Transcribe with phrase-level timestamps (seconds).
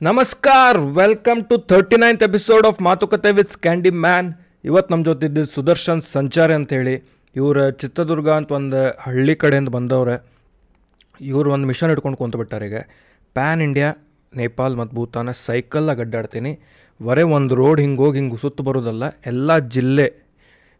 [0.00, 4.28] ನಮಸ್ಕಾರ welcome to thirty ninth episode of Matukathe with Scandi man
[4.68, 6.94] ಇವತ್ತು ನಮ್ಮ ಜೊತೆ ಇದ್ದಿದ್ದು ಸುದರ್ಶನ್ ಸಂಚಾರಿ ಅಂತೇಳಿ.
[7.36, 10.16] ಇವರು ಚಿತ್ರದುರ್ಗ ಅಂತ ಒಂದು ಹಳ್ಳಿ ಕಡೆಯಿಂದ ಬಂದವ್ರೆ.
[11.30, 12.78] ಇವರು ಒಂದು ಮಿಷನ್ ಹಿಡ್ಕೊಂಡು ಕುಂತ್ಬಿಟ್ಟಾರೆ ಈಗ.
[13.36, 13.90] ಪ್ಯಾನ್ ಇಂಡಿಯಾ
[14.40, 16.52] ನೇಪಾಲ್ ಮತ್ತು ಭೂತಾನ ಸೈಕಲ್ ಅಡ್ಡಾಡ್ತೀನಿ.
[17.00, 20.08] ಬರೇ ಒಂದು ರೋಡ್ ಹಿಂಗೆ ಹೋಗಿ ಹಿಂಗೆ ಸುತ್ತು ಬರೋದಲ್ಲ, ಎಲ್ಲ ಜಿಲ್ಲೆ,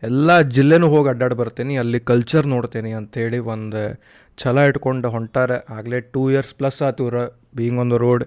[0.03, 3.83] ಎಲ್ಲ ಜಿಲ್ಲೆನೂ ಹೋಗಿ ಅಡ್ಡಾಡಿ ಬರ್ತೀನಿ, ಅಲ್ಲಿ ಕಲ್ಚರ್ ನೋಡ್ತೀನಿ ಅಂಥೇಳಿ ಒಂದು
[4.39, 5.59] ಛಲ ಇಟ್ಕೊಂಡು ಹೊಂಟಾರೆ.
[5.79, 7.21] ಆಗಲೇ ಟೂ ಇಯರ್ಸ್ ಪ್ಲಸ್ ಆತು ಇವ್ರ
[7.59, 8.25] ಬೀಯಿಂಗ್ ಒಂದು ರೋಡ್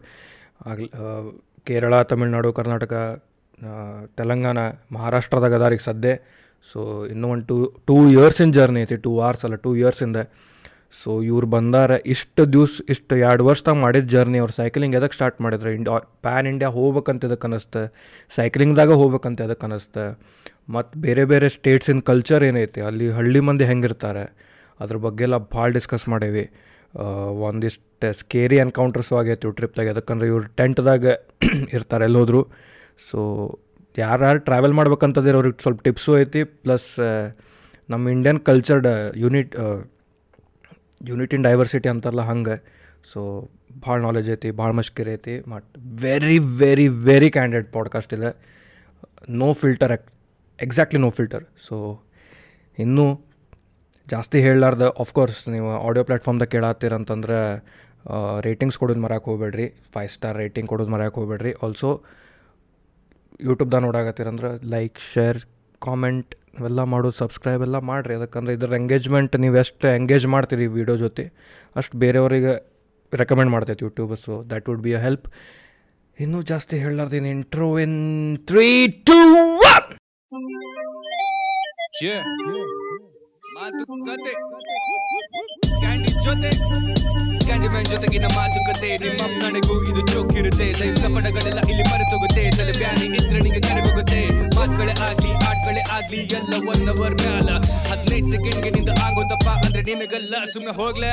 [0.61, 0.89] ಆಗ್ಲಿ
[1.67, 2.93] ಕೇರಳ, ತಮಿಳ್ನಾಡು, ಕರ್ನಾಟಕ
[4.17, 4.57] ತೆಲಂಗಾಣ
[4.91, 6.11] ಮಹಾರಾಷ್ಟ್ರದಾಗ ಅದಾರಿಗೆ ಸದ್ಯ
[6.71, 10.19] ಸೊ ಇನ್ನೂ ಒಂದು ಟೂ ಟೂ ಇಯರ್ಸಿನ ಜರ್ನಿ ಐತಿ ಟೂ ಅವರ್ಸ್ ಅಲ್ಲ ಟೂ ಇಯರ್ಸಿಂದ
[11.03, 15.69] ಸೊ ಇವ್ರು ಬಂದಾರೆ ಇಷ್ಟು ದಿವ್ಸ, ಇಷ್ಟು ಎರಡು ವರ್ಷದಾಗ ಮಾಡಿದ ಜರ್ನಿ ಅವ್ರು ಸೈಕ್ಲಿಂಗ್ ಎದಕ್ಕೆ ಸ್ಟಾರ್ಟ್ ಮಾಡಿದ್ರು?
[15.69, 17.81] ಇಂಡಿಯಾ ಪ್ಯಾನ್ ಇಂಡಿಯಾ ಹೋಗ್ಬೇಕಂತ ಇದಕ್ಕೆ ಅನಿಸ್ತು?
[18.35, 20.05] ಸೈಕ್ಲಿಂಗ್ದಾಗ ಹೋಗ್ಬೇಕಂತ ಅದಕ್ಕೆ ಅನಿಸ್ತು?
[20.69, 24.23] ಮತ್ತು ಬೇರೆ ಬೇರೆ ಸ್ಟೇಟ್ಸಿನ ಕಲ್ಚರ್ ಏನೈತಿ ಅಲ್ಲಿ ಹಳ್ಳಿ ಮಂದಿ ಹೆಂಗಿರ್ತಾರೆ
[24.79, 26.45] ಅದ್ರ ಬಗ್ಗೆ ಎಲ್ಲ ಭಾಳ ಡಿಸ್ಕಸ್ ಮಾಡೇವಿ.
[27.31, 31.05] ಒಂದಿಷ್ಟು ಸ್ಕೇರಿ ಎನ್ಕೌಂಟರ್ಸು ಆಗೈತಿ ಟ್ರಿಪ್ದಾಗ ಯಾಕಂದ್ರೆ ಇವ್ರು ಟೆಂಟ್ದಾಗ
[31.73, 32.47] ಇರ್ತಾರೆ ಎಲ್ಲಿ ಹೋದ್ರು
[33.11, 33.19] ಸೊ
[33.97, 36.43] ಯಾರು ಟ್ರಾವೆಲ್ ಮಾಡ್ಬೇಕಂತಂದ್ರೆ ಅವ್ರಿಗೆ ಸ್ವಲ್ಪ ಟಿಪ್ಸು ಐತಿ.
[36.43, 36.99] ಪ್ಲಸ್
[37.89, 39.55] ನಮ್ಮ Indian cultured unity
[41.07, 42.63] unity in diversity ಅಂತಾರಲ್ಲ ಹಂಗೆ.
[43.13, 43.49] ಸೊ
[43.87, 45.39] ಭಾಳ ನಾಲೆಜ್ ಐತಿ, ಭಾಳ ಮಷ್ಕಿರಿ ಐತಿ.
[45.39, 48.55] But very very very candidate podcast ಇದೆ.
[49.29, 49.91] No filter
[50.61, 52.01] exactly no filter so
[52.79, 53.24] ಇನ್ನೂ
[54.13, 57.39] ಜಾಸ್ತಿ ಹೇಳಲಾರ್ದ ಆಫ್ಕೋರ್ಸ್ ನೀವು ಆಡಿಯೋ ಪ್ಲ್ಯಾಟ್ಫಾರ್ಮ್ದಾಗ ಕೇಳತ್ತೀರಂತಂದ್ರೆ
[58.47, 59.65] ರೇಟಿಂಗ್ಸ್ ಕೊಡೋದು ಮರಕ್ಕೆ ಹೋಗ್ಬೇಡ್ರಿ.
[59.93, 61.51] ಫೈವ್ ಸ್ಟಾರ್ ರೇಟಿಂಗ್ ಕೊಡೋದು ಮರಕ್ಕೆ ಹೋಗ್ಬೇಡ್ರಿ.
[61.65, 61.89] ಆಲ್ಸೋ
[63.47, 65.39] ಯೂಟ್ಯೂಬ್ದಾಗ ನೋಡಾಕತ್ತೀರಂದ್ರೆ ಲೈಕ್ ಶೇರ್
[65.81, 68.13] ಕಾಮೆಂಟ್ ಇವೆಲ್ಲ ಮಾಡೋದು ಸಬ್ಸ್ಕ್ರೈಬ್ ಎಲ್ಲ ಮಾಡಿರಿ.
[68.19, 71.25] ಅದಕ್ಕಂದ್ರೆ ಇದ್ರ ಎಂಗೇಜ್ಮೆಂಟ್ ನೀವು ಎಷ್ಟು ಎಂಗೇಜ್ ಮಾಡ್ತೀರಿ ವೀಡಿಯೋ ಜೊತೆ,
[71.81, 72.53] ಅಷ್ಟು ಬೇರೆಯವರಿಗೆ
[73.13, 75.27] recommend ಮಾಡ್ತೈತೆ YouTube so that would be a help
[76.17, 77.99] ಇನ್ನೂ ಜಾಸ್ತಿ ಹೇಳಲಾರ್ದೇನು intro in
[78.51, 78.69] three
[79.09, 79.19] two
[79.73, 79.91] one.
[83.65, 84.33] Matukathe
[85.81, 86.49] candy ಜೊತೆ
[87.45, 90.67] ಕ್ಯಾಂಡಿ ಮ್ಯಾನ್ ಜೊತೆಗಿನ ಮಾತುಕತೆ ನಿಮ್ಮ ನನಗೂ ಇದು ಚೋಕಿರುತ್ತೆ.
[90.81, 92.43] ಲೈಫ್ ಕಪಡಗಳೆಲ್ಲ ಇಲ್ಲಿ ಮರೆತೋಗುತ್ತೆ.
[92.57, 94.21] ತಲೆ ಬ್ಯಾನಿ ಇದ್ರೆ ನಿಂಗೆ ಕರೆಗೋಗುತ್ತೆ
[94.57, 97.49] ಮಾತುಗಳೇ ಆಗ್ಲಿ ಆಟಗಳೇ ಆಗ್ಲಿ ಎಲ್ಲ ಒನ್ ಅವರ್ ಮ್ಯಾಲ.
[97.89, 100.35] ಹದಿನೈದು ಸೆಕೆಂಡ್ಗೆ ನಿಂದ ಆಗೋದಪ್ಪ ಅಂದ್ರೆ ನಿನಗಲ್ಲ.
[100.53, 101.11] ಸುಮ್ಮನೆ ಹೋಗ್ಲೆ.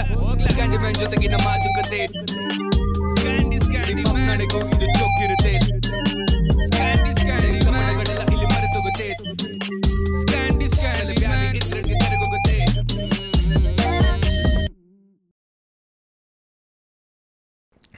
[0.52, 2.02] ಸ್ಕ್ಯಾಂಡಿ ಮ್ಯಾನ್ ಜೊತೆಗಿನ ಮಾತುಕತೆ
[3.64, 5.54] ಸ್ಕ್ಯಾಂಡಿ ನಿಮ್ಮ ನನಗೂ ಇದು ಚೋಕಿರುತ್ತೆ.
[6.68, 7.11] ಸ್ಕ್ಯಾಂಡಿ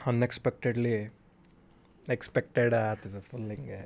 [0.05, 0.95] ಅನ್ಎಕ್ಸ್ಪೆಕ್ಟೆಡ್ಲಿ
[2.09, 3.81] ಎಕ್ಸ್ಪೆಕ್ಟೆಡ್ ಆಗ್ತದೆ ಫುಲ್ ಹಿಂಗೆ.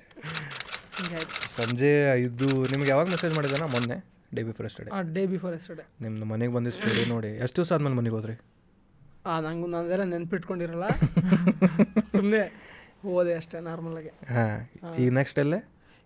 [1.57, 3.97] ಸಂಜೆ ಐದು ನಿಮ್ಗೆ ಯಾವಾಗ ಮೆಸೇಜ್ ಮಾಡಿದಾನ ಮೊನ್ನೆ
[4.35, 7.31] day before yesterday day before yesterday ನಿಮ್ದು ಮನೆಗೆ ಬಂದಿದ್ದು ಸ್ಟೋರಿ ನೋಡಿ.
[7.45, 8.35] ಎಷ್ಟು ದಿವಸ ಆದ್ಮೇಲೆ ಮನೆಗೆ ಹೋದ್ರಿ?
[9.27, 10.87] ಆ ನಂಗೆ ನಾನೆಲ್ಲ ನೆನ್ಪಿಟ್ಕೊಂಡಿರಲ್ಲ.
[12.15, 12.43] ಸುಮ್ಮನೆ
[13.03, 14.55] ಹೋದೆ ಅಷ್ಟೇ ನಾರ್ಮಲಾಗಿ ಹಾಂ
[14.99, 15.59] ಈಗ ನೆಕ್ಸ್ಟ್ ಎಲ್ಲೇ?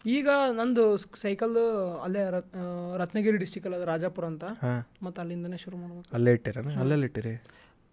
[0.05, 0.85] ಈಗ ನಂದು
[1.23, 1.57] ಸೈಕಲ್
[2.03, 2.55] ಅಲ್ಲೇ ರತ್
[2.97, 4.45] ರತ್ನಗಿರಿ ಡಿಸ್ಟಿಕಲ್ಲಿ ಅದು ರಾಜಾಪುರ ಅಂತ.
[4.45, 6.09] ಮತ್ತೆ ಮತ್ತು ಅಲ್ಲಿಂದನೇ ಶುರು ಮಾಡ್ಬೇಕು.
[6.15, 7.35] ಅಲ್ಲೇ ಇಟ್ಟಿರ ಅಲ್ಲೆಲ್ಲಿ ಇಟ್ಟಿರಿ?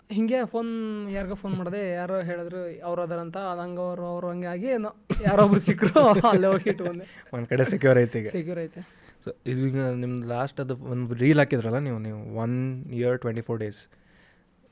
[0.09, 0.69] ಹಿಂಗೆ ಫೋನ್
[1.15, 4.91] ಯಾರಿಗೋ ಫೋನ್ ಮಾಡಿದೆ ಯಾರೋ ಹೇಳಿದ್ರು ಅವ್ರು ಅದಾರಂತ ಅದು ಹಂಗೆ ಅವರು ಅವ್ರು ಹಂಗೆ ಆಗಿ ಏನೋ
[5.25, 7.05] ಯಾರೊಬ್ರು ಸಿಕ್ಕರು ಅಲ್ಲೇ ಹೋಗಿ ಇಟ್ಕೊಂಡೆ
[7.35, 8.29] ಒಂದು ಕಡೆ ಸೆಕ್ಯೂರ್ ಐತೆ ಈಗ.
[8.35, 8.81] ಸೆಕ್ಯೂರ್ ಐತೆ.
[9.23, 12.55] ಸೊ ಈಗ ನಿಮ್ದು ಲಾಸ್ಟ್ ಅದು ಒಂದು ರೀಲ್ ಹಾಕಿದ್ರಲ್ಲ ನೀವು ನೀವು one
[12.99, 13.81] year twenty four days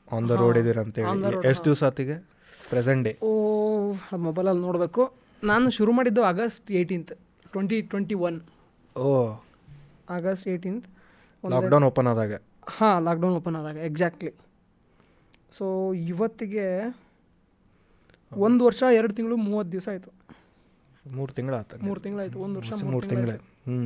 [0.07, 2.17] on the road ಇದ್ದೀರ ಅಂತೇಳಿ ಎಷ್ಟು ದಿವಸ ಆತಿಗೆ?
[2.71, 3.31] ಪ್ರೆಸೆಂಟ್ ಡೇ ಓ
[4.27, 5.03] ಮೊಬೈಲಲ್ಲಿ ನೋಡಬೇಕು.
[5.43, 7.13] ನಾನು ಶುರು ಮಾಡಿದ್ದು August eighteenth
[7.53, 8.39] twenty twenty one
[8.95, 9.13] ಓ.
[10.17, 10.87] ಆಗಸ್ಟ್ ಏಯ್ಟೀನ್ತ್
[11.43, 12.33] ಲಾಕ್ಡೌನ್ ಓಪನ್ ಆದಾಗ.
[12.77, 14.31] ಹಾಂ ಲಾಕ್ಡೌನ್ ಓಪನ್ ಆದಾಗ ಎಕ್ಸಾಕ್ಟ್ಲಿ
[15.51, 16.67] ಸೊ ಇವತ್ತಿಗೆ
[18.31, 20.11] ಒಂದು ವರ್ಷ ಎರಡು ತಿಂಗಳು ಮೂವತ್ತು ದಿವಸ ಆಯಿತು.
[21.13, 23.35] ಮೂರು ತಿಂಗಳು ಆಯ್ತು ಮೂರು ತಿಂಗಳಾಯ್ತು ಒಂದು ವರ್ಷ ಮೂರು ತಿಂಗಳು.
[23.67, 23.77] ಹ್ಞೂ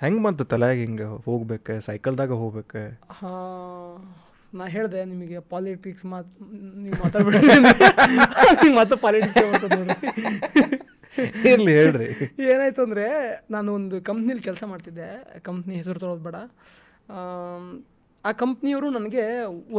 [0.00, 1.80] ಹೆಂಗೆ ಬಂತು ತಲೆಯಾಗ ಹಿಂಗೆ ಹೋಗ್ಬೇಕು?
[1.80, 2.82] ಸೈಕಲ್ದಾಗ ಹೋಗ್ಬೇಕು?
[3.08, 4.14] ಹಾಂ
[4.58, 6.44] ನಾ ಹೇಳಿದೆ ನಿಮಗೆ ಪಾಲಿಟಿಕ್ಸ್ ಮಾತು
[6.82, 7.38] ನೀವು ಮಾತಾಡ್ಬೇಡಿ
[8.62, 9.38] ನೀವು ಮತ್ತೆ ಪಾಲಿಟಿಕ್ಸ್
[11.52, 12.08] ಇರಲಿ ಹೇಳ್ರಿ.
[12.52, 13.06] ಏನಾಯ್ತು ಅಂದರೆ
[13.50, 15.08] ನಾನು ಒಂದು ಕಂಪ್ನಿಲಿ ಕೆಲಸ ಮಾಡ್ತಿದ್ದೆ.
[15.40, 16.36] ಕಂಪ್ನಿ ಹೆಸರು ತರೋದು ಬೇಡ.
[18.26, 19.24] ಆ ಕಂಪ್ನಿಯವರು ನನಗೆ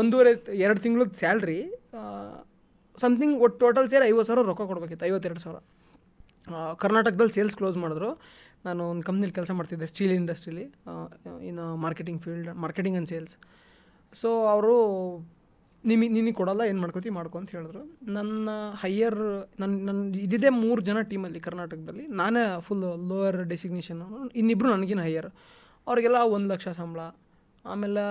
[0.01, 0.31] ಒಂದೂವರೆ,
[0.65, 1.59] ಎರಡು ತಿಂಗಳದ ಸ್ಯಾಲ್ರಿ
[2.97, 5.59] ಸಮಥಿಂಗ್ ಒಟ್ಟು ಟೋಟಲ್ ಸೇರಿ ಐವತ್ತು ಸಾವಿರ ರೊಕ್ಕ ಕೊಡಬೇಕಿತ್ತು, ಐವತ್ತೆರಡು ಸಾವಿರ.
[6.83, 8.11] ಕರ್ನಾಟಕದಲ್ಲಿ ಸೇಲ್ಸ್ ಕ್ಲೋಸ್ ಮಾಡಿದ್ರು.
[8.67, 10.65] ನಾನು ಒಂದು ಕಂಪ್ನಿಲಿ ಕೆಲಸ ಮಾಡ್ತಿದ್ದೆ ಸ್ಟೀಲ್ ಇಂಡಸ್ಟ್ರೀಲಿ
[11.49, 13.35] ಇನ್ನು marketing field marketing and sales
[14.21, 14.73] so ಅವರು
[15.83, 17.81] ನಿಮಗೆ ನಿನಗೆ ಕೊಡಲ್ಲ, ಏನು ಮಾಡ್ಕೋತಿ, ಮಾಡ್ಕೊ ಅಂತ ಹೇಳಿದ್ರು.
[18.15, 18.49] ನನ್ನ
[18.81, 19.19] ಹೈಯರ್
[19.61, 22.05] ನನ್ನ ನನ್ನ ಇದಿದೆ ಮೂರು ಜನ ಟೀಮಲ್ಲಿ ಕರ್ನಾಟಕದಲ್ಲಿ.
[22.21, 24.01] ನಾನೇ ಫುಲ್ ಲೋಯರ್ ಡೆಸಿಗ್ನೇಷನ್
[24.41, 25.29] ಇನ್ನಿಬ್ಬರು ನನಗಿನ ಹೈಯರ್
[25.87, 27.01] ಅವರಿಗೆಲ್ಲ ಒಂದು ಲಕ್ಷ ಸಂಬಳ.
[27.73, 28.03] ಆಮೇಲೆ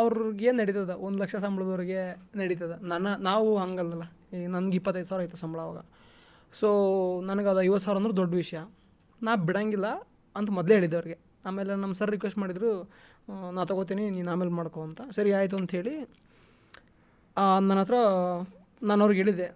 [0.00, 2.00] ಅವ್ರಿಗೆ ನಡೀತದ, ಒಂದು ಲಕ್ಷ ಸಂಬಳದವ್ರಿಗೆ
[2.40, 2.72] ನಡೀತದ.
[2.92, 4.04] ನನ್ನ, ನಾವು ಹಂಗಲ್ಲ
[4.36, 5.80] ಈಗ ನನಗೆ ಇಪ್ಪತ್ತೈದು ಸಾವಿರ ಆಯ್ತು ಸಂಬಳ ಅವಾಗ.
[6.60, 6.68] ಸೊ
[7.28, 8.60] ನನಗೆ ಅದು ಐವತ್ತು ಸಾವಿರ ಅಂದ್ರೆ ದೊಡ್ಡ ವಿಷಯ.
[9.26, 9.88] ನಾ ಬಿಡಂಗಿಲ್ಲ
[10.36, 12.70] ಅಂತ ಮೊದಲೇ ಹೇಳಿದ್ದೆ ಅವ್ರಿಗೆ ಆಮೇಲೆ ನಮ್ಮ ಸರ್ ರಿಕ್ವೆಸ್ಟ್ ಮಾಡಿದರು
[13.56, 15.00] ನಾ ತೊಗೋತೀನಿ, ನೀನು ಆಮೇಲೆ ಮಾಡ್ಕೊ ಅಂತ.
[15.16, 15.94] ಸರಿ, ಆಯಿತು ಅಂಥೇಳಿ
[17.68, 17.98] ನನ್ನ ಹತ್ರ
[18.90, 19.48] ನಾನು ಅವ್ರಿಗೆ ಹೇಳಿದೆ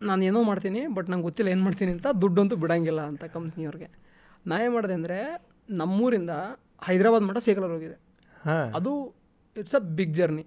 [0.00, 3.88] ನಾನು ಏನೋ ಮಾಡ್ತೀನಿ, ಬಟ್ ನಂಗೆ ಗೊತ್ತಿಲ್ಲ ಏನು ಮಾಡ್ತೀನಿ ಅಂತ, ದುಡ್ಡಂತೂ ಬಿಡಂಗಿಲ್ಲ ಅಂತ ಕಂಪ್ನಿಯವ್ರಿಗೆ
[4.50, 5.18] ನಾ ಏನು ಮಾಡಿದೆ ಅಂದರೆ,
[5.80, 6.32] ನಮ್ಮೂರಿಂದ
[6.88, 7.96] ಹೈದರಾಬಾದ್ ಮಟ್ಟ ಸೇಕಲರ್ ಹೋಗಿದೆ.
[8.78, 8.92] ಅದು
[9.56, 10.44] ಇಟ್ಸ್ ಅ ಬಿಗ್ ಜರ್ನಿ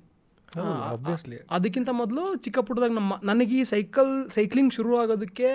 [1.50, 5.50] ಅದಕ್ಕಿಂತ ಮೊದಲು ಚಿಕ್ಕ ಪುಟ್ಟದಾಗ ನಮ್ಮ ನನಗೆ ಈ ಸೈಕಲ್ ಸೈಕ್ಲಿಂಗ್ ಶುರು ಆಗೋದಕ್ಕೆ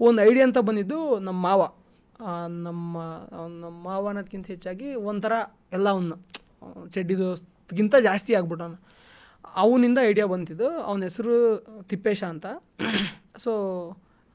[0.00, 1.62] ಒಂದು ಐಡಿಯಾ ಅಂತ ಬಂದಿದ್ದು ನಮ್ಮ ಮಾವ.
[2.66, 2.94] ನಮ್ಮ
[3.32, 5.34] ಅವ್ನ್ ನಮ್ಮ ಮಾವ ಅನ್ನೋದಕ್ಕಿಂತ ಹೆಚ್ಚಾಗಿ ಒಂಥರ
[5.72, 6.16] ಎಲ್ಲವನ್ನು
[6.90, 8.78] ಚಡ್ಡಿದೋಸ್ಗಿಂತ ಜಾಸ್ತಿ ಆಗ್ಬಿಟ್ಟವನು
[9.56, 11.34] ಅವನಿಂದ ಐಡಿಯಾ ಬಂತಿದ್ದು ಅವನ ಹೆಸರು
[11.82, 12.46] ತಿಪ್ಪೇಶ ಅಂತ.
[13.44, 13.52] ಸೊ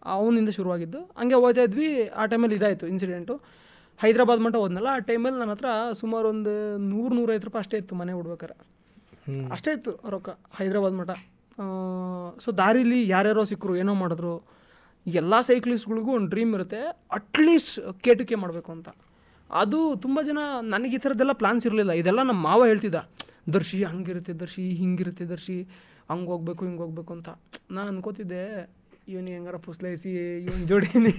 [0.06, 3.36] ಅವನಿಂದ ಶುರುವಾಗಿದ್ದು ಹಂಗೆ ಹೋಗ್ತಾ ಇದ್ವಿ ಆ ಟೈಮಲ್ಲಿ ಇದಾಯಿತು ಇನ್ಸಿಡೆಂಟು
[4.01, 5.69] ಹೈದ್ರಾಬಾದ್ ಮಟ್ಟ ಹೋದ್ನಲ್ಲ ಆ ಟೈಮಲ್ಲಿ ನನ್ನ ಹತ್ರ
[6.01, 6.53] ಸುಮಾರು ಒಂದು
[6.92, 8.56] ನೂರು ನೂರೈವತ್ತು ರೂಪಾಯಿ ಅಷ್ಟೇ ಇತ್ತು ಮನೆ ಹುಡ್ಬೇಕಾರೆ.
[9.56, 11.12] ಅಷ್ಟೇ ಇತ್ತು ರೊಕ್ಕ ಹೈದ್ರಾಬಾದ್ ಮಠ.
[12.44, 14.33] ಸೊ ದಾರಿಲಿ ಯಾರ್ಯಾರೋ ಸಿಕ್ಕರು ಏನೋ ಮಾಡಿದ್ರು
[15.06, 16.81] ಎಲ್ಲ ಸೈಕ್ಲಿಸ್ಟ್ಗಳಿಗೂ ಒಂದು ಡ್ರೀಮ್ ಇರುತ್ತೆ
[17.18, 17.75] ಅಟ್ಲೀಸ್ಟ್
[18.06, 18.89] ಕೆ ಟು ಕೆ ಮಾಡಬೇಕು ಅಂತ.
[19.50, 20.39] ಅದು ತುಂಬ ಜನ
[20.74, 21.94] ನನಗೆ ಈ ಥರದ್ದೆಲ್ಲ ಪ್ಲಾನ್ಸ್ ಇರಲಿಲ್ಲ.
[22.01, 23.00] ಇದೆಲ್ಲ ನಮ್ಮ ಮಾವ ಹೇಳ್ತಿದ್ದ.
[23.56, 25.57] ದರ್ಶಿ ಹಂಗಿರುತ್ತೆ ದರ್ಶಿ ಹಿಂಗಿರುತ್ತೆ ದರ್ಶಿ
[26.12, 27.30] ಹಂಗೆ ಹೋಗ್ಬೇಕು ಹಿಂಗೆ ಹೋಗ್ಬೇಕು ಅಂತ.
[27.77, 28.44] ನಾನು ಅನ್ಕೋತಿದ್ದೆ
[29.07, 30.12] ಇವನಿಗೆ ಹೆಂಗಾರ ಪುಸ್ಲೈಸಿ
[30.45, 31.12] ಇವನ್ ಜೋಡಿನಿ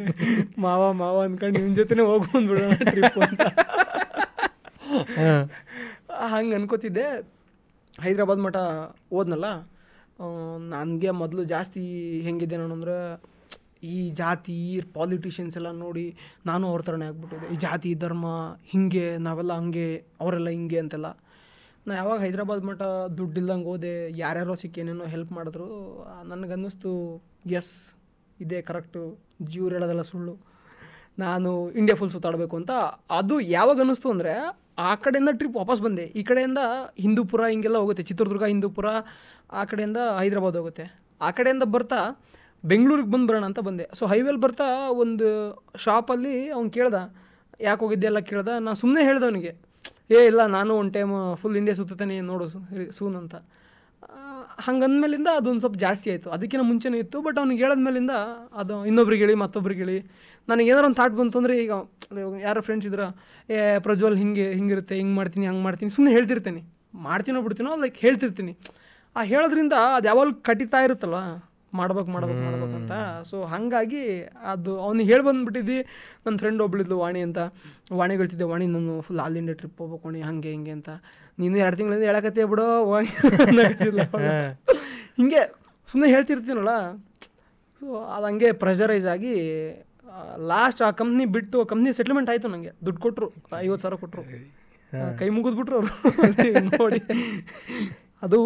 [0.64, 3.42] ಮಾವ ಮಾವ ಅನ್ಕೊಂಡು ಇವನ ಜೊತೆನೇ ಹೋಗಿ ಬಂದ್ಬಿಡೋಣ ಟ್ರಿಪ್ ಅಂತ.
[6.32, 7.06] ಹಂಗೆ ಅನ್ಕೋತಿದ್ದೆ.
[7.98, 8.56] ಹೈದ್ರಾಬಾದ್ ಮಠ
[9.12, 9.48] ಓದ್ನಲ್ಲ
[10.74, 11.82] ನನಗೆ ಮೊದಲು ಜಾಸ್ತಿ
[12.26, 12.96] ಹೆಂಗಿದೆ ನಾನು ಅಂದ್ರೆ
[13.90, 16.06] ಈ ಜಾತಿ ಈ ಪಾಲಿಟಿಷಿಯನ್ಸ್ ಎಲ್ಲ ನೋಡಿ
[16.46, 18.26] ನಾನು ಅವ್ರ ಥರನೇ ಆಗ್ಬಿಟ್ಟಿದೆ ಈ ಜಾತಿ ಧರ್ಮ
[18.72, 19.86] ಹಿಂಗೆ ನಾವೆಲ್ಲ ಹಂಗೆ
[20.20, 21.10] ಅವರೆಲ್ಲ ಹಿಂಗೆ ಅಂತೆಲ್ಲ.
[21.86, 22.82] ನಾ ಯಾವಾಗ ಹೈದ್ರಾಬಾದ್ ಮಠ
[23.18, 23.92] ದುಡ್ಡಿಲ್ದಂಗೆ ಹೋದೆ,
[24.22, 25.68] ಯಾರ್ಯಾರೋ ಸಿಕ್ಕಿ ಏನೇನೋ ಹೆಲ್ಪ್ ಮಾಡಿದ್ರು
[26.30, 26.90] ನನಗನ್ನಿಸ್ತು
[27.58, 27.72] ಎಸ್
[28.44, 29.02] ಇದೇ ಕರೆಕ್ಟು
[29.52, 30.34] ಜೀವ್ರು ಹೇಳೋದಲ್ಲ ಸುಳ್ಳು.
[31.22, 31.50] ನಾನು
[31.80, 32.72] ಇಂಡಿಯಾ ಫುಲ್ ಸುತ್ತಾಡಬೇಕು ಅಂತ.
[33.18, 34.34] ಅದು ಯಾವಾಗ ಅನ್ನಿಸ್ತು ಅಂದರೆ,
[34.88, 36.04] ಆ ಕಡೆಯಿಂದ ಟ್ರಿಪ್ ವಾಪಸ್ ಬಂದೆ.
[36.18, 36.60] ಈ ಕಡೆಯಿಂದ
[37.04, 38.04] ಹಿಂದೂಪುರ ಹಿಂಗೆಲ್ಲ ಹೋಗುತ್ತೆ.
[38.10, 38.86] ಚಿತ್ರದುರ್ಗ, ಹಿಂದೂಪುರ,
[39.60, 40.86] ಆ ಕಡೆಯಿಂದ ಹೈದ್ರಾಬಾದ್ ಹೋಗುತ್ತೆ.
[41.26, 42.00] ಆ ಕಡೆಯಿಂದ ಬರ್ತಾ
[42.64, 43.84] ಬೆಂಗಳೂರಿಗೆ ಬಂದು ಬರೋಣ ಅಂತ ಬಂದೆ.
[43.98, 44.68] ಸೊ ಹೈವೇಲಿ ಬರ್ತಾ
[45.02, 45.28] ಒಂದು
[45.84, 46.98] ಶಾಪಲ್ಲಿ ಅವ್ನು ಕೇಳ್ದ,
[47.68, 48.50] ಯಾಕೆ ಹೋಗಿದ್ದೆ ಎಲ್ಲ ಕೇಳ್ದ.
[48.66, 49.52] ನಾನು ಸುಮ್ಮನೆ ಹೇಳ್ದೆ ಅವನಿಗೆ
[50.10, 52.46] ಏ, ಇಲ್ಲ, ನಾನು ಒಂದು ಟೈಮ್ ಫುಲ್ ಇಂಡಿಯಾ ಸುತ್ತತೇನೆ ನೋಡು
[52.90, 53.34] ಸೂನ್ ಅಂತ.
[54.58, 56.30] ಹಂಗಂದ್ಮೇಲಿಂದ ಅದೊಂದು ಸ್ವಲ್ಪ ಜಾಸ್ತಿ ಆಯಿತು.
[56.30, 58.14] ಅದಕ್ಕಿಂತ ಮುಂಚೆನೇ ಇತ್ತು ಬಟ್ ಅವ್ನಿಗೆ ಹೇಳಿದ್ಮೇಲಿಂದ
[58.54, 59.98] ಅದು ಇನ್ನೊಬ್ರಿಗೆ ಹೇಳಿ, ಮತ್ತೊಬ್ರಿಗೆ ಹೇಳಿ
[60.48, 61.72] ನನಗೆ ಏನಾರು ಒಂದು ಥಾಟ್ ಬಂತು ಅಂದರೆ ಈಗ
[62.40, 63.02] ಯಾರೋ ಫ್ರೆಂಡ್ಸ್ ಇದ್ರ,
[63.48, 66.62] ಏ, ಪ್ರಜ್ವಲ್ ಹಿಂಗೆ, ಹಿಂಗಿರುತ್ತೆ, ಹಿಂಗೆ ಮಾಡ್ತೀನಿ, ಹಂಗೆ ಮಾಡ್ತೀನಿ ಸುಮ್ಮನೆ ಹೇಳ್ತಿರ್ತೀನಿ.
[67.02, 68.52] ಮಾಡ್ತೀನೋ ಬಿಡ್ತೀನೋ ಲೈಕ್ ಹೇಳ್ತಿರ್ತೀನಿ.
[69.16, 71.20] ಆ, ಹೇಳೋದ್ರಿಂದ ಅದು ಯಾವಾಗಲೂ ಕಟಿತಾ ಇರುತ್ತಲ್ವ?
[71.72, 72.92] ಮಾಡ್ಬೇಕು ಮಾಡ್ಬೇಕು ಮಾಡ್ಬೇಕು ಅಂತ.
[73.22, 74.02] ಸೊ ಹಾಗಾಗಿ
[74.52, 75.78] ಅದು ಅವ್ನಿಗೆ ಹೇಳಿ ಬಂದ್ಬಿಟ್ಟಿದ್ದಿ
[76.26, 77.38] ನನ್ನ ಫ್ರೆಂಡ್ ಒಬ್ಳಿದ್ಲು ವಾಣಿ ಅಂತ.
[77.92, 80.88] ವಾಣಿ ಹೇಳ್ತಿದ್ದೆ ವಾಣಿ ನಾನು ಫುಲ್ ಆಲ್ ಇಂಡಿಯಾ ಟ್ರಿಪ್ ಹೋಗ್ಬೇಕು ವಾಣಿ ಹಂಗೆ ಹಿಂಗೆ ಅಂತ.
[81.38, 82.66] ನೀನು ಎರಡು ತಿಂಗಳಿಂದ ಹೇಳಕತ್ತೆ ಬಿಡೋ
[85.16, 85.42] ಹಿಂಗೆ
[85.88, 86.74] ಸುಮ್ಮನೆ ಹೇಳ್ತಿರ್ತೀನಲ್ಲ.
[87.82, 89.34] ಸೊ ಅದು ಹಂಗೆ ಪ್ರೆಷರೈಸ್ ಆಗಿ
[90.46, 93.28] ಲಾಸ್ಟ್ ಆ ಕಂಪ್ನಿ ಬಿಟ್ಟು ಕಂಪ್ನಿ ಸೆಟ್ಲ್ಮೆಂಟ್ ಆಯಿತು ನನಗೆ ದುಡ್ಡು ಕೊಟ್ಟರು
[93.58, 94.22] ಐವತ್ತು ಸಾವಿರ ಕೊಟ್ಟರು
[95.18, 95.92] ಕೈ ಮುಗಿದ್ಬಿಟ್ರು ಅವರು.
[96.80, 97.00] ನೋಡಿ.
[98.22, 98.38] ಅದು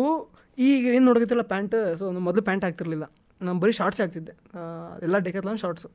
[0.58, 3.06] ಈಗ ಏನು ನೋಡಕತ್ತಿಲ್ಲ ಪ್ಯಾಂಟ್ ಸೊ ಮೊದಲು ಪ್ಯಾಂಟ್ ಹಾಕ್ತಿರ್ಲಿಲ್ಲ.
[3.40, 4.34] ನಾನು ಬರೀ ಶಾರ್ಟ್ಸ್ ಹಾಕ್ತಿದ್ದೆ.
[5.06, 5.88] ಎಲ್ಲ ಡೆಕತ್ಲಾನ್ ಶಾರ್ಟ್ಸು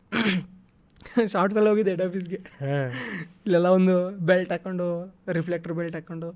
[1.33, 2.39] ಶಾರ್ಟ್ಸಲ್ಲಿ ಹೋಗಿದ್ದೆ ಹೆಡ್ ಆಫೀಸ್ಗೆ
[3.45, 3.93] ಇಲ್ಲೆಲ್ಲ ಒಂದು
[4.29, 4.87] ಬೆಲ್ಟ್ ಹಾಕ್ಕೊಂಡು
[5.37, 6.29] ರಿಫ್ಲೆಕ್ಟರ್ ಬೆಲ್ಟ್ ಹಾಕ್ಕೊಂಡು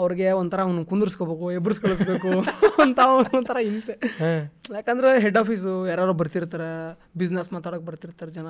[0.00, 2.30] ಅವ್ರಿಗೆ ಒಂಥರ ಅವ್ನು ಕುಂದಿರ್ಸ್ಕೋಬೇಕು ಎಬ್ರಿಸ್ ಕಳಿಸ್ಬೇಕು
[2.84, 3.94] ಅಂತ ಅವ್ನು ಒಂಥರ ಹಿಂಸೆ.
[4.76, 6.68] ಯಾಕಂದ್ರೆ ಹೆಡ್ ಆಫೀಸು ಯಾರು ಬರ್ತಿರ್ತಾರೆ
[7.20, 8.48] ಬಿಸ್ನೆಸ್ ಮಾತಾಡೋಕೆ ಬರ್ತಿರ್ತಾರೆ ಜನ.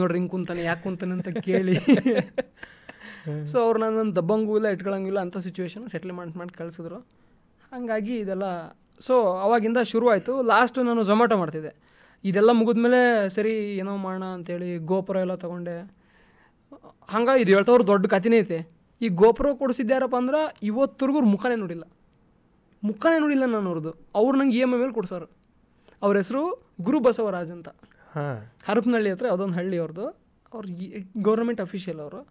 [0.00, 1.76] ನೋಡ್ರಿ ಹಿಂಗೆ ಕುಂತಾನೆ ಯಾಕೆ ಕುಂತಾನೆ ಅಂತ ಕೇಳಿ.
[3.52, 7.00] ಸೊ ಅವ್ರು ನನ್ನ ದಬ್ಬಂಗೂ ಇಲ್ಲ ಇಟ್ಕೊಳಂಗಿಲ್ಲ ಅಂಥ ಸಿಚುವೇಶನ್ ಸೆಟ್ಲ್ಮೆಂಟ್ ಮಾಡಿ ಕಳಿಸಿದ್ರು.
[7.72, 8.42] ಹಾಗಾಗಿ ಇದೆಲ್ಲ.
[9.00, 11.90] ಸೊ ಅವಾಗಿಂದ ಶುರು ಆಯಿತು ಲಾಸ್ಟ್ ನಾನು ಝೊಮ್ಯಾಟೊ ಮಾಡ್ತಿದ್ದೆ.
[12.24, 15.92] ಇದೆಲ್ಲ ಮುಗಿದ್ಮೇಲೆ ಸರಿ ಏನೋ ಮಾಡೋಣ ಅಂತೇಳಿ ಗೋಪುರ ಎಲ್ಲ ತೊಗೊಂಡೆ.
[17.08, 18.68] ಹಂಗಾಗಿ ಇದು ಹೇಳ್ತವ್ರು ದೊಡ್ಡ ಕಥೆನೇ ಐತೆ.
[19.00, 21.82] ಈ ಗೋಪುರ ಕೊಡಿಸಿದ್ಯಾರಪ್ಪ ಅಂದ್ರೆ ಇವತ್ತರೆಗೂ ಮುಖನೇ ನೋಡಿಲ್ಲ.
[22.84, 23.94] ಮುಖನೇ ನೋಡಿಲ್ಲ ನಾನು ಅವ್ರದ್ದು.
[24.14, 25.30] ಅವ್ರು ನಂಗೆ ಇ ಎಂ ಐ ಮೇಲೆ ಕೊಡ್ಸೋರು.
[26.02, 27.68] ಅವ್ರ ಹೆಸರು ಗುರು ಬಸವರಾಜ್ ಅಂತ.
[28.14, 28.52] ಹಾಂ.
[28.68, 30.06] ಹರಪನಹಳ್ಳಿ ಹತ್ರ ಯಾವುದೊಂದು ಹಳ್ಳಿ ಅವ್ರದ್ದು.
[30.54, 30.68] ಅವ್ರು
[31.22, 32.26] ಗೌರ್ಮೆಂಟ್ ಅಫಿಷಿಯಲ್ ಅವರು.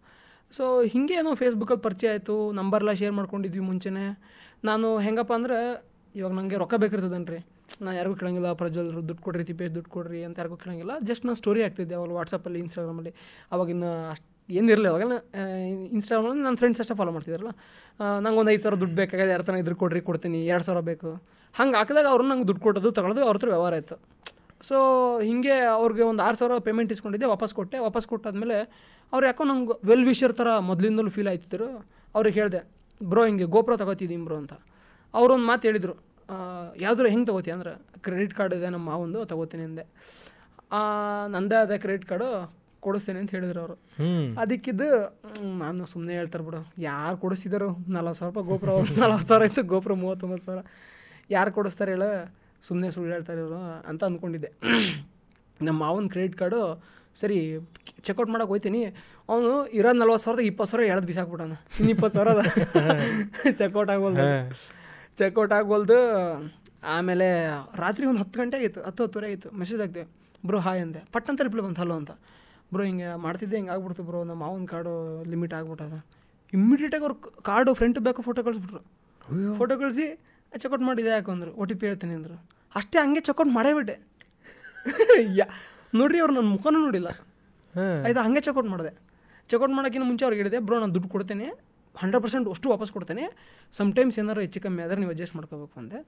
[0.52, 2.52] ಸೊ ಹಿಂಗೆ ಏನೋ ಫೇಸ್ಬುಕ್ಕಲ್ಲಿ ಪರಿಚಯ ಆಯಿತು.
[2.52, 4.20] ನಂಬರ್ಲ ಶೇರ್ ಮಾಡ್ಕೊಂಡಿದ್ವಿ ಮುಂಚೆನೇ.
[4.68, 5.58] ನಾನು ಹೆಂಗಪ್ಪ ಅಂದ್ರೆ,
[6.16, 7.40] ಇವಾಗ ನನಗೆ ರೊಕ್ಕ ಬೇಕಿರ್ತದನ್ರಿ.
[7.84, 10.94] ನಾನು ಯಾರಿಗೂ ಕೇಳಂಗಿಲ್ಲ ಪ್ರಜ್ವಲ್ ದುಡ್ಡು ಕೊಡ್ರಿ, ತಿಪ್ಪೇಶ್ ದುಡ್ಡು ಕೊಡ್ರಿ ಅಂತ ಯಾರಿಗೂ ಕೇಳಂಗಿಲ್ಲ.
[11.10, 13.12] ಜಸ್ಟ್ ನಾನು ಸ್ಟೋರಿ ಆಗ್ತಿದ್ದೆ ಅವಾಗ ವಾಟ್ಸಪ್ಪಲ್ಲಿ ಇನ್ಸ್ಟಾಗ್ರಾಮಲ್ಲಿ
[13.56, 14.28] ಅವಾಗಿನ ಅಷ್ಟು
[14.60, 15.16] ಏನಿರಲಿಲ್ಲ ಅವಾಗೆಲ್ಲ
[15.96, 17.52] ಇನ್ಸ್ಟಾಗ್ರಾಮಲ್ಲಿ ನನ್ನ ಫ್ರೆಂಡ್ಸ್ ಅಷ್ಟೇ ಫಾಲೋ ಮಾಡ್ತಿದ್ರಲ್ಲ.
[18.26, 20.40] ನಂಗೆ ಒಂದು ಐದು ಸಾವಿರ ದುಡ್ಡು ಬೇಕಾಗಿದೆ ಯಾರ ತನಕ ಇದ್ರ ಕೊಡ್ರಿ, ಕೊಡ್ತೀನಿ.
[20.54, 21.10] ಎರಡು ಸಾವಿರ ಬೇಕು.
[21.56, 23.98] ಹಂಗೆ ಹಾಕಿದಾಗ ಅವ್ರು ನಂಗೆ ದುಡ್ಡು ಕೊಟ್ಟದ್ದು ತಗೊಳ್ಳೋದು ಅವ್ರ ಹತ್ರ ವ್ಯವಹಾರ ಆಯಿತು
[24.70, 24.78] ಸೊ
[25.28, 27.78] ಹೀಗೆ ಅವ್ರಿಗೆ ಒಂದು ಆರು ಸಾವಿರ ಪೇಮೆಂಟ್ ಇಸ್ಕೊಂಡಿದ್ದೆ, ವಾಪಸ್ ಕೊಟ್ಟೆ.
[27.88, 28.58] ವಾಪಸ್ ಕೊಟ್ಟಾದ್ಮೇಲೆ
[29.14, 31.70] ಅವ್ರು ಯಾಕೋ ನಂಗೆ ವೆಲ್ ವಿಷರ್ ಥರ ಮೊದಲಿಂದಲೂ ಫೀಲ್ ಆಯ್ತಿದ್ರು.
[32.16, 32.62] ಅವ್ರಿಗೆ ಹೇಳಿದೆ
[33.02, 34.54] ಬ್ರೋ ಹಿಂಗೆ ಗೋಪುರ ತಗೋತಿದ್ದೀನಿ ಬ್ರೋ ಅಂತ.
[35.14, 35.96] ಅವ್ರೊಂದು ಮಾತು ಹೇಳಿದರು
[36.80, 39.86] ಯಾವುದ್ರ ಹೆಂಗೆ ತಗೋತೀಯ ಅಂದ್ರೆ ಕ್ರೆಡಿಟ್ ಕಾರ್ಡ್ ಇದೆ ನಮ್ಮ ಮಾವಂದು ತಗೋತೀನಿ ಅಂದೆ.
[40.72, 40.80] ಆ,
[41.28, 42.28] ನಂದೇ ಅದೇ ಕ್ರೆಡಿಟ್ ಕಾರ್ಡು
[42.80, 43.76] ಕೊಡಿಸ್ತೇನೆ ಅಂತ ಹೇಳಿದ್ರು ಅವರು.
[44.40, 44.88] ಅದಕ್ಕಿದ್ದು
[45.58, 47.70] ನಾನು ಸುಮ್ಮನೆ ಹೇಳ್ತಾರೆ ಬಿಡು ಯಾರು ಕೊಡಿಸಿದಾರು?
[47.90, 48.70] ನಲ್ವತ್ತು ಸಾವಿರ ರೂಪಾಯಿ ಗೋಪುರ
[49.04, 50.62] ನಲ್ವತ್ತು ಸಾವಿರ ಆಯಿತು ಗೋಪುರ ಮೂವತ್ತೊಂಬತ್ತು ಸಾವಿರ.
[51.30, 52.04] ಯಾರು ಕೊಡಿಸ್ತಾರೆ ಹೇಳ?
[52.64, 54.52] ಸುಮ್ಮನೆ ಸುಳ್ಳು ಹೇಳ್ತಾರೆ ಇವರು ಅಂತ ಅಂದ್ಕೊಂಡಿದ್ದೆ.
[55.62, 56.62] ನಮ್ಮ ಮಾವನ ಕ್ರೆಡಿಟ್ ಕಾರ್ಡು
[57.22, 57.38] ಸರಿ
[58.08, 58.82] ಚೆಕ್ಔಟ್ ಮಾಡೋಕೆ ಹೋಗ್ತೀನಿ
[59.30, 59.50] ಅವನು
[59.80, 61.56] ಇರೋ ನಲ್ವತ್ತು ಸಾವಿರದ ಇಪ್ಪತ್ತು ಸಾವಿರ ಎಳ್ದು ಬಿಸಾಕ್ಬಿಟ್ಟಾನ.
[61.80, 62.42] ಇನ್ನು ಇಪ್ಪತ್ತು ಸಾವಿರ ಅದ.
[63.60, 64.26] ಚೆಕ್ಔಟ್ ಆಗೋಲ್ದು
[65.22, 65.98] ಚೆಕ್ಔಟ್ ಆಗೋಲ್ದು
[66.96, 67.28] ಆಮೇಲೆ
[67.84, 70.04] ರಾತ್ರಿ ಒಂದು ಹತ್ತು ಗಂಟೆ ಆಗಿತ್ತು ಹತ್ತು ಹತ್ತುವರೆ ಆಯಿತು ಮೆಸೇಜ್ ಆಗಿದೆ
[70.50, 71.02] ಬ್ರೋ ಹಾಯ್ ಅಂದೆ.
[71.14, 72.12] ಪಟ್ಟಂತ ರಿಪ್ಲೈ ಬಂತು ಹಲೋ ಅಂತ.
[72.74, 74.20] ಬ್ರೋ ಹಿಂಗೆ ಮಾಡ್ತಿದ್ದೆ ಹಿಂಗೆ ಆಗ್ಬಿಡ್ತು ಬ್ರೋ.
[74.30, 74.94] ನಮ್ಮ ಮಾವನ ಕಾರ್ಡು
[75.32, 75.98] ಲಿಮಿಟ್ ಆಗ್ಬಿಟ್ಟದ.
[76.54, 77.18] ಇಮ್ಮಿಡಿಯೇಟಾಗಿ ಅವ್ರು
[77.50, 78.82] ಕಾರ್ಡು ಫ್ರಂಟ್ ಬೇಕು ಫೋಟೋ ಕಳಿಸ್ಬಿಟ್ರು.
[79.58, 80.06] ಫೋಟೋ ಕಳಿಸಿ
[80.62, 81.52] ಚೆಕ್ಔಟ್ ಮಾಡಿದೆ ಯಾಕಂದ್ರು.
[81.62, 82.38] ಒ ಟಿ ಪಿ ಹೇಳ್ತೀನಿ ಅಂದರು.
[82.76, 83.96] ಅಷ್ಟೇ ಹಂಗೆ ಚೆಕ್ಔಟ್ ಮಾಡೇ ಬಿಟ್ಟೆ.
[85.40, 85.46] ಯಾ
[85.94, 87.10] ನೋಡ್ರಿ ಅವ್ರು ನನ್ನ ಮುಖನೂ ನೋಡಿಲ್ಲ.
[87.76, 88.04] ಹಾಂ.
[88.06, 88.92] ಆಯ್ತಾ ಹಂಗೆ ಚೆಕ್ಔಟ್ ಮಾಡಿದೆ.
[89.50, 91.48] ಚೆಕ್ಔಟ್ ಮಾಡೋಕ್ಕಿಂತ ಮುಂಚೆ ಅವ್ರಿಗೆ ಹೇಳಿದೆ ಬ್ರೋ ನಾನು ದುಡ್ಡು ಕೊಡ್ತೇನೆ
[91.96, 93.24] ಹಂಡ್ರೆಡ್ ಪರ್ಸೆಂಟ್ ಅಷ್ಟು ವಾಪಸ್ ಕೊಡ್ತೇನೆ.
[93.74, 96.00] ಸಮ್ಟೈಮ್ಸ್ ಏನಾರು ಹೆಚ್ಚು ಕಮ್ಮಿ ಆದರೆ ನೀವು ಅಡ್ಜಸ್ಟ್ ಮಾಡ್ಕೋಬೇಕು ಅಂದೆ.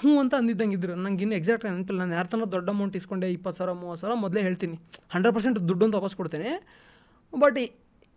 [0.00, 0.94] ಹ್ಞೂ ಅಂತ ಅಂದಿದ್ದಂಗೆ ಇದ್ರು.
[0.94, 1.98] ನಂಗೆ ಇನ್ನು ಎಕ್ಸಾಕ್ಟ್ ನೆನಪಿಲ್ಲ.
[2.00, 4.76] ನಾನು ಯಾರ ತನಕ ದೊಡ್ಡ ಅಮೌಂಟ್ ಇಸ್ಕೊಂಡೆ ಇಪ್ಪತ್ತು ಸಾವಿರ ಮೂವತ್ತು ಸಾವಿರ ಮೊದಲೇ ಹೇಳ್ತೀನಿ.
[5.10, 6.50] ಹಂಡ್ರೆಡ್ ಪರ್ಸೆಂಟ್ ದುಡ್ಡು ಅಂತ ವಾಪಸ್ ಕೊಡ್ತೇನೆ.
[7.32, 7.58] ಬಟ್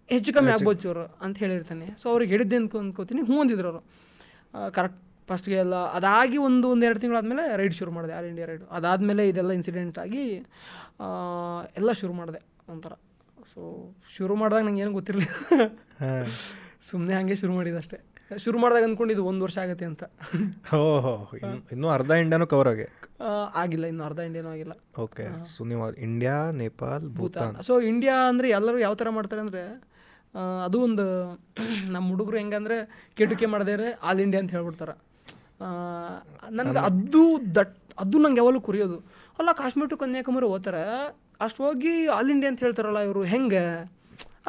[0.10, 1.88] ಹೆಚ್ಚು ಕಮ್ಮಿ ಆಗ್ಬೋದು ಚೂರು ಅಂತ ಹೇಳಿರ್ತಾನೆ.
[2.02, 3.82] ಸೊ ಅವ್ರಿಗೆ ಹೇಳಿದ್ದೆ ಅಂತ ಅಂದ್ಕೋತೀನಿ ಹ್ಞೂ ಅಂದಿದ್ರು ಅವರು.
[4.72, 9.24] ಕರೆಕ್ಟ್ ಫಸ್ಟ್ಗೆ ಎಲ್ಲ ಅದಾಗಿ ಒಂದು ಒಂದು ಎರಡು ತಿಂಗಳಾದಮೇಲೆ ರೈಡ್ ಶುರು ಮಾಡಿದೆ ಆಲ್ ಇಂಡಿಯಾ ರೈಡು ಅದಾದಮೇಲೆ
[9.32, 10.24] ಇದೆಲ್ಲ ಇನ್ಸಿಡೆಂಟ್ ಆಗಿ
[11.80, 12.42] ಎಲ್ಲ ಶುರು ಮಾಡಿದೆ
[12.74, 12.94] ಒಂಥರ.
[13.52, 13.62] ಸೊ
[14.16, 15.36] ಶುರು ಮಾಡಿದಾಗ ನಂಗೆ ಏನೂ ಗೊತ್ತಿರಲಿಲ್ಲ.
[16.90, 18.00] ಸುಮ್ಮನೆ ಹಾಗೆ ಶುರು ಮಾಡಿದೆ ಅಷ್ಟೇ
[18.44, 20.04] ಶುರು ಮಾಡಿದಾಗ ಅಂದ್ಕೊಂಡಿದ್ದು ಒಂದು ವರ್ಷ ಆಗುತ್ತೆ ಅಂತ.
[20.78, 21.14] ಓಹೋ
[21.74, 22.86] ಇನ್ನು ಅರ್ಧ ಇಂಡಿಯಾನು ಕವರ್ ಆಗಿ?
[23.62, 24.74] ಆಗಿಲ್ಲ ಇನ್ನು ಅರ್ಧ ಇಂಡಿಯಾನು ಆಗಿಲ್ಲ.
[25.04, 29.64] ಓಕೆ ಸೊ ನೀವು India Nepal Bhutan so India ಅಂದರೆ ಎಲ್ಲರೂ ಯಾವ ಥರ ಮಾಡ್ತಾರೆ ಅಂದರೆ
[30.66, 31.06] ಅದು ಒಂದು
[31.96, 32.78] ನಮ್ಮ ಹುಡುಗರು ಹೆಂಗಂದ್ರೆ
[33.18, 34.96] ಕೆಟುಕೆ ಮಾಡಿದ್ರೆ ಆಲ್ ಇಂಡಿಯಾ ಅಂತ ಹೇಳ್ಬಿಡ್ತಾರೆ.
[36.60, 37.24] ನನಗೆ ಅದು
[37.58, 38.98] ದಟ್ ಅದು ನಂಗೆ ಯಾವಾಗಲೂ ಕುರಿಯೋದು.
[39.40, 40.84] ಅಲ್ಲ ಕಾಶ್ಮೀರ್ ಟು ಕನ್ಯಾಕುಮಾರಿ ಹೋಗ್ತಾರೆ.
[41.46, 43.64] ಅಷ್ಟು ಹೋಗಿ ಆಲ್ ಇಂಡಿಯಾ ಅಂತ ಹೇಳ್ತಾರಲ್ಲ ಇವರು ಹೆಂಗೆ?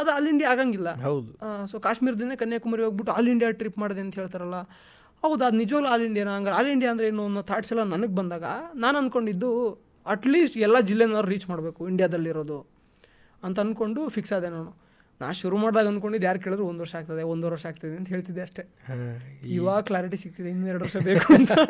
[0.00, 0.90] ಅದು ಆಲ್ ಇಂಡಿಯಾ ಆಗಂಗಿಲ್ಲ.
[1.06, 1.30] ಹೌದು.
[1.70, 4.58] ಸೊ ಕಾಶ್ಮೀರದಿಂದ ಕನ್ಯಾಕುಮಾರಿ ಹೋಗ್ಬಿಟ್ಟು ಆಲ್ ಇಂಡಿಯಾ ಟ್ರಿಪ್ ಮಾಡಿದೆ ಅಂತ ಹೇಳ್ತಾರಲ್ಲ.
[5.24, 6.30] ಹೌದು ಅದು ನಿಜವಾಗ್ಲೂ ಆಲ್ ಇಂಡಿಯಾನ?
[6.38, 8.46] ಹಂಗಾರೆ ಆಲ್ ಇಂಡಿಯಾ ಅಂದರೆ ಏನು ಅನ್ನೋ ಥಾಟ್ಸ್ ಎಲ್ಲ ನನಗೆ ಬಂದಾಗ
[8.84, 9.50] ನಾನು ಅಂದ್ಕೊಂಡಿದ್ದು
[10.14, 12.58] ಅಟ್ಲೀಸ್ಟ್ ಎಲ್ಲ ಜಿಲ್ಲೆನವ್ರು ರೀಚ್ ಮಾಡಬೇಕು ಇಂಡಿಯಾದಲ್ಲಿರೋದು
[13.42, 14.72] ಅಂತ ಅಂದ್ಕೊಂಡು ಫಿಕ್ಸ್ ಆದೆ ನಾನು.
[15.20, 18.62] ನಾ ಶುರು ಮಾಡಿದಾಗ ಅಂದ್ಕೊಂಡಿದ್ದು ಯಾರು ಕೇಳಿದ್ರು ಒಂದು ವರ್ಷ ಆಗ್ತದೆ ಒಂದೂವರೆ ವರ್ಷ ಆಗ್ತದೆ ಅಂತ ಹೇಳ್ತಿದ್ದೆ ಅಷ್ಟೇ.
[19.56, 21.50] ಇವಾಗ ಕ್ಲಾರಿಟಿ ಸಿಗ್ತಿದೆ ಇನ್ನೂ ಎರಡು ವರ್ಷ ಬೇಕು ಅಂತ.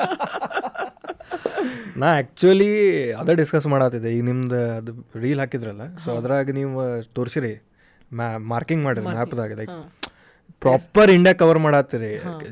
[2.00, 2.70] ನಾ ಆ್ಯಕ್ಚುಲಿ
[3.20, 6.72] ಅದೇ ಡಿಸ್ಕಸ್ ಮಾಡತ್ತಿದ್ದೆ ಈಗ ನಿಮ್ದು ಅದು ರೀಲ್ ಹಾಕಿದ್ರಲ್ಲ ಸೊ ಅದ್ರಾಗ ನೀವು
[7.16, 7.52] ತೋರಿಸಿರಿ.
[8.10, 9.72] ಮ್ಯಾ ಮಾರ್ಕಿಂಗ್ ಮಾಡಿರಿ ಮ್ಯಾಪ್ದಾಗ ಲೈಕ್
[10.62, 12.10] ಪ್ರಾಪರ್ ಇಂಡಿಯಾ ಕವರ್ ಮಾಡತ್ತೀರಿ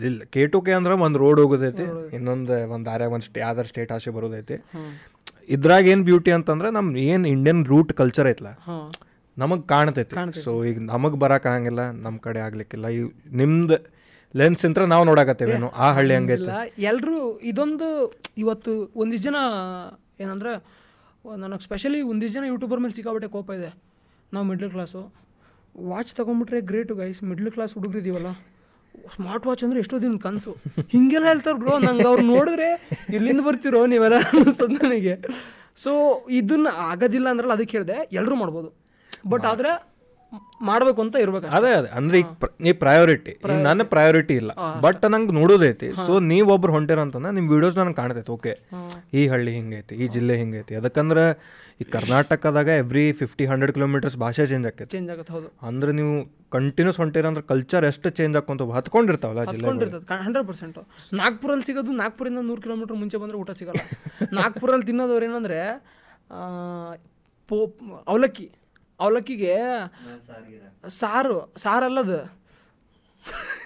[0.08, 3.92] ಇಲ್ಲ ಕೆ ಟು ಕೆ ಅಂದ್ರೆ ಒಂದು ರೋಡ್ ಹೋಗೋದೈತಿ ಇನ್ನೊಂದು ಒಂದು ದಾರ್ಯಾಗ ಒಂದು ಸ್ಟೇ ಯಾವ್ದಾರು ಸ್ಟೇಟ್
[3.96, 4.56] ಆಸೆ ಬರೋದೈತಿ.
[5.48, 8.50] ಇದ್ರಾಗ ಏನು ಬ್ಯೂಟಿ ಅಂತಂದ್ರೆ ನಮ್ಮ ಏನು ಇಂಡಿಯನ್ ರೂಟ್ ಕಲ್ಚರ್ ಐತಲ್ಲ
[9.40, 12.86] ನಮಗೆ ಕಾಣ್ತೈತಿ ಸೊ ಈಗ ನಮಗೆ ಬರಕ್ಕೆ ಆಗಂಗಿಲ್ಲ ನಮ್ಮ ಕಡೆ ಆಗ್ಲಿಕ್ಕಿಲ್ಲ.
[12.96, 13.00] ಈ
[13.40, 13.78] ನಿಮ್ದು
[14.40, 16.36] ಲೆನ್ಸ್ ಇಂತ್ರ ನಾವು ನೋಡಕತ್ತೇವೇನು ಆ ಹಳ್ಳಿ ಹಂಗೆ
[16.90, 17.16] ಎಲ್ಲರೂ
[17.50, 17.88] ಇದೊಂದು
[18.42, 18.72] ಇವತ್ತು
[19.02, 19.36] ಒಂದಿಷ್ಟು ಜನ
[20.24, 20.52] ಏನಂದ್ರೆ
[21.42, 23.70] ನನಗೆ ಸ್ಪೆಷಲಿ ಒಂದಿಷ್ಟು ಜನ ಯೂಟ್ಯೂಬರ್ ಮೇಲೆ ಸಿಕ್ಕಾಬಿಟ್ಟೆ ಕೋಪ ಇದೆ.
[24.34, 25.02] ನಾವು ಮಿಡ್ಲ್ ಕ್ಲಾಸು
[25.90, 28.30] ವಾಚ್ ತೊಗೊಂಬಿಟ್ರೆ ಗ್ರೇಟು ಗೈಸ್ ಮಿಡ್ಲ್ ಕ್ಲಾಸ್ ಹುಡುಗರಿದ್ದೀವಲ್ಲ
[29.14, 30.52] ಸ್ಮಾರ್ಟ್ ವಾಚ್ ಅಂದರೆ ಎಷ್ಟೋ ದಿನ ಕನಸು.
[30.94, 32.68] ಹಿಂಗೆಲ್ಲ ಹೇಳ್ತಾರೆ ಬ್ರೋ ನಂಗೆ ಅವ್ರು ನೋಡಿದ್ರೆ
[33.16, 35.14] ಇಲ್ಲಿಂದ ಬರ್ತಿರೋ ನೀವೆಲ್ಲ ಅನ್ನಿಸ್ತದೆ ನನಗೆ.
[35.84, 35.92] ಸೊ
[36.40, 38.70] ಇದನ್ನ ಆಗೋದಿಲ್ಲ ಅಂದ್ರಲ್ಲ ಅದಕ್ಕೆ ಹೇಳಿದೆ ಎಲ್ಲರೂ ಮಾಡ್ಬೋದು.
[39.32, 39.72] ಬಟ್ ಆದ್ರೆ
[40.68, 41.88] ಮಾಡಬೇಕು ಅಂತ ಇರ್ಬೇಕು ಅದೇ ಅದೇ.
[41.98, 42.28] ಅಂದ್ರೆ ಈಗ
[42.64, 43.32] ನೀ ಈ ಪ್ರಯಾರಿಟಿ
[43.66, 44.52] ನನ್ನ ಪ್ರಯಾರಿಟಿ ಇಲ್ಲ.
[44.84, 48.30] ಬಟ್ ನಂಗೆ ನೋಡೋದೈತಿ ಸೊ ನೀವ್ ಒಬ್ರು ಹೊಂಟಿರ ಅಂತಂದ್ರೆ ನಿಮ್ ವಿಡಿಯೋಸ್ ನನಗೆ ಕಾಣ್ತೈತಿ.
[48.36, 48.52] ಓಕೆ
[49.18, 51.24] ಈ ಹಳ್ಳಿ ಹಿಂಗೈತಿ ಈ ಜಿಲ್ಲೆ ಹಿಂಗೈತಿ ಅದಕ್ಕಂದ್ರೆ
[51.82, 54.88] ಈ ಕರ್ನಾಟಕದಾಗ ಎವ್ರಿ ಫಿಫ್ಟಿ ಹಂಡ್ರೆಡ್ ಕಿಲೋಮೀಟರ್ಸ್ ಭಾಷೆ ಚೇಂಜ್ ಆಕೈತಿ.
[54.94, 55.50] ಚೇಂಜ್ ಆಗುತ್ತೆ ಹೌದು.
[55.70, 56.14] ಅಂದ್ರೆ ನೀವು
[56.56, 59.68] ಕಂಟಿನ್ಯೂಸ್ ಹೊಂಟಿರ ಅಂದ್ರೆ ಕಲ್ಚರ್ ಎಷ್ಟು ಚೇಂಜ್ ಆಕೊಂತ ಹತ್ಕೊಂಡಿರ್ತಾವಲ್ಲ ಜಿಲ್ಲೆ
[60.24, 60.80] ಹಂಡ್ರೆಡ್ ಪರ್ಸೆಂಟ್
[61.20, 63.84] ನಾಗ್ಪುರಲ್ಲಿ ಸಿಗೋದು ನಾಗ್ಪುರಿಂದ ನೂರು ಕಿಲೋಮೀಟರ್ ಮುಂಚೆ ಬಂದ್ರೆ ಊಟ ಸಿಗಲ್ಲ.
[64.40, 65.60] ನಾಗ್ಪುರಲ್ಲಿ ತಿನ್ನೋದವ್ರು ಏನಂದ್ರೆ
[67.50, 67.56] ಪೋ
[68.12, 68.48] ಅವಲಕ್ಕಿ.
[69.02, 69.54] ಅವಲಕ್ಕಿಗೆ
[70.88, 72.18] ಸಾರು ಸಾರಲ್ಲದು.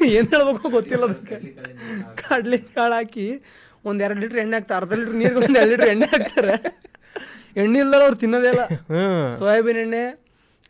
[0.05, 1.37] ಏನು ಹೇಳ್ಬೇಕು ಗೊತ್ತಿಲ್ಲ ಅದಕ್ಕೆ.
[2.17, 3.27] ಕಡ್ಲಿ ಕಾಳು ಹಾಕಿ.
[3.85, 4.81] ಒಂದು ಎರಡು ಲೀಟ್ರ್ ಎಣ್ಣೆ ಹಾಕ್ತಾರೆ.
[4.81, 6.55] ಅರ್ಧ ಲೀಟ್ರ್ ನೀರಿಗೆ ಒಂದು ಎರಡು ಲೀಟ್ರ್ ಎಣ್ಣೆ ಹಾಕ್ತಾರೆ.
[7.57, 8.65] ಎಣ್ಣೆ ಇಲ್ದಲ್ಲ ಅವ್ರು ತಿನ್ನೋದೇ ಇಲ್ಲ.
[8.65, 9.33] ಹ್ಮ್.
[9.33, 10.03] ಸೋಯಾಬೀನ್ ಎಣ್ಣೆ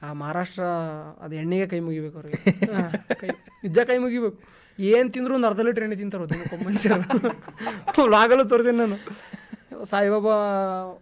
[0.03, 0.63] ಆ ಮಹಾರಾಷ್ಟ್ರ
[1.21, 2.73] ಅದು ಎಣ್ಣೆಗೆ ಕೈ ಮುಗಿಬೇಕು ಅವ್ರಿಗೆ.
[2.73, 3.29] ಹಾ, ಕೈ
[3.63, 4.39] ನಿಜ ಕೈ ಮುಗಿಬೇಕು.
[4.79, 8.11] ಏನು ತಿಂದ್ರು ಒಂದು ಅರ್ಧ ಲೀಟ್ರ್ ಎಣ್ಣೆ ತಿಂತಾರೆ ಅದನ್ನು ಮನುಷ್ಯರು.
[8.11, 8.97] ಲಾಗಲು ತೋರಿಸಿ ನಾನು.
[9.85, 10.35] ಸಾಯಿಬಾಬಾ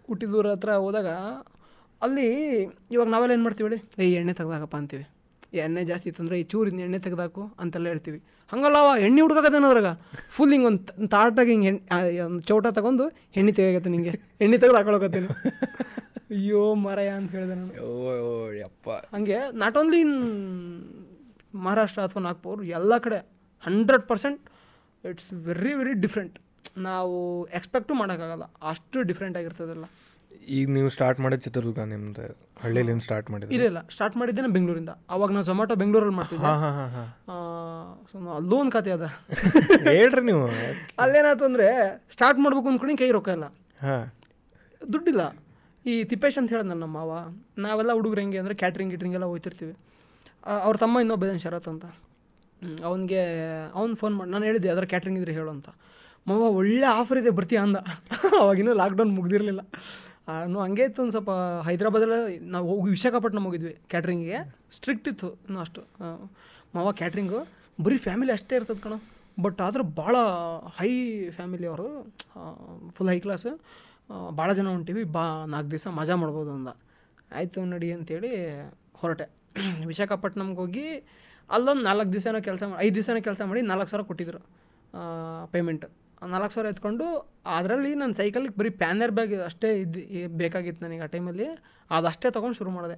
[0.07, 1.07] ಹುಟ್ಟಿದೂರ ಹತ್ರ ಹೋದಾಗ
[2.05, 2.27] ಅಲ್ಲಿ
[2.93, 3.79] ಇವಾಗ ನಾವೆಲ್ಲ ಏನು ಮಾಡ್ತೀವಿ ಹೇಳಿ?
[4.03, 5.05] ಏ ಎಣ್ಣೆ ತೆಗ್ದಾಕಪ್ಪ ಅಂತೀವಿ.
[5.63, 8.19] ಎಣ್ಣೆ ಜಾಸ್ತಿ ಇತ್ತು ಅಂದರೆ ಈ ಚೂರಿಂದ ಎಣ್ಣೆ ತೆಗ್ದಾಕು ಅಂತೆಲ್ಲ ಹೇಳ್ತೀವಿ.
[8.51, 9.91] ಹಂಗಲ್ಲ ಅವ ಎಣ್ಣೆ ಹುಡ್ಕಾಕತ್ತೇನೆ ಅದ್ರಾಗ?
[10.35, 13.05] ಫುಲ್ ಹಿಂಗೆ ಒಂದು ತಾಟಾಗಿ ಹಿಂಗೆ ಎಣ್ಣೆ ಒಂದು ಚೌಟ ತಗೊಂಡು
[13.39, 14.13] ಎಣ್ಣೆ ತೆಗಿಯಕತ್ತೆ ನಿಂಗೆ.
[14.43, 15.29] ಎಣ್ಣೆ ತೆಗೆದು ಹಾಕೊಳಕತ್ತೀನಿ.
[16.35, 17.73] ಅಯ್ಯೋ ಮರಯ ಅಂತ ಹೇಳಿದೆ ನಾನು.
[17.87, 18.31] ಓ ಓ,
[18.63, 18.89] ಯಪ್ಪ.
[19.15, 20.15] ಹಂಗೆ ನಾಟ್ ಓನ್ಲಿ ಇನ್
[21.65, 23.19] ಮಹಾರಾಷ್ಟ್ರ ಅಥವಾ ನಾಗ್ಪುರ್ ಎಲ್ಲ ಕಡೆ
[23.67, 24.41] hundred percent
[25.03, 26.35] it's very very different
[26.87, 27.17] ನಾವು
[27.57, 28.45] ಎಕ್ಸ್ಪೆಕ್ಟು ಮಾಡೋಕ್ಕಾಗಲ್ಲ.
[28.71, 29.85] ಅಷ್ಟು ಡಿಫ್ರೆಂಟ್ ಆಗಿರ್ತದಲ್ಲ.
[30.47, 33.55] ಈಗ ನೀವು ಸ್ಟಾರ್ಟ್ ಮಾಡಿದ ಚಿತ್ರದುರ್ಗ ನಿಮ್ದು ಹಳ್ಳಿಯಲ್ಲಿ ಸ್ಟಾರ್ಟ್ ಮಾಡಿದ್ರಿ?
[33.55, 33.87] ಇಲ್ಲ ಇಲ್ಲ.
[33.89, 34.89] ಸ್ಟಾರ್ಟ್ ಮಾಡಿದ್ದೇನೆ ಬೆಂಗಳೂರಿಂದ.
[35.09, 36.45] ಅವಾಗ ನಾನು ಝೊಮ್ಯಾಟೊ ಬೆಂಗಳೂರಲ್ಲಿ ಮಾಡ್ತಿದ್ದೆ.
[38.11, 39.01] ಸೊ ಅಲ್ಲೂ ಒಂದು ಕತೆ ಅದ.
[39.89, 40.47] ಹೇಳ್ರಿ ನೀವು.
[40.99, 41.67] ಅಲ್ಲೇನಾಯ್ತು ಅಂದರೆ
[42.09, 43.45] ಸ್ಟಾರ್ಟ್ ಮಾಡ್ಬೇಕು ಅಂದ್ಕೊಂಡು ಕೈ ರೊಕ್ಕ ಇಲ್ಲ.
[43.81, 44.13] ಹಾ.
[44.93, 45.35] ದುಡ್ಡಿಲ್ಲ.
[45.85, 49.75] ಈ ತಿಪ್ಪೇಶ್ ಅಂತ ಹೇಳಿದ್ ನಮ್ಮ ಮಾವ ನಾವೆಲ್ಲ ಹುಡುಗರು ಹೆಂಗೆ ಅಂದರೆ ಕ್ಯಾಟ್ರಿಂಗ್ ಗಿಟ್ರಿಂಗ್ ಎಲ್ಲ ಹೋಗ್ತಿರ್ತೀವಿ
[50.47, 51.85] ಅವ್ರ ತಮ್ಮ ಇನ್ನೊಬ್ಬ ಶರತ್ ಅಂತ.
[52.83, 53.21] ಅವನಿಗೆ
[53.73, 55.67] ಅವ್ನು ಫೋನ್ ಮಾಡಿ ನಾನು ಹೇಳಿದ್ದೆ ಅದರ ಕ್ಯಾಟ್ರಿಂಗ್ ಇದ್ರೆ ಹೇಳು ಅಂತ.
[56.27, 57.75] ಮಾವ ಒಳ್ಳೆ ಆಫರ್ ಇದೆ ಬರ್ತೀಯ ಅಂದ.
[58.41, 59.61] ಅವಾಗಿನ್ನೂ ಲಾಕ್ಡೌನ್ ಮುಗ್ದಿರಲಿಲ್ಲ.
[60.27, 61.31] ನಾನು ಹಂಗೆ ಇತ್ತು ಒಂದು ಸ್ವಲ್ಪ
[61.65, 64.39] ಹೈದ್ರಾಬಾದಲ್ಲಿ ನಾವು ಹೋಗಿ ವಿಶಾಖಪಟ್ಟಣಂ ಹೋಗಿದ್ವಿ ಕ್ಯಾಟ್ರಿಂಗಿಗೆ
[64.71, 65.81] ಸ್ಟ್ರಿಕ್ಟ್ ಇತ್ತು ಇನ್ನೂ ಅಷ್ಟು.
[66.75, 67.39] ಮಾವ ಕ್ಯಾಟ್ರಿಂಗು
[67.83, 68.97] ಬರೀ ಫ್ಯಾಮಿಲಿ ಅಷ್ಟೇ ಇರ್ತದೆ ಕಣೋ.
[69.41, 70.15] ಬಟ್ ಆದ್ರೆ ಭಾಳ
[70.79, 70.91] ಹೈ
[71.29, 71.87] ಫ್ಯಾಮಿಲಿ ಅವರು.
[72.95, 73.47] ಫುಲ್ ಹೈ ಕ್ಲಾಸ್
[74.37, 75.03] ಭಾಳ ಜನ ಹೊಂಟೀವಿ.
[75.15, 76.71] ಬಾ, ನಾಲ್ಕು ದಿವಸ ಮಜಾ ಮಾಡ್ಬೋದು ಅಂದ.
[77.35, 78.31] ಆಯಿತು ನಡಿ ಅಂತೇಳಿ
[79.01, 79.27] ಹೊರಟೆ.
[79.91, 80.87] ವಿಶಾಖಪಟ್ಟಣಮ್ಗೆ ಹೋಗಿ
[81.49, 84.39] ಅಲ್ಲೊಂದು ನಾಲ್ಕು ದಿವಸನೋ ಕೆಲಸ ಮಾಡಿ ಐದು ದಿವಸನೋ ಕೆಲಸ ಮಾಡಿ ನಾಲ್ಕು ಸಾವಿರ ಕೊಟ್ಟಿದ್ರು.
[85.51, 85.85] ಪೇಮೆಂಟ್
[86.33, 87.05] ನಾಲ್ಕು ಸಾವಿರ ಎತ್ಕೊಂಡು
[87.57, 90.01] ಅದರಲ್ಲಿ ನನ್ನ ಸೈಕಲ್ಗೆ ಬರೀ ಪ್ಯಾನರ್ ಬ್ಯಾಗ್ ಅಷ್ಟೇ ಇದ್ದು
[90.41, 91.47] ಬೇಕಾಗಿತ್ತು ನನಗೆ ಆ ಟೈಮಲ್ಲಿ
[91.97, 92.97] ಅದಷ್ಟೇ ತೊಗೊಂಡು ಶುರು ಮಾಡಿದೆ.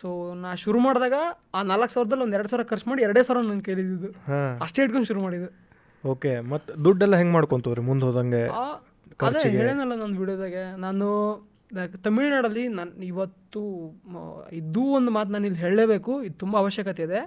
[0.00, 0.08] ಸೊ
[0.42, 1.16] ನಾ ಶುರು ಮಾಡಿದಾಗ
[1.56, 4.10] ಆ ನಾಲ್ಕು ಸಾವಿರದಲ್ಲಿ ಒಂದು ಎರಡು ಸಾವಿರ ಖರ್ಚು ಮಾಡಿ ಎರಡೇ ಸಾವಿರ ನಾನು ಕೇಳಿದ್ದು
[4.66, 5.48] ಅಷ್ಟೇ ಇಟ್ಕೊಂಡು ಶುರು ಮಾಡಿದ್ದು.
[6.04, 8.42] ಓಕೆ ಮತ್ತು ದುಡ್ಡೆಲ್ಲ ಹೆಂಗೆ ಮಾಡ್ಕೊಂತವ್ರಿ ಮುಂದೆ ಹೋದಂಗೆ
[9.28, 10.62] ಅದೇ ಹೇಳೇನಲ್ಲ ನನ್ನ ವಿಡಿಯೋದಾಗೆ.
[10.84, 11.08] ನಾನು
[12.06, 13.60] ತಮಿಳ್ನಾಡಲ್ಲಿ ನಾನು ಇವತ್ತು
[14.02, 14.22] ಇದೂ
[14.60, 16.12] ಇದು ಒಂದು ಮಾತು ನಾನು ಇಲ್ಲಿ ಹೇಳಲೇಬೇಕು.
[16.26, 17.20] ಇದು ತುಂಬ ಅವಶ್ಯಕತೆ ಇದೆ.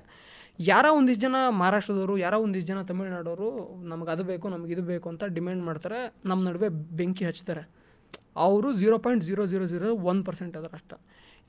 [0.60, 3.48] ಯಾರೋ ಒಂದಿಷ್ಟು ಜನ ಮಹಾರಾಷ್ಟ್ರದವರು, ಯಾರೋ ಒಂದಿಷ್ಟು ಜನ ತಮಿಳ್ನಾಡೋರು,
[3.92, 7.64] ನಮ್ಗೆ ಅದು ಬೇಕು, ನಮ್ಗೆ ಇದು ಬೇಕು ಅಂತ ಡಿಮ್ಯಾಂಡ್ ಮಾಡ್ತಾರೆ ನಮ್ಮ ನಡುವೆ ಬೆಂಕಿ ಹಚ್ತಾರೆ.
[8.36, 10.94] ಅವರು zero point zero zero zero one percent ಅದರ ಅಷ್ಟ.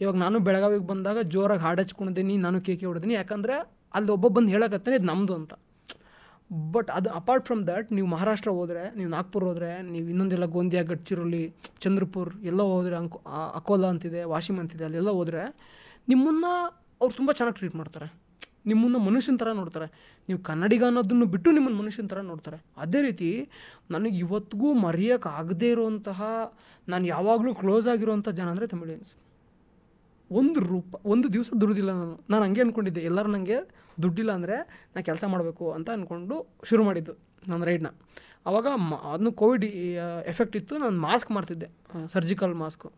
[0.00, 3.54] ಇವಾಗ ನಾನು ಬೆಳಗಾವಿಗೆ ಬಂದಾಗ ಜೋರಾಗಿ ಹಾಡು ಹಚ್ಕೊಂಡಿದ್ದೀನಿ, ನಾನು ಕೇಕೆ ಹೊಡ್ದೀನಿ, ಯಾಕಂದರೆ
[3.94, 5.54] ಅಲ್ಲಿ ಒಬ್ಬ ಬಂದು ಹೇಳಕತ್ತಾನೆ, ಇದು ನಮ್ಮದು ಅಂತ.
[6.74, 11.54] ಬಟ್ ಅದು ಅಪಾರ್ಟ್ ಫ್ರಮ್ ದ್ಯಾಟ್, ನೀವು ಮಹಾರಾಷ್ಟ್ರ ಹೋದರೆ, ನೀವು ನಾಗ್ಪುರ್ ಹೋದರೆ, ನೀವು ಇನ್ನೊಂದೆಲ್ಲ ಗೋಂದಿಯಾ ಗಡ್ಚಿರೋಲಿ
[11.78, 13.18] ಚಂದ್ರಪುರ್, ಎಲ್ಲ ಹೋದರೆ ಅಂಕೋ
[13.54, 15.42] ಅಕೋಲಾ ಅಂತಿದೆ, ವಾಶಿಮ್ ಅಂತಿದೆ, ಅಲ್ಲೆಲ್ಲ ಹೋದರೆ
[16.08, 16.52] ನಿಮ್ಮನ್ನು
[17.02, 18.25] ಅವ್ರು ತುಂಬ ಚೆನ್ನಾಗಿ ಟ್ರೀಟ್ ಮಾಡ್ತಾರೆ.
[18.70, 19.88] ನಿಮ್ಮನ್ನು ಮನುಷ್ಯನ ಥರ ನೋಡ್ತಾರೆ.
[20.28, 22.58] ನೀವು ಕನ್ನಡಿಗ ಅನ್ನೋದನ್ನು ಬಿಟ್ಟು ನಿಮ್ಮನ್ನು ಮನುಷ್ಯನ ಥರ ನೋಡ್ತಾರೆ.
[22.84, 23.28] ಅದೇ ರೀತಿ
[23.94, 26.20] ನನಗೆ ಇವತ್ತಿಗೂ ಮರೆಯೋಕ್ಕಾಗದೇ ಇರುವಂತಹ,
[26.88, 29.12] ನಾನು ಯಾವಾಗಲೂ ಕ್ಲೋಸ್ ಆಗಿರುವಂಥ ಜನ ಅಂದರೆ ತಮಿಳಿಯನ್ಸ್
[30.30, 32.14] ಒಂದು ರೂಪ, ಒಂದು ದಿವಸ ದುಡ್ದಿಲ್ಲ ನಾನು.
[32.32, 33.58] ನಾನು ಹಂಗೆ ಅಂದ್ಕೊಂಡಿದ್ದೆ ಎಲ್ಲರೂ ನನಗೆ
[34.04, 34.56] ದುಡ್ಡಿಲ್ಲ ಅಂದರೆ
[34.92, 36.36] ನಾನು ಕೆಲಸ ಮಾಡಬೇಕು ಅಂತ ಅಂದ್ಕೊಂಡು
[36.70, 37.14] ಶುರು ಮಾಡಿದ್ದು
[37.50, 37.90] ನನ್ನ ರೈಡ್ನ
[38.48, 39.64] ಆವಾಗ ಮ, ಅದನ್ನು ಕೋವಿಡ್
[40.32, 40.74] ಎಫೆಕ್ಟ್ ಇತ್ತು.
[40.82, 41.68] ನಾನು ಮಾಸ್ಕ್ ಮಾಡ್ತಿದ್ದೆ
[42.14, 42.88] ಸರ್ಜಿಕಲ್ ಮಾಸ್ಕು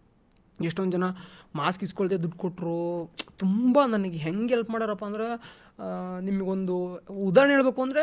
[0.69, 1.07] ಎಷ್ಟೊಂದು ಜನ
[1.61, 2.77] ಮಾಸ್ಕ್ ಇಸ್ಕೊಳ್ದೆ ದುಡ್ಡು ಕೊಟ್ಟರು
[3.43, 5.29] ತುಂಬ ನನಗೆ ಹೆಂಗೆ ಹೆಲ್ಪ್ ಮಾಡ್ಯಾರಪ್ಪ ಅಂದ್ರೆ
[6.29, 6.77] ನಿಮಗೊಂದು
[7.29, 8.03] ಉದಾಹರಣೆ ಹೇಳಬೇಕು ಅಂದರೆ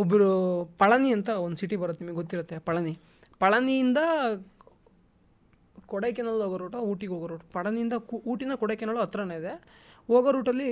[0.00, 0.30] ಒಬ್ಬರು
[0.82, 2.94] ಪಳನಿ ಅಂತ ಒಂದು ಸಿಟಿ ಬರುತ್ತೆ ನಿಮಗೆ ಗೊತ್ತಿರುತ್ತೆ, ಪಳನಿ.
[3.42, 3.98] ಪಳನಿಯಿಂದ
[5.92, 9.52] ಕೊಡೈಕೆನಲ್ ಹೋಗೋ ರೂಟ ಊಟಿಗೆ ಹೋಗೋ ರೂಟ್ ಪಳನಿಯಿಂದ ಕು, ಊಟಿನ ಕೊಡೈಕೆನಲ್ ಹತ್ರನೇ ಇದೆ.
[10.08, 10.68] ಹೋಗೋ ರೂಟಲ್ಲಿ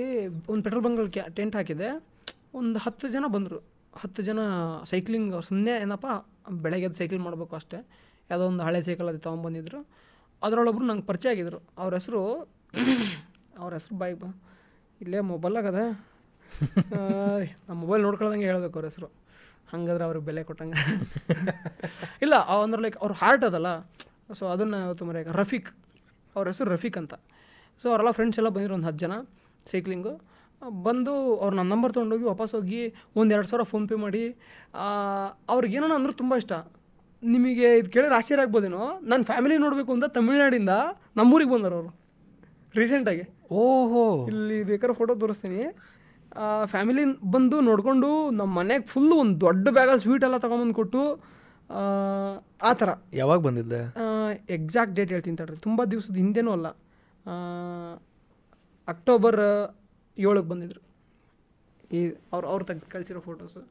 [0.53, 1.89] ಒಂದು ಪೆಟ್ರೋಲ್ ಬಂಕ್ಗಳು ಕ್ಯಾ ಟೆಂಟ್ ಹಾಕಿದೆ.
[2.61, 3.59] ಒಂದು ಹತ್ತು ಜನ ಬಂದರು.
[4.03, 4.41] ಹತ್ತು ಜನ
[4.91, 6.07] ಸೈಕ್ಲಿಂಗ್ ಸುಮ್ಮನೆ ಏನಪ್ಪ,
[6.65, 7.79] ಬೆಳಗ್ಗೆ ಸೈಕ್ಲಿಂಗ್ ಮಾಡಬೇಕು ಅಷ್ಟೇ.
[8.31, 9.81] ಯಾವುದೋ ಒಂದು ಹಳೆ ಸೈಕಲ್ ಅದು ತೊಗೊಂಬಂದಿದ್ರು.
[10.43, 11.59] ಅದರೊಳೊಬ್ರು ನಂಗೆ ಪರಿಚಯ ಆಗಿದ್ರು.
[11.79, 12.21] ಅವ್ರ ಹೆಸರು
[13.63, 14.29] ಅವ್ರ ಹೆಸರು ಬಾಯ್ ಬಾ.
[15.01, 15.81] ಇಲ್ಲೇ ಮೊಬೈಲಾಗದ
[17.69, 19.09] ನಮ್ಮ ಮೊಬೈಲ್ ನೋಡ್ಕೊಳ್ದಂಗೆ ಹೇಳ್ಬೇಕು ಅವ್ರ ಹೆಸರು.
[19.73, 20.77] ಹಂಗಾದ್ರೆ ಅವ್ರಿಗೆ ಬೆಲೆ ಕೊಟ್ಟಂಗೆ.
[22.25, 23.71] ಇಲ್ಲ ಅಂದ್ರೆ ಲೈಕ್ ಅವ್ರ ಹಾರ್ಟ್ ಅದಲ್ಲ.
[24.39, 25.69] ಸೊ ಅದನ್ನು ಮರೆಯಾಗ ರಫೀಕ್.
[26.37, 27.15] ಅವ್ರ ಹೆಸರು ರಫೀಕ್ ಅಂತ.
[27.83, 29.15] ಸೊ ಅವರೆಲ್ಲ ಫ್ರೆಂಡ್ಸ್ ಎಲ್ಲ ಬಂದಿರೋ ಒಂದು ಹತ್ತು ಜನ
[29.73, 30.13] ಸೈಕ್ಲಿಂಗು
[30.83, 31.13] ಬಂದು
[31.43, 32.81] ಅವ್ರು ನನ್ನ ನಂಬರ್ ತೊಗೊಂಡೋಗಿ ವಾಪಸ್ ಹೋಗಿ
[33.21, 34.23] ಒಂದು ಎರಡು ಸಾವಿರ ಫೋನ್ಪೇ ಮಾಡಿ.
[35.49, 36.53] ಅವ್ರಿಗೇನೋ ಅಂದ್ರೆ ತುಂಬ ಇಷ್ಟ.
[37.23, 38.83] ನಿಮಗೆ ಇದು ಕೇಳಿದ್ರೆ ಆಶ್ಚರ್ಯ ಆಗ್ಬೋದೇನೋ?
[39.03, 40.73] ನನ್ನ ಫ್ಯಾಮಿಲಿ ನೋಡಬೇಕು ಅಂತ ತಮಿಳ್ನಾಡಿಂದ
[41.17, 41.91] ನಮ್ಮೂರಿಗೆ ಬಂದರು ಅವರು
[42.75, 43.25] ರೀಸೆಂಟಾಗಿ
[43.57, 44.03] ಓಹೋ.
[44.27, 45.61] ಇಲ್ಲಿ ಬೇಕಾದ್ರೆ ಫೋಟೋ ತೋರಿಸ್ತೀನಿ.
[46.65, 51.03] ಫ್ಯಾಮಿಲಿ ಬಂದು ನೋಡಿಕೊಂಡು ನಮ್ಮ ಮನೆಗೆ ಫುಲ್ಲು ಒಂದು ದೊಡ್ಡ ಬ್ಯಾಗಲ್ಲಿ ಸ್ವೀಟ್ ಎಲ್ಲ ತೊಗೊಂಬಂದು ಕೊಟ್ಟು
[52.61, 52.91] ಆ, ಥರ.
[53.13, 53.81] ಯಾವಾಗ ಬಂದಿದ್ದೆ?
[54.49, 55.57] ಎಕ್ಸಾಕ್ಟ್ ಡೇಟ್ ಹೇಳ್ತೀನಿ ತಡ್ರಿ.
[55.57, 56.69] ತುಂಬ ದಿವಸದ ಹಿಂದೆನೂ ಅಲ್ಲ.
[58.89, 59.41] ಅಕ್ಟೋಬರ್
[60.17, 60.81] ಏಳಕ್ಕೆ ಬಂದಿದ್ರು.
[61.93, 62.01] ಈ
[62.33, 63.63] ಅವ್ರು ಅವ್ರು ತೆಗ್ದು ಕಳಿಸಿರೋ ಫೋಟೋಸು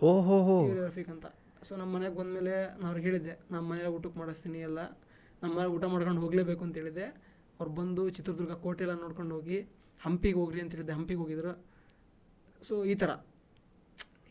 [0.00, 1.26] ಓಹೋ ಹೋ ರಫೀಕ್ ಅಂತ.
[1.68, 4.80] ಸೊ ನಮ್ಮ ಮನೆಗೆ ಬಂದಮೇಲೆ ನಾನು ಅವ್ರಿಗೆ ಹೇಳಿದ್ದೆ ನಮ್ಮ ಮನೇಲಿ ಊಟಕ್ಕೆ ಮಾಡಿಸ್ತೀನಿ ಎಲ್ಲ.
[5.42, 7.06] ನಮ್ಮ ಮನೇಲಿ ಊಟ ಮಾಡ್ಕೊಂಡು ಹೋಗಲೇಬೇಕು ಅಂತ ಹೇಳಿದೆ
[7.58, 9.58] ಅವ್ರು ಬಂದು ಚಿತ್ರದುರ್ಗ ಕೋಟೆ ಎಲ್ಲ ನೋಡ್ಕೊಂಡು ಹೋಗಿ,
[10.00, 10.92] ಹಂಪಿಗೆ ಹೋಗ್ರಿ ಅಂತ ಹೇಳಿದ್ದೆ.
[10.92, 11.52] ಹಂಪಿಗೆ ಹೋಗಿದ್ರು.
[12.68, 13.10] ಸೊ ಈ ಥರ.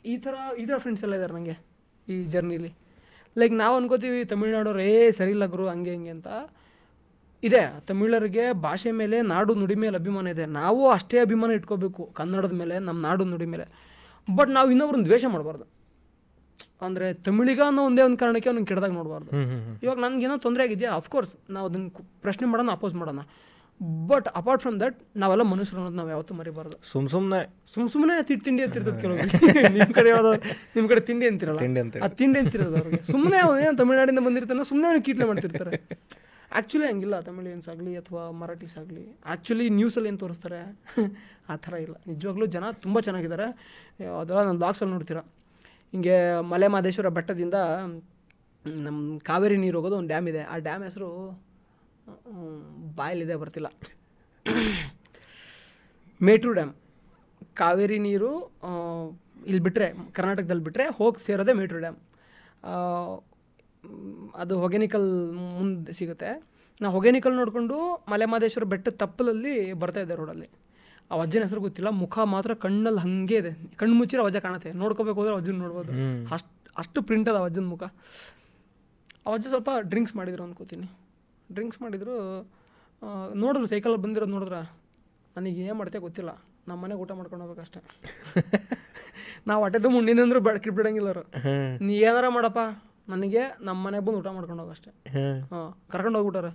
[0.06, 1.56] ಈ ಥರ ಈ ಥರ ಫ್ರೆಂಡ್ಸ್ ಎಲ್ಲ ಇದ್ದಾರೆ ನನಗೆ
[2.08, 2.72] ಈ ಜರ್ನಿಲಿ
[3.36, 6.28] ಲೈಕ್ ನಾವು ಅನ್ಕೋತೀವಿ ತಮಿಳ್ನಾಡೋರು ಏ, ಸರಿ ಇಲ್ಲ ಗುರು, ಹಂಗೆ, ಹಿಂಗೆ ಅಂತ.
[7.44, 7.62] ಇದೆ.
[7.88, 10.46] ತಮಿಳರಿಗೆ ಭಾಷೆ ಮೇಲೆ ನಾಡು ನುಡಿ ಮೇಲೆ ಅಭಿಮಾನ ಇದೆ.
[10.46, 13.66] ನಾವು ಅಷ್ಟೇ ಅಭಿಮಾನ ಇಟ್ಕೋಬೇಕು ಕನ್ನಡದ ಮೇಲೆ ನಮ್ಮ ನಾಡು ನುಡಿ ಮೇಲೆ.
[14.28, 15.79] ಬಟ್ ನಾವು ಇನ್ನೊಬ್ರನ್ನ ದ್ವೇಷ ಮಾಡಬಾರ್ದು.
[16.82, 19.30] ಅಂದರೆ ತಮಿಳಿಗ ಅನ್ನೋ ಒಂದೇ ಒಂದು ಕಾರಣಕ್ಕೆ ಅವ್ನಿಗೆ ಕೆಡ್ದಾಗ ನೋಡಬಾರ್ದು.
[19.84, 20.92] ಇವಾಗ ಏನೋ ನನಗೇನೋ ತೊಂದರೆ ಆಗಿದೆಯಾ?
[20.92, 21.90] ಅಫ್ಕೋರ್ಸ್ ನಾವು ಅದನ್ನು
[22.22, 23.20] ಪ್ರಶ್ನೆ ಮಾಡೋಣ ಅಪೋಸ್ ಮಾಡೋಣ.
[24.08, 26.92] ಬಟ್ ಅಪಾರ್ಟ್ ಫ್ರಮ್ ದಟ್ ನಾವೆಲ್ಲ ಮನುಷ್ಯರು ಅನ್ನೋದು ನಾವು ಯಾವತ್ತೂ ಮರಿಬಾರ್ದು.
[26.92, 27.40] ಸುಮ್ ಸುಮ್ನೆ.
[27.74, 29.18] ಸುಮ್ ಸುಮ್ಮನೆ ತಿಟ್ಟು ತಿಂಡಿ ಅಂತಿರ್ತದೆ ಕೆಲವು
[29.78, 30.34] ನಿಮ್ಮ ಕಡೆ ಯಾವ್ದು
[30.76, 31.60] ನಿಮ್ಮ ಕಡೆ ತಿಂಡಿ ಅಂತಿರಲ್ಲ?
[31.60, 33.04] ತಿಂಡಿ ಅಂತ ಆ ತಿಂಡಿ ಅಂತಿರೋದು ಅವ್ರಿಗೆ.
[33.12, 35.78] ಸುಮ್ಮನೆ ಅವನೇನು ತಮಿಳ್ನಾಡಿಂದ ಬಂದಿರ್ತಾನೆ ಸುಮ್ಮನೆ ಅವ್ನು ಕೀಟ್ಲೆ ಮಾಡ್ತಿರ್ತಾರೆ.
[36.52, 37.20] ಆ್ಯಕ್ಚುಲಿ ಹಂಗಿಲ್ಲ.
[37.20, 40.60] ತಮಿಳಿಯನ್ಸ್ ಆಗಲಿ ಅಥವಾ ಮರಾಠೀಸ್ ಆಗಲಿ ಆ್ಯಕ್ಚುಲಿ ನ್ಯೂಸಲ್ಲಿ ಏನು ತೋರಿಸ್ತಾರೆ?
[41.50, 41.96] ಆ ಥರ ಇಲ್ಲ.
[42.08, 43.48] ನಿಜವಾಗ್ಲೂ ಜನ ತುಂಬ ಚೆನ್ನಾಗಿದ್ದಾರೆ.
[44.20, 45.22] ಅದೆಲ್ಲ ನಾನು ಬ್ಲಾಗ್ಸಲ್ಲಿ ನೋಡ್ತೀರಾ?
[45.92, 47.58] ಹಿಂಗೆ ಮಲೆ ಮಹದೇಶ್ವರ ಬೆಟ್ಟದಿಂದ
[48.66, 50.42] ನಮ್ಮ ಕಾವೇರಿ ನೀರು ಹೋಗೋದು ಒಂದು ಡ್ಯಾಮ್ ಇದೆ.
[50.44, 51.10] ಆ ಡ್ಯಾಮ್ ಹೆಸರು
[52.96, 53.70] ಬಾಯಲ್ಲಿದೆ, ಬರ್ತಿಲ್ಲ.
[56.22, 56.74] ಮೇಟ್ರು ಡ್ಯಾಮ್.
[57.54, 58.32] ಕಾವೇರಿ ನೀರು
[59.46, 61.98] ಇಲ್ಲಿ ಬಿಟ್ಟರೆ ಕರ್ನಾಟಕದಲ್ಲಿ ಬಿಟ್ಟರೆ ಹೋಗಿ ಸೇರೋದೇ ಮೇಟ್ರು ಡ್ಯಾಮ್.
[64.36, 65.10] ಅದು ಹೊಗೆನಿಕಲ್
[65.60, 66.30] ಮುಂದೆ ಸಿಗುತ್ತೆ.
[66.82, 67.78] ನಾವು ಹೊಗೆನಿಕಲ್ ನೋಡಿಕೊಂಡು
[68.12, 70.50] ಮಲೆಮಹದೇಶ್ವರ ಬೆಟ್ಟದ ತಪ್ಪಲಲ್ಲಿ ಬರ್ತಾ ಇದೆ ರೋಡಲ್ಲಿ
[71.12, 71.90] ಆ ಅಜ್ಜನ ಹೆಸರು ಗೊತ್ತಿಲ್ಲ.
[71.90, 73.76] ಮುಖ ಮಾತ್ರ ಕಣ್ಣಲ್ಲಿ ಹಾಗೆ ಇದೆ.
[73.76, 74.72] ಕಣ್ಣು ಮುಚ್ಚಿರೋ ಅಜ್ಜ ಕಾಣುತ್ತೆ.
[74.72, 75.92] ನೋಡ್ಕೋಬೇಕು ಹೋದ್ರೆ ಅಜ್ಜನ ನೋಡ್ಬೋದು.
[76.34, 77.84] ಅಷ್ಟು ಅಷ್ಟು ಪ್ರಿಂಟ್ ಅದ ಅಜ್ಜನ ಮುಖ.
[79.28, 80.98] ಆ ಅಜ್ಜ ಸ್ವಲ್ಪ ಡ್ರಿಂಕ್ಸ್ ಮಾಡಿದ್ರು ಅನ್ಕೋತೀನಿ.
[81.52, 82.16] ಡ್ರಿಂಕ್ಸ್ ಮಾಡಿದ್ರು
[83.36, 84.54] ನೋಡಿದ್ರು ಸೈಕಲ್ ಬಂದಿರೋದು ನೋಡಿದ್ರ?
[85.38, 86.30] ನನಗೆ ಏನು ಮಾಡ್ತೆ ಗೊತ್ತಿಲ್ಲ.
[86.68, 87.80] ನಮ್ಮ ಮನೆಗೆ ಊಟ ಮಾಡ್ಕೊಂಡು ಹೋಗ್ಬೇಕಷ್ಟೆ
[89.48, 91.24] ನಾವು ಹೊಟ್ಟೆ ಮುಂಡಿನ ಉಂಡಿನ ಅಂದ್ರೆ ಬೆಳಕಿ ಬಿಡಂಗಿಲ್ಲ ಅವರು.
[91.86, 92.60] ನೀ ಏನಾರ ಮಾಡಪ್ಪ.
[93.10, 95.40] ನನಗೆ ನಮ್ಮ ಮನೆಗೆ ಬಂದು ಊಟ ಮಾಡ್ಕೊಂಡು ಹೋಗಷ್ಟೆ ಅಷ್ಟೇ.
[95.40, 95.82] ಹಾಂ.
[95.90, 96.50] ಕರ್ಕೊಂಡು ಹೋಗ್ಬಿಟ್ಟಾರ.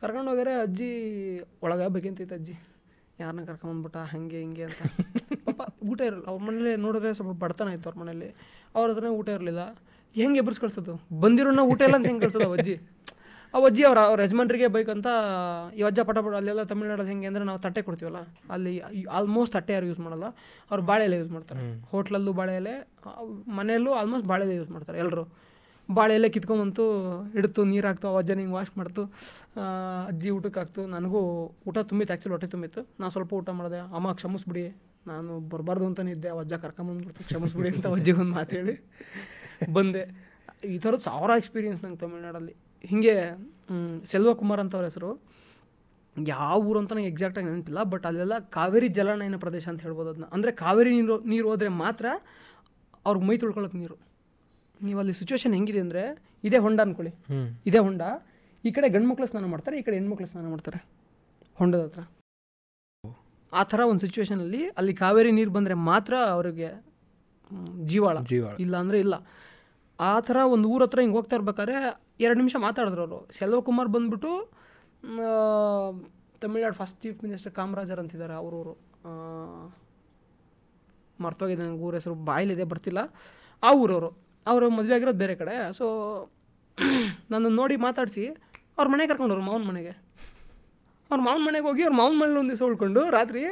[0.00, 0.90] ಕರ್ಕೊಂಡು ಹೋಗ್ಯಾರೆ ಅಜ್ಜಿ
[1.62, 2.54] ಒಳಗೆ ಬೇಕಂತೈತೆ ಅಜ್ಜಿ.
[3.20, 4.82] ಯಾರನ್ನ ಕರ್ಕೊಂಬಂದ್ಬಿಟ್ಟ ಹಂಗೆ ಹಿಂಗೆ ಅಂತ.
[5.46, 6.24] ಪಾಪ ಊಟ ಇರಲ್ಲ.
[6.32, 8.28] ಅವ್ರ ಮನೇಲಿ ನೋಡಿದ್ರೆ ಸ್ವಲ್ಪ ಬಡತನ ಇತ್ತು ಅವ್ರ ಮನೇಲಿ.
[8.76, 9.62] ಅವ್ರ ಹತ್ರನೇ ಊಟ ಇರಲಿಲ್ಲ.
[10.16, 10.94] ಹೆಂಗೆ ಎಬ್ಬರ್ಸ್ ಕಳ್ಸೋದು?
[11.22, 12.74] ಬಂದಿರೋನ ಊಟ ಇಲ್ಲ ಅಂತ ಹೆಂಗೆ ಕಳ್ಸೋದು ಅಜ್ಜಿ?
[13.54, 15.08] ಆ ಅಜ್ಜಿ ಅವ್ರ ಅವ್ರ ಯಜಮಾನ್ರಿಗೆ ಬೇಕಂತ
[15.78, 18.20] ಈ ಅಜ್ಜ ಪಟ ಪಟ ಅಲ್ಲೆಲ್ಲ ತಮಿಳ್ನಾಡಲ್ಲಿ ಹೆಂಗೆ ಅಂದರೆ ನಾವು ತಟ್ಟೆ ಕೊಡ್ತೀವಲ್ಲ
[18.54, 18.72] ಅಲ್ಲಿ
[19.18, 20.26] ಆಲ್ಮೋಸ್ಟ್ ತಟ್ಟೆ ಯಾರು ಯೂಸ್ ಮಾಡಲ್ಲ.
[20.70, 21.62] ಅವ್ರು ಬಾಳೆ ಎಲೆ ಯೂಸ್ ಮಾಡ್ತಾರೆ.
[21.90, 22.74] ಹೋಟ್ಲಲ್ಲೂ ಬಾಳೆ ಎಲೆ
[23.58, 25.24] ಮನೆಯಲ್ಲೂ ಆಲ್ಮೋಸ್ಟ್ ಬಾಳೆ ಎಲೆ ಯೂಸ್ ಮಾಡ್ತಾರೆ ಎಲ್ಲರೂ
[25.98, 26.84] ಬಾಳೆ ಎಲೆ ಕಿತ್ಕೊಂಬಂತು
[27.34, 29.02] ಹಿಡ್ತು ನೀರು ಹಾಕ್ತು ಅಜ್ಜನ ಹಿಂಗೆ ವಾಶ್ ಮಾಡ್ತು.
[30.10, 31.20] ಅಜ್ಜಿ ಊಟಕ್ಕೆ ಹಾಕ್ತು ನನಗೂ
[31.68, 32.82] ಊಟ ತುಂಬಿತ್ತು ಆ್ಯಕ್ಚುಲಿ ಹೊಟ್ಟೆ ತುಂಬಿತ್ತು.
[33.00, 33.80] ನಾನು ಸ್ವಲ್ಪ ಊಟ ಮಾಡಿದೆ.
[33.98, 34.64] ಅಮ್ಮ ಕ್ಷಮಿಸ್ಬಿಡಿ.
[35.10, 36.30] ನಾನು ಬರಬಾರ್ದು ಅಂತಲೇ ಇದ್ದೆ.
[36.42, 37.22] ಅಜ್ಜ ಕರ್ಕೊಂಬಂದ್ಬಿಡ್ತು.
[37.30, 38.74] ಕ್ಷಮಿಸ್ಬಿಡಿ ಅಂತ ಅಜ್ಜಿಗೆ ಒಂದು ಮಾತು ಹೇಳಿ
[39.76, 40.04] ಬಂದೆ.
[40.74, 42.54] ಈ ಥರದ್ದು ಸಾವಿರ ಎಕ್ಸ್ಪೀರಿಯನ್ಸ್ ನಂಗೆ ತಮಿಳ್ನಾಡಲ್ಲಿ.
[42.90, 45.10] ಹೀಗೆ ಸೆಲ್ವ ಸೆಲ್ವಕುಮಾರ್ ಅಂತ ಅವ್ರ ಹೆಸರು.
[46.16, 50.50] ಯಾವ ಊರು ಅಂತ ನಂಗೆ ಎಕ್ಸಾಕ್ಟಾಗಿ ನೆನಪಿಲ್ಲ ಬಟ್ ಅಲ್ಲೆಲ್ಲ ಕಾವೇರಿ ಜಲಾನಯನ ಪ್ರದೇಶ ಅಂತ ಹೇಳ್ಬೋದು ಅದನ್ನ ಅಂದರೆ
[50.62, 52.06] ಕಾವೇರಿ ನೀರು ನೀರು ಹೋದರೆ ಮಾತ್ರ
[53.06, 53.96] ಅವ್ರಿಗೆ ಮೈ ತೊಳ್ಕೊಳಕ್ಕೆ ನೀರು.
[54.86, 56.02] ನೀವು ಅಲ್ಲಿ ಸಿಚುವೇಶನ್ ಹೆಂಗಿದೆ ಅಂದರೆ
[56.48, 57.12] ಇದೇ ಹೊಂಡ ಅನ್ಕೊಳ್ಳಿ.
[57.68, 58.02] ಇದೇ ಹೊಂಡ
[58.64, 60.80] ಈ ಕಡೆ ಗಂಡು ಸ್ನಾನ ಮಾಡ್ತಾರೆ ಈ ಕಡೆ ಹೆಣ್ಮಕ್ಳು ಸ್ನಾನ ಮಾಡ್ತಾರೆ.
[61.60, 62.02] ಹೊಂಡದ ಹತ್ರ.
[63.52, 66.68] ಆ ಥರ ಒಂದು ಸಿಚುವೇಶನಲ್ಲಿ ಅಲ್ಲಿ ಕಾವೇರಿ ನೀರು ಬಂದರೆ ಮಾತ್ರ ಅವರಿಗೆ
[67.90, 68.18] ಜೀವಾಳ.
[68.30, 68.54] ಜೀವಾಳ.
[68.64, 69.14] ಇಲ್ಲ ಅಂದರೆ ಇಲ್ಲ.
[69.98, 71.76] ಆ ಥರ ಒಂದು ಊರ ಹತ್ರ ಹಿಂಗೆ ಹೋಗ್ತಾ ಇರ್ಬೇಕಾದ್ರೆ
[72.24, 73.18] ಎರಡು ನಿಮಿಷ ಮಾತಾಡಿದ್ರು ಅವರು.
[73.38, 74.32] ಸೆಲ್ವಕುಮಾರ್ ಬಂದ್ಬಿಟ್ಟು
[76.42, 78.74] Tamil Nadu first chief minister Kamarajar ಅಂತಿದ್ದಾರೆ ಅವರವರು.
[81.24, 83.00] ಮರ್ತೋಗಿದೆ ನನಗೆ ಊರ ಹೆಸರು ಬಾಯಿಲಿದೆ ಬರ್ತಿಲ್ಲ.
[83.62, 84.10] ಆ ಊರವರು.
[84.46, 85.54] ಅವರು ಮದುವೆ ಆಗಿರೋದು ಬೇರೆ ಕಡೆ.
[85.78, 85.86] ಸೊ
[87.30, 88.24] ನನ್ನ ನೋಡಿ ಮಾತಾಡಿಸಿ
[88.78, 89.92] ಅವ್ರ ಮನೆಗೆ ಕರ್ಕೊಂಡವ್ರು ಮಾವನ ಮನೆಗೆ.
[91.10, 93.42] ಅವ್ರ ಮಾವನ ಮನೆಗೆ ಹೋಗಿ ಅವ್ರ ಮಾವನ ಮನೇಲಿ ಒಂದು ದಿವಸ ಉಳ್ಕೊಂಡು ರಾತ್ರಿ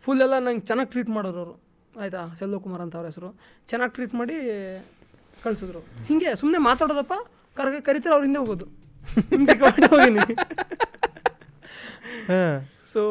[0.00, 1.54] ಫುಲ್ ಎಲ್ಲ ನಂಗೆ ಚೆನ್ನಾಗಿ ಟ್ರೀಟ್ ಮಾಡೋರು ಅವರು.
[2.00, 2.22] ಆಯಿತಾ?
[2.38, 3.28] ಸೆಲ್ವಕುಮಾರ್ ಅಂತ ಅವ್ರ ಹೆಸರು.
[3.68, 4.36] ಚೆನ್ನಾಗಿ ಟ್ರೀಟ್ ಮಾಡಿ
[5.44, 5.80] ಕಳಿಸಿದ್ರು.
[6.08, 7.14] ಹೀಗೆ ಸುಮ್ಮನೆ ಮಾತಾಡೋದಪ್ಪ
[7.56, 8.66] ಕರ್ಗ ಕರಿತಾರೆ ಅವ್ರ ಹಿಂದೆ ಹೋಗೋದು.
[9.94, 10.24] ಹೋಗೀನಿ.
[12.92, 13.02] ಸೊ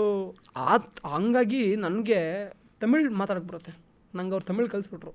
[0.56, 0.78] ಆ
[1.14, 2.20] ಹಂಗಾಗಿ ನನಗೆ
[2.82, 3.74] ತಮಿಳ್ ಮಾತಾಡಕ್ಕೆ ಬರುತ್ತೆ.
[4.16, 5.14] ನಂಗೆ ಅವ್ರು ತಮಿಳ್ ಕಲಿಸ್ಬಿಟ್ರು.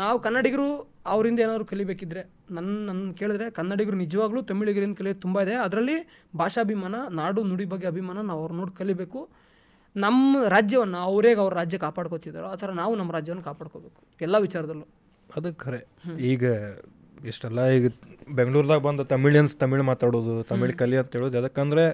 [0.00, 0.66] ನಾವು ಕನ್ನಡಿಗರು
[1.06, 5.54] ಅವರಿಂದ ಏನಾದರೂ ಕಲಿಬೇಕಿದ್ರೆ ನನ್ನ ನನ್ನ ಕೇಳಿದ್ರೆ ಕನ್ನಡಿಗರು ನಿಜವಾಗ್ಲೂ ತಮಿಳಿಗರಿಂದ ಕಲಿಯೋದು ತುಂಬ ಇದೆ.
[5.54, 9.28] ಅದರಲ್ಲಿ ಭಾಷಾಭಿಮಾನ ನಾಡು ನುಡಿ ಬಗ್ಗೆ ಅಭಿಮಾನ ನಾವು ಅವ್ರು ನೋಡಿ ಕಲಿಬೇಕು.
[9.96, 14.00] ನಮ್ಮ ರಾಜ್ಯವನ್ನು ಅವರೇ ಅವ್ರ ರಾಜ್ಯ ಕಾಪಾಡ್ಕೋತಿದ್ದಾರೋ ಆ ಥರ ನಾವು ನಮ್ಮ ರಾಜ್ಯವನ್ನು ಕಾಪಾಡ್ಕೋಬೇಕು.
[14.20, 14.86] ಎಲ್ಲ ವಿಚಾರದಲ್ಲೂ.
[15.36, 15.86] ಅದು ಖರೆ.
[16.18, 16.44] ಈಗ
[17.24, 17.86] ಇಷ್ಟೆಲ್ಲ ಈಗ
[18.30, 21.84] ಬೆಂಗಳೂರ್ದಾಗ ಬಂದು ತಮಿಳಿಯನ್ಸ್ ತಮಿಳು ಮಾತಾಡೋದು ತಮಿಳು ಕಲಿ ಅಂತ ಹೇಳೋದು ಯಾಕಂದ್ರೆ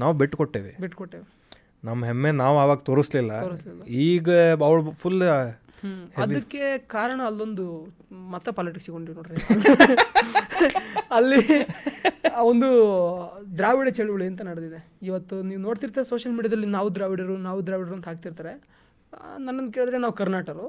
[0.00, 1.24] ನಾವು ಬಿಟ್ಟು ಕೊಟ್ಟೇವೆ ಬಿಟ್ಟು ಕೊಟ್ಟೇವೆ
[1.84, 3.32] ನಮ್ಮ ಹೆಮ್ಮೆ ನಾವು ಆವಾಗ ತೋರಿಸ್ಲಿಲ್ಲ.
[3.88, 5.22] ಈಗ ಅವಳು ಫುಲ್.
[6.16, 7.66] ಅದಕ್ಕೆ ಕಾರಣ ಅಲ್ಲೊಂದು
[8.30, 9.36] ಮತ್ತೆ ಪಾಲಿಟಿಕ್ಸ್ ಇಕೊಂಡ್ರಿ ನೋಡ್ರಿ.
[11.10, 11.40] ಅಲ್ಲಿ
[12.34, 12.68] ಆ ಒಂದು
[13.58, 14.98] ದ್ರಾವಿಡ ಚಳುವಳಿ ಅಂತ ನಡೆದಿದೆ.
[15.02, 18.52] ಇವತ್ತು ನೀವು ನೋಡ್ತಿರ್ತಾರೆ ಸೋಷಿಯಲ್ ಮೀಡಿಯಾದಲ್ಲಿ ನಾವು ದ್ರಾವಿಡರು ನಾವು ದ್ರಾವಿಡರು ಅಂತ ಹಾಕ್ತಿರ್ತಾರೆ.
[19.38, 20.66] ನನ್ನನ್ನು ಕೇಳಿದ್ರೆ ನಾವು ಕರ್ನಾಟಕರು.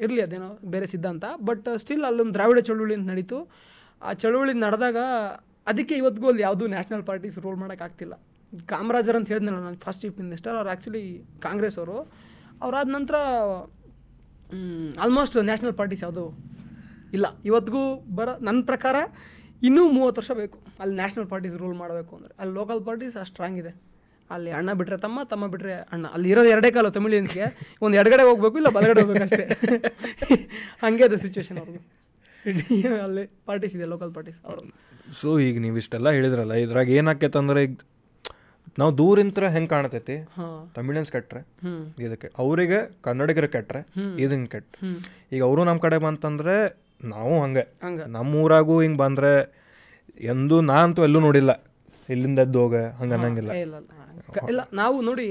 [0.00, 1.24] ಇರಲಿ ಅದೇನೋ ಬೇರೆ ಸಿದ್ಧಾಂತ.
[1.44, 3.38] ಬಟ್ ಸ್ಟಿಲ್ ಅಲ್ಲೊಂದು ದ್ರಾವಿಡ ಚಳುವಳಿ ಅಂತ ನಡೀತು.
[4.02, 4.96] ಆ ಚಳುವಳಿ ನಡೆದಾಗ
[5.66, 8.14] ಅದಕ್ಕೆ ಇವತ್ತಿಗೂ ಅಲ್ಲಿ ಯಾವುದೂ ನ್ಯಾಷನಲ್ ಪಾರ್ಟೀಸ್ ರೋಲ್ ಮಾಡೋಕ್ಕಾಗ್ತಿಲ್ಲ
[8.66, 11.02] ಕಾಮರಾಜರ್ ಅಂತ ಹೇಳಿದ್ನಲ್ಲ ನಾನು ಫಸ್ಟ್ ಚೀಫ್ ಮಿನಿಸ್ಟರ್ ಅವ್ರು ಆ್ಯಕ್ಚುಲಿ
[11.40, 11.96] ಕಾಂಗ್ರೆಸ್ ಅವರು.
[12.62, 13.16] ಅವರಾದ ನಂತರ
[15.04, 16.24] ಆಲ್ಮೋಸ್ಟ್ ನ್ಯಾಷನಲ್ ಪಾರ್ಟೀಸ್ ಯಾವುದು
[17.16, 17.26] ಇಲ್ಲ.
[17.48, 17.82] ಇವತ್ತಿಗೂ
[18.18, 18.96] ಬರ ನನ್ನ ಪ್ರಕಾರ
[19.68, 20.58] ಇನ್ನೂ ಮೂವತ್ತು ವರ್ಷ ಬೇಕು.
[20.82, 22.32] ಅಲ್ಲಿ ನ್ಯಾಷನಲ್ ಪಾರ್ಟೀಸ್ ರೂಲ್ ಮಾಡಬೇಕು ಅಂದರೆ.
[22.40, 23.72] ಅಲ್ಲಿ ಲೋಕಲ್ ಪಾರ್ಟೀಸ್ ಅಷ್ಟು ಸ್ಟ್ರಾಂಗ್ ಇದೆ.
[24.30, 26.06] ಅಲ್ಲಿ ಅಣ್ಣ ಬಿಟ್ಟರೆ ತಮ್ಮ ತಮ್ಮ ಬಿಟ್ಟರೆ ಅಣ್ಣ.
[26.16, 27.46] ಅಲ್ಲಿ ಇರೋದು ಎರಡೇ ಕಾಲು ತಮಿಳಿಯನ್ಸ್ಗೆ
[27.84, 29.44] ಒಂದು ಎಡಗಡೆ ಹೋಗ್ಬೇಕು, ಇಲ್ಲ ಬಲಗಡೆ ಹೋಗ್ಬೇಕು ಅಷ್ಟೇ.
[30.82, 31.82] ಹಾಗೆ ಅದು ಸಿಚುವೇಶನ್ ಅವ್ರಿಗೆ
[33.06, 34.60] ಅಲ್ಲಿ ಪಾರ್ಟೀಸ್ ಇದೆ ಲೋಕಲ್ ಪಾರ್ಟೀಸ್ ಅವರು
[35.20, 37.74] ಸೊ ಈಗ ನೀವು ಇಷ್ಟೆಲ್ಲ ಹೇಳಿದ್ರಲ್ಲ, ಇದ್ರಾಗ ಏನಾಕೈತೆ ಅಂದ್ರೆ ಈಗ
[38.78, 40.16] ನಾವು ದೂರಿಂತ್ರ ಹೆಂಗೆ ಕಾಣ್ತೈತಿ?
[40.34, 41.40] ತಮಿಳನ್ಸ್ ತಮಿಳಿಯನ್ಸ್ ಕೆಟ್ರೆ
[42.06, 43.80] ಇದಕ್ಕೆ ಅವರಿಗೆ ಕನ್ನಡಿಗರ ಕೆಟ್ರೆ
[44.32, 44.74] ಹಿಂಗೆ ಕೆಟ್ಟ
[45.34, 46.56] ಈಗ ಅವರು ನಮ್ಮ ಕಡೆ ಬಂತಂದ್ರೆ
[47.14, 47.64] ನಾವು ಹಂಗೆ.
[48.16, 49.32] ನಮ್ಮ ಊರಾಗೂ ಹಿಂಗೆ ಬಂದ್ರೆ
[50.32, 51.52] ಎಂದು ನಾ ಅಂತೂ ಎಲ್ಲೂ ನೋಡಿಲ್ಲ.
[52.08, 53.52] ಇಲ್ಲಿಂದ ಎದ್ದು ಹೋಗ ಹಂಗೆ ಅನ್ನಂಗಿಲ್ಲ.
[54.52, 54.60] ಇಲ್ಲ.
[54.82, 55.26] ನಾವು ನೋಡಿ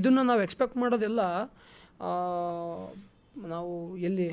[0.00, 1.20] ಇದನ್ನ ನಾವು ಎಕ್ಸ್ಪೆಕ್ಟ್ ಮಾಡೋದೆಲ್ಲ
[3.54, 3.72] ನಾವು
[4.08, 4.28] ಎಲ್ಲಿ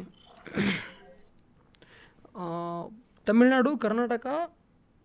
[3.27, 4.27] ತಮಿಳ್ನಾಡು ಕರ್ನಾಟಕ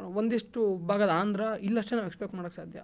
[0.00, 2.81] ಒಂದಿಷ್ಟು ಭಾಗದ ಆಂಧ್ರ ಇಲ್ಲಷ್ಟೇ ನಾವು ಎಕ್ಸ್ಪೆಕ್ಟ್ ಮಾಡೋಕ್ಕೆ ಸಾಧ್ಯ.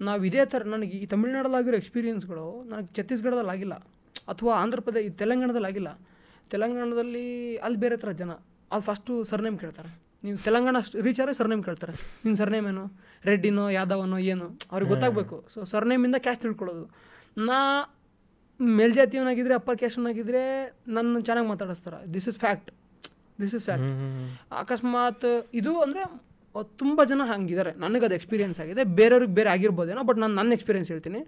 [0.00, 3.74] ನಾವು ಇದೇ ಥರ ನನಗೆ ಈ ತಮಿಳ್ನಾಡಲ್ಲಾಗಿರೋ ಎಕ್ಸ್ಪೀರಿಯೆನ್ಸ್ಗಳು ನನಗೆ ಛತ್ತೀಸ್ಗಢದಲ್ಲಿ ಆಗಿಲ್ಲ.
[4.28, 6.00] ಅಥವಾ ಆಂಧ್ರ ಪ್ರದೇಶ ಈ ತೆಲಂಗಾಣದಲ್ಲಿ ಆಗಿಲ್ಲ.
[6.50, 8.30] ತೆಲಂಗಾಣದಲ್ಲಿ ಅಲ್ಲಿ ಬೇರೆ ಥರ ಜನ.
[8.70, 10.00] ಅಲ್ಲಿ ಫಸ್ಟು ಸರ್ನೇಮ್ ಕೇಳ್ತಾರೆ.
[10.24, 11.92] ನೀವು ತೆಲಂಗಾಣ ರೀಚ್ ಆದರೆ ಸರ್ನೇಮ್ ಕೇಳ್ತಾರೆ.
[12.24, 12.84] ನಿನ್ನ ಸರ್ನೇಮ್ ಏನು?
[13.24, 14.46] ರೆಡ್ಡಿನೋ ಯಾದವನೋ ಏನು?
[14.72, 15.44] ಅವ್ರಿಗೆ ಗೊತ್ತಾಗಬೇಕು.
[15.48, 16.84] ಸೊ ಸರ್ನೇಮಿಂದ ಕ್ಯಾಶ್ ತಿಳ್ಕೊಳ್ಳೋದು.
[17.36, 17.58] ನಾ
[18.60, 20.42] ಮೇಲ್ಜಾತಿಯವನಾಗಿದ್ದರೆ ಅಪ್ಪರ್ ಕ್ಯಾಶನಾಗಿದ್ದರೆ
[20.88, 22.12] ನನ್ನ ಚೆನ್ನಾಗಿ ಮಾತಾಡಿಸ್ತಾರೆ.
[22.14, 22.70] This is fact
[23.40, 23.88] this is fact
[24.52, 26.29] ಅಕಸ್ಮಾತ್ ಇದು ಅಂದರೆ
[26.80, 28.82] ತುಂಬ ಜನ ಹಂಗಿದ್ದಾರೆ ನನಗೆ ಅದು ಎಕ್ಸ್ಪೀರಿಯನ್ಸ್ ಆಗಿದೆ.
[28.98, 31.20] ಬೇರೆಯವ್ರಿಗೆ ಬೇರೆ ಆಗಿರ್ಬೋದೇನೋ ಬಟ್ ನಾನು ನನ್ನ ಎಕ್ಸ್ಪೀರಿಯೆನ್ಸ್ ಹೇಳ್ತೀನಿ.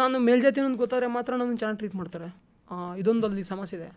[0.00, 2.28] ನಾನು ಮೇಲ್ಜಾತಿ ಅನ್ನೋದು ಗೊತ್ತಾದರೆ ಮಾತ್ರ ನನ್ನ ಚೆನ್ನಾಗಿ ಟ್ರೀಟ್ ಮಾಡ್ತಾರೆ.
[3.00, 3.88] ಇದೊಂದು ಅಲ್ಲಿ ಸಮಸ್ಯೆ ಇದೆ.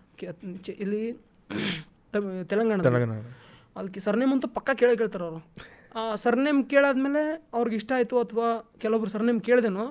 [0.85, 1.01] ಇಲ್ಲಿ
[2.51, 2.79] ತೆಲಂಗಾಣ.
[3.77, 5.39] ಅಲ್ಲಿ ಸರ್ನೇಮ್ ಅಂತೂ ಪಕ್ಕ ಕೇಳೇ ಕೇಳ್ತಾರೆ ಅವರು.
[6.23, 7.21] ಸರ್ನೇಮ್ ಕೇಳಾದ್ಮೇಲೆ
[7.57, 8.47] ಅವ್ರಿಗೆ ಇಷ್ಟ ಆಯಿತು ಅಥವಾ
[8.83, 9.85] ಕೆಲವೊಬ್ರು ಸರ್ನೇಮ್ ಕೇಳ್ದೇನೋ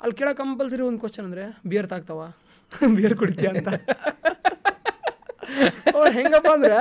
[0.00, 2.20] ಅಲ್ಲಿ ಕೇಳೋ ಕಂಪಲ್ಸರಿ ಒಂದು ಕ್ವಶನ್ ಅಂದರೆ ಬಿಯರ್ ತಾಗ್ತಾವ
[2.96, 3.68] ಬಿಯರ್ ಕುಡಿತೀಯ ಅಂತ.
[5.96, 6.78] ಅವ್ರು ಹೆಂಗಪ್ಪ ಅಂದ್ರೆ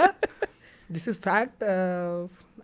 [0.95, 1.61] ದಿಸ್ ಇಸ್ ಫ್ಯಾಕ್ಟ್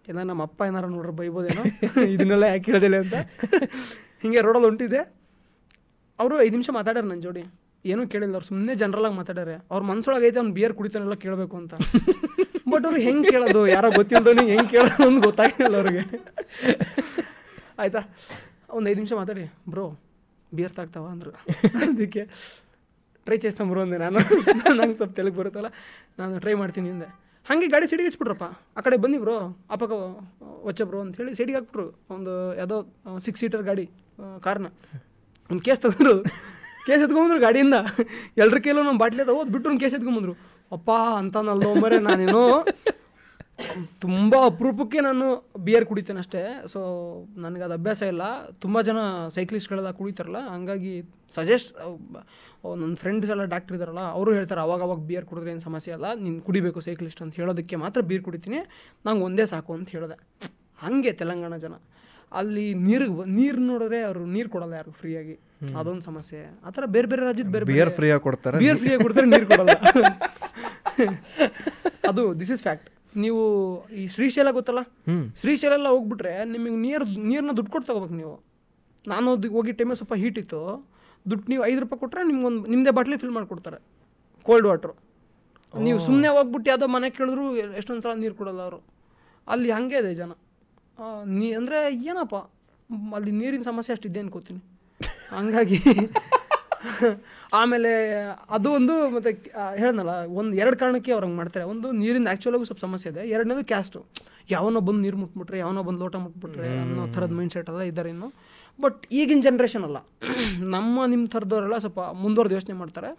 [0.09, 1.63] ಏನೋ ನಮ್ಮ ಅಪ್ಪ ಏನಾರು ನೋಡ್ರೆ ಬೈಬೋದೇನೋ?
[2.13, 3.15] ಇದನ್ನೆಲ್ಲ ಯಾಕೆ ಹೇಳೋದಿಲ್ಲ ಅಂತ?
[4.23, 5.01] ಹಿಂಗೆ ರೋಡಲ್ಲಿ ಹೊಂಟಿದೆ
[6.19, 7.43] ಅವರು ಐದು ನಿಮಿಷ ಮಾತಾಡ್ಯಾರ ನನ್ನ ಜೋಡಿ.
[7.85, 9.55] ಏನೂ ಕೇಳಿಲ್ಲ, ಅವ್ರು ಸುಮ್ಮನೆ ಜನರಲ್ಲಾಗಿ ಮಾತಾಡ್ಯಾರೆ.
[9.71, 11.73] ಅವ್ರ ಮನ್ಸೊಳಗೆ ಐತೆ ಅವ್ನು ಬಿಯರ್ ಕುಡಿತಾನೆಲ್ಲ ಕೇಳಬೇಕು ಅಂತ.
[12.71, 16.03] ಬಟ್ ಅವ್ರು ಹೆಂಗೆ ಕೇಳೋದು, ಯಾರೋ ಗೊತ್ತಿಲ್ಲದ ನೀವು ಹೆಂಗೆ ಕೇಳೋದು ಅಂತ ಗೊತ್ತಾಗಿಲ್ಲ ಅವ್ರಿಗೆ.
[17.79, 18.01] ಆಯಿತಾ?
[18.77, 19.43] ಒಂದು ಐದು ನಿಮಿಷ ಮಾತಾಡಿ.
[19.69, 19.85] ಬ್ರೋ
[20.53, 21.31] ಬಿಯರ್ ತಾಗ್ತಾವ ಅಂದರು.
[21.89, 22.23] ಅದಕ್ಕೆ
[23.27, 24.19] ಟ್ರೈ ಚೇಸ್ತಾನೆ ಬ್ರೋ ಅಂದೆ ನಾನು.
[24.79, 25.69] ನಂಗೆ ಸ್ವಲ್ಪ ತೆಲುಗು ಬರುತ್ತಲ್ಲ,
[26.19, 27.09] ನಾನು ಟ್ರೈ ಮಾಡ್ತೀನಿ ಹಿಂದೆ
[27.47, 28.45] ಹಾಗೆ ಗಾಡಿ ಸಿಡಿಗೆ ಹಚ್ಬಿಟ್ರಪ್ಪ.
[28.77, 29.35] ಆ ಕಡೆ ಬನ್ನಿ ಬ್ರೋ
[30.67, 31.85] ವಚ್ಚ ಬ್ರೋ ಅಂತ ಹೇಳಿ ಸಿಡಿಗೆ ಹಾಕ್ಬಿಟ್ರು.
[32.15, 32.77] ಒಂದು ಯಾವುದೋ
[33.25, 33.85] ಸಿಕ್ಸ್ ಸೀಟರ್ ಗಾಡಿ
[34.45, 34.67] ಕಾರ್ನ.
[35.49, 36.15] ಒಂದು ಕೇಸ್ ತಗೊಂಡ್ರು.
[36.87, 37.77] ಕೇಸ್ ಎತ್ಕೊಂಬಂದ್ರು ಗಾಡಿಯಿಂದ.
[38.43, 40.35] ಎಲ್ರ ಕೈಲೂ ನಮ್ಮ ಬಾಟ್ಲಿ ಅದ ಒಂದು ಕೇಸ್ ಎತ್ಕೊಂಬಂದ್ರು
[40.75, 42.43] ಅಪ್ಪ ಅಂತ ನಲ್ಲೋ ಮರೆ ನಾನೇನು
[44.03, 45.25] ತುಂಬ ಅಪರೂಪಕ್ಕೆ ನಾನು
[45.65, 46.41] ಬಿಯರ್ ಕುಡಿತೇನೆ ಅಷ್ಟೇ.
[46.71, 46.79] ಸೊ
[47.43, 48.23] ನನಗೆ ಅದು ಅಭ್ಯಾಸ ಇಲ್ಲ.
[48.63, 48.97] ತುಂಬ ಜನ
[49.35, 50.93] ಸೈಕ್ಲಿಸ್ಟ್ಗಳೆಲ್ಲ ಕುಡಿತಾರಲ್ಲ, ಹಂಗಾಗಿ
[51.37, 51.71] ಸಜೆಸ್ಟ್
[52.81, 56.37] ನನ್ನ ಫ್ರೆಂಡ್ಸ್ ಎಲ್ಲ ಡಾಕ್ಟ್ರ್ ಇದ್ದಾರಲ್ಲ ಅವರು ಹೇಳ್ತಾರೆ ಅವಾಗ ಅವಾಗ ಬಿಯರ್ ಕುಡಿದ್ರೆ ಏನು ಸಮಸ್ಯೆ ಅಲ್ಲ ನೀನು
[56.47, 58.59] ಕುಡಿಬೇಕು ಸೈಕ್ಲಿಸ್ಟ್ ಅಂತ ಹೇಳೋದಕ್ಕೆ ಮಾತ್ರ ಬೀರ್ ಕುಡಿತೀನಿ
[59.07, 60.17] ನಂಗೆ ಒಂದೇ ಸಾಕು ಅಂತ ಹೇಳಿದೆ.
[60.83, 61.75] ಹಾಗೆ ತೆಲಂಗಾಣ ಜನ.
[62.39, 63.07] ಅಲ್ಲಿ ನೀರು
[63.39, 65.35] ನೀರು ನೋಡಿದ್ರೆ ಅವರು ನೀರು ಕೊಡಲ್ಲ ಯಾರು ಫ್ರೀಯಾಗಿ.
[65.79, 66.41] ಅದೊಂದು ಸಮಸ್ಯೆ.
[66.67, 68.57] ಆ ಥರ ಬೇರೆ ಬೇರೆ ರಾಜ್ಯದ ಬೇರೆ ಬಿಯರ್ ಫ್ರೀಯಾಗಿ ಕೊಡ್ತಾರೆ.
[68.63, 69.75] ಬಿಯರ್ ಫ್ರೀಯಾಗಿ ಕೊಡ್ತಾರೆ ನೀರು ಕೊಡಲ್ಲ.
[72.09, 72.89] ಅದು ದಿಸ್ ಇಸ್ ಫ್ಯಾಕ್ಟ್
[73.23, 73.41] ನೀವು
[73.99, 74.81] ಈ ಶ್ರೀಶೈಲ ಗೊತ್ತಲ್ಲ?
[74.81, 78.35] ಶ್ರೀಶೈಲ ಶ್ರೀಶೈಲೆಲ್ಲ ಹೋಗ್ಬಿಟ್ರೆ ನಿಮಗೆ ನೀರು ನೀರನ್ನ ದುಡ್ಡು ಕೊಟ್ಟು ತಗೋಬೇಕು ನೀವು.
[79.11, 80.61] ನಾನು ಹೋಗಿ ಟೈಮೇ ಸ್ವಲ್ಪ ಹೀಟ್ ಇತ್ತು.
[81.29, 83.79] ದುಡ್ಡು ನೀವು ಐದು ರೂಪಾಯಿ ಕೊಟ್ಟರೆ ನಿಮ್ಗೊಂದು ನಿಮ್ಮದೇ ಬಾಟ್ಲಿ ಫಿಲ್ ಮಾಡಿಕೊಡ್ತಾರೆ.
[84.47, 84.93] ಕೋಲ್ಡ್ ವಾಟ್ರು
[85.73, 87.45] ನೀವು ಸುಮ್ಮನೆ ಹೋಗ್ಬಿಟ್ಟು ಯಾವುದೋ ಮನೆ ಕೇಳಿದ್ರು
[87.79, 88.79] ಎಷ್ಟೊಂದು ಸಲ ನೀರು ಕೊಡೋಲ್ಲ ಅವರು.
[89.53, 90.31] ಅಲ್ಲಿ ಹಾಗೆ ಇದೆ ಜನ.
[91.37, 91.79] ನೀ ಅಂದರೆ
[92.11, 92.35] ಏನಪ್ಪ
[93.17, 94.61] ಅಲ್ಲಿ ನೀರಿನ ಸಮಸ್ಯೆ ಅಷ್ಟಿದೆ ಅನ್ಕೋತೀನಿ.
[95.37, 95.79] ಹಂಗಾಗಿ
[97.59, 97.91] ಆಮೇಲೆ
[98.55, 99.31] ಅದು ಒಂದು ಮತ್ತು
[99.81, 101.65] ಹೇಳ್ದಲ್ಲ ಒಂದು ಎರಡು ಕಾರಣಕ್ಕೆ ಅವ್ರು ಹಂಗೆ ಮಾಡ್ತಾರೆ.
[101.73, 103.21] ಒಂದು ನೀರಿಂದು ಆ್ಯಕ್ಚುಲಾಗೂ ಸ್ವಲ್ಪ ಸಮಸ್ಯೆ ಇದೆ.
[103.35, 103.99] ಎರಡನೇದು ಕ್ಯಾಸ್ಟು
[104.53, 108.29] ಯಾವನೋ ಬಂದು ನೀರು ಮುಟ್ಬಿಟ್ರೆ ಯಾವನೋ ಬಂದು ಲೋಟ ಮುಟ್ಬಿಟ್ರೆ ಅನ್ನೋ ಥರದ ಮೈಂಡ್ ಸೆಟ್ ಎಲ್ಲ ಇದ್ದಾರೆ ಇನ್ನು.
[108.83, 109.99] ಬಟ್ ಈಗಿನ ಜನ್ರೇಷನ್ ಅಲ್ಲ.
[110.75, 113.09] ನಮ್ಮ ನಿಮ್ಮ ಥರದವರೆಲ್ಲ ಸ್ವಲ್ಪ ಮುಂದುವರೆದು ಯೋಚನೆ ಮಾಡ್ತಾರೆ.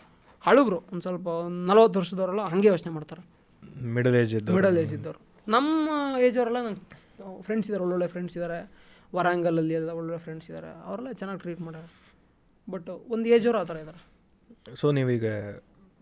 [0.46, 1.28] ಹಳುಬ್ರು ಒಂದು ಸ್ವಲ್ಪ
[1.70, 3.22] ನಲವತ್ತು ವರ್ಷದವರೆಲ್ಲ ಹಾಗೆ ಯೋಚನೆ ಮಾಡ್ತಾರೆ.
[3.96, 5.20] ಮಿಡಲ್ ಏಜ್ ಮಿಡಲ್ ಏಜ್ ಇದ್ದವರು.
[5.54, 5.88] ನಮ್ಮ
[6.26, 6.82] ಏಜವರೆಲ್ಲ ನಂಗೆ
[7.46, 8.58] ಫ್ರೆಂಡ್ಸ್ ಇದ್ದಾರೆ ಒಳ್ಳೊಳ್ಳೆ ಫ್ರೆಂಡ್ಸ್ ಇದ್ದಾರೆ
[9.16, 11.86] ವರಾಂಗಲಲ್ಲಿ ಎಲ್ಲ ಒಳ್ಳೊಳ್ಳೆ ಫ್ರೆಂಡ್ಸ್ ಇದ್ದಾರೆ ಅವರೆಲ್ಲ ಚೆನ್ನಾಗಿ ಟ್ರೀಟ್ ಮಾಡ್ಯಾರ.
[12.68, 14.00] ಬಟ್ ಒಂದು ಏಜ್ ಅವರು ಆ ಥರ ಇದ್ದಾರೆ
[14.80, 15.26] ಸೊ ನೀವೀಗ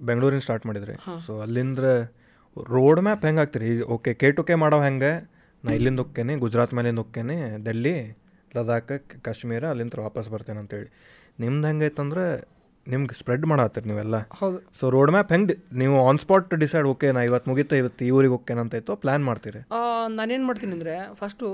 [0.00, 0.94] ಬೆಂಗಳೂರಿನ ಸ್ಟಾರ್ಟ್ ಮಾಡಿದ್ರಿ.
[1.26, 1.78] ಸೊ ಅಲ್ಲಿಂದ
[2.74, 5.12] ರೋಡ್ ಮ್ಯಾಪ್ ಹೆಂಗೆ ಆಗ್ತೀರಿ ಈಗ ಓಕೆ ಕೆ ಟು ಕೆ ಮಾಡೋ ಹೆಂಗೆ?
[5.64, 7.36] ನಾ ಇಲ್ಲಿಂದ ಹೋಗ್ತೇನೆ ಗುಜರಾತ್ ಮೇಲಿಂದ ಹೋಗ್ತೇನೆ
[7.66, 7.94] ಡೆಲ್ಲಿ
[8.56, 10.88] ಲದಾಖ್ ಕ- ಕಾಶ್ಮೀರ ಅಲ್ಲಿಂದ ವಾಪಸ್ ಬರ್ತೇನೆ ಅಂತೇಳಿ.
[11.40, 12.24] ನಿಮ್ದು ಹೆಂಗೈತಂದ್ರೆ
[12.86, 14.16] ನಿಮ್ಗೆ ಸ್ಪ್ರೆಡ್ ಮಾಡತ್ತೀರಿ ನೀವೆಲ್ಲ.
[14.40, 14.58] ಹೌದು.
[14.80, 18.34] ಸೊ ರೋಡ್ ಮ್ಯಾಪ್ ಹೆಂಗೆ ನೀವು ಆನ್ ಸ್ಪಾಟ್ ಡಿಸೈಡ್ ಓಕೆ ನಾ ಇವತ್ತು ಮುಗಿತಾ ಇವತ್ತು ಈ ಊರಿಗೆ
[18.34, 19.60] ಓಕೆ ಅಂತ ಇತ್ತು ಪ್ಲ್ಯಾನ್ ಮಾಡ್ತೀರಿ?
[20.16, 21.46] ನಾನೇನು ಮಾಡ್ತೀನಿ ಅಂದರೆ ಫಸ್ಟು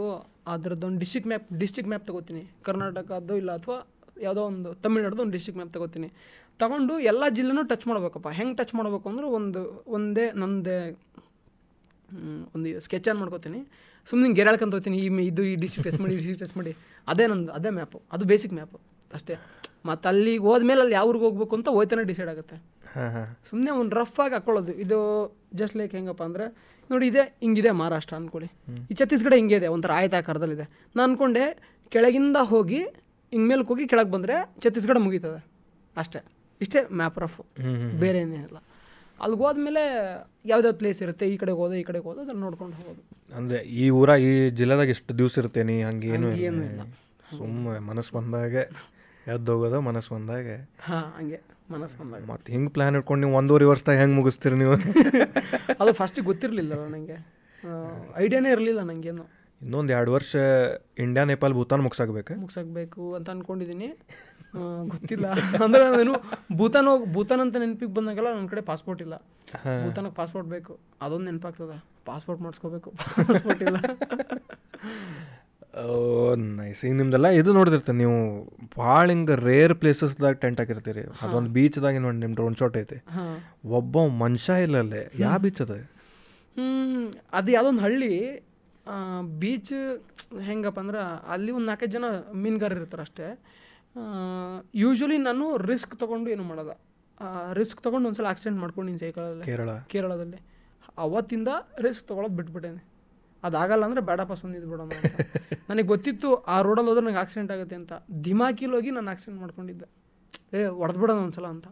[0.47, 2.43] ಅದರದ್ದೊಂದು ಡಿಸ್ಟಿಕ್ ಮ್ಯಾಪ್ ಡಿಸ್ಟಿಕ್ ಮ್ಯಾಪ್ ತಗೋತೀನಿ.
[2.63, 3.79] ಕರ್ನಾಟಕದ್ದು ಇಲ್ಲ ಅಥವಾ
[4.21, 6.13] ಯಾವುದೋ ಒಂದು ತಮಿಳ್ನಾಡ್ದು ಒಂದು ಡಿಸ್ಟಿಕ್ ಮ್ಯಾಪ್ ತಗೋತೀನಿ.
[6.59, 8.29] ತಗೊಂಡು ಎಲ್ಲ ಜಿಲ್ಲೆನೂ ಟಚ್ ಮಾಡ್ಬೇಕಪ್ಪ.
[8.29, 10.77] ಹೆಂಗೆ ಟಚ್ ಮಾಡಬೇಕು ಅಂದ್ರೆ ಒಂದು ಒಂದೇ ನಂದೇ
[12.55, 13.61] ಒಂದು ಸ್ಕೆಚ್ ಆನ್ ಮಾಡ್ಕೋತೀನಿ.
[14.09, 16.73] ಸುಮ್ಮನೆ ಗೆರೆ ಹೇಳ್ಕೊಂತ ಹೋಗ್ತೀನಿ ಈ ಮೆ- ಇದು ಈ ಡಿಸ್ಟ್ರಿಕ್ಟ್ ಟೆಸ್ಟ್ ಮಾಡಿ ಡಿಸ್ಟ್ರಿಕ್ಟ್ ಟೆಸ್ಟ್ ಮಾಡಿ.
[17.07, 18.79] ಅದೇ ನಂದು ಅದೇ ಮ್ಯಾಪು ಅದು ಬೇಸಿಕ್ ಮ್ಯಾಪು
[19.11, 19.35] ಅಷ್ಟೇ.
[19.87, 22.57] ಮತ್ತು ಅಲ್ಲಿಗೆ ಹೋದ್ಮೇಲೆ ಅಲ್ಲಿ ಯಾವ್ರಿಗೆ ಹೋಗ್ಬೇಕು ಅಂತ ಹೋಯ್ತಾನೆ ಡಿಸೈಡ್ ಆಗುತ್ತೆ.
[22.95, 23.27] ಹಾಂ ಹಾಂ.
[23.51, 24.73] ಸುಮ್ಮನೆ ಒಂದು ರಫ್ ಆಗಿ ಹಾಕೊಳ್ಳೋದು.
[24.81, 24.99] ಇದು
[25.55, 26.47] ಜಸ್ಟ್ ಲೈಕ್ ಹೆಂಗಪ್ಪ ಅಂದರೆ
[26.91, 28.49] ನೋಡಿ ಇದೆ ಹಿಂಗಿದೆ ಮಹಾರಾಷ್ಟ್ರ ಅಂದ್ಕೊಳ್ಳಿ
[28.91, 31.45] ಈ ಛತ್ತೀಸ್ಗಢ ಹಿಂಗೆ ಇದೆ ಒಂಥರ ಆಯತಾಕಾರದಲ್ಲಿದೆ ನಾನು ಅಂದ್ಕೊಂಡೆ
[31.93, 32.81] ಕೆಳಗಿಂದ ಹೋಗಿ
[33.33, 35.41] ಹಿಂಗೆ ಮೇಲೆ ಹೋಗಿ ಕೆಳಗೆ ಬಂದರೆ ಛತ್ತೀಸ್ಗಢ ಮುಗೀತದೆ.
[35.97, 36.21] ಅಷ್ಟೇ.
[36.61, 37.39] ಇಷ್ಟೇ ಮ್ಯಾಪ್ ರಫ್
[38.01, 38.70] ಬೇರೆ ಏನಿಲ್ಲ ಅಲ್ಲಿಗೆ
[39.41, 39.83] ಹೋದ್ಮೇಲೆ
[40.47, 43.03] ಯಾವ್ದಾವ್ದು ಪ್ಲೇಸ್ ಇರುತ್ತೆ ಈ ಕಡೆಗೆ ಹೋದ ಈ ಕಡೆಗೆ ಹೋದ ಅದನ್ನ ನೋಡ್ಕೊಂಡು ಹೋಗೋದು.
[43.33, 46.85] ಅಂದ್ರೆ ಈ ಊರ ಈ ಜಿಲ್ಲೆದಾಗ ಎಷ್ಟು ದಿವಸ ಇರ್ತೇನೆ ಹಂಗೆ ಏನು ಇಲ್ಲ.
[47.31, 48.55] ಸುಮ್ಮನೆ ಮನಸ್ಸು ಬಂದಾಗ
[49.27, 50.47] ಎದ್ದು ಹೋಗೋದು ಮನಸ್ಸು ಬಂದಾಗ.
[50.87, 51.39] ಹಾಂ ಹಂಗೆ
[51.71, 52.23] ಮನಸ್ಸು ಬಂದಾಗ.
[52.31, 54.77] ಮತ್ತೆ ಹಿಂಗೆ ಪ್ಲ್ಯಾನ್ ಇಟ್ಕೊಂಡು ನೀವು ಒಂದೂವರೆ ವರ್ಷದಾಗ ಹೆಂಗೆ ಮುಗಿಸ್ತೀರಿ ನೀವು?
[55.81, 57.19] ಅದು ಫಸ್ಟಿಗೆ ಗೊತ್ತಿರಲಿಲ್ಲ ನನಗೆ
[58.17, 59.25] ಐಡಿಯಾನೇ ಇರಲಿಲ್ಲ ನನಗೇನು
[59.61, 60.33] ಇನ್ನೊಂದು ಎರಡು ವರ್ಷ
[60.99, 62.33] ಇಂಡಿಯಾ ನೇಪಾಲ್ ಭೂತಾನ್ ಮುಗಿಸಾಕ್ಬೇಕು.
[62.43, 63.89] ಮುಗ್ಸಾಕ್ಬೇಕು ಅಂತ ಅನ್ಕೊಂಡಿದ್ದೀನಿ
[64.93, 65.27] ಗೊತ್ತಿಲ್ಲ.
[65.65, 66.13] ಅಂದ್ರೆ ನಾನು
[66.57, 69.17] ಭೂತಾನ್ ಹೋಗಿ ಭೂತಾನ್ ಅಂತ ನೆನಪಿಗೆ ಬಂದಾಗೆಲ್ಲ ನನ್ನ ಕಡೆ ಪಾಸ್ಪೋರ್ಟ್ ಇಲ್ಲ.
[69.85, 70.79] ಭೂತಾನಕ್ಕೆ ಪಾಸ್ಪೋರ್ಟ್ ಬೇಕು.
[71.03, 71.75] ಅದೊಂದು ನೆನಪಾಗ್ತದ.
[72.05, 72.91] ಪಾಸ್ಪೋರ್ಟ್ ಮಾಡಿಸ್ಕೋಬೇಕು.
[73.29, 73.77] ಪಾಸ್ಪೋರ್ಟ್ ಇಲ್ಲ.
[76.35, 78.17] ನೈಸ್ ಈಗ ನಿಮ್ದೆಲ್ಲ ಇದು ನೋಡಿದಿರ್ತೀರಿ ನೀವು
[78.79, 81.05] ಭಾಳ ಹಿಂಗೆ ರೇರ್ ಪ್ಲೇಸಸ್ದಾಗ ಟೆಂಟ್ ಹಾಕಿರ್ತೀರಿ.
[81.23, 82.99] ಅದೊಂದು ಬೀಚ್ದಾಗ ನೋಡಿ ನಿಮ್ಮ ಡ್ರೋನ್ ಶಾಟ್ ಐತಿ.
[83.79, 85.11] ಒಬ್ಬ ಮನುಷ್ಯ ಇಲ್ಲ ಅಲ್ಲೇ.
[85.19, 85.77] ಯಾವ ಬೀಚ್ ಅದ?
[86.57, 88.13] ಹ್ಞೂ ಅದು ಯಾವುದೊಂದು ಹಳ್ಳಿ
[89.39, 89.73] ಬೀಚ್
[90.43, 90.99] ಹೆಂಗಪ್ಪ ಅಂದ್ರೆ
[91.33, 93.27] ಅಲ್ಲಿ ಒಂದು ನಾಲ್ಕೈದು ಜನ ಮೀನುಗಾರರು ಇರ್ತಾರೆ ಅಷ್ಟೇ
[94.75, 96.73] ಯೂಶ್ವಲಿ ನಾನು ರಿಸ್ಕ್ ತೊಗೊಂಡು ಏನು ಮಾಡೋದ?
[97.53, 99.45] ರಿಸ್ಕ್ ತೊಗೊಂಡು ಒಂದ್ಸಲ ಆಕ್ಸಿಡೆಂಟ್ ಮಾಡ್ಕೊಂಡಿನಿ ಸೈಕಲಲ್ಲಿ.
[99.45, 99.71] ಕೇರಳ.
[99.87, 100.39] ಕೇರಳದಲ್ಲಿ.
[100.99, 101.49] ಅವತ್ತಿಂದ
[101.79, 102.83] ರಿಸ್ಕ್ ತೊಗೊಳೋದು ಬಿಟ್ಬಿಟ್ಟೇನೆ.
[103.43, 104.91] ಅದಾಗಲ್ಲ ಅಂದರೆ ಬೇಡಪ್ಪ ಸುಮ್ಮನೆ ಬಿಡೋಣ
[105.71, 107.93] ನನಗೆ ಗೊತ್ತಿತ್ತು ಆ ರೋಡಲ್ಲಿ ಹೋದ್ರೆ ನನಗೆ ಆಕ್ಸಿಡೆಂಟ್ ಆಗುತ್ತೆ ಅಂತ.
[108.25, 109.87] ದಿಮಾಕಿಲ್ ಹೋಗಿ ನಾನು ಆಕ್ಸಿಡೆಂಟ್ ಮಾಡ್ಕೊಂಡಿದ್ದೆ.
[110.53, 111.69] ಏ ಹೊಡೆದ್ಬಿಡೋಣ ಒಂದ್ಸಲ ಅಂತ.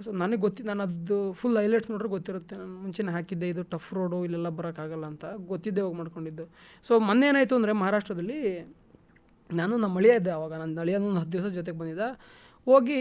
[0.00, 2.56] ಸೊ ನನಗೆ ಗೊತ್ತಿತ್ತು ನಾನು ಅದು ಫುಲ್ ಹೈಲೈಟ್ಸ್ ನೋಡ್ರೆ ಗೊತ್ತಿರುತ್ತೆ.
[2.56, 5.24] ನಾನು ಮುಂಚೆನೇ ಹಾಕಿದ್ದೆ ಇದು ಟಫ್ ರೋಡು ಇಲ್ಲೆಲ್ಲ ಬರೋಕ್ಕಾಗಲ್ಲ ಅಂತ.
[5.24, 6.46] ಗೊತ್ತಿದ್ದೆ ಹೋಗಿ ಮಾಡ್ಕೊಂಡಿದ್ದು.
[6.84, 8.38] ಸೊ ಮೊನ್ನೆ ಏನಾಯಿತು ಅಂದರೆ ಮಹಾರಾಷ್ಟ್ರದಲ್ಲಿ
[9.50, 10.52] ನಾನು ನಮ್ಮ ಅಳಿಯ ಇದ್ದೆ ಅವಾಗ.
[10.62, 12.04] ನನ್ನ ಅಳಿಯನ ಒಂದು ಹತ್ತು ದಿವಸ ಜೊತೆಗೆ ಬಂದಿದ್ದ.
[12.66, 12.98] ಹೋಗಿ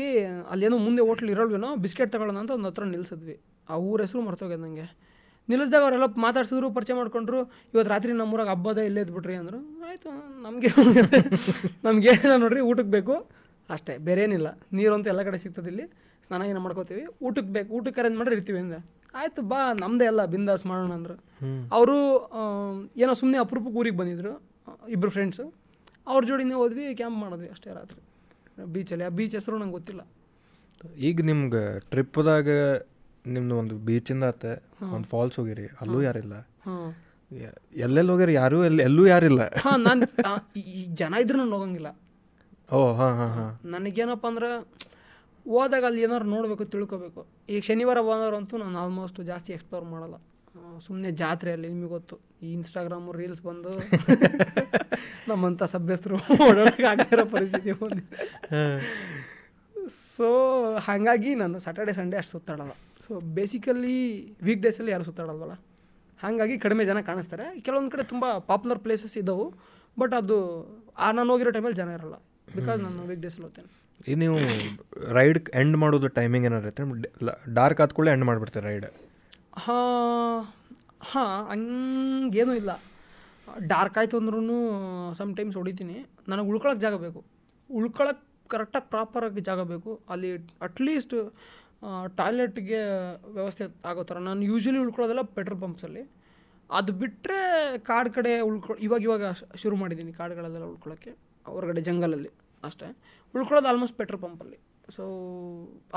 [0.53, 3.35] ಅಲ್ಲೇನೋ ಮುಂದೆ ಹೋಟ್ಲ್ ಇರೋಲ್ವೇನೋ ಬಿಸ್ಕೆಟ್ ತಗೊಳ್ಳೋಣ ಅಂತ ಒಂದು ಹತ್ರ ನಿಲ್ಲಿಸಿದ್ವಿ
[3.69, 4.87] ಆ ಊರ ಹೆಸರು ಮರ್ತೋಗ್ಯದ ನನಗೆ
[5.49, 7.39] ನಿಲ್ಲಿಸಿದಾಗ ಅವರೆಲ್ಲ ಮಾತಾಡ್ಸಿದ್ರು ಪರಿಚಯ ಮಾಡ್ಕೊಂಡ್ರು.
[7.73, 9.59] ಇವತ್ತು ರಾತ್ರಿ ನಮ್ಮೂರಾಗ ಹಬ್ಬದ ಇಲ್ಲೇ ಇದ್ಬಿಟ್ರಿ ಅಂದರು.
[9.87, 10.09] ಆಯಿತು
[10.45, 10.69] ನಮಗೆ
[11.87, 13.15] ನಮಗೆ ನೋಡ್ರಿ ಊಟಕ್ಕೆ ಬೇಕು.
[13.69, 15.85] ಅಷ್ಟೇ ಬೇರೆ ಏನಿಲ್ಲ ನೀರು ಅಂತ ಎಲ್ಲ ಕಡೆ ಸಿಗ್ತದೆ ಇಲ್ಲಿ.
[16.25, 17.03] ಸ್ನಾನ ಏನು ಮಾಡ್ಕೋತೀವಿ.
[17.27, 18.79] ಊಟಕ್ಕೆ ಬೇಕು ಊಟಕ್ಕೆ ಅರೇಂಜ್ ಮಾಡಿರಿ ಇರ್ತೀವಿ ಅಂದೆ.
[19.19, 21.15] ಆಯಿತು ಬಾ ನಮ್ಮದೇ ಎಲ್ಲ ಬಿಂದಾಸ್ ಮಾಡೋಣ ಅಂದರು.
[21.77, 21.97] ಅವರು
[23.03, 24.33] ಏನೋ ಸುಮ್ಮನೆ ಅಪರೂಪಕ್ಕೆ ಊರಿಗೆ ಬಂದಿದ್ರು.
[24.95, 25.45] ಇಬ್ಬರು ಫ್ರೆಂಡ್ಸು
[26.07, 28.01] ಅವ್ರ ಜೋಡಿನೇ ಹೋದ್ವಿ ಕ್ಯಾಂಪ್ ಮಾಡಿದ್ವಿ ಅಷ್ಟೇ ರಾತ್ರಿ.
[28.73, 30.01] ಬೀಚಲ್ಲಿ ಆ ಬೀಚ್ ಹೆಸರು ನಂಗೆ ಗೊತ್ತಿಲ್ಲ.
[30.97, 32.49] ಈಗ ನಿಮ್ಗೆ ಟ್ರಿಪ್ದಾಗ
[33.27, 34.45] ನಿಮ್ದು ಒಂದು ಬೀಚಿಂದ ಆತ
[34.81, 35.67] ಒಂದು ಫಾಲ್ಸ್ ಹೋಗಿರಿ.
[35.81, 36.33] ಅಲ್ಲೂ ಯಾರಿಲ್ಲ?
[37.75, 39.41] ಎಲ್ಲೆಲ್ಲಿ ಹೋಗ್ಯಾರ ಯಾರು ಎಲ್ಲಿ ಎಲ್ಲೂ ಯಾರಿಲ್ಲ?
[39.47, 41.89] ಹಾಂ ನಾನು ಈ ಜನ ಇದ್ರೂ ನಾನು ಹೋಗಂಗಿಲ್ಲ.
[42.73, 43.71] ಓ ಹಾಂ ಹಾಂ ಹಾಂ.
[43.71, 44.49] ನನಗೇನಪ್ಪ ಅಂದ್ರೆ
[45.49, 47.25] ಹೋದಾಗ ಅಲ್ಲಿ ಏನಾರು ನೋಡಬೇಕು ತಿಳ್ಕೊಬೇಕು.
[47.49, 50.15] ಈಗ ಶನಿವಾರ ಭಾನುವಾರಂತೂ ನಾನು ಆಲ್ಮೋಸ್ಟ್ ಜಾಸ್ತಿ ಎಕ್ಸ್ಪ್ಲೋರ್ ಮಾಡಲ್ಲ.
[50.85, 53.71] ಸುಮ್ಮನೆ ಜಾತ್ರೆಯಲ್ಲಿ ನಿಮಗೆ ಗೊತ್ತು ಈ ಇನ್ಸ್ಟಾಗ್ರಾಮು ರೀಲ್ಸ್ ಬಂದು
[55.29, 58.17] ನಮ್ಮಂಥ ಸಭ್ಯಸ್ಥರು ಓಡಾಡೋಕೆ ಆಗಿರೋ ಪರಿಸ್ಥಿತಿ ಬಂದಿದೆ.
[60.15, 60.27] ಸೊ
[60.87, 62.73] ಹಾಗಾಗಿ ನಾನು ಸ್ಯಾಟರ್ಡೆ ಸಂಡೇ ಅಷ್ಟು ಸುತ್ತಾಡಲ್ಲ.
[63.05, 63.95] ಸೊ ಬೇಸಿಕಲಿ
[64.47, 65.55] ವೀಕ್ ಡೇಸಲ್ಲಿ ಯಾರು ಸುತ್ತಾಡಲ್ವಲ್ಲ?
[66.23, 67.45] ಹಾಗಾಗಿ ಕಡಿಮೆ ಜನ ಕಾಣಿಸ್ತಾರೆ.
[67.61, 69.45] ಕೆಲವೊಂದು ಕಡೆ ತುಂಬ ಪಾಪ್ಯುಲರ್ ಪ್ಲೇಸಸ್ ಇದ್ದವು
[69.97, 70.37] ಬಟ್ ಅದು
[70.97, 72.15] ಆ ನಾನು ಹೋಗಿರೋ ಟೈಮಲ್ಲಿ ಜನ ಇರಲ್ಲ.
[72.55, 73.69] ಬಿಕಾಸ್ ನಾನು ವೀಕ್ ಡೇಸಲ್ಲಿ ಹೋಗ್ತೇನೆ.
[74.07, 74.37] ಈಗ ನೀವು
[75.17, 76.83] ರೈಡ್ ಎಂಡ್ ಮಾಡೋದು ಟೈಮಿಂಗ್ ಏನಾರು ಐತೆ
[77.53, 78.87] ಡಾರ್ಕ್ ಕೂಡಲೇ ಎಂಡ್ ಮಾಡಿಬಿಡ್ತೀರಿ ರೈಡ್
[79.63, 80.39] ಹಾಂ
[81.11, 82.71] ಹಾಂ, ಹಂಗೇನೂ ಇಲ್ಲ.
[83.71, 84.39] ಡಾರ್ಕ್ ಆಯಿತು ಅಂದ್ರೂ
[85.39, 85.97] ಟೈಮ್ಸ್ ಹೊಡಿತೀನಿ.
[86.31, 87.21] ನನಗೆ ಉಳ್ಕೊಳಕ್ಕೆ ಜಾಗ ಬೇಕು.
[87.69, 89.91] ಉಳ್ಕೊಳಕ್ಕೆ ಕರೆಕ್ಟಾಗಿ ಪ್ರಾಪರಾಗಿ ಜಾಗ ಬೇಕು.
[90.13, 90.29] ಅಲ್ಲಿ
[90.67, 91.15] ಅಟ್ಲೀಸ್ಟ್
[92.19, 92.81] ಟಾಯ್ಲೆಟ್ಗೆ
[93.37, 94.17] ವ್ಯವಸ್ಥೆ ಆಗೋ ಥರ.
[94.27, 96.03] ನಾನು ಯೂಶ್ವಲಿ ಉಳ್ಕೊಳ್ಳೋದೆಲ್ಲ ಪೆಟ್ರೋಲ್ ಪಂಪ್ಸಲ್ಲಿ
[96.69, 97.39] ಅದು ಬಿಟ್ಟರೆ
[97.89, 99.23] ಕಾಡು ಕಡೆ ಉಳ್ಕೊ, ಇವಾಗ ಇವಾಗ
[99.61, 101.11] ಶುರು ಮಾಡಿದ್ದೀನಿ ಕಾಡುಗಳಲ್ಲೆಲ್ಲ ಉಳ್ಕೊಳ್ಳೋಕ್ಕೆ
[101.55, 102.31] ಹೊರಗಡೆ ಜಂಗಲಲ್ಲಿ
[102.67, 102.87] ಅಷ್ಟೇ.
[103.33, 104.57] ಉಳ್ಕೊಳ್ಳೋದು ಆಲ್ಮೋಸ್ಟ್ ಪೆಟ್ರೋಲ್ ಪಂಪಲ್ಲಿ
[104.95, 105.03] ಸೊ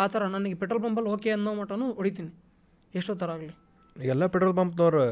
[0.03, 2.33] ಆ ಥರ ನನಗೆ ಪೆಟ್ರೋಲ್ ಪಂಪಲ್ಲಿ ಓಕೆ ಅನ್ನೋ ಮಟನೂ ಹೊಡಿತೀನಿ.
[3.01, 3.55] ಎಷ್ಟೋ ಥರ ಆಗಲಿ.
[4.13, 5.03] ಎಲ್ಲ ಪೆಟ್ರೋಲ್ ಪಂಪ್ನವರು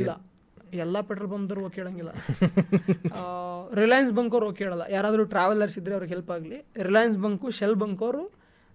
[0.00, 0.10] ಇಲ್ಲ.
[0.84, 2.10] ಎಲ್ಲ ಪೆಟ್ರೋಲ್ ಪಂಪ್ದವ್ರು ಓಕೆ ಹೇಳಂಗಿಲ್ಲ
[3.82, 6.58] ರಿಲಯನ್ಸ್ ಬಂಕ್ ಅವ್ರು ಓಕೆ ಹೇಳಲ್ಲ ಯಾರಾದರೂ ಟ್ರಾವೆಲರ್ಸ್ ಇದ್ದರೆ ಅವ್ರಿಗೆ ಹೆಲ್ಪ್ ಆಗಲಿ.
[6.88, 8.22] ರಿಲಯನ್ಸ್ ಬಂಕು ಶೆಲ್ ಬಂಕವರು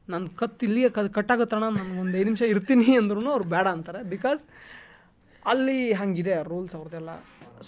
[0.08, 4.02] ನನ್ನ ನಾನು ಕತ್ತು ಇಲ್ಲಿಯೇ ಕ ಕಟ್ಟಾಗತ್ತಣ ನಾನು ಒಂದು ಐದು ನಿಮಿಷ ಇರ್ತೀನಿ ಅಂದ್ರೂ ಅವ್ರು ಬೇಡ ಅಂತಾರೆ.
[4.14, 4.42] ಬಿಕಾಸ್
[5.46, 7.12] ಅಲ್ಲಿ ಹಂಗಿದೆ ರೂಲ್ಸ್ ಅವ್ರದ್ದೆಲ್ಲ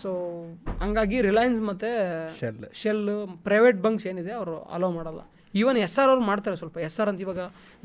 [0.01, 0.09] ಸೊ
[0.83, 1.89] ಹಂಗಾಗಿ ರಿಲಯನ್ಸ್ ಮತ್ತು
[2.39, 3.03] ಶೆಲ್ ಶೆಲ್
[3.47, 5.21] ಪ್ರೈವೇಟ್ ಬಂಕ್ಸ್ ಏನಿದೆ ಅವರು ಅಲೋ ಮಾಡಲ್ಲ.
[5.53, 6.77] ಈವನ್ ಎಸ್ ಆರ್ ಅವ್ರು ಮಾಡ್ತಾರೆ ಸ್ವಲ್ಪ.
[6.87, 7.41] ಎಸ್ ಆರ್ ಅಂತ ಇವಾಗ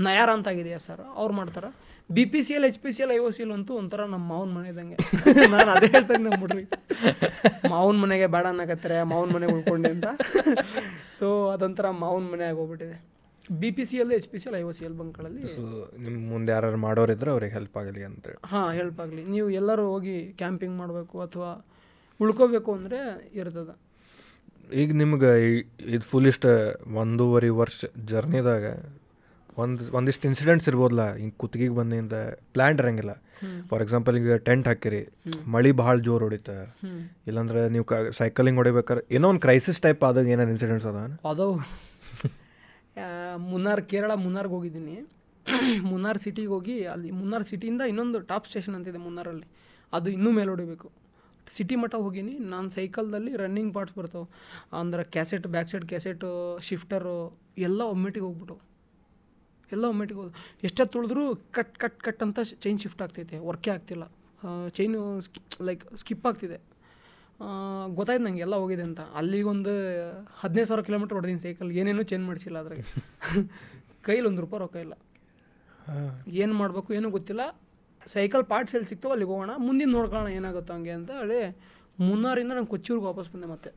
[0.07, 1.71] ನಯಾರ ಅಂತ ಆಗಿದೆ ಎಸ್ ಆರ್ ಅವ್ರು ಮಾಡ್ತಾರೆ.
[2.17, 4.25] B P C L H P C L I O C L ಅಂತೂ ಒಂಥರ ನಮ್ಮ
[4.33, 4.97] ಮಾವನ ಮನೆ ಇದ್ದಂಗೆ
[5.55, 6.65] ನಾನು ಅದೇ ಹೇಳ್ತೇನೆ ನಮ್ಮ ಹುಡ್ರಿ.
[7.73, 10.07] ಮಾವನ ಮನೆಗೆ ಬೇಡ ಅನ್ನಕತ್ತಾರೆ ಮಾವನ ಮನೆಗೆ ಉಳ್ಕೊಂಡೆ ಅಂತ.
[11.19, 12.97] ಸೊ ಅದೊಂಥರ ಮಾವನ ಮನೆ ಆಗೋಗ್ಬಿಟ್ಟಿದೆ.
[13.61, 15.63] B P C L H P C L I O C L ಬಂಕ್ಗಳಲ್ಲಿ so
[16.05, 19.23] ನಿಮ್ಮ ಮುಂದೆ ಯಾರು ಮಾಡೋರಿದ್ರೆ ಅವ್ರಿಗೆ ಹೆಲ್ಪ್ ಆಗಲಿ ಅಂತೇಳಿ ಹಾಂ ಹೆಲ್ಪ್ ಆಗಲಿ.
[19.35, 21.51] ನೀವು ಎಲ್ಲರೂ ಹೋಗಿ ಕ್ಯಾಂಪಿಂಗ್ ಮಾಡಬೇಕು ಅಥವಾ
[22.21, 23.01] ಉಳ್ಕೋಬೇಕು ಅಂದರೆ
[23.41, 23.75] ಇರ್ತದೆ.
[24.83, 25.31] ಈಗ ನಿಮ್ಗೆ
[25.95, 26.47] ಇದು ಫುಲ್ ಇಷ್ಟ
[27.03, 27.79] ಒಂದೂವರೆ ವರ್ಷ
[28.11, 28.67] ಜರ್ನಿದಾಗ
[29.63, 32.17] ಒಂದು ಒಂದಿಷ್ಟು ಇನ್ಸಿಡೆಂಟ್ಸ್ ಇರ್ಬೋದಲ್ಲ ಹಿಂಗೆ ಕುತ್ತಿಗೆಗೆ ಬಂದಿಂದ
[32.55, 33.13] ಪ್ಲ್ಯಾನ್ ಇರಂಗಿಲ್ಲ.
[33.69, 35.03] ಫಾರ್ ಎಕ್ಸಾಂಪಲ್ ಈಗ ಟೆಂಟ್ ಹಾಕಿರಿ.
[35.55, 36.51] ಮಳೆ ಭಾಳ ಜೋರು ಹೊಡಿತ.
[37.29, 41.01] ಇಲ್ಲಾಂದ್ರೆ ನೀವು ಕ ಸೈಕಲಿಂಗ್ ಹೊಡಿಬೇಕಾದ್ರೆ ಏನೋ ಒಂದು ಕ್ರೈಸಿಸ್ ಟೈಪ್ ಆದಾಗ ಏನಾರು ಇನ್ಸಿಡೆಂಟ್ಸ್ ಅದ
[41.33, 41.47] ಅದು
[43.51, 44.97] ಮುನ್ನಾರ್ ಕೇರಳ ಮುನ್ನಾರ್ಗೆ ಹೋಗಿದ್ದೀನಿ.
[45.91, 49.47] ಮುನ್ನಾರ್ ಸಿಟಿಗೆ ಹೋಗಿ ಅಲ್ಲಿ ಮುನ್ನಾರ್ ಸಿಟಿಯಿಂದ ಇನ್ನೊಂದು ಟಾಪ್ ಸ್ಟೇಷನ್ ಅಂತಿದೆ ಮುನ್ನಾರಲ್ಲಿ.
[49.93, 50.89] ಅದು ಇನ್ನೂ ಮೇಲೆ ಹೊಡಿಬೇಕು.
[51.53, 52.35] ಸಿಟಿ ಮಟ್ಟ ಹೋಗೀನಿ.
[52.53, 54.27] ನಾನು ಸೈಕಲ್ದಲ್ಲಿ ರನ್ನಿಂಗ್ ಪಾರ್ಟ್ಸ್ ಬರ್ತಾವೆ.
[54.81, 56.29] ಅಂದ್ರೆ cassette back side cassette
[56.69, 57.17] shifter
[57.59, 58.57] ಎಲ್ಲ ಒಮ್ಮೆಟಿಗೆ ಹೋಗ್ಬಿಟ್ಟು
[59.73, 63.39] ಎಲ್ಲ ಒಮ್ಮೆಟಿಗೆ ಹೋದ ಎಷ್ಟೇ ತುಳಿದ್ರೂ ಕಟ್ ಕಟ್ ಕಟ್ ಅಂತ ಚೈನ್ ಶಿಫ್ಟ್ ಆಗ್ತೈತೆ.
[63.39, 64.05] ವರ್ಕೇ ಆಗ್ತಿಲ್ಲ.
[64.69, 65.01] ಚೈನು
[65.63, 66.59] ಲೈಕ್ ಸ್ಕಿಪ್ ಆಗ್ತಿದೆ.
[67.95, 69.01] ಗೊತ್ತಾಯ್ತು ನಂಗೆ ಎಲ್ಲ ಹೋಗಿದೆ ಅಂತ.
[69.01, 69.73] ಅಲ್ಲಿಗೊಂದು
[70.41, 72.85] ಹದಿನೈದು ಸಾವಿರ ಕಿಲೋಮೀಟ್ರ್ ಹೊಡೆದೀನಿ ಸೈಕಲ್ ಏನೇನೂ ಚೇಂಜ್ ಮಾಡಿಸಿಲ್ಲ ಅದ್ರಾಗೆ.
[74.03, 74.95] ಕೈಲಿ ಒಂದು ರೂಪಾಯಿ ರೊಕ್ಕ ಇಲ್ಲ.
[76.29, 77.43] ಏನು ಮಾಡಬೇಕು ಏನೂ ಗೊತ್ತಿಲ್ಲ.
[78.07, 79.51] ಸೈಕಲ್ ಪಾರ್ಟ್ಸ್ ಎಲ್ಲಿ ಸಿಗ್ತಾವೆ ಅಲ್ಲಿಗೆ ಹೋಗೋಣ.
[79.57, 81.41] ಮುಂದಿನ ನೋಡ್ಕೊಳ್ಳೋಣ ಏನಾಗುತ್ತೋ ಹಂಗೆ ಅಂತ ಹೇಳಿ
[82.01, 83.71] ಮುನ್ನಾರಿಂದ ನಾನು ಕೊಚ್ಚಿವ್ರಿಗೆ ವಾಪಸ್ ಬಂದೆ ಮತ್ತೆ.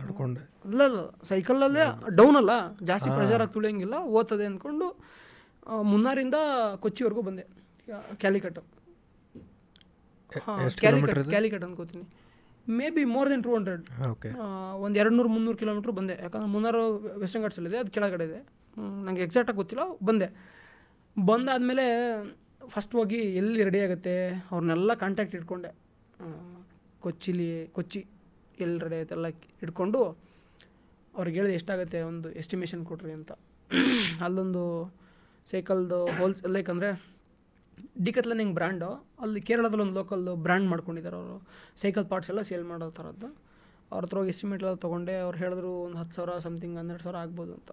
[0.00, 0.40] ನಡ್ಕೊಂಡು.
[0.72, 0.82] ಇಲ್ಲ
[1.30, 1.84] ಸೈಕಲಲ್ಲೇ
[2.18, 2.52] ಡೌನ್ ಅಲ್ಲ
[2.90, 4.88] ಜಾಸ್ತಿ ಪ್ರೆಷರ್ ಆಗಿ ತುಳಿಯಂಗಿಲ್ಲ ಓದ್ತದೆ ಅಂದ್ಕೊಂಡು
[5.92, 6.36] ಮುನ್ನಾರಿಂದ
[6.84, 7.44] ಕೊಚ್ಚಿವರೆಗೂ ಬಂದೆ
[8.22, 8.58] ಕ್ಯಾಲಿಕಟ್
[10.44, 12.06] ಹಾಂ ಕ್ಯಾಲಿಕಟ್ ಕ್ಯಾಲಿಕಟ್ ಅನ್ಕೋತೀನಿ.
[12.78, 14.30] May be more than two hundred okay
[14.84, 16.82] ಒಂದು ಎರಡು ನೂರು ಮುನ್ನೂರು ಕಿಲೋಮೀಟ್ರ್ ಬಂದೆ ಯಾಕಂದ್ರೆ ಮುನ್ನಾರು
[17.22, 18.40] ವೆಸ್ಟರ್ನ್ ಘಾಟ್ಸಲ್ಲಿದೆ ಅದು ಕೆಳಗಡೆ ಇದೆ.
[19.06, 20.28] ನನಗೆ ಎಕ್ಸಾಕ್ಟಾಗಿ ಗೊತ್ತಿಲ್ಲ ಬಂದೆ.
[21.16, 21.86] ಬಂದಾದಮೇಲೆ
[22.74, 24.14] ಫಸ್ಟ್ ಹೋಗಿ ಎಲ್ಲಿ ರೆಡಿ ಆಗುತ್ತೆ
[24.50, 25.70] ಅವ್ರನ್ನೆಲ್ಲ ಕಾಂಟ್ಯಾಕ್ಟ್ ಇಟ್ಕೊಂಡೆ.
[27.04, 28.02] ಕೊಚ್ಚಿಲಿ ಕೊಚ್ಚಿ.
[28.66, 29.28] ಎಲ್ಲಿ ರೆಡಿ ಆಯ್ತು ಎಲ್ಲ
[29.64, 30.00] ಇಟ್ಕೊಂಡು
[31.18, 33.32] ಅವ್ರಿಗೆ ಹೇಳಿದೆ ಎಷ್ಟಾಗುತ್ತೆ ಒಂದು ಎಸ್ಟಿಮೇಷನ್ ಕೊಡ್ರಿ ಅಂತ.
[34.26, 34.64] ಅಲ್ಲೊಂದು
[35.52, 36.90] ಸೈಕಲ್ದು ಹೋಲ್ಸ್ ಲೈಕ್ ಅಂದರೆ
[38.06, 38.88] ಡಿಕತ್ಲನ್ ಹಿಂಗೆ ಬ್ರ್ಯಾಂಡು
[39.24, 41.36] ಅಲ್ಲಿ ಕೇರಳದಲ್ಲಿ ಒಂದು ಲೋಕಲ್ದು ಬ್ರ್ಯಾಂಡ್ ಮಾಡ್ಕೊಂಡಿದ್ದಾರೆ ಅವರು.
[41.82, 43.28] ಸೈಕಲ್ ಪಾರ್ಟ್ಸ್ ಎಲ್ಲ ಸೇಲ್ ಮಾಡೋ ಥರದ್ದು
[43.92, 47.52] ಅವ್ರ ಹತ್ರ ಹೋಗಿ ಎಸ್ಟಿಮೇಟ್ ಎಲ್ಲ ತೊಗೊಂಡೆ, ಅವ್ರು ಹೇಳಿದ್ರು ಒಂದು ಹತ್ತು ಸಾವಿರ ಸಮಥಿಂಗ್ ಹನ್ನೆರಡು ಸಾವಿರ ಆಗ್ಬೋದು
[47.58, 47.70] ಅಂತ.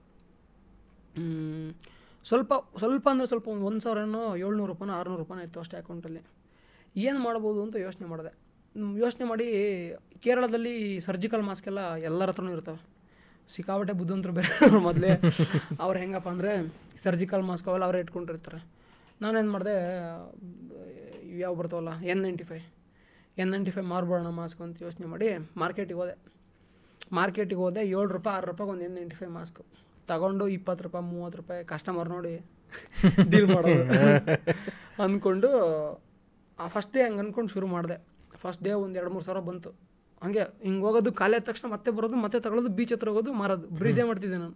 [2.29, 6.21] ಸ್ವಲ್ಪ ಸ್ವಲ್ಪ ಅಂದರೆ ಸ್ವಲ್ಪ ಒಂದು ಒಂದು ಸಾವಿರನೋ ಏಳ್ನೂರು ರೂಪಾಯಿನೋ ಆರುನೂರು ರೂಪಾಯಿನೋ ಇತ್ತು ಅಷ್ಟೇ ಅಕೌಂಟಲ್ಲಿ
[7.07, 8.31] ಏನು ಮಾಡ್ಬೋದು ಅಂತ ಯೋಚನೆ ಮಾಡಿದೆ.
[8.75, 9.47] ಯೋಚನೆ ಮಾಡಿ
[10.19, 12.79] ಕೇರಳದಲ್ಲಿ ಸರ್ಜಿಕಲ್ ಮಾಸ್ಕ್ ಎಲ್ಲ ಎಲ್ಲರ ಹತ್ರನೂ ಇರ್ತವೆ.
[13.49, 15.11] ಸಿಕ್ಕಾಪಟ್ಟೆ ಬುದ್ಧಂತರು ಬೇರೆ ಮೊದಲೇ.
[15.79, 16.51] ಅವ್ರು ಹೆಂಗಪ್ಪ ಅಂದರೆ
[16.97, 18.59] ಸರ್ಜಿಕಲ್ ಮಾಸ್ಕ್ ಅವೆಲ್ಲ ಅವರೇ ಇಟ್ಕೊಂಡಿರ್ತಾರೆ.
[19.21, 19.75] ನಾನೇನು ಮಾಡಿದೆ
[21.39, 22.59] ಯಾವ ಬರ್ತಾವಲ್ಲ N ninety five
[23.37, 26.15] N ninety five ಮಾರ್ಬೋಣ mask ಅಂತ ಯೋಚನೆ ಮಾಡಿ ಮಾರ್ಕೆಟಿಗೆ ಹೋದೆ.
[27.11, 29.65] ಮಾರ್ಕೆಟಿಗೆ ಹೋದೆ ಏಳು ರೂಪಾಯಿ ಆರು ರೂಪಾಯಿಗೆ ಒಂದು ಎನ್ ನೈಂಟಿ ಫೈವ್ ಮಾಸ್ಕು
[30.07, 32.33] ತಗೊಂಡು ಇಪ್ಪತ್ತು ರೂಪಾಯಿ ಮೂವತ್ತು ರೂಪಾಯಿ ಕಸ್ಟಮರ್ ನೋಡಿ
[33.29, 33.85] ಡೀಲ್ ಮಾಡೋದು.
[35.03, 35.49] ಅಂದ್ಕೊಂಡು
[36.67, 38.14] ಫಸ್ಟ್ ಡೇ ಹಂಗೆ ಅಂದ್ಕೊಂಡು ಶುರು ಮಾಡಿದೆ.
[38.41, 39.69] ಫಸ್ಟ್ ಡೇ ಒಂದು ಎರಡು ಮೂರು ಸಾವಿರ ಬಂತು.
[40.23, 43.65] ಹಂಗೆ ಹಿಂಗೆ ಹೋಗೋದು ಖಾಲಿ ಆದ ತಕ್ಷಣ ಮತ್ತೆ ಬರೋದು ಮತ್ತೆ ತಗೊಳ್ಳೋದು ಬೀಚ್ ಹತ್ರ ಹೋಗೋದು ಮಾರೋದು.
[43.79, 44.55] ಬ್ರೀದೇ ಮಾಡ್ತಿದ್ದೆ ನಾನು.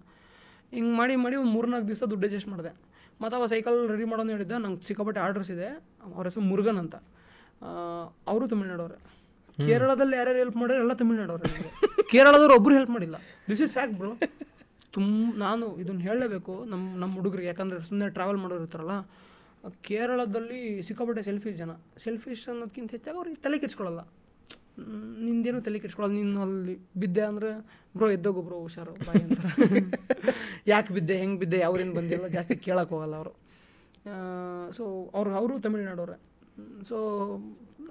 [0.72, 2.72] ಹಿಂಗೆ ಮಾಡಿ ಮಾಡಿ ಒಂದು ಮೂರ್ನಾಲ್ಕು ದಿವಸ ದುಡ್ಡು ಅಡ್ಜಸ್ಟ್ ಮಾಡಿದೆ.
[3.22, 5.68] ಮತ್ತು ಅವ ಸೈಕಲ್ ರೆಡಿ ಮಾಡೋದು ಹೇಳಿದ್ದೆ ನಂಗೆ ಸಿಕ್ಕಾಪಟ್ಟೆ ಆರ್ಡರ್ಸ್ ಇದೆ.
[6.16, 6.96] ಅವ್ರ ಹೆಸರು ಮುರುಗನ್ ಅಂತ.
[8.32, 8.98] ಅವರು ತಮಿಳ್ನಾಡವ್ರೆ
[9.68, 11.48] ಕೇರಳದಲ್ಲಿ ಯಾರ್ಯಾರು ಹೆಲ್ಪ್ ಮಾಡಿದ್ರೆ ಎಲ್ಲ ತಮಿಳ್ನಾಡವ್ರೆ.
[12.12, 13.16] ಕೇರಳದವ್ರು ಒಬ್ಬರು ಹೆಲ್ಪ್ ಮಾಡಿಲ್ಲ.
[13.50, 14.12] ದಿಸ್ ಇಸ್ ಫ್ಯಾಕ್ಟ್ ಬ್ರೋ
[14.94, 16.54] ತುಂಬ ನಾನು ಇದನ್ನು ಹೇಳಲೇಬೇಕು.
[16.72, 17.48] ನಮ್ಮ ನಮ್ಮ ಹುಡುಗರಿಗೆ.
[17.48, 18.96] ಯಾಕಂದರೆ ಸುಮ್ಮನೆ ಟ್ರಾವೆಲ್ ಮಾಡೋರು ಇರ್ತಾರಲ್ಲ
[19.82, 21.72] ಕೇರಳದಲ್ಲಿ ಸಿಕ್ಕಾಪಟ್ಟೆ ಸೆಲ್ಫಿಶ್ ಜನ.
[22.04, 24.00] ಸೆಲ್ಫಿಶ್ ಅನ್ನೋದಕ್ಕಿಂತ ಹೆಚ್ಚಾಗಿ ಅವ್ರಿಗೆ ತಲೆ ಕೆಡ್ಸ್ಕೊಳ್ಳಲ್ಲ
[25.18, 27.68] ನಿಂದೇನು ತಲೆ ಕೆಡ್ಸ್ಕೊಳ್ಳಲ್ಲ ನಿನ್ನ ಅಲ್ಲಿ ಬಿದ್ದೆ ಅಂದರೆ,
[27.98, 29.52] ಬ್ರೋ, ಎದ್ದೋಗು ಬ್ರೋ, ಹುಷಾರು, ಬಾಯಿ ಅಂತಾರೆ.
[30.68, 33.34] ಯಾಕೆ ಬಿದ್ದೆ, ಹೆಂಗೆ ಬಿದ್ದೆ ಅವ್ರೇನು ಬಂದಿಲ್ಲ, ಜಾಸ್ತಿ ಕೇಳಕ್ಕೆ ಹೋಗಲ್ಲ ಅವರು.
[34.72, 36.20] ಸೊ ಅವ್ರು, ಅವರು ತಮಿಳ್ನಾಡವ್ರೆ.
[36.84, 36.96] ಸೊ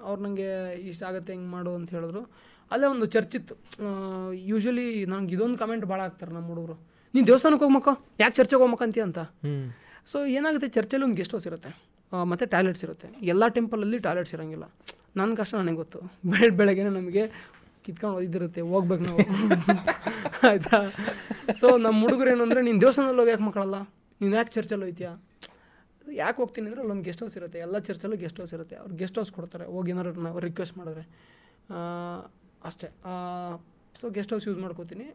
[0.03, 2.31] ಅವ್ರು ನನಗೆ ಇಷ್ಟ ಆಗುತ್ತೆ, ಹೆಂಗೆ ಮಾಡು ಅಂತ ಹೇಳಿದ್ರು.
[2.71, 3.55] ಅಲ್ಲೇ ಒಂದು ಚರ್ಚಿತ್ತು
[4.31, 6.73] ಯೂಶ್ವಲಿ ನನಗೆ ಇದೊಂದು ಕಮೆಂಟ್ ಭಾಳ ಆಗ್ತಾರೆ ನಮ್ಮ ಹುಡುಗರು.
[7.13, 7.89] ನೀನು ದೇವಸ್ಥಾನಕ್ಕೆ ಹೋಗ್ಮಕ್ಕ?
[8.19, 9.19] ಯಾಕೆ ಚರ್ಚೆಗೆ ಹೋಗ್ಮಕ್ಕಂತೀಯ ಅಂತ?
[10.11, 11.71] ಸೊ ಏನಾಗುತ್ತೆ, ಚರ್ಚಲ್ಲಿ ಒಂದು ಗೆಸ್ಟ್ ಹೌಸ್ ಇರುತ್ತೆ.
[12.31, 13.07] ಮತ್ತು ಟಾಯ್ಲೆಟ್ಸ್ ಇರುತ್ತೆ.
[13.31, 14.65] ಎಲ್ಲ ಟೆಂಪಲಲ್ಲಿ ಟಾಯ್ಲೆಟ್ಸ್ ಇರೋಂಗಿಲ್ಲ.
[15.19, 15.99] ನನ್ನ ಕಷ್ಟ ನನಗೆ ಗೊತ್ತು.
[16.31, 17.23] ಬೆಳ ಬೆಳಗ್ಗೆ ನಮಗೆ
[17.85, 19.19] ಕಿತ್ಕೊಂಡು ಓದಿದಿರುತ್ತೆ ಹೋಗ್ಬೇಕು ನಾವು.
[20.49, 20.79] ಆಯಿತಾ?
[21.59, 23.77] ಸೊ ನಮ್ಮ ಹುಡುಗರು ಏನು ಅಂದರೆ, ನೀನು ದೇವಸ್ಥಾನದಲ್ಲಿ ಹೋಗಿ ಯಾಕೆ ಮಕ್ಕಳಲ್ಲ?
[24.21, 25.11] ನೀನು ಯಾಕೆ ಚರ್ಚಲ್ಲಿ ಹೋಯ್ತೀಯಾ?
[26.23, 27.59] ಯಾಕೆ ಹೋಗ್ತೀನಿ ಅಂದರೆ, ಅಲ್ಲೊಂದು ಗೆಸ್ಟ್ ಹೌಸ್ ಇರುತ್ತೆ.
[27.65, 28.75] ಎಲ್ಲ ಚರ್ಚಲ್ಲೂ ಗೆಸ್ಟ್ ಹೌಸ್ ಇರುತ್ತೆ.
[28.81, 29.65] ಅವ್ರು ಗೆಸ್ಟ್ ಹೌಸ್ ಕೊಡ್ತಾರೆ.
[29.75, 31.03] ಹೋಗಿ ಏನಾರು ರಿಕ್ವೆಸ್ಟ್ ಮಾಡಿದ್ರೆ.
[32.69, 32.89] ಅಷ್ಟೇ.
[34.01, 35.07] ಸೊ ಗೆಸ್ಟ್ ಹೌಸ್ ಯೂಸ್ ಮಾಡ್ಕೋತೀನಿ.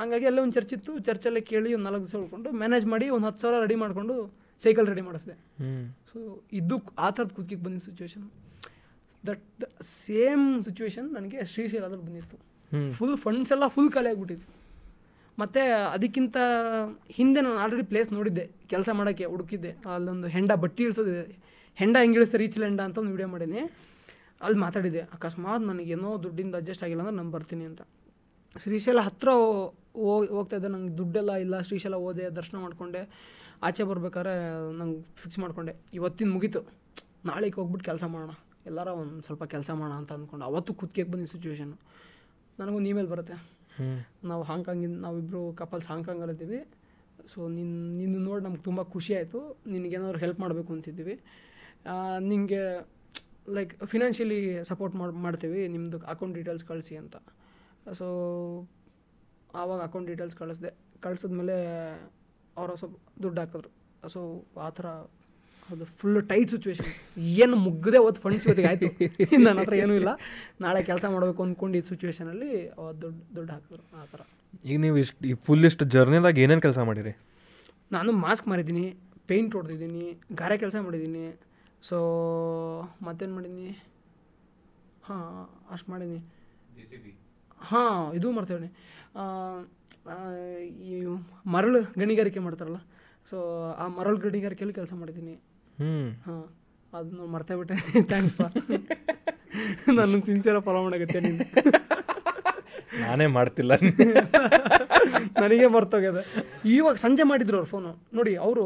[0.00, 0.92] ಹಂಗಾಗಿ ಅಲ್ಲೇ ಒಂದು ಚರ್ಚ್ ಇತ್ತು.
[1.08, 4.14] ಚರ್ಚಲ್ಲೇ ಕೇಳಿ ಒಂದು ನಾಲ್ಕು ದಿವಸ ಉಳ್ಕೊಂಡು ಮ್ಯಾನೇಜ್ ಮಾಡಿ ಒಂದು ಹತ್ತು ಸಾವಿರ ರೆಡಿ ಮಾಡಿಕೊಂಡು
[4.64, 5.34] ಸೈಕಲ್ ರೆಡಿ ಮಾಡಿಸಿದೆ.
[6.10, 6.18] ಸೊ
[6.60, 8.24] ಇದು ಆ ಥರದ ಕುದಕಿಗೆ ಬಂದಿದ್ದ ಸಿಚುವೇಶನ್
[9.28, 9.64] ದಟ್
[10.06, 12.38] ಸೇಮ್ ಸಿಚುವೇಶನ್ ನನಗೆ ಶ್ರೀಶೈಲದಲ್ಲಿ ಬಂದಿತ್ತು.
[12.96, 14.48] ಫುಲ್ ಫಂಡ್ಸ್ ಎಲ್ಲ ಫುಲ್ ಖಾಲಿ ಆಗಿಬಿಟ್ಟಿತ್ತು.
[15.40, 15.62] ಮತ್ತು
[15.94, 16.36] ಅದಕ್ಕಿಂತ
[17.18, 18.44] ಹಿಂದೆ ನಾನು ಆಲ್ರೆಡಿ ಪ್ಲೇಸ್ ನೋಡಿದ್ದೆ.
[18.72, 19.70] ಕೆಲಸ ಮಾಡೋಕ್ಕೆ ಹುಡುಕಿದ್ದೆ.
[19.94, 21.24] ಅಲ್ಲೊಂದು ಹೆಂಡ ಬಟ್ಟಿ ಇಳಿಸೋದಿದೆ
[21.80, 23.60] ಹೆಂಡ ಹೆಂಗೆ ಇಳಿಸ್ತಾರೆ ರೀಚ್ ಹೆಂಡ ಅಂತ ಒಂದು ವಿಡಿಯೋ ಮಾಡೀನಿ.
[24.46, 25.02] ಅಲ್ಲಿ ಮಾತಾಡಿದ್ದೆ.
[25.16, 27.82] ಅಕಸ್ಮಾತ್ ನನಗೇನೋ ದುಡ್ಡಿಂದ ಅಡ್ಜಸ್ಟ್ ಆಗಿಲ್ಲ ಅಂದ್ರೆ ನಾನು ಬರ್ತೀನಿ ಅಂತ.
[28.62, 29.30] ಶ್ರೀಶೈಲ ಹತ್ತಿರ
[29.94, 30.68] ಹೋಗ್ತಾ ಇದ್ದೆ.
[30.68, 31.60] ನಂಗೆ ದುಡ್ಡೆಲ್ಲ ಇಲ್ಲ.
[31.60, 33.02] ಶ್ರೀಶೈಲ ಹೋದೆ ದರ್ಶನ ಮಾಡಿಕೊಂಡೆ.
[33.62, 34.34] ಆಚೆ ಬರ್ಬೇಕಾದ್ರೆ
[34.78, 35.76] ನಂಗೆ ಫಿಕ್ಸ್ ಮಾಡಿಕೊಂಡೆ.
[35.94, 36.60] ಇವತ್ತಿನ ಮುಗೀತು.
[37.24, 38.30] ನಾಳೆಗೆ ಹೋಗ್ಬಿಟ್ಟು ಕೆಲಸ ಮಾಡೋಣ.
[38.66, 41.76] ಎಲ್ಲಾರ ಒಂದು ಸ್ವಲ್ಪ ಕೆಲಸ ಮಾಡೋಣ ಅಂತ ಅಂದ್ಕೊಂಡು ಅವತ್ತು ಕುತ್ತಿಗೆ ಬಂದಿದ್ದ ಸಿಚುವೇಶನ್ನು
[42.58, 43.36] ನನಗೊಂದು ಇಮೇಲ್ ಬರುತ್ತೆ.
[44.24, 46.60] ನಾವು ಹಾಂಗ್ಕಾಂಗಿಂದ ನಾವಿಬ್ಬರು ಕಪಲ್ಸ್ ಹಾಂಗ್ಕಾಂಗಲ್ಲಿದ್ದೀವಿ
[47.28, 49.60] ಸೊ ನಿನ್ನ ನಿನ್ನ ನೋಡಿ ನಮ್ಗೆ ತುಂಬ ಖುಷಿ ಆಯಿತು.
[49.66, 51.20] ನಿನಗೇನಾದ್ರು ಹೆಲ್ಪ್ ಮಾಡಬೇಕು ಅಂತಿದ್ದೀವಿ.
[52.18, 52.60] ನಿಮಗೆ
[53.48, 55.68] ಲೈಕ್ ಫಿನಾನ್ಷಿಯಲಿ ಸಪೋರ್ಟ್ ಮಾಡಿ ಮಾಡ್ತೀವಿ.
[55.68, 57.16] ನಿಮ್ಮದು ಅಕೌಂಟ್ ಡೀಟೇಲ್ಸ್ ಕಳಿಸಿ ಅಂತ.
[57.92, 58.06] ಸೊ
[59.60, 60.70] ಆವಾಗ ಅಕೌಂಟ್ ಡೀಟೇಲ್ಸ್ ಕಳಿಸ್ದೆ.
[61.04, 61.56] ಕಳ್ಸಿದ್ಮೇಲೆ
[62.58, 63.70] ಅವರು ಸ್ವಲ್ಪ ದುಡ್ಡು ಹಾಕಿದ್ರು.
[64.14, 64.20] ಸೊ
[64.66, 64.86] ಆ ಥರ
[65.72, 66.88] ಅದು ಫುಲ್ ಟೈಟ್ ಸಿಚುವೇಶನ್
[67.42, 68.88] ಏನು ಮುಗ್ಗದೆ ಅವತ್ತು ಫಂಡ್ಸ್ ಇವತ್ತಿಗೆ ಆಯಿತು.
[69.44, 70.10] ನನ್ನ ಹತ್ರ ಏನೂ ಇಲ್ಲ.
[70.64, 74.20] ನಾಳೆ ಕೆಲಸ ಮಾಡಬೇಕು ಅಂದ್ಕೊಂಡಿದ್ದ ಸಿಚುವೇಶನಲ್ಲಿ ಅವತ್ತು ದುಡ್ಡು ದುಡ್ಡು ಹಾಕಿದ್ರು ಆ ಥರ.
[74.70, 77.12] ಈಗ ನೀವು ಇಷ್ಟು ಈ ಫುಲ್ ಇಷ್ಟು ಜರ್ನಿದಾಗ ಏನೇನು ಕೆಲಸ ಮಾಡಿರಿ?
[77.96, 78.84] ನಾನು ಮಾಸ್ಕ್ ಮಾರಿದ್ದೀನಿ
[79.30, 80.04] ಪೇಂಟ್ ಹೊಡೆದಿದ್ದೀನಿ
[80.40, 81.24] ಗಾರೆ ಕೆಲಸ ಮಾಡಿದ್ದೀನಿ.
[81.88, 81.98] ಸೊ
[83.06, 83.70] ಮತ್ತೇನು ಮಾಡಿದ್ದೀನಿ
[85.08, 85.22] ಹಾಂ
[85.74, 86.22] ಅಷ್ಟು ಮಾಡಿದ್ದೀನಿ
[87.70, 88.68] ಹಾಂ ಇದು ಮಾಡ್ತೇವೆ
[90.86, 90.94] ಈ
[91.46, 92.80] ಮರಳು ಗಣಿಗಾರಿಕೆ ಮಾಡ್ತಾರಲ್ಲ
[93.30, 93.36] ಸೊ
[93.78, 95.34] ಆ ಮರಳು ಗಣಿಗಾರಿಕೆಯಲ್ಲಿ ಕೆಲಸ ಮಾಡಿದ್ದೀನಿ.
[96.24, 96.42] ಹಾಂ
[96.92, 97.76] ಅದನ್ನ ಮರ್ತಾ ಬಿಟ್ಟೆ.
[98.02, 98.46] ಥ್ಯಾಂಕ್ಸ್ ಪಾ
[99.98, 101.44] ನಾನು ಸಿನ್ಸಿಯರ ಫಾಲೋ ಮಾಡಾಗತ್ತೆ ನೀನು.
[103.02, 103.72] ನಾನೇ ಮಾಡ್ತಿಲ್ಲ.
[105.42, 106.20] ನನಗೆ ಮರ್ತೋಗ್ಯದ
[106.64, 108.64] ಇವಾಗ ಸಂಜೆ ಮಾಡಿದ್ರು ಅವ್ರು ಫೋನು ನೋಡಿ ಅವರು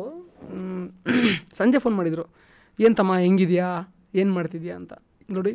[1.61, 2.24] ಸಂಜೆ ಫೋನ್ ಮಾಡಿದರು.
[2.78, 3.68] ಏನು ತಮ್ಮ ಹೆಂಗಿದೆಯಾ?
[4.14, 4.92] ಏನು ಮಾಡ್ತಿದ್ಯಾ ಅಂತ.
[5.32, 5.53] ನೋಡಿ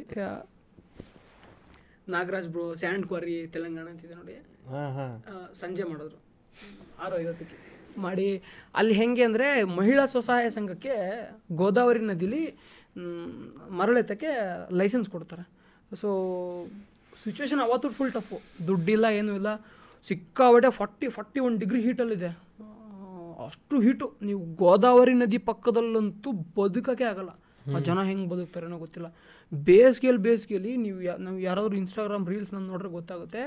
[2.15, 4.35] Nagaraj bro sand quarry Telangana ಅಂತಿದೆ ನೋಡಿ.
[4.73, 5.13] ಹಾಂ ಹಾಂ.
[5.61, 6.19] ಸಂಜೆ ಮಾಡಿದ್ರು.
[7.03, 7.57] ಆರು ಐವತ್ತಕ್ಕೆ.
[8.05, 8.27] ಮಾಡಿ
[8.79, 9.47] ಅಲ್ಲಿ ಹೆಂಗೆ ಅಂದರೆ
[9.77, 10.95] ಮಹಿಳಾ ಸ್ವಸಹಾಯ ಸಂಘಕ್ಕೆ
[11.61, 12.43] ಗೋದಾವರಿ ನದಿಲಿ
[13.79, 14.31] ಮರಳೆತ್ತಕ್ಕೆ
[14.79, 15.43] ಲೈಸೆನ್ಸ್ ಕೊಡ್ತಾರೆ.
[16.01, 16.09] ಸೊ
[17.23, 18.37] ಸಿಚುವೇಶನ್ ಅವತ್ತು ಫುಲ್ ಟಫು
[18.67, 19.51] ದುಡ್ಡಿಲ್ಲ ಏನೂ ಇಲ್ಲ.
[20.07, 22.31] ಸಿಕ್ಕಾಬಟ್ಟೆ ಫಾರ್ಟಿ ಫಾರ್ಟಿ ಒನ್ ಡಿಗ್ರಿ ಹೀಟಲ್ಲಿದೆ
[23.45, 27.31] ಅಷ್ಟು ಹೀಟು ನೀವು ಗೋದಾವರಿ ನದಿ ಪಕ್ಕದಲ್ಲಂತೂ ಬದುಕೋಕ್ಕೆ ಆಗಲ್ಲ.
[27.75, 29.07] ಆ ಜನ ಹೆಂಗೆ ಬದುಕ್ತಾರೇನೋ ಗೊತ್ತಿಲ್ಲ.
[29.51, 33.43] ಬೇಸಿಗೆಯಲ್ಲಿ ಬೇಸಿಗೆಯಲ್ಲಿ ನೀವು ಯಾ ನಾವು ಯಾರಾದರೂ ಇನ್ಸ್ಟಾಗ್ರಾಮ್ ರೀಲ್ಸ್ ನಾನು ನೋಡ್ರೆ ಗೊತ್ತಾಗುತ್ತೆ.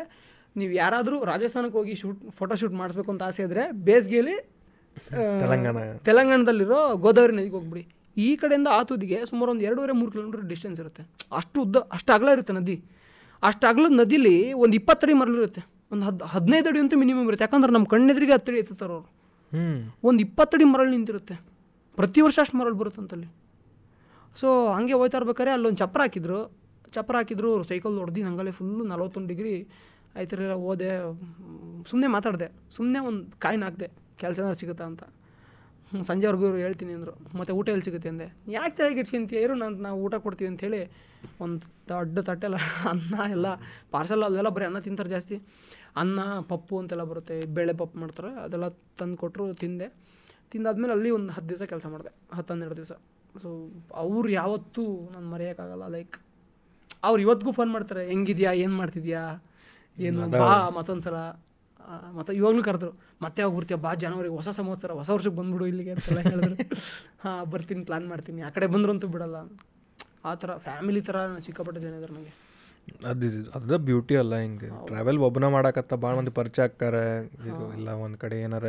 [0.61, 4.37] ನೀವು ಯಾರಾದರೂ ರಾಜಸ್ಥಾನಕ್ಕೆ ಹೋಗಿ ಶೂಟ್ ಫೋಟೋ ಶೂಟ್ ಮಾಡಿಸ್ಬೇಕು ಅಂತ ಆಸೆ ಇದ್ದರೆ ಬೇಸಿಗೆಯಲ್ಲಿ
[5.43, 5.77] ತೆಲಂಗಾಣ.
[6.09, 7.85] ತೆಲಂಗಾಣದಲ್ಲಿರೋ ಗೋದಾವರಿ ನದಿಗೆ ಹೋಗ್ಬಿಡಿ.
[8.17, 11.03] ಈ ಕಡೆಯಿಂದ ಆ ತುದಿಗೆ ಸುಮಾರು ಒಂದು ಎರಡೂವರೆ ಮೂರು ಕಿಲೋಮೀಟರ್ ಡಿಸ್ಟೆನ್ಸ್ ಇರುತ್ತೆ.
[11.39, 12.77] ಅಷ್ಟು ಉದ್ದ ಅಷ್ಟು ಅಗಲ ಇರುತ್ತೆ ನದಿ.
[13.49, 14.35] ಅಷ್ಟು ಅಗಲದ ನದಿಲಿ
[14.65, 17.45] ಒಂದು ಇಪ್ಪತ್ತಡಿ ಮರಳಿರುತ್ತೆ ಒಂದು ಹದ್ ಹದಿನೈದು ಅಡಿ ಅಂತೂ ಮಿನಿಮಮ್ ಇರುತ್ತೆ.
[17.47, 19.09] ಯಾಕಂದ್ರೆ ನಮ್ಮ ಕಣ್ಣೆದುರಿಗೆ ಹತ್ತಡಿ ಎತ್ತುತ್ತಾರೆ ಅವರು
[20.09, 21.35] ಒಂದು ಇಪ್ಪತ್ತಡಿ ಮರಳು ನಿಂತಿರುತ್ತೆ.
[21.99, 23.29] ಪ್ರತಿ ವರ್ಷ ಅಷ್ಟು ಮರಳು ಬರುತ್ತಂತಲ್ಲಿ.
[24.37, 26.39] ಸೊ ಹಂಗೆ ಹೋಗ್ತಾ ಇರ್ಬೇಕಾದ್ರೆ ಅಲ್ಲೊಂದು ಚಪ್ಪರ ಹಾಕಿದ್ರು.
[26.93, 29.55] ಚಪ್ಪರ ಹಾಕಿದ್ರು ಸೈಕಲ್ ಹೊಡೆದು ಹಂಗಲ್ಲೇ ಫುಲ್ಲು ನಲ್ವತ್ತೊಂದು ಡಿಗ್ರಿ
[30.17, 30.89] ಆಯ್ತರ ಓದೆ
[31.91, 32.49] ಸುಮ್ಮನೆ ಮಾತಾಡಿದೆ.
[32.77, 35.03] ಸುಮ್ಮನೆ ಒಂದು ಕಾಯಿನ ಹಾಕಿದೆ, ಕೆಲಸ ಏನಾದ್ರು ಸಿಗುತ್ತಾ ಅಂತ.
[35.93, 37.13] ಸಂಜೆವರೆಗೂ ಇವರು ಹೇಳ್ತೀನಿ ಅಂದರು.
[37.39, 38.27] ಮತ್ತು ಊಟ ಎಲ್ಲಿ ಸಿಗುತ್ತೆ ಅಂದೆ.
[38.49, 40.91] ಯಾಕೆ ತಲೆಗೆ ಇಟ್ಕೊಂತೀಯ ಇರು ನಾನು ನಾವು ಊಟ ಕೊಡ್ತೀವಿ ಅಂಥೇಳಿ
[41.41, 42.57] ಒಂದು ದೊಡ್ಡ ತಟ್ಟೆಲ್ಲ
[42.91, 43.47] ಅನ್ನ ಎಲ್ಲ
[43.91, 45.37] ಪಾರ್ಸಲ್ ಅಲ್ಲೆಲ್ಲ ಬರೀ ಅನ್ನ ತಿಂತಾರೆ ಜಾಸ್ತಿ.
[45.97, 47.47] ಅನ್ನ, ಪಪ್ಪು ಅಂತೆಲ್ಲ ಬರುತ್ತೆ.
[47.47, 48.31] ಬೇಳೆ ಪಪ್ಪು ಮಾಡ್ತಾರೆ.
[48.35, 48.69] ಅದೆಲ್ಲ
[48.99, 49.89] ತಂದು ಕೊಟ್ಟರು ತಿಂದೆ.
[50.53, 52.13] ತಿಂದಾದ್ಮೇಲೆ ಅಲ್ಲಿ ಒಂದು ಹತ್ತು ದಿವಸ ಕೆಲಸ ಮಾಡಿದೆ.
[52.33, 52.93] ಹತ್ತು ಹನ್ನೆರಡು ದಿವಸ.
[53.35, 53.51] ಸೊ
[53.95, 55.89] ಅವ್ರು ಯಾವತ್ತೂ ನಾನು ಮರೆಯೋಕ್ಕಾಗಲ್ಲ.
[55.89, 56.17] ಲೈಕ್
[57.05, 58.53] ಅವ್ರು ಇವತ್ತಿಗೂ ಫೋನ್ ಮಾಡ್ತಾರೆ ಹೆಂಗಿದ್ಯಾ?
[58.53, 59.23] ಏನು ಮಾಡ್ತಿದ್ಯಾ?
[59.99, 61.17] ಏನು ಬಾ ಮತ್ತೊಂದು ಸಲ
[62.13, 62.91] ಮತ್ತು ಇವಾಗಲೂ ಕರೆದ್ರು
[63.23, 66.57] ಮತ್ತೆ ಯಾವಾಗ ಬರ್ತೀಯ ಬಾ ಜನವರಿಗೆ ಹೊಸ ಸಂವತ್ಸರ ಹೊಸ ವರ್ಷಕ್ಕೆ ಬಂದ್ಬಿಡು ಇಲ್ಲಿಗೆ ಅಂತೆಲ್ಲ ಹೇಳಿದ್ರು.
[67.25, 68.43] ಹಾಂ ಬರ್ತೀನಿ ಪ್ಲ್ಯಾನ್ ಮಾಡ್ತೀನಿ.
[68.43, 69.37] ಆ ಕಡೆ ಬಂದ್ರಂತೂ ಬಿಡಲ್ಲ.
[70.25, 72.33] ಆ ಥರ ಫ್ಯಾಮಿಲಿ ಥರ ಸಿಕ್ಕಾಪಟ್ಟೆ ಜನ ಇದ್ದಾರೆ ನನಗೆ.
[73.05, 74.69] ಅದು ಅದ ಬ್ಯೂಟಿ ಅಲ್ಲ ಹಿಂಗೆ.
[74.87, 76.95] ಟ್ರಾವೆಲ್ ಒಬ್ಬನ ಮಾಡಕತ್ತ ಭಾಳ ಮಂದಿ ಪರಿಚಯ ಆಕ್ಕಾರ
[77.51, 78.67] ಇದು ಇಲ್ಲ ಒಂದು ಕಡೆ ಏನಾರ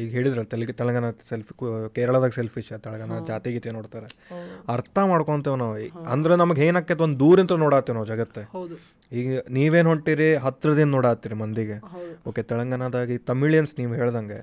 [0.00, 1.52] ಈಗ ಹೇಳಿದ್ರಲ್ಲ ತೆಲುಗು ತೆಲಂಗಾಣ ಸೆಲ್ಫಿ
[1.96, 4.08] ಕೇರಳದಾಗ ಸೆಲ್ಫಿಶ್ ತೆಲಂಗಾಣ ಜಾತಿ ಗೀತೆ ನೋಡ್ತಾರೆ.
[4.74, 5.76] ಅರ್ಥ ಮಾಡ್ಕೊಂತೇವೆ ನಾವು.
[6.14, 8.42] ಅಂದ್ರೆ ನಮಗೆ ಏನಾಕೈತೆ ಒಂದು ದೂರಿಂದ ನೋಡತ್ತೇವೆ ನಾವು ಜಗತ್ತೆ.
[9.12, 9.26] ಈಗ
[9.58, 11.78] ನೀವೇನು ಹೊಂಟಿರಿ ಹತ್ರದಿಂದ ನೋಡತ್ತೀರಿ ಮಂದಿಗೆ.
[12.30, 14.40] ಓಕೆ ತೆಲಂಗಾಣದಾಗ ಈ ತಮಿಳಿಯನ್ಸ್ ನೀವು ಹೇಳ್ದಂಗೆ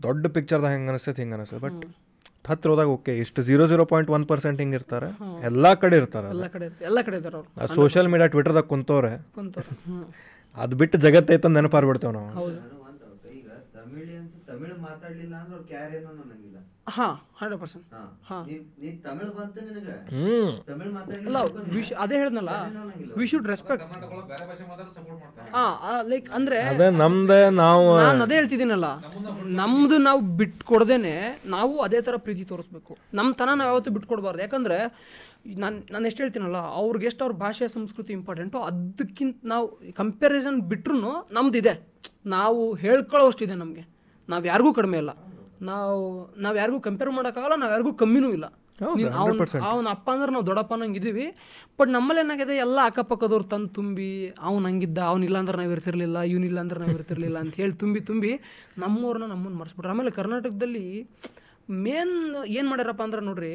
[0.00, 1.80] ದೊಡ್ಡ ಪಿಕ್ಚರ್ದಾಗ ಹೆಂಗೆ ಅನಿಸ್ತೈತೆ ಹಿಂಗೆ ಅನಿಸ್ತದೆ ಬಟ್
[2.50, 5.08] ಹತ್ರ ಹೋದಾಗ ಓಕೆ ಇಷ್ಟು zero zero point one percent ಹಿಂಗೆ ಇರ್ತಾರೆ.
[5.48, 6.28] ಎಲ್ಲ ಕಡೆ ಇರ್ತಾರೆ
[6.88, 7.18] ಎಲ್ಲ ಕಡೆ
[7.78, 9.10] ಸೋಷಿಯಲ್ ಮೀಡಿಯಾ ಟ್ವಿಟರ್ದಾಗ ಕುಂತವ್ರೆ.
[10.56, 13.26] ಅದು ಬಿಟ್ಟು ಜಗತ್ತೈತಂದು ನೆನಪಾರ್ಬಿಡ್ತೇವೆ ನಾವು ಹೌದು ನಾನು ಒಂದು doubt.
[13.38, 16.58] ಈಗ ತಮಿಳಿಯನ್ಸ್ ತಮಿಳು ಮಾತಾಡ್ಲಿಲ್ಲ ಅಂದ್ರೆ ಅವ್ರು ಕ್ಯಾರ್ ಏನೋ ನನಗಿಲ್ಲ
[16.96, 17.84] ಹಾಂ ಹಂಡ್ರೆಡ್ ಪರ್ಸೆಂಟ್
[18.28, 19.88] ಹಾ ನೀನ್ ತಮಿಳು ಬಂತ ನಿನಗ.
[20.68, 21.40] ತಮಿಳು ಅಲ್ಲ ಮಾತಾಡ್ಲಿಲ್ಲ
[21.74, 22.52] ವಿಶ್ ಅದೇ ಹೇಳ್ದಲ್ಲ
[23.18, 23.84] ವಿ ಶುಡ್ ರೆಸ್ಪೆಕ್ಟ್
[25.56, 25.74] ಹಾಂ
[26.12, 28.88] ಲೈಕ್ ಅಂದರೆ ಅದೇ ನಮ್ದೇ ನಾವು ನಾನು ಅದೇ ಹೇಳ್ತಿದ್ದೀನಲ್ಲ.
[29.60, 31.14] ನಮ್ದು ನಾವು ಬಿಟ್ಕೊಡ್ದೇನೆ
[31.56, 32.92] ನಾವು ಅದೇ ಥರ ಪ್ರೀತಿ ತೋರಿಸ್ಬೇಕು.
[33.18, 34.42] ನಮ್ಮ ತನ ನಾವು ಯಾವತ್ತು ಬಿಟ್ಕೊಡ್ಬಾರ್ದು.
[34.46, 34.78] ಯಾಕಂದ್ರೆ
[35.62, 39.66] ನಾನು ನಾನು ಎಷ್ಟು ಹೇಳ್ತೀನಲ್ಲ ಅವ್ರಿಗೆ ಎಷ್ಟು ಅವ್ರ ಭಾಷೆ ಸಂಸ್ಕೃತಿ ಇಂಪಾರ್ಟೆಂಟು ಅದಕ್ಕಿಂತ ನಾವು
[40.00, 40.96] ಕಂಪ್ಯಾರಿಸನ್ ಬಿಟ್ರು
[41.38, 41.74] ನಮ್ದಿದೆ.
[42.36, 43.84] ನಾವು ಹೇಳ್ಕೊಳ್ಳೋಷ್ಟಿದೆ ನಮಗೆ.
[44.28, 45.12] ನಾವು ಯಾರಿಗೂ ಕಡಿಮೆ ಇಲ್ಲ.
[45.62, 46.00] ನಾವು
[46.38, 48.46] ನಾವು ಯಾರಿಗೂ ಕಂಪೇರ್ ಮಾಡೋಕ್ಕಾಗಲ್ಲ ನಾವು ಯಾರಿಗೂ ಕಮ್ಮಿನೂ ಇಲ್ಲ.
[48.80, 49.62] 100%.
[49.68, 51.24] ಅವನ ಅಪ್ಪ ಅಂದ್ರೆ ನಾವು ದೊಡ್ಡಪ್ಪ ನಂಗೆ ಇದೀವಿ
[51.78, 54.10] ಬಟ್ ನಮ್ಮಲ್ಲಿ ಏನಾಗಿದೆ ಎಲ್ಲ ಅಕ್ಕಪಕ್ಕದವ್ರು ತಂದು ತುಂಬಿ
[54.40, 58.30] ಅವ್ನು ಹಂಗಿದ್ದ ಅವ್ನಿಲ್ಲ ಅಂದ್ರೆ ನಾವು ಇರ್ತಿರ್ಲಿಲ್ಲ ಇವನಿಲ್ಲ ಅಂದ್ರೆ ನಾವು ಇರ್ತಿರ್ಲಿಲ್ಲ ಅಂತ ಹೇಳಿ ತುಂಬಿ ತುಂಬಿ
[58.78, 59.90] ನಮ್ಮೂರನ್ನ ನಮ್ಮನ್ನು ಮರ್ಸ್ಬಿಟ್ರು.
[59.94, 60.86] ಆಮೇಲೆ ಕರ್ನಾಟಕದಲ್ಲಿ
[61.86, 62.14] ಮೇನ್
[62.58, 63.52] ಏನು ಮಾಡ್ಯಾರಪ್ಪ ಅಂದ್ರೆ ನೋಡ್ರಿ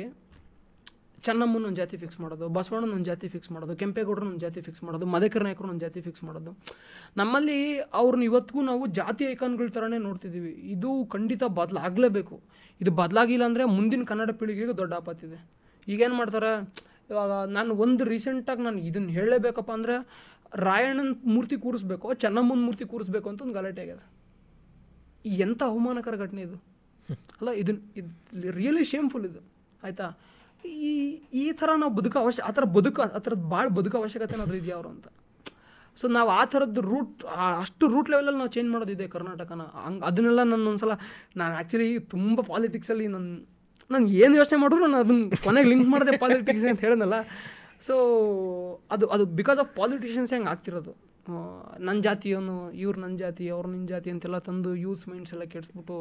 [1.28, 5.05] ಚೆನ್ನಮ್ಮನ ಒಂದು ಜಾತಿ ಫಿಕ್ಸ್ ಮಾಡೋದು ಬಸವಣ್ಣನ ಒಂದು ಜಾತಿ ಫಿಕ್ಸ್ ಮಾಡೋದು, ಕೆಂಪೇಗೌಡರನ್ನ ಒಂದು ಜಾತಿ ಫಿಕ್ಸ್ ಮಾಡೋದು
[5.13, 6.51] ಮದಕರ ನಾಯಕರನ್ನ ಒಂದು ಜಾತಿ ಫಿಕ್ಸ್ ಮಾಡೋದು.
[7.21, 7.57] ನಮ್ಮಲ್ಲಿ
[7.99, 12.38] ಅವ್ರನ್ನ ಇವತ್ತಿಗೂ ನಾವು ಜಾತಿ ಐಕಾನ್ಗಳ ಥರನೇ ನೋಡ್ತಿದ್ದೀವಿ ಇದು ಖಂಡಿತ ಬದಲಾಗಲೇಬೇಕು.
[12.82, 15.39] ಇದು ಬದಲಾಗಿಲ್ಲ ಅಂದರೆ ಮುಂದಿನ ಕನ್ನಡ ಪೀಳಿಗೆಗೆ ದೊಡ್ಡ ಆಪತ್ತಿದೆ
[15.88, 16.51] ಈಗೇನು ಮಾಡ್ತಾರೆ?
[17.11, 19.95] ಇವಾಗ ನಾನು ಒಂದು ರೀಸೆಂಟಾಗಿ ನಾನು ಇದನ್ನು ಹೇಳಲೇಬೇಕಪ್ಪ ಅಂದರೆ
[20.67, 24.05] ರಾಯಣ್ಣನ ಮೂರ್ತಿ ಕೂರಿಸ್ಬೇಕು, ಚೆನ್ನಮ್ಮನ ಮೂರ್ತಿ ಕೂರಿಸ್ಬೇಕು ಅಂತ ಒಂದು ಗಲಾಟೆ ಆಗಿದೆ
[25.45, 26.57] ಎಂಥ ಅವಮಾನಕರ ಘಟನೆ ಇದು.
[27.39, 29.41] ಅಲ್ಲ ಇದನ್ನ ಇದು ರಿಯಲಿ ಶೇಮ್ಫುಲ್ ಇದು.
[29.86, 30.07] ಆಯಿತಾ?
[30.88, 30.93] ಈ
[31.43, 34.76] ಈ ಥರ ನಾವು ಬದುಕೋ ಅವಶ್ಯ, ಆ ಥರ ಬದುಕು, ಆ ಥರದ್ದು ಭಾಳ ಬದುಕೋ ಅವಶ್ಯಕತೆ ಏನಾದರೂ ಇದೆಯಾ
[34.80, 35.07] ಅವರು ಅಂತ?
[35.97, 37.24] ಸೊ ನಾವು ಆ ಥರದ್ದು ರೂಟ್
[37.64, 39.64] ಅಷ್ಟು ರೂಟ್ ಲೆವೆಲಲ್ಲಿ ನಾವು ಚೇಂಜ್ ಮಾಡೋದಿದೆ ಕರ್ನಾಟಕನ.
[39.86, 40.93] ಹಂಗೆ ಅದನ್ನೆಲ್ಲ ನಾನು ಒಂದ್ಸಲ,
[41.39, 43.32] ನಾನು ಆ್ಯಕ್ಚುಲಿ ತುಂಬ ಪಾಲಿಟಿಕ್ಸಲ್ಲಿ ನಾನು
[43.93, 47.18] ನಾನು ಏನು ಯೋಚನೆ ಮಾಡಿದ್ರು ನಾನು ಅದನ್ನ ಕೊನೆಗೆ ಲಿಂಕ್ ಮಾಡಿದೆ ಪಾಲಿಟಿಕ್ಸ್ ಅಂತ ಹೇಳಿದ್ನಲ್ಲ
[47.88, 47.95] ಸೊ
[48.95, 50.93] ಅದು ಅದು ಬಿಕಾಸ್ ಆಫ್ ಪಾಲಿಟಿಷಿಯನ್ಸ್ ಹೆಂಗೆ ಆಗ್ತಿರೋದು?
[51.88, 55.97] ನನ್ನ ಜಾತಿಯವನು ಇವ್ರು ನನ್ನ ಜಾತಿ, ಅವ್ರು ನಿನ್ನ ಜಾತಿ ಅಂತೆಲ್ಲ ತಂದು ಯೂಸ್ ಮೈಂಡ್ಸ್ ಎಲ್ಲ ಕೆಡಿಸ್ಬಿಟ್ಟು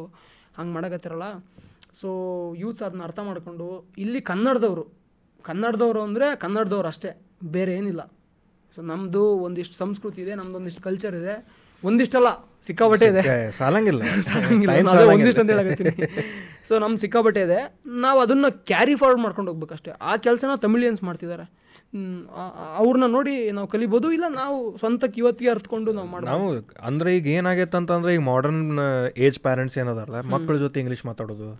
[0.59, 1.27] ಹಂಗೆ ಮಾಡಕತ್ತಿರಲ್ಲ?
[2.01, 2.09] ಸೊ
[2.59, 3.67] ಯೂತ್ಸ್ ಅದನ್ನ ಅರ್ಥ ಮಾಡಿಕೊಂಡು
[3.99, 4.85] ಇಲ್ಲಿ ಕನ್ನಡದವರು
[5.45, 7.11] ಕನ್ನಡದವರು ಅಂದರೆ ಕನ್ನಡದವ್ರು ಅಷ್ಟೇ
[7.57, 8.03] ಬೇರೆ ಏನಿಲ್ಲ.
[8.77, 11.35] ಸೊ ನಮ್ಮದು ಒಂದಿಷ್ಟು ಸಂಸ್ಕೃತಿ ಇದೆ ನಮ್ದು ಒಂದಿಷ್ಟು ಕಲ್ಚರ್ ಇದೆ
[11.83, 12.29] ಒಂದಿಷ್ಟಲ್ಲ
[12.63, 13.23] ಸಿಕ್ಕಾಬಟ್ಟೆ ಇದೆ.
[13.59, 14.03] ಸಾಲಂಗಿಲ್ಲ.
[14.29, 14.75] ಸಾಲಂಗಿಲ್ಲ.
[15.15, 16.09] ಒಂದಿಷ್ಟು ಅಂತ ಹೇಳಕತ್ತೀನಿ
[16.69, 17.59] ಸೊ ನಮ್ಮ ಸಿಕ್ಕಾಬಟ್ಟೆ ಇದೆ.
[18.05, 19.91] ನಾವು ಅದನ್ನು ಕ್ಯಾರಿ ಫಾರ್ವರ್ಡ್ ಮಾಡ್ಕೊಂಡು ಹೋಗ್ಬೇಕಷ್ಟೇ.
[20.11, 21.47] ಆ ಕೆಲಸನ ತಮಿಳಿಯನ್ಸ್ ಮಾಡ್ತಿದ್ದಾರೆ
[22.77, 26.49] ಅವ್ರನ್ನ ನೋಡಿ ನಾವು ಕಲಿಬೋದು ಇಲ್ಲ ನಾವು ಸ್ವಂತಕ್ಕೆ ಇವತ್ತಿಗೆ ಅರ್ತ್ಕೊಂಡು ನಾವು ಮಾಡಿ ನಾವು
[26.83, 28.79] ಅಂದ್ರೆ ಈಗ ಏನಾಗೈತೆ ಅಂತಂದ್ರೆ ಈಗ ಮಾಡರ್ನ್
[29.17, 31.51] ಏಜ್ ಪ್ಯಾರೆಂಟ್ಸ್ ಏನದಾರಲ್ಲ ಮಕ್ಕಳ ಜೊತೆ ಇಂಗ್ಲೀಷ್ ಮಾತಾಡೋದು.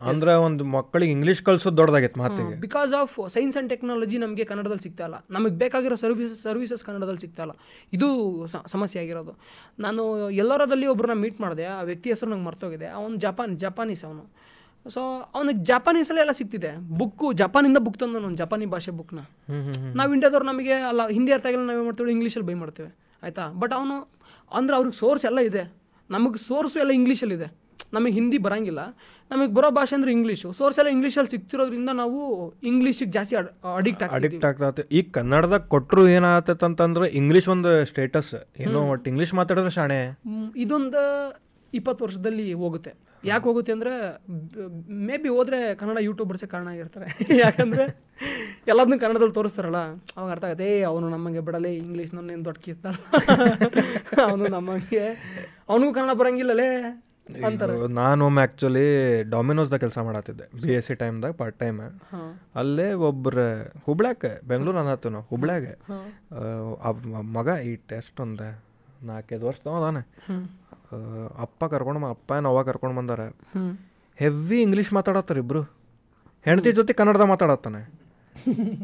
[0.00, 2.60] ಅಂದ್ರೆ ಒಂದು ಮಕ್ಕಳಿಗೆ ಇಂಗ್ಲೀಷ್ ಕಳ್ಸೋದು ದೊಡ್ಡದಾಗೈತೆ ಮಾತಿಗೆ.
[2.60, 5.26] Because of science and technology ನಮಗೆ ಕನ್ನಡದಲ್ಲಿ ಸಿಗ್ತಾ ಇಲ್ಲ.
[5.30, 7.54] ನಮಗೆ ಬೇಕಾಗಿರೋ ಸರ್ವಿಸಸ್ ಸರ್ವಿಸಸ್ ಕನ್ನಡದಲ್ಲಿ ಸಿಗ್ತಾ ಇಲ್ಲ.
[7.92, 8.08] ಇದು
[8.66, 9.38] ಸಮಸ್ಯೆ ಆಗಿರೋದು.
[9.78, 12.86] ನಾನು ಎಲ್ಲರದಲ್ಲಿ ಒಬ್ಬರನ್ನ ಮೀಟ್ ಮಾಡಿದೆ ಆ ವ್ಯಕ್ತಿ ಹೆಸರು ನಂಗೆ ಮರ್ತೋಗಿದೆ.
[12.86, 14.53] ಅವನು ಜಪಾನ್ ಜಪಾನೀಸ್ ಅವನು.
[14.88, 15.00] ಸೊ
[15.34, 16.70] ಅವನಿಗೆ ಜಪಾನೀಸಲ್ಲೇ ಎಲ್ಲ ಸಿಗ್ತಿದೆ.
[16.76, 19.20] ಬುಕ್ಕು ಜಪಾನಿಂದ ಬುಕ್ ತಂದು ನಾನು ಜಪಾನಿ ಭಾಷೆ ಬುಕ್ನ
[19.94, 22.90] ನಾವು ಇಂಡಿಯಾದವ್ರು ನಮಗೆ ಅಲ್ಲ ಹಿಂದಿ ಅರ್ಥ ಆಗಿಲ್ಲ ನಾವೇನು ಮಾಡ್ತೀವಿ ಇಂಗ್ಲೀಷಲ್ಲಿ ಬೈ ಮಾಡ್ತೇವೆ.
[23.22, 23.44] ಆಯಿತಾ?
[23.48, 23.96] ಬಟ್ ಅವನು
[24.54, 25.72] ಅಂದ್ರೆ ಅವ್ರಿಗೆ ಸೋರ್ಸ್ ಎಲ್ಲ ಇದೆ.
[26.10, 27.46] ನಮಗೆ ಸೋರ್ಸು ಎಲ್ಲ ಇಂಗ್ಲೀಷಲ್ಲಿದೆ
[27.92, 28.82] ನಮಗೆ ಹಿಂದಿ ಬರೋಂಗಿಲ್ಲ.
[29.30, 30.52] ನಮಗೆ ಬರೋ ಭಾಷೆ ಅಂದ್ರೆ ಇಂಗ್ಲೀಷು.
[30.52, 32.18] ಸೋರ್ಸ್ ಎಲ್ಲ ಇಂಗ್ಲೀಷಲ್ಲಿ ಸಿಕ್ತಿರೋದ್ರಿಂದ ನಾವು
[32.62, 33.36] ಇಂಗ್ಲೀಷಿಗೆ ಜಾಸ್ತಿ
[33.76, 39.98] ಅಡಿಕ್ಟ್ ಅಡಿಕ್ಟ್ ಆಗ್ತದೆ ಈಗ ಕನ್ನಡದಾಗ ಕೊಟ್ಟರು ಏನಾಗತ್ತಂತಂದ್ರೆ ಇಂಗ್ಲೀಷ್ ಒಂದು ಸ್ಟೇಟಸ್ ಏನೋ ಒಟ್ಟು ಇಂಗ್ಲೀಷ್ ಮಾತಾಡಿದ್ರೆ ಶಾಣೆ.
[40.56, 41.02] ಇದೊಂದು
[41.74, 42.92] ಇಪ್ಪತ್ತು ವರ್ಷದಲ್ಲಿ ಹೋಗುತ್ತೆ.
[43.22, 43.92] ಯಾಕೆ ಹೋಗುತ್ತೆ ಅಂದರೆ
[45.06, 47.06] ಮೇ ಬಿ ಹೋದರೆ ಕನ್ನಡ ಯೂಟ್ಯೂಬರ್ಸ್ ಕಾರಣ ಆಗಿರ್ತಾರೆ.
[47.44, 47.84] ಯಾಕಂದರೆ
[48.66, 49.80] ಎಲ್ಲದನ್ನೂ ಕನ್ನಡದಲ್ಲಿ ತೋರಿಸ್ತಾರಲ್ಲ
[50.14, 52.94] ಅವಾಗ ಅರ್ಥ ಆಗುತ್ತೆ ಏ ಅವನು ನಮಗೆ ಬಿಡಲೇ ಇಂಗ್ಲೀಷ್ ನನ್ನ ದೊಡ್ಡ ಕಿಸ್ತಾನ
[54.26, 55.02] ಅವನು ನಮಗೆ
[55.68, 56.68] ಅವನಿಗೂ ಕನ್ನಡ ಬರಂಗಿಲ್ಲಲೇ
[57.40, 57.74] ಅಂತಾರೆ.
[57.74, 58.86] ನಾನು ನಾನೊಮ್ಮೆ ಆ್ಯಕ್ಚುಲಿ
[59.30, 61.78] ಡಾಮಿನೋಸ್ದಾಗ ಕೆಲಸ ಮಾಡತ್ತಿದ್ದೆ ಬಿ ಎಸ್ ಸಿ ಟೈಮ್ದಾಗ ಪಾರ್ಟ್ ಟೈಮ್
[62.60, 63.46] ಅಲ್ಲೇ ಒಬ್ರು
[63.86, 65.72] ಹುಬ್ಳ್ಯಾಕ ಬೆಂಗಳೂರು ಅನ್ನತ್ತು ನಾವು ಹುಬ್ಳ್ಯಾಗೆ.
[67.36, 68.48] ಮಗ ಈ ಟೆಸ್ಟ್ ಒಂದು
[69.08, 70.34] ನಾಲ್ಕೈದು ವರ್ಷ ಅದಾನೆ ಆ,
[71.38, 73.20] ಅಪ್ಪ ಕರ್ಕೊಂಡು ಅಪ್ಪ ಏನು ಅವ ಕರ್ಕೊಂಡು ಬಂದಾರ.
[74.16, 75.62] ಹೆವಿ ಇಂಗ್ಲೀಷ್ ಮಾತಾಡತ್ತಾರ ಇಬ್ರು.
[76.44, 78.04] ಹೆಂಡತಿ ಜೊತೆ ಕನ್ನಡದ ಮಾತಾಡತ್ತಾನೆ.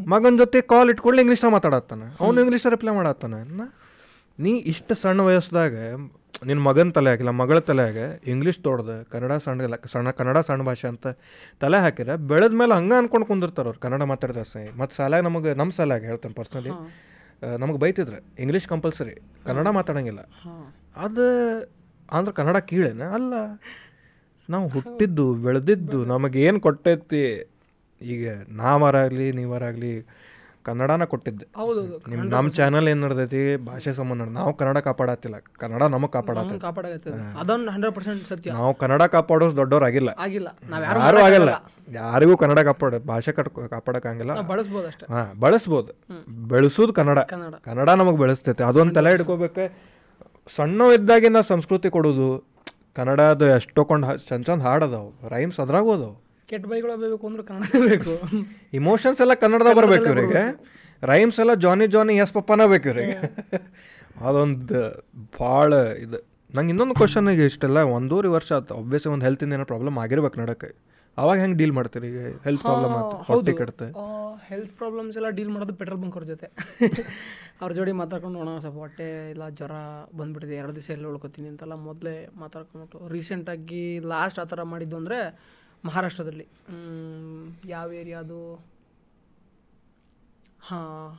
[0.09, 2.16] ಮಗನ ಜೊತೆ ಕಾಲ್ ಇಟ್ಕೊಂಡು ಇಂಗ್ಲೀಷ್ದಾಗ ಮಾತಾಡತ್ತಾನೆ.
[2.20, 3.57] ಅವನು ಇಂಗ್ಲೀಷ್ ರಿಪ್ಲೈ ಮಾಡತ್ತಾನೆ.
[3.57, 5.74] ನಾ- ಇಷ್ಟು ಸಣ್ಣ ವಯಸ್ಸದಾಗ
[6.46, 10.88] ನಿನ್ನ ಮಗನ ತಲೆ ಹಾಕಿಲ್ಲ ಮಗಳ ತಲೆ ಹಾಗೆ ಇಂಗ್ಲೀಷ್ ತೋಡ್ದೆ ಕನ್ನಡ ಸಣ್ಣ ಸಣ್ಣ ಕನ್ನಡ ಸಣ್ಣ ಭಾಷೆ
[10.88, 11.07] ಅಂತ
[11.61, 13.80] ತಲೆ ಹಾಕಿದ್ರೆ ಬೆಳೆದ ಮೇಲೆ ಹಂಗೆ ಅನ್ಕೊಂಡು ಕುಂದಿರ್ತಾರೆ ಅವ್ರು.
[13.80, 16.68] ಕನ್ನಡ ಮಾತಾಡಿದ್ರೆ ಸಹ ಮತ್ತು ಸಾಲಾಗ ನಮಗೆ ನಮ್ಮ ಸಾಲಾಗ ಹೇಳ್ತೇನೆ ಪರ್ಸ್ನಲಿ
[17.59, 19.11] ನಮಗೆ ಬೈತಿದ್ರೆ ಇಂಗ್ಲೀಷ್ ಕಂಪಲ್ಸರಿ
[19.46, 20.18] ಕನ್ನಡ ಮಾತಾಡೋಂಗಿಲ್ಲ.
[20.96, 21.61] ಅದು
[22.12, 23.02] ಅಂದ್ರೆ ಕನ್ನಡ ಕೀಳೇನ?
[23.02, 23.34] ಅಲ್ಲ.
[24.50, 27.50] ನಾವು ಹುಟ್ಟಿದ್ದು ಬೆಳೆದಿದ್ದು ನಮಗೇನು ಕೊಟ್ಟೈತಿ?
[28.02, 30.06] ಈಗ ನಾವರಾಗಲಿ ನೀವರಾಗಲಿ
[30.62, 31.46] ಕನ್ನಡನ ಕೊಟ್ಟಿದ್ದೆ.
[32.08, 33.56] ನಿಮ್ಮ ನಮ್ಮ ಚಾನಲ್ ಏನು ನಡೆದೈತಿ?
[33.56, 35.36] ಭಾಷೆ ಸಂಬಂಧ ನಾವು ಕನ್ನಡ ಕಾಪಾಡತ್ತಿಲ್ಲ.
[35.58, 38.50] ಕನ್ನಡ ನಮಗೆ ಕಾಪಾಡತ್ತೆ ಅದೊಂದು ಹಂಡ್ರೆಡ್ ಪರ್ಸೆಂಟ್ ಸತ್ಯ.
[38.50, 40.08] ನಾವು ಕನ್ನಡ ಕಾಪಾಡೋದು ದೊಡ್ಡವ್ರು ಆಗಿಲ್ಲ.
[40.72, 41.48] ಯಾರು ಆಗಲ್ಲ.
[41.92, 45.12] ಯಾರಿಗೂ ಕನ್ನಡ ಕಾಪಾಡ ಭಾಷೆ ಕಟ್ ಕಾಪಾಡಕ್ಕಾಗಿಲ್ಲ ಬಳಸ್ಬೋದು ಅಷ್ಟೇ.
[45.12, 45.92] ಹಾ ಬಳಸ್ಬೋದು.
[46.48, 47.18] ಬೆಳೆಸೋದು ಕನ್ನಡ.
[47.18, 47.54] ಕನ್ನಡ.
[47.54, 48.64] ಕನ್ನಡ ನಮಗೆ ಬೆಳೆಸ್ತೈತೆ.
[48.64, 49.64] ಅದೊಂದು ತಲೆ ಹಿಡ್ಕೋಬೇಕು.
[50.47, 52.28] ಸಣ್ಣ ಸಂಸ್ಕೃತಿ ಕೊಡೋದು
[52.97, 56.16] ಕನ್ನಡದ ಎಷ್ಟೊಕೊಂಡು ಚಂದ ಚಂದ ಹಾಡದವು ರೈಮ್ಸ್ ಅದ್ರಾಗೂ ಅದಾವು
[56.49, 58.12] ಕೆಟ್ಟ ಬೈಗಳು ಬೇಕು ಅಂದ್ರೆ ಕನ್ನಡ ಬೇಕು.
[58.72, 60.43] ಇಮೋಷನ್ಸ್ ಎಲ್ಲ ಕನ್ನಡದ ಬರಬೇಕು ಇವರಿಗೆ.
[61.03, 63.16] ರೈಮ್ಸ್ ಎಲ್ಲ ಜಾನಿ ಜಾನಿ ಎಸ್ ಪಪ್ಪನ ಬೇಕು ಇವರಿಗೆ.
[64.26, 64.80] ಅದೊಂದು
[65.41, 66.18] ಭಾಳ ಇದು.
[66.55, 70.70] ನಂಗೆ ಇನ್ನೊಂದು ಕ್ವಶನ್ ಈಗ ಇಷ್ಟೆಲ್ಲ ಒಂದೂವರೆ ವರ್ಷ ಆಯ್ತು ಒಬ್ವಿಯಸ್ಲಿ ಒಂದು ಹೆಲ್ತಿಂದ ಏನೋ ಪ್ರಾಬ್ಲಮ್ ಆಗಿರ್ಬೇಕು ನಡಕ್ಕೆ.
[71.18, 72.09] ಅವಾಗ ಹೆಂಗೆ ಡೀಲ್ ಮಾಡ್ತೀರಿ?
[72.09, 73.86] ಈಗ ಹೆಲ್ತ್ ಪ್ರಾಬ್ಲಮ್ ಆಯ್ತು ಹೊಟ್ಟೆ ಕೆಡುತ್ತೆ
[74.51, 76.46] ಹೆಲ್ತ್ ಪ್ರಾಬ್ಲಮ್ಸ್ ಎಲ್ಲ ಡೀಲ್ ಮಾಡೋದು ಪೆಟ್ರೋಲ್ ಬಂಕ್ ಅವ್ರ ಜೊತೆ.
[77.61, 79.74] ಅವ್ರ ಜೋಡಿ ಮಾತಾಡ್ಕೊಂಡು ಅಣ್ಣ ಸ್ವಲ್ಪ ಹೊಟ್ಟೆ ಇಲ್ಲ ಜ್ವರ
[80.18, 83.82] ಬಂದುಬಿಟ್ಟಿದೆ ಎರಡು ದಿವಸ ಎಲ್ಲ ಉಳ್ಕೊತೀನಿ ಅಂತೆಲ್ಲ ಮೊದಲೇ ಮಾತಾಡ್ಕೊಂಬಿಟ್ಟು ರೀಸೆಂಟಾಗಿ
[84.12, 85.18] ಲಾಸ್ಟ್ ಆ ಥರ ಮಾಡಿದ್ದು ಅಂದರೆ
[85.84, 86.46] ಮಹಾರಾಷ್ಟ್ರದಲ್ಲಿ.
[87.74, 88.40] ಯಾವ ಏರಿಯಾದು
[90.68, 91.12] ಹಾಂ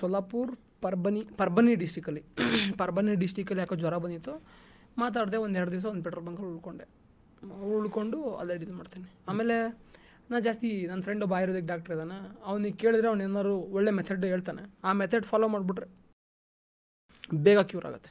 [0.00, 0.52] ಸೊಲ್ಲಾಪುರ್
[0.86, 2.22] ಪರ್ಬನಿ ಪರ್ಬನಿ ಡಿಸ್ಟಿಕಲ್ಲಿ
[2.82, 4.34] ಪರ್ಬನಿ ಡಿಸ್ಟಿಕಲ್ಲಿ ಯಾಕೋ ಜ್ವರ ಬಂದಿತ್ತು.
[5.02, 6.86] ಮಾತಾಡಿದೆ ಒಂದು ಎರಡು ದಿವಸ ಒಂದು ಪೆಟ್ರೋಲ್ ಬಂಕಲ್ಲಿ ಉಳ್ಕೊಂಡೆ.
[7.76, 9.08] ಉಳ್ಕೊಂಡು ಅಲ್ಲೇ ಇದು ಮಾಡ್ತೀನಿ.
[9.30, 9.56] ಆಮೇಲೆ
[10.30, 12.18] ನಾ ಜಾಸ್ತಿ ನನ್ನ ಫ್ರೆಂಡ್ ಒಬ್ಬ ಆಯುರ್ವೇದಿಕ್ ಡಾಕ್ಟ್ರ್ ಇದ್ದಾನೆ
[12.50, 14.62] ಅವನಿಗೆ ಕೇಳಿದ್ರೆ ಅವ್ನು ಏನಾದ್ರು ಒಳ್ಳೆ ಮೆಥಡ್ ಹೇಳ್ತಾನೆ.
[14.88, 15.88] ಆ ಮೆಥಡ್ ಫಾಲೋ ಮಾಡಿಬಿಟ್ರೆ
[17.46, 18.10] ಬೇಗ ಕ್ಯೂರ್ ಆಗುತ್ತೆ.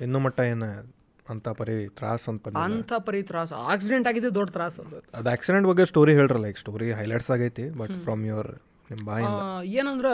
[0.00, 0.68] ಇನ್ನೂ ಮಟ್ಟ ಏನು
[1.32, 3.54] ಅಂತ ಪರಿ ತ್ರಾಸ ಅಂತ ಅಂತ ಪರಿ ತ್ರಾಸು.
[3.72, 4.82] ಆಕ್ಸಿಡೆಂಟ್ ಆಗಿದೆ ದೊಡ್ಡ ತ್ರಾಸು.
[5.18, 8.50] ಅದು ಆಕ್ಸಿಡೆಂಟ್ ಬಗ್ಗೆ ಸ್ಟೋರಿ ಹೇಳ್ರಲ್ಲ ಲೈಕ್ ಸ್ಟೋರಿ ಹೈಲೈಟ್ಸ್ ಆಗೈತಿ ಬಟ್ ಫ್ರಮ್ ಯುವರ್
[8.90, 9.26] ನಿಮ್ಮ ಬಾಯಿ
[9.80, 10.12] ಏನಂದ್ರೆ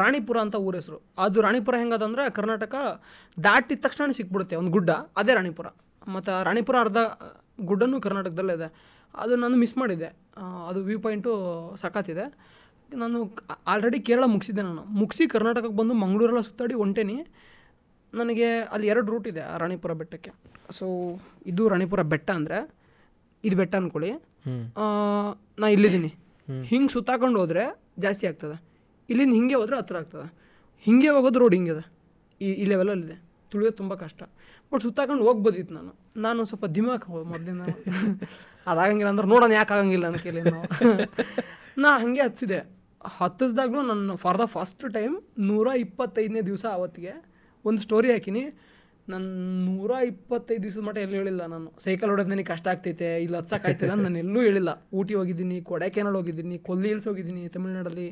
[0.00, 0.98] ರಾಣಿಪುರ ಅಂತ ಊರ ಹೆಸರು.
[1.24, 2.74] ಅದು ರಾಣಿಪುರ ಹೆಂಗದಂದ್ರೆ ಕರ್ನಾಟಕ
[3.36, 5.68] ದಾಟಿದ ತಕ್ಷಣ ಸಿಕ್ಬಿಡುತ್ತೆ ಒಂದು ಗುಡ್ಡ ಅದೇ ರಾಣಿಪುರ.
[6.14, 6.98] ಮತ್ತು ರಾಣಿಪುರ ಅರ್ಧ
[7.70, 8.68] ಗುಡ್ಡನೂ ಕರ್ನಾಟಕದಲ್ಲೇ ಇದೆ.
[9.22, 10.10] ಅದು ನಾನು ಮಿಸ್ ಮಾಡಿದ್ದೆ.
[10.68, 11.30] ಅದು ವ್ಯೂ ಪಾಯಿಂಟು
[11.82, 12.24] ಸಖತ್ತಿದೆ.
[13.02, 13.18] ನಾನು
[13.72, 14.82] ಆಲ್ರೆಡಿ ಕೇರಳ ಮುಗಿಸಿದ್ದೆ ನಾನು.
[15.00, 17.16] ಮುಗಿಸಿ ಕರ್ನಾಟಕಕ್ಕೆ ಬಂದು ಮಂಗಳೂರೆಲ್ಲ ಸುತ್ತಾಡಿ ಹೊಂಟೇನಿ.
[18.12, 20.30] ನನಗೆ ಅಲ್ಲಿ ಎರಡು ರೂಟ್ ಇದೆ ಆ ರಾಣಿಪುರ ಬೆಟ್ಟಕ್ಕೆ.
[20.78, 20.86] ಸೊ
[21.50, 22.58] ಇದು ರಾಣಿಪುರ ಬೆಟ್ಟ ಅಂದರೆ
[23.44, 24.10] ಇದು ಬೆಟ್ಟ ಅಂದ್ಕೊಳ್ಳಿ
[25.62, 26.10] ನಾ ಇಲ್ಲಿದ್ದೀನಿ.
[26.70, 27.64] ಹಿಂಗೆ ಸುತ್ತಾಕೊಂಡು ಹೋದರೆ
[28.04, 28.56] ಜಾಸ್ತಿ ಆಗ್ತದೆ.
[29.08, 30.28] ಇಲ್ಲಿಂದ ಹಿಂಗೆ ಹೋದರೆ ಹತ್ರ ಆಗ್ತದೆ.
[30.86, 31.84] ಹಿಂಗೆ ಹೋಗೋದು ರೋಡ್ ಹಿಂಗಿದೆ
[32.40, 33.16] ಈ ಈ ಲೆವೆಲಲ್ಲಿದೆ
[33.50, 34.22] ತುಳಿಯೋದು ತುಂಬ ಕಷ್ಟ.
[34.70, 35.92] ಬಟ್ ಸುತ್ತಾಕೊಂಡು ಹೋಗ್ಬೋದಿತ್ತು ನಾನು.
[36.26, 37.62] ನಾನು ಸ್ವಲ್ಪ ದಿಮಾಕ್ ಮೊದಲಿಂದ.
[38.70, 40.42] ಅದಾಗಂಗಿಲ್ಲ ಅಂದ್ರೆ ನೋಡೋಣ ಯಾಕೆ ಆಗಂಗಿಲ್ಲ ಅಂತ ಕೇಳಿ
[41.82, 42.60] ನಾ ಹಾಗೆ ಹಚ್ಚಿದೆ.
[43.18, 45.14] ಹತ್ತಿಸ್ದಾಗ್ಲೂ ನಾನು ಫಾರ್ ದ ಫಸ್ಟ್ ಟೈಮ್
[45.48, 47.12] ನೂರ ಇಪ್ಪತ್ತೈದನೇ ದಿವಸ ಅವತ್ತಿಗೆ
[47.64, 48.44] ಒಂದು ಸ್ಟೋರಿ ಹಾಕಿನಿ.
[49.12, 49.28] ನಾನು
[49.66, 51.68] ನೂರ ಇಪ್ಪತ್ತೈದು ದಿವಸದ ಮಟ್ಟ ಎಲ್ಲೂ ಹೇಳಿಲ್ಲ ನಾನು.
[51.84, 54.70] ಸೈಕಲ್ ಹೊಡೋದು ನನಗೆ ಕಷ್ಟ ಆಗ್ತೈತೆ, ಇಲ್ಲಿ ಹತ್ಸಕ್ಕಾಯ್ತಿಲ್ಲ ನಾನು ಎಲ್ಲೂ ಹೇಳಿಲ್ಲ.
[54.98, 58.06] ಊಟಿ ಹೋಗಿದ್ದೀನಿ, ಕೊಡೈಕೆನಾಲ್ ಹೋಗಿದ್ದೀನಿ, ಕೊಲ್ಲಿ ಹಿಲ್ಸ್ ಹೋಗಿದ್ದೀನಿ, ತಮಿಳ್ನಾಡಲ್ಲಿ,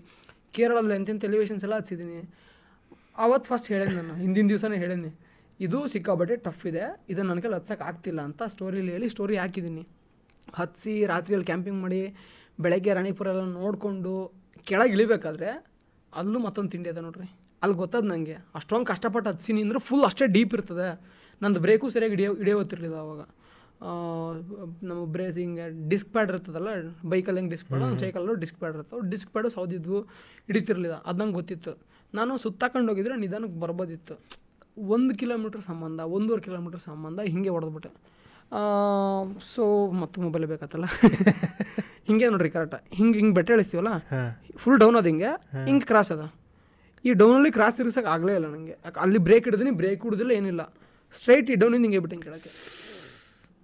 [0.56, 2.18] ಕೇರಳದಲ್ಲಿ ಎಂತೆಂಥ ಎಲಿವೇಶನ್ಸ್ ಎಲ್ಲ ಹಚ್ಚಿದ್ದೀನಿ
[3.26, 5.12] ಅವತ್ತು ಫಸ್ಟ್ ಹೇಳಿದೆ ನಾನು, ಹಿಂದಿನ ದಿವಸನೇ ಹೇಳಿದ್ದೀನಿ
[5.60, 6.84] ಇದು ಸಿಕ್ಕಾಬಟ್ಟೆ ಟಫ್ ಇದೆ.
[7.12, 9.82] ಇದನ್ನು ನನಗೆ ಕೈಲಿ ಹತ್ಸಕ್ಕೆ ಆಗ್ತಿಲ್ಲ ಅಂತ ಸ್ಟೋರಿಲಿ ಹೇಳಿ ಸ್ಟೋರಿ ಹಾಕಿದ್ದೀನಿ
[10.54, 12.02] ಹತ್ಸಿ ರಾತ್ರಿಯಲ್ಲಿ ಕ್ಯಾಂಪಿಂಗ್ ಮಾಡಿ
[12.60, 14.12] ಬೆಳಗ್ಗೆ ರಾಣಿಪುರ ಎಲ್ಲ ನೋಡಿಕೊಂಡು
[14.64, 15.50] ಕೆಳಗೆ ಇಳಿಬೇಕಾದ್ರೆ
[16.12, 17.28] ಅಲ್ಲೂ ಮತ್ತೊಂದು ತಿಂಡಿ ಅದ ನೋಡ್ರಿ.
[17.62, 20.88] ಅಲ್ಲಿ ಗೊತ್ತದ ನನಗೆ ಅಷ್ಟೊಂದು ಕಷ್ಟಪಟ್ಟು ಹತ್ಸಿನಿ ಅಂದ್ರೆ ಫುಲ್ ಅಷ್ಟೇ ಡೀಪ್ ಇರ್ತದೆ.
[21.42, 23.20] ನಂದು ಬ್ರೇಕು ಸರಿಯಾಗಿ ಹಿಡಿಯೋ ಹಿಡಿಯೋತ್ತಿರಲಿಲ್ಲ ಅವಾಗ.
[24.88, 26.68] ನಮ್ಮ ಬ್ರೇಸ್ ಹಿಂಗೆ ಡಿಸ್ಕ್ ಪ್ಯಾಡ್ ಇರ್ತದಲ್ಲ
[27.08, 29.10] ಬೈಕಲ್ಲಿ ಹೆಂಗೆ ಡಿಸ್ಕ್ ಪ್ಯಾಡ್ ಸೈಕಲ್ಲೂ ಡಿಸ್ಕ್ ಪ್ಯಾಡ್ ಇರ್ತವೆ.
[29.10, 30.00] ಡಿಸ್ಕ್ ಪ್ಯಾಡ್ ಸೌದಿದ್ವು
[30.48, 30.96] ಹಿಡಿತಿರ್ಲಿಲ್ಲ.
[31.02, 31.72] ಅದು ನಂಗೆ ಗೊತ್ತಿತ್ತು.
[32.14, 34.14] ನಾನು ಸುತ್ತಾಕೊಂಡು ಹೋಗಿದ್ರೆ ನಿಧಾನಕ್ಕೆ ಬರ್ಬೋದಿತ್ತು.
[34.76, 37.90] ಒಂದು ಕಿಲೋಮೀಟ್ರ್ ಸಂಬಂಧ ಒಂದೂವರೆ ಕಿಲೋಮೀಟ್ರ್ ಸಂಬಂಧ ಹಿಂಗೆ ಹೊಡೆದ್ಬಿಟ್ಟೆ.
[39.52, 39.64] ಸೊ
[40.02, 40.86] ಮತ್ತು ಮೊಬೈಲ್ ಬೇಕಾತಲ್ಲ.
[42.08, 43.90] ಹಿಂಗೆ ನೋಡ್ರಿ ಕರೆಕ್ಟಾಗಿ ಹಿಂಗೆ ಹಿಂಗೆ ಬೆಟ್ಟ ಇಳಿಸ್ತೀವಲ್ಲ
[44.62, 45.30] ಫುಲ್ ಡೌನ್ ಅದು ಹಿಂಗೆ.
[45.68, 46.22] ಹಿಂಗೆ ಕ್ರಾಸ್ ಅದ.
[47.04, 48.74] ಈ ಡೌನಲ್ಲಿ ಕ್ರಾಸ್ ತಿರ್ಸಕ್ಕೆ ಆಗಲೇ ಇಲ್ಲ ನನಗೆ
[49.04, 50.62] ಅಲ್ಲಿ ಬ್ರೇಕ್ ಹಿಡಿದೀನಿ ಬ್ರೇಕ್ ಹಿಡಿದಿಲ್ಲ ಏನಿಲ್ಲ.
[51.14, 52.50] ಸ್ಟ್ರೈಟ್ ಈ ಡೌನಿಂದ ಹಿಂಗೆ ಬಿಟ್ಟಿಂಗೆ ಕೆಳಕ್ಕೆ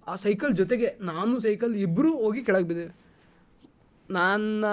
[0.07, 2.93] ಆ ಸೈಕಲ್ ಜೊತೆಗೆ ನಾನು ಸೈಕಲ್ ಇಬ್ಬರು ಹೋಗಿ ಕೆಳಗೆ ಬಿದ್ದಿವೆ
[4.09, 4.69] ನಾನು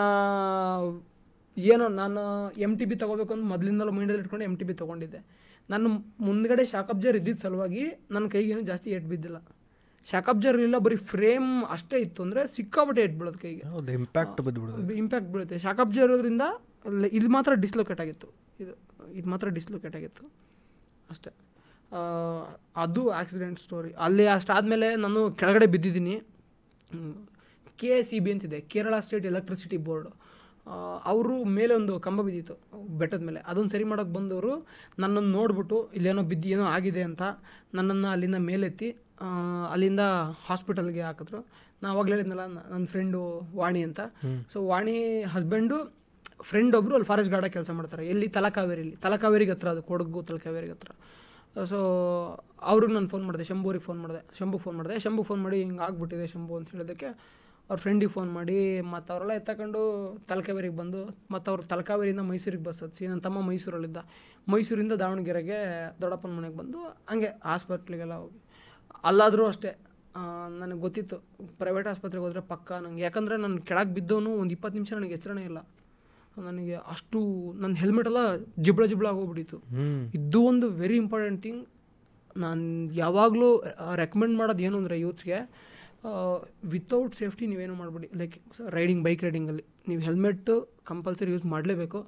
[1.57, 2.21] ಏನೋ ನಾನು
[2.67, 5.21] ಎಂ ಟಿ ಬಿ ತೊಗೋಬೇಕು ಅಂತ ಮೊದಲಿಂದಲೂ ಮೈಂಡಲ್ಲಿ ಇಟ್ಕೊಂಡು ಎಂ ಟಿ ಬಿ ತೊಗೊಂಡಿದ್ದೆ.
[5.69, 5.87] ನನ್ನ
[6.27, 7.85] ಮುಂದ್ಗಡೆ ಶಾಕಬ್ಜರ್ ಇದ್ದಿದ್ದ ಸಲುವಾಗಿ
[8.15, 9.39] ನನ್ನ ಕೈಗೇನು ಜಾಸ್ತಿ ಏಟ್ ಬಿದ್ದಿಲ್ಲ.
[10.11, 13.63] ಶಾಕಬ್ಜರ್ ಇಲ್ಲ ಬರೀ ಫ್ರೇಮ್ ಅಷ್ಟೇ ಇತ್ತು ಅಂದರೆ ಸಿಕ್ಕಾಪಟ್ಟೆ ಇಟ್ಬಿಡೋದು ಕೈಗೆ.
[14.01, 15.59] ಇಂಪ್ಯಾಕ್ಟ್ ಬಿದ್ದುಬಿಡುದು ಇಂಪ್ಯಾಕ್ಟ್ ಬೀಳುತ್ತೆ.
[15.67, 16.47] ಶಾಕಬ್ಜರ್ ಇರೋದ್ರಿಂದ
[17.19, 18.29] ಇದು ಮಾತ್ರ ಡಿಸ್ಲೊಕೇಟ್ ಆಗಿತ್ತು.
[18.63, 18.75] ಇದು
[19.19, 20.25] ಇದು ಮಾತ್ರ ಡಿಸ್ಲೊಕೇಟ್ ಆಗಿತ್ತು.
[21.13, 21.31] ಅಷ್ಟೇ.
[22.85, 26.15] ಅದು ಆಕ್ಸಿಡೆಂಟ್ ಸ್ಟೋರಿ ಅಲ್ಲಿ ಅಷ್ಟಾದಮೇಲೆ ನಾನು ಕೆಳಗಡೆ ಬಿದ್ದಿದ್ದೀನಿ.
[27.81, 28.59] ಕೆ ಎಸ್ ಇ ಬಿ ಅಂತಿದೆ.
[28.73, 30.09] ಕೇರಳ ಸ್ಟೇಟ್ ಎಲೆಕ್ಟ್ರಿಸಿಟಿ ಬೋರ್ಡ್
[31.05, 32.55] ಅವರು ಮೇಲೆ ಒಂದು ಕಂಬ ಬಿದ್ದಿತ್ತು
[33.01, 33.41] ಬೆಟ್ಟದ ಮೇಲೆ.
[33.51, 34.53] ಅದನ್ನು ಸರಿ ಮಾಡೋಕ್ಕೆ ಬಂದವರು
[35.03, 37.23] ನನ್ನನ್ನು ನೋಡ್ಬಿಟ್ಟು ಇಲ್ಲೇನೋ ಬಿದ್ದು ಏನೋ ಆಗಿದೆ ಅಂತ
[37.79, 38.89] ನನ್ನನ್ನು ಅಲ್ಲಿಂದ ಮೇಲೆತ್ತಿ
[39.73, 40.05] ಅಲ್ಲಿಂದ
[40.47, 41.41] ಹಾಸ್ಪಿಟಲ್ಗೆ ಹಾಕಿದ್ರು.
[41.83, 43.21] ನಾ ಅವಾಗಲೇ ಹೇಳಿದ್ನಲ್ಲ ನನ್ನ ಫ್ರೆಂಡು
[43.61, 44.01] ವಾಣಿ ಅಂತ.
[44.53, 44.97] ಸೊ ವಾಣಿ
[45.35, 45.79] ಹಸ್ಬೆಂಡು
[46.49, 48.05] ಫ್ರೆಂಡ್ ಒಬ್ಬರು ಅಲ್ಲಿ ಫಾರೆಸ್ಟ್ ಗಾರ್ಡಾಗಿ ಕೆಲಸ ಮಾಡ್ತಾರೆ.
[48.13, 48.27] ಎಲ್ಲಿ?
[48.37, 50.91] ತಲಕಾವೇರಿಲಿ ತಲಕಾವೇರಿಗೆ ಹತ್ರ ಅದು ಕೊಡಗು ತಲಕಾವೇರಿಗೆ ಹತ್ರ.
[51.73, 51.79] ಸೊ
[52.71, 54.97] ಅವ್ರಿಗೆ ನಾನು ಫೋನ್ ಮಾಡಿದೆ ಶಂಭೂರಿಗೆ ಫೋನ್ ಮಾಡಿದೆ ಶಂಭುಗೆ ಫೋನ್ ಮಾಡಿದೆ.
[55.05, 57.11] ಶಂಭುಗೆ ಫೋನ್ ಮಾಡಿ ಹಿಂಗೆ ಆಗ್ಬಿಟ್ಟಿದೆ ಶಂಭು ಅಂತ ಹೇಳಿದ್ದಕ್ಕೆ
[57.69, 58.57] ಅವ್ರ ಫ್ರೆಂಡಿಗೆ ಫೋನ್ ಮಾಡಿ
[58.95, 59.81] ಮತ್ತು ಅವರೆಲ್ಲ ಎತ್ತಕೊಂಡು
[60.31, 61.01] ತಲಕಾವೇರಿಗೆ ಬಂದು
[61.35, 64.01] ಮತ್ತು ಅವ್ರು ತಲಕಾವೇರಿಯಿಂದ ಮೈಸೂರಿಗೆ ಬಸ್ ಹತ್ತಿಸಿ ನನ್ನ ತಮ್ಮ ಮೈಸೂರಲ್ಲಿದ್ದ.
[64.53, 65.59] ಮೈಸೂರಿಂದ ದಾವಣಗೆರೆಗೆ
[66.03, 68.41] ದೊಡ್ಡಪ್ಪನ ಮನೆಗೆ ಬಂದು ಹಂಗೆ ಹಾಸ್ಪಿಟ್ಲಿಗೆಲ್ಲ ಹೋಗಿ.
[69.11, 69.73] ಅಲ್ಲಾದರೂ ಅಷ್ಟೇ
[70.61, 71.17] ನನಗೆ ಗೊತ್ತಿತ್ತು
[71.61, 73.03] ಪ್ರೈವೇಟ್ ಆಸ್ಪತ್ರೆಗೆ ಹೋದರೆ ಪಕ್ಕ ನಂಗೆ.
[73.07, 75.61] ಯಾಕಂದರೆ ನಾನು ಕೆಳಗೆ ಬಿದ್ದವನು ಒಂದು ಇಪ್ಪತ್ತು ನಿಮಿಷ ನನಗೆ ಎಚ್ಚರಣೆ ಇಲ್ಲ.
[76.49, 77.19] ನನಗೆ ಅಷ್ಟು
[77.63, 78.23] ನನ್ನ ಹೆಲ್ಮೆಟ್ ಎಲ್ಲ
[78.67, 79.59] ಜಿಬ್ಳ ಜಿಬ್ಳ ಆಗೋಗ್ಬಿಟ್ಟಿತ್ತು.
[80.19, 81.63] ಇದು ಒಂದು ವೆರಿ ಇಂಪಾರ್ಟೆಂಟ್ ಥಿಂಗ್
[82.45, 82.65] ನಾನು
[83.05, 83.49] ಯಾವಾಗಲೂ
[84.03, 85.39] ರೆಕಮೆಂಡ್ ಮಾಡೋದು ಏನು ಅಂದರೆ ಯೂತ್ಸ್ಗೆ
[86.75, 88.09] ವಿತೌಟ್ ಸೇಫ್ಟಿ ನೀವೇನು ಮಾಡಬೇಡಿ.
[88.21, 88.35] ಲೈಕ್
[88.77, 90.55] ರೈಡಿಂಗ್ ಬೈಕ್ ರೈಡಿಂಗಲ್ಲಿ ನೀವು ಹೆಲ್ಮೆಟ್ಟು
[90.91, 92.01] ಕಂಪಲ್ಸರಿ ಯೂಸ್ ಮಾಡಲೇಬೇಕು.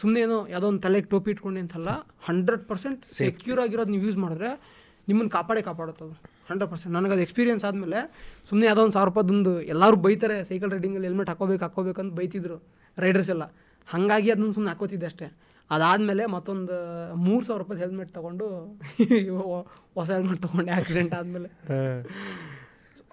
[0.00, 1.90] ಸುಮ್ಮನೆ ಏನೋ ಯಾವುದೋ ಒಂದು ತಲೆಗೆ ಟೋಪಿ ಇಟ್ಕೊಂಡು ಅಂತಲ್ಲ
[2.28, 4.50] ಹಂಡ್ರೆಡ್ ಪರ್ಸೆಂಟ್ ಸೆಕ್ಯೂರ್ ಆಗಿರೋದು ನೀವು ಯೂಸ್ ಮಾಡಿದ್ರೆ
[5.08, 6.14] ನಿಮ್ಮನ್ನು ಕಾಪಾಡೇ ಕಾಪಾಡುತ್ತೆ ಅದು
[6.48, 8.00] ಹಂಡ್ರೆಡ್ ಪರ್ಸೆಂಟ್ ನನಗೆ ಅದು ಎಕ್ಸ್ಪೀರಿಯನ್ಸ್ ಆದಮೇಲೆ
[8.48, 12.56] ಸುಮ್ಮನೆ ಯಾವುದೋ ಒಂದು ಸಾವಿರ ರೂಪಾಯ್ದೊಂದು ಎಲ್ಲರೂ ಬೈತಾರೆ ಸೈಕಲ್ ರೈಡಿಂಗಲ್ಲಿ ಹೆಲ್ಮೆಟ್ ಹಾಕೋಬೇಕು ಹಾಕೋಬೇಕಂತ ಬೈತಿದ್ರು
[13.04, 13.44] ರೈಡರ್ಸ್ ಎಲ್ಲ.
[13.88, 15.28] ಹಾಗಾಗಿ ಅದನ್ನ ಸುಮ್ಮನೆ ಹಾಕೋತಿದ್ದೆ ಅಷ್ಟೇ.
[15.70, 16.74] ಅದಾದಮೇಲೆ ಮತ್ತೊಂದು
[17.26, 18.46] ಮೂರು ಸಾವಿರ ರೂಪಾಯಿ ಹೆಲ್ಮೆಟ್ ತೊಗೊಂಡು
[19.98, 21.48] ಹೊಸ ಹೆಲ್ಮೆಟ್ ತೊಗೊಂಡೆ ಆಕ್ಸಿಡೆಂಟ್ ಆದಮೇಲೆ.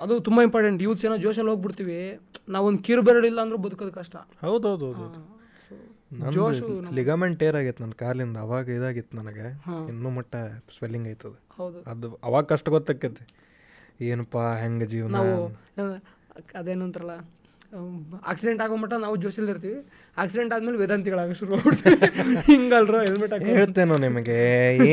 [0.02, 2.20] ಅದು ತುಂಬ ಇಂಪಾರ್ಟೆಂಟ್ ಯೂತ್ಸ್ ಏನೋ ಜೋಶಲ್ಲಿ ಹೋಗ್ಬಿಡ್ತೀವಿ.
[2.50, 4.16] ನಾವೊಂದು ಕಿರು ಬೆರಳಿಲ್ಲ ಅಂದ್ರೆ ಬದುಕೋದು ಕಷ್ಟ.
[4.46, 8.38] ಹೌದು ಹೌದು ಹೌದು ಜೋಶು ಲಿಗಮೆಂಟ್ ಏರ್ ಆಗೈತೆ ನನ್ನ ಕಾಲಿಂದ.
[8.38, 9.60] ಅವಾಗ ಇದಾಗಿತ್ತು ನನಗೆ.
[9.90, 10.36] ಇನ್ನೂ ಮಟ್ಟ
[10.78, 11.34] ಸ್ವೆಲ್ಲಿಂಗ್ ಆಯ್ತದ.
[11.58, 11.84] ಹೌದು.
[11.84, 13.34] ಅದು ಅವಾಗ ಕಷ್ಟ ಗೊತ್ತಾಕೈತಿ
[14.02, 15.12] ಏನಪ್ಪ ಹೆಂಗೆ ಜೀವನ?
[15.12, 15.52] ನಾವು
[16.56, 17.12] ಅದೇನಂತಾರಲ್ಲ
[18.26, 19.86] ಆಕ್ಸಿಡೆಂಟ್ ಆಗೋ ಮಟ್ಟ ನಾವು ಜೋಶಲ್ಲಿ ಇರ್ತೀವಿ.
[20.18, 21.58] ಆಕ್ಸಿಡೆಂಟ್ ಆದ್ಮೇಲೆ ವೇದಾಂತಿಗಳಾಗ ಶುರು
[22.50, 24.34] ಹಿಂಗಲ್ರ ಹೆಲ್ಮೆಟ್ ಹಾಕಿ ಹೇಳ್ತೇನೋ ನಿಮಗೆ.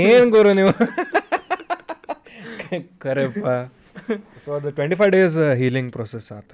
[0.03, 0.73] ಏನು ಗುರು ನೀವು?
[3.05, 3.47] ಕರೆಪ್ಪ.
[4.45, 6.53] ಸೊ ಅದು twenty five days healing process ಆತ?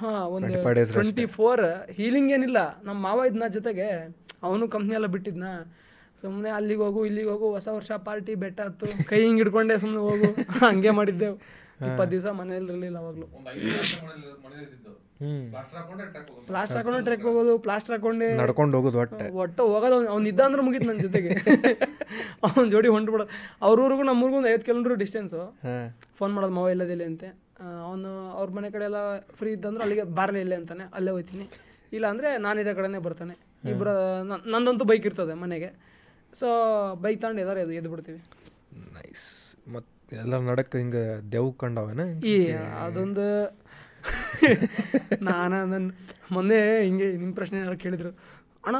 [0.00, 1.62] ಹಾಂ ಒಂದು 25 days ಟ್ವೆಂಟಿ ಫೋರ್
[1.98, 2.60] ಹೀಲಿಂಗ್ ಏನಿಲ್ಲ.
[2.84, 3.88] ನಮ್ಮ ಮಾವ ಇದ್ನ ಜೊತೆಗೆ
[4.42, 5.48] ಅವನು ಕಂಪ್ನಿ ಎಲ್ಲ ಬಿಟ್ಟಿದ್ನ.
[6.22, 10.28] ಸುಮ್ಮನೆ ಅಲ್ಲಿಗೆ ಹೋಗು ಇಲ್ಲಿಗೆ ಹೋಗು ಹೊಸ ವರ್ಷ ಪಾರ್ಟಿ ಬೆಟ್ಟ ಹತ್ತು ಕೈ ಹಿಂಗೆ ಹಿಡ್ಕೊಂಡೆ ಸುಮ್ಮನೆ ಹೋಗು.
[10.64, 11.36] ಹಂಗೆ ಮಾಡಿದ್ದೆವು.
[11.88, 13.26] ಇಪ್ಪತ್ತು ದಿವಸ ಮನೇಲಿ ಇರಲಿಲ್ಲ ಅವಾಗಲೂ.
[13.38, 14.92] ಒಂದು ಐದು ವರ್ಷ ಮನೇಲಿ ಮನೇಲಿ ಇದ್ದಿದ್ದು.
[15.52, 16.46] ಪ್ಲಾಸ್ಟರ್ ಹಾಕೊಂಡೆ ಟ್ರ್ಯಾಕ್ ಹೋಗೋದು.
[16.50, 20.86] ಪ್ಲಾಸ್ಟರ್ ಹಾಕೊಂಡು ಟ್ರೆಕ್ ಹೋಗೋದು ಪ್ಲಾಸ್ಟರ್ ಹಾಕೊಂಡೆ ನಡ್ಕೊಂಡು ಹೋಗೋದು ಒಟ್ಟೆ ಒಟ್ಟು ಹೋಗೋದು ಅವ್ನು ಇದ್ದ ಅಂದ್ರೆ ಮುಗೀತು
[20.90, 21.30] ನನ್ನ ಜೊತೆಗೆ.
[22.46, 23.30] ಅವ್ನ ಜೋಡಿ ಹೊಂಟ್ಬಿಡೋದು.
[23.66, 25.40] ಅವ್ರ ಊರಿಗೂ ನಮ್ಮ ಊರಿಗೂ ಒಂದು ಐದು ಕಿಲೋಮೀಟ್ರ್ ಡಿಸ್ಟೆನ್ಸು
[26.18, 27.28] ಫೋನ್ ಮಾಡೋದು ಮಾವ ಇಲ್ಲದಿಲ್ಲ ಅಂತೆ.
[27.86, 29.00] ಅವನು ಅವ್ರ ಮನೆ ಕಡೆ ಎಲ್ಲ
[29.38, 31.46] ಫ್ರೀ ಇದ್ದಂದ್ರೆ ಅಲ್ಲಿಗೆ ಬಾರ್ಲೆ ಇಲ್ಲೇ ಅಂತಾನೆ ಅಲ್ಲೇ ಹೋಗ್ತೀನಿ
[31.96, 33.34] ಇಲ್ಲ ಅಂದರೆ ನಾನಿರೋ ಕಡೆನೇ ಬರ್ತಾನೆ.
[33.72, 33.88] ಇಬ್ಬರ
[34.54, 35.70] ನಂದಂತೂ ಬೈಕ್ ಇರ್ತದೆ ಮನೆಗೆ.
[36.40, 36.46] ಸೊ
[37.04, 38.20] ಬೈಕ್ ತಗೊಂಡು ಎದಾರ ಎದ್ದು ಎದ್ದು ಬಿಡ್ತೀವಿ
[38.96, 39.26] ನೈಸ್
[39.74, 42.00] ಮತ್ತು ಎಲ್ಲ ನಡಕ್ಕೆ ಹಿಂಗೆ ದೆವ್ ಕಂಡವೇನ?
[42.32, 42.34] ಈ
[42.84, 43.26] ಅದೊಂದು
[45.28, 45.90] ನಾನು ನನ್ನ
[46.34, 48.10] ಮೊನ್ನೆ ಹಿಂಗೆ ನಿಮ್ಮ ಪ್ರಶ್ನೆ ಯಾರು ಕೇಳಿದ್ರು,
[48.66, 48.76] ಅಣ್ಣ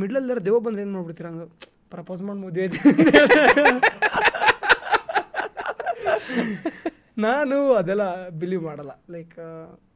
[0.00, 1.26] ಮಿಡ್ಲಲ್ಲಿ ದೇವ ಬಂದ್ರೆ ಏನು ಮಾಡ್ಬಿಡ್ತೀರ?
[1.26, 1.46] ಹಂಗೆ
[1.90, 2.78] ಪ್ರಪೋಸ್ ಮಾಡಿ ಮದುವೆ ಐತಿ
[7.24, 8.90] ನಾನು ಅದೆಲ್ಲ ಬಿಲೀವ್ ಮಾಡಲ್ಲ.
[9.10, 9.34] ಲೈಕ್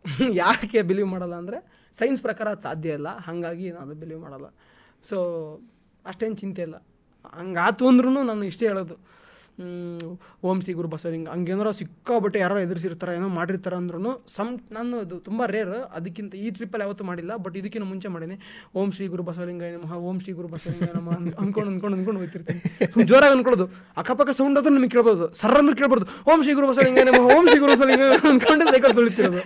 [0.42, 3.18] ಯಾಕೆ ಬಿಲೀವ್ ಮಾಡಲ್ಲ ಅಂದರೆ ಸೈನ್ಸ್ ಪ್ರಕಾರ ಅದು ಸಾಧ್ಯ ಇಲ್ಲ.
[3.18, 4.46] ಹಾಗಾಗಿ ನಾನು ಬಿಲೀವ್ ಮಾಡಲ್ಲ.
[5.04, 5.16] ಸೊ
[6.04, 6.74] ಅಷ್ಟೇನು ಚಿಂತೆ ಇಲ್ಲ.
[7.38, 9.20] ಹಂಗಾತು ಅಂದ್ರೂ ನಾನು ಇಷ್ಟೇ ಹೇಳೋದು.
[10.48, 15.46] ಓಂ ಶ್ರೀ ಗುರು ಹಿಂಗೆ ಹಂಗೇನಾರ ಸಿಕ್ಕಾಬಿಟ್ಟು ಯಾರೋ ಎದುರಿಸಿರ್ತಾರೆ ಏನೋ ಮಾಡಿರ್ತಾರೆ ಅಂದ್ರೂ ಸಮ್ ನಾನು ಅದು ತುಂಬ
[15.54, 18.36] ರೇರ್ ಅದಕ್ಕಿಂತ ಈ ಟ್ರಿಪ್ಪಲ್ಲಿ ಯಾವತ್ತೂ ಮಾಡಿಲ್ಲ ಬಟ್ ಇದಕ್ಕಿಂತ ಮುಂಚೆ ಮಾಡೀನಿ
[18.80, 23.34] ಓಂ ಶ್ರೀ ಗುರು ಬಸವಲಿಂಗ ನಮಃ, ಓಂ ಶ್ರೀ ಗುರು ಬಸವಲಿಂಗ ನಮಃ ಅಂದ್ಕೊಂಡು ಅಂದ್ಕೊಂಡು ಅಂದ್ಕೊಂಡು ಹೋಗ್ತಿರ್ತೀನಿ ಜೋರಾಗಿ
[23.36, 23.66] ಅಂದ್ಕೊಳ್ಳೋದು
[24.02, 25.26] ಅಕ್ಕಪಕ್ಕ ಸೌಂಡ್ ಆದ್ರೂ ನಿಮಗೆ ಕೇಳ್ಬೋದು.
[25.40, 29.40] ಸರ್ ಅಂದ್ರೆ ಕೇಳ್ಬಾರ್ದು ಓಂ ಶ್ರೀ ಗುರು ಬಸವಲಿಂಗ ನಮಃ, ಓಂ ಶ್ರೀ ಗುರು ಬಸವಲಿಂಗ ಅಂದ್ಕೊಂಡು ಸೈಕಲ್ ತುಳಿತಿರೋದು.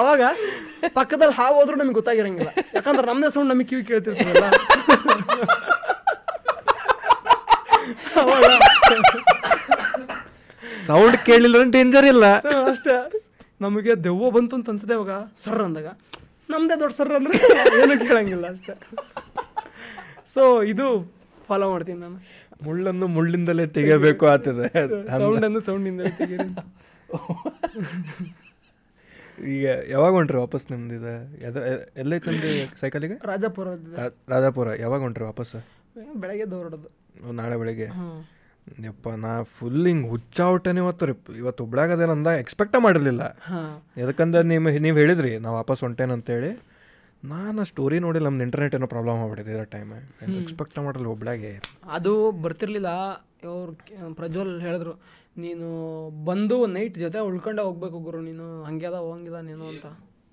[0.00, 0.22] ಅವಾಗ
[0.98, 2.50] ಪಕ್ಕದಲ್ಲಿ ಹಾವು ಹೋದ್ರೂ ನಮಗೆ ಗೊತ್ತಾಗಿರಂಗಿಲ್ಲ.
[2.76, 4.46] ಯಾಕಂದ್ರೆ ನಮ್ಮದೇ ಸೌಂಡ್ ನಮಗೆ ಕಿವಿ ಕೇಳ್ತಿರ್ತೀವಲ್ಲ
[10.86, 12.26] ಸೌಂಡ್ ಕೇಳಿಲ್ಲ ಡೇಂಜರ್ ಇಲ್ಲ.
[12.38, 13.12] ಅಷ್ಟೇ.
[13.60, 15.10] ನಮಗೆ ದೆವ್ವ ಬಂತು ಅಂತ ಅನ್ಸುತ್ತೆ ಅವಾಗ
[15.44, 15.86] ಸರ್ ಅಂದಾಗ.
[16.50, 17.38] ನಮ್ದೇ ದೊಡ್ಡ ಸರ್ ಅಂದ್ರೆ
[17.82, 18.72] ಏನು ಕೇಳಂಗಿಲ್ಲ ಅಷ್ಟೇ.
[20.26, 21.14] ಸೊ ಇದು
[21.48, 22.16] ಫಾಲೋ ಮಾಡ್ತೀನಿ ನಾನು.
[22.62, 24.88] ಮುಳ್ಳನ್ನು ಮುಳ್ಳಿಂದಲೇ ತೆಗೆಯಬೇಕು ಆಗ್ತದೆ.
[25.16, 26.48] ಸೌಂಡ್ ಅನ್ನು ಸೌಂಡ್ ತೆಗೀರಿ.
[29.56, 31.36] ಈಗ ಯಾವಾಗ ಹೊಂಟ್ರಿ ವಾಪಸ್ ನಿಮ್ದು ಇದು?
[31.46, 33.68] ಎದ- ಎಲ್ಲೈತೆ ನಿಮ್ದು ಸೈಕಲಿಗೆ ರಾಜಾಪುರ
[34.28, 34.68] ರಾಜಾಪುರ.
[34.78, 35.64] ಯಾವಾಗ ಹೊಂಟ್ರಿ ವಾಪಸ್?
[36.16, 37.01] ಬೆಳಗ್ಗೆ ದೌಡೋದು
[37.32, 37.88] ನಾಳೆ ಬೆಳಿಗ್ಗೆ.
[38.84, 41.64] ಯಪ್ಪ ನಾ ಫುಲ್ ಹಿಂಗೆ ಹುಚ್ಚಾವಟ್ಟನೆ ಇವತ್ತು ರೀ ಇವತ್ತು
[42.10, 43.22] ಅಂದ ಎಕ್ಸ್ಪೆಕ್ಟ ಮಾಡಿರಲಿಲ್ಲ.
[43.42, 43.72] ಹಾಂ.
[43.96, 46.52] ಯಾಕಂದ್ರೆ ನೀವು ನೀವು ಹೇಳಿದ್ರಿ ನಾ ವಾಪಸ್ ಹೊಂಟೇನಂತೇಳಿ
[47.22, 49.90] ನಾನು ಸ್ಟೋರಿ ನೋಡಿಲ್ಲ ನಮ್ದು ಇಂಟರ್ನೆಟ್ ಏನೋ ಪ್ರಾಬ್ಲಮ್ ಆಗ್ಬಿಟ್ಟಿದೆ ಇರೋ ಟೈಮ್
[50.40, 51.52] ಎಕ್ಸ್ಪೆಕ್ಟ್ ಮಾಡಿರಲಿಲ್ಲ ಹುಬ್ಳ್ಯಾಗೆ
[51.90, 52.12] ಅದು
[52.44, 52.90] ಬರ್ತಿರ್ಲಿಲ್ಲ.
[53.48, 53.72] ಅವ್ರು
[54.14, 54.94] ಪ್ರಜ್ವಲ್ ಹೇಳಿದ್ರು
[55.36, 55.68] ನೀನು
[56.24, 58.96] ಬಂದು ನೈಟ್ ಜೊತೆ ಉಳ್ಕೊಂಡೆ ಹೋಗ್ಬೇಕು ಗುರು ನೀನು ಹಂಗೆ ಅದ
[59.42, 59.86] ನೀನು ಅಂತ.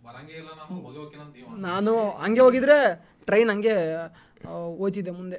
[0.07, 2.77] ಬರಂಗೇ ಇಲ್ಲ ನಾನು ಹೋಗಿ ಅಂತ ನಾನು ಹಂಗೆ ಹೋಗಿದ್ರೆ
[3.27, 3.75] ಟ್ರೈನ್ ಹಂಗೆ
[4.47, 5.37] ಹೋಯ್ತಿದ್ದೆ ಮುಂದೆ.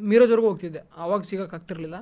[0.00, 0.82] ಮೀರೋಜ್ವರೆಗೂ ಹೋಗ್ತಿದ್ದೆ.
[0.96, 1.94] ಆವಾಗ ಸಿಗೋಕ್ಕಾಗ್ತಿರ್ಲಿಲ್ಲ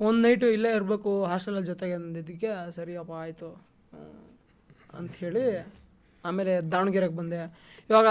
[0.00, 3.66] ಒಂದು ನೈಟು ಇಲ್ಲೇ ಇರಬೇಕು ಹಾಸ್ಟೆಲಲ್ಲಿ ಜೊತೆಗೆ ಅಂದಿದ್ದಕ್ಕೆ ಸರಿಯಪ್ಪ ಆಯಿತು.
[4.94, 5.72] ಅಂಥೇಳಿ
[6.24, 7.40] ಆಮೇಲೆ ದಾವಣಗೆರೆಗೆ ಬಂದೆ.
[7.90, 8.06] ಇವಾಗ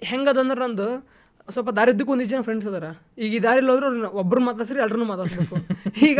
[0.00, 1.08] ಹೆಂಗದಂದ್ರೆ ನಂದು
[1.50, 2.84] ಸ್ವಲ್ಪ ದಾರಿದ್ದಕ್ಕೂ ಒಂದು ಜನ ಫ್ರೆಂಡ್ಸ್ ಅದಾರ
[3.18, 5.56] ಈಗ ಈ ದಾರಿಲಿ ಹೋದ್ರೆ ಒಬ್ಬರು ಮಾತಾಡ್ಸ್ರಿ ಎಲ್ರೂ ಮಾತಾಡ್ಸ್ಬೇಕು.
[6.10, 6.18] ಈಗ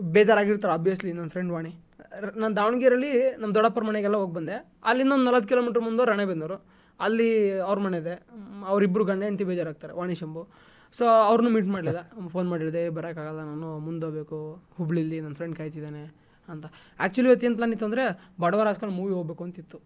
[0.00, 1.74] ಬೇಜಾರಾಗಿರ್ತಾರೆ ಆಬ್ವಿಯಸ್ಲಿ ನನ್ನ ಫ್ರೆಂಡ್ ವಾಣಿ.
[2.36, 4.52] ನಾನು ದಾವಣಗೆರೆಯಲ್ಲಿ ನಮ್ಮ ದೊಡ್ಡಪ್ಪರ ಮನೆಗೆಲ್ಲ ಹೋಗಿ ಬಂದೆ.
[4.84, 6.83] ಅಲ್ಲಿಂದ ಒಂದು ನಲ್ವತ್ತು ಕಿಲೋಮೀಟ್ರ್ ಮುಂದೆ ರಾಣೆಬೆನ್ನೂರು.
[7.00, 7.28] ಅಲ್ಲಿ
[7.68, 8.14] ಅವ್ರ ಮನೆ ಇದೆ.
[8.72, 10.42] ಅವರಿಬ್ಬರು ಗಂಡ ಹೆಂಡತಿ ಬೇಜಾರಾಗ್ತಾರೆ ವಾಣಿ ಶಂಭು.
[10.94, 12.00] ಸೊ ಅವ್ರನ್ನೂ ಮೀಟ್ ಮಾಡಲಿಲ್ಲ.
[12.34, 14.38] ಫೋನ್ ಮಾಡಿದೆ ಬರೋಕ್ಕಾಗಲ್ಲ ನಾನು ಮುಂದೆ ಹೋಗ್ಬೇಕು
[14.78, 16.02] ಹುಬ್ಳಿಲಿ ನನ್ನ ಫ್ರೆಂಡ್ ಕಾಯ್ತಿದ್ದಾನೆ
[16.48, 16.64] ಅಂತ.
[17.00, 18.04] ಆ್ಯಕ್ಚುಲಿ ಇವತ್ತು ಏನು ಪ್ಲಾನ್ ಇತ್ತು ಅಂದರೆ
[18.42, 19.78] ಬಡವರ ಹಾಸ್ಕೊಂಡು ಮೂವಿ ಹೋಗ್ಬೇಕು ಅಂತಿತ್ತು.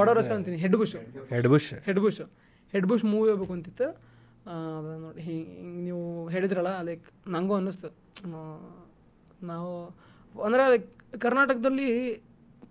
[0.00, 0.96] ಬಡವರ ಹಾಸ್ಕೊಂಡು ಅಂತೀನಿ head bush
[1.34, 2.20] head bush head bush
[2.72, 3.88] head bush movie ಹೋಗ್ಬೇಕು ಅಂತಿತ್ತು.
[5.04, 5.52] ನೋಡಿ ಹಿಂಗೆ
[5.84, 6.02] ನೀವು
[6.34, 7.90] ಹೇಳಿದ್ರಲ್ಲ ಲೈಕ್ ನನಗೂ ಅನ್ನಿಸ್ತು.
[9.52, 9.70] ನಾವು
[10.46, 10.64] ಅಂದರೆ
[11.26, 11.90] ಕರ್ನಾಟಕದಲ್ಲಿ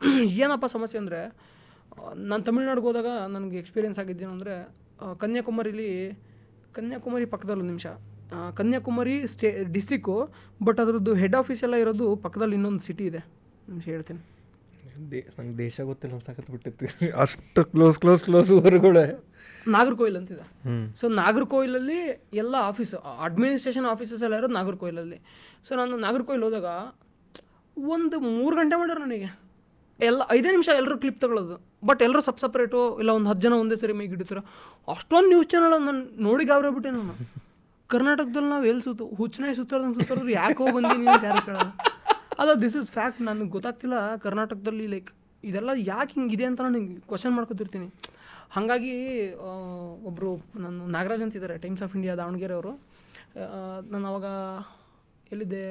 [0.44, 1.20] ಏನಪ್ಪ ಸಮಸ್ಯೆ ಅಂದರೆ
[2.30, 4.56] ನಾನು ತಮಿಳ್ನಾಡಿಗೆ ಹೋದಾಗ ನನಗೆ ಎಕ್ಸ್ಪೀರಿಯೆನ್ಸ್ ಆಗಿದ್ದೇನು ಅಂದರೆ
[5.24, 5.90] ಕನ್ಯಾಕುಮಾರಿಲಿ
[6.78, 7.88] ಕನ್ಯಾಕುಮಾರಿ ಪಕ್ಕದಲ್ಲಿ ನಿಮಿಷ.
[8.60, 10.16] ಕನ್ಯಾಕುಮಾರಿ ಸ್ಟೇ ಡಿಸ್ಟಿಕ್ಕು
[10.68, 13.22] ಬಟ್ ಅದರದ್ದು ಹೆಡ್ ಆಫೀಸ್ ಎಲ್ಲ ಇರೋದು ಪಕ್ಕದಲ್ಲಿ ಇನ್ನೊಂದು ಸಿಟಿ ಇದೆ.
[13.72, 14.22] ನಿಮಿಷ ಹೇಳ್ತೀನಿ.
[15.38, 16.86] ನಂಗೆ ದೇಶ ಗೊತ್ತಿಲ್ಲ ಸಾಕತ್ತು ಬಿಟ್ಟಿತ್ತು.
[17.24, 19.06] ಅಷ್ಟು ಕ್ಲೋಸ್ ಕ್ಲೋಸ್ ಕ್ಲೋಸ್ ಊರುಗಳೇ.
[19.76, 20.46] ನಾಗರ್ಕೋಯಿಲ್ ಅಂತಿದೆ.
[21.00, 22.00] ಸೊ ನಾಗರ್ಕೋಯಿಲಲ್ಲಿ
[22.42, 22.94] ಎಲ್ಲ ಆಫೀಸ್
[23.28, 25.20] ಅಡ್ಮಿನಿಸ್ಟ್ರೇಷನ್ ಆಫೀಸಸ್ ಎಲ್ಲ ಇರೋದು ನಾಗರ್ಕೋಯಿಲಲ್ಲಿ.
[25.68, 26.72] ಸೊ ನಾನು ನಾಗರ್ಕೋಯಿಲ್ ಹೋದಾಗ
[27.78, 29.30] ಒಂದು ಮೂರು ಗಂಟೆ ಮಾಡ್ಯಾರ ನನಗೆ.
[30.10, 31.58] ಎಲ್ಲ ಐದೇ ನಿಮಿಷ ಎಲ್ಲರೂ ಕ್ಲಿಪ್ ತಗೊಳ್ಳೋದು
[31.90, 34.44] ಬಟ್ ಎಲ್ಲರೂ ಸಪ್ ಸಪ್ರೇಟು ಇಲ್ಲ ಒಂದು ಹತ್ತು ಜನ ಒಂದೇ ಸರಿ ಮೈಗೆ ಹಿಡಿತಾರೆ?
[34.94, 36.46] ಅಷ್ಟೊಂದು ನ್ಯೂಸ್ ಚಾನಲ್ ನಾನು ನೋಡಿ
[36.78, 37.16] ಬಿಟ್ಟೆ ನಾನು.
[37.90, 41.72] ಕರ್ನಾಟಕದಲ್ಲಿ ನಾವು ಎಲ್ಲಿ ಸುತ್ತು, ಹುಚ್ಚನಾಯಿ ಸುತ್ತಾರ್ದಂಗೆ ಸುತ್ತಾರ ಯಾಕೆ ಹೋಗಿ ಬಂದೀನಿ ಅಂತ ಯಾರು ಕೇಳೋದು
[42.42, 45.10] ಅಲ್ಲ ದಿಸ್ ಇಸ್ ಫ್ಯಾಕ್ಟ್ ನನಗೆ ಗೊತ್ತಾಗ್ತಿಲ್ಲ ಕರ್ನಾಟಕದಲ್ಲಿ ಲೈಕ್
[45.50, 46.80] ಇದೆಲ್ಲ ಯಾಕೆ ಹಿಂಗಿದೆ ಅಂತ ನಾನು
[47.10, 47.88] ಕ್ವಶನ್ ಮಾಡ್ಕೊತಿರ್ತೀನಿ.
[48.56, 48.94] ಹಾಗಾಗಿ
[50.10, 50.32] ಒಬ್ಬರು
[50.64, 52.74] ನಾನು ನಾಗರಾಜ್ ಅಂತಿದ್ದಾರೆ ಟೈಮ್ಸ್ ಆಫ್ ಇಂಡಿಯಾ ದಾವಣಗೆರೆ ಅವರು.
[53.92, 54.28] ನಾನು ಅವಾಗ
[55.34, 55.64] ಎಲ್ಲಿದ್ದೆ?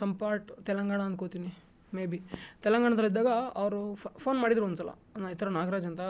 [0.00, 1.50] ಸಂಪಾಟ್, ತೆಲಂಗಾಣ ಅನ್ಕೋತೀನಿ.
[1.96, 2.18] ಮೇ ಬಿ
[2.64, 3.30] ತೆಲಂಗಾಣದಲ್ಲಿದ್ದಾಗ
[3.62, 3.80] ಅವರು
[4.24, 6.00] ಫೋನ್ ಮಾಡಿದ್ರು ಒಂದ್ಸಲ ನಾನು ಈ ಥರ ನಾಗರಾಜ್ ಅಂತ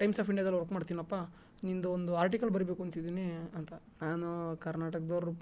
[0.00, 1.16] ಟೈಮ್ಸ್ ಆಫ್ ಇಂಡಿಯಾದಲ್ಲಿ ವರ್ಕ್ ಮಾಡ್ತೀನಪ್ಪ
[1.66, 3.26] ನಿಂದು ಒಂದು ಆರ್ಟಿಕಲ್ ಬರಿಬೇಕು ಅಂತಿದ್ದೀನಿ
[3.58, 3.72] ಅಂತ.
[4.02, 4.28] ನಾನು
[4.64, 5.32] ಕರ್ನಾಟಕದವ್ರು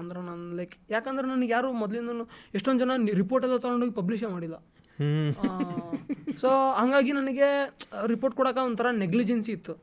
[0.00, 2.26] ಅಂದ್ರೆ ನಾನು ಲೈಕ್ ಯಾಕಂದ್ರೆ ನನಗೆ ಯಾರು ಮೊದಲಿಂದ
[2.58, 4.56] ಎಷ್ಟೊಂದು ಜನ ರಿಪೋರ್ಟ್ ಎಲ್ಲ ತೊಗೊಂಡೋಗಿ ಪಬ್ಲಿಷೇ ಮಾಡಿಲ್ಲ.
[6.42, 6.48] ಸೊ
[6.80, 7.48] ಹಂಗಾಗಿ ನನಗೆ
[8.12, 9.74] ರಿಪೋರ್ಟ್ ಕೊಡೋಕೆ ಒಂಥರ ನೆಗ್ಲಿಜೆನ್ಸಿ ಇತ್ತು.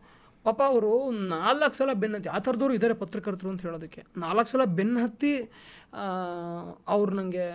[0.48, 0.92] ಪಾಪ ಅವರು
[1.32, 4.02] ನಾಲ್ಕು ಸಲ ಬೆನ್ನು ಹತ್ತಿ ಆ ಥರದವ್ರು ಇದ್ದಾರೆ ಪತ್ರಕರ್ತರು ಅಂತ ಹೇಳೋದಕ್ಕೆ.
[4.26, 5.32] ನಾಲ್ಕು ಸಲ ಬೆನ್ನು ಹತ್ತಿ
[6.96, 7.46] ಅವ್ರು ನನಗೆ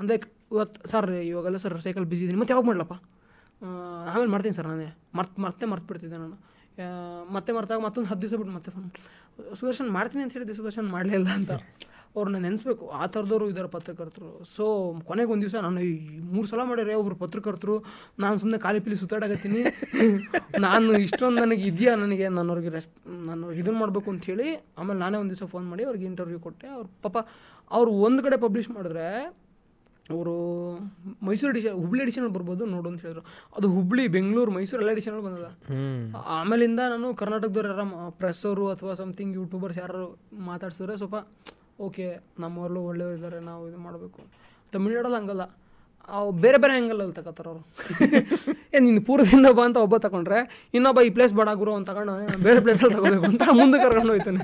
[0.00, 0.16] ಅಂದರೆ
[0.54, 2.40] ಇವತ್ತು ಸರ್ ಇವಾಗೆಲ್ಲ ಸರ್ ಸೈಕಲ್ ಬಿಸಿ ಇದ್ದೀನಿ.
[2.42, 2.96] ಮತ್ತೆ ಯಾವಾಗ ಮಾಡ್ಲಪ್ಪ?
[4.12, 4.88] ಆಮೇಲೆ ಮಾಡ್ತೀನಿ ಸರ್ ನಾನೇ.
[5.18, 6.36] ಮರ್ತು, ಮರ್ತೇ ಮರ್ತು ಬಿಡ್ತಿದ್ದೆ ನಾನು.
[7.36, 8.86] ಮತ್ತೆ ಮರ್ತಾಗ ಮತ್ತೊಂದು ಹತ್ತು ದಿವಸ ಬಿಟ್ಟು ಮತ್ತೆ ಫೋನ್
[9.60, 11.52] ಸುದರ್ಶನ್ ಮಾಡ್ತೀನಿ ಅಂತ ಹೇಳಿದ್ದೆ, ಸುದರ್ಶನ್ ಮಾಡಲೇ ಇಲ್ಲ ಅಂತ
[12.16, 12.84] ಅವ್ರನ್ನ ನೆನೆಸ್ಬೇಕು.
[13.00, 14.30] ಆ ಥರದವರು ಇದ್ದಾರೆ ಪತ್ರಕರ್ತರು.
[14.54, 14.64] ಸೊ
[15.08, 15.92] ಕೊನೆಗೆ ಒಂದು ದಿವಸ ನಾನು ಈ
[16.32, 17.74] ಮೂರು ಸಲ ಮಾಡ್ಯಾರೆ ಒಬ್ರು ಪತ್ರಕರ್ತರು,
[18.24, 19.62] ನಾನು ಸುಮ್ಮನೆ ಖಾಲಿ ಪಿಲಿ ಸುತ್ತಾಡಕತ್ತೀನಿ.
[20.66, 22.26] ನಾನು ಇಷ್ಟೊಂದು ನನಗೆ ಇದೆಯಾ ನನಗೆ?
[22.38, 22.88] ನಾನು ಅವ್ರಿಗೆ ರೆಸ್
[23.30, 24.48] ನಾನು ಇದನ್ನು ಮಾಡಬೇಕು ಅಂಥೇಳಿ
[24.80, 26.68] ಆಮೇಲೆ ನಾನೇ ಒಂದು ದಿವಸ ಫೋನ್ ಮಾಡಿ ಅವ್ರಿಗೆ ಇಂಟರ್ವ್ಯೂ ಕೊಟ್ಟೆ.
[26.76, 27.16] ಅವ್ರು ಪಾಪ
[27.76, 29.06] ಅವ್ರು ಒಂದು ಕಡೆ ಪಬ್ಲಿಷ್ ಮಾಡಿದ್ರೆ
[30.12, 30.34] ಅವರು
[31.26, 33.22] ಮೈಸೂರು ಎಡಿಷನ್ ಹುಬ್ಳಿ ಎಡಿಷನ್ ಬರ್ಬೋದು ನೋಡು ಅಂತ ಹೇಳಿದ್ರು.
[33.56, 35.48] ಅದು ಹುಬ್ಳಿ ಬೆಂಗಳೂರು ಮೈಸೂರು ಎಲ್ಲ ಎಡಿಷನಲ್ಲಿ ಬಂದದ.
[36.38, 37.84] ಆಮೇಲಿಂದ ನಾನು ಕರ್ನಾಟಕದವ್ರು ಯಾರ
[38.22, 40.04] ಪ್ರೆಸ್ ಅವರು ಅಥವಾ ಸಮಥಿಂಗ್ ಯೂಟ್ಯೂಬರ್ಸ್ ಯಾರು
[40.50, 41.16] ಮಾತಾಡ್ಸಿದ್ರೆ ಸ್ವಲ್ಪ
[41.88, 42.06] ಓಕೆ
[42.44, 44.20] ನಮ್ಮವ್ರಲ್ಲೂ ಒಳ್ಳೆಯವ್ರು ಇದ್ದಾರೆ ನಾವು ಇದು ಮಾಡಬೇಕು.
[44.74, 45.44] ತಮಿಳ್ನಾಡಲ್ಲಿ ಹಂಗಲ್ಲ.
[46.08, 47.62] ಅವು ಬೇರೆ ಬೇರೆ ಆ್ಯಂಗಲಲ್ಲಿ ತಗೋತಾರೆ ಅವರು.
[48.74, 52.60] ಏ ನಿನ್ನ ಪೂರ್ವದಿಂದ ಬಾ ಅಂತ ಒಬ್ಬ ತಗೊಂಡ್ರೆ ಇನ್ನೊಬ್ಬ ಈ ಪ್ಲೇಸ್ ಬಡ ಗುರು ಅಂತ ತಗೊಂಡು ಬೇರೆ
[52.60, 54.42] ಪ್ಲೇಸಲ್ಲಿ ತಗೋಬೇಕು ಅಂತ ಮುಂದೆ ಕರ್ಕೊಂಡು ಹೋಯ್ತಾನೆ.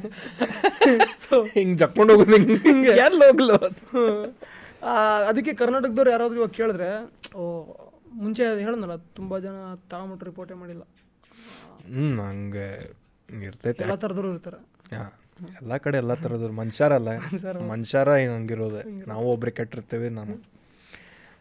[1.19, 2.55] ಸೊ ಹಿಂಗೆ ಜಕ್ಕೊಂಡು ಹೋಗೋದು ಹಿಂಗೆ.
[2.55, 2.89] ಹಿಂಗೆ.
[2.89, 3.57] ಎಲ್ಲಿ ಹೋಗ್ಲು
[5.29, 6.89] ಅದಕ್ಕೆ ಕರ್ನಾಟಕದವ್ರು ಯಾರಾದ್ರೂ ಇವಾಗ ಕೇಳಿದ್ರೆ
[7.37, 7.45] ಓ
[8.13, 9.57] ಮುಂಚೆ ಹೇಳಿದ್ನಲ್ಲ ತುಂಬ ಜನ
[9.91, 10.83] ತಗೊಂಬಿಟ್ಟು ರಿಪೋರ್ಟೇ ಮಾಡಿಲ್ಲ.
[11.87, 12.67] ಹ್ಞೂ ಹಂಗೆ
[13.47, 13.85] ಇರ್ತೈತೆ.
[13.85, 14.61] ಎಲ್ಲ ಥರದವ್ರು ಇರ್ತಾರೆ.
[14.97, 15.11] ಹಾಂ
[15.63, 17.09] ಎಲ್ಲ ಕಡೆ ಎಲ್ಲ ಥರದ್ರು ಮನುಷ್ಯರಲ್ಲ.
[17.71, 19.09] ಮನುಷ್ಯರ ಹಂಗಿರೋದೆ.
[19.09, 20.58] ನಾವು ಒಬ್ರಿಗೆ ಕೆಟ್ಟಿರ್ತೇವೆ ನಾನು.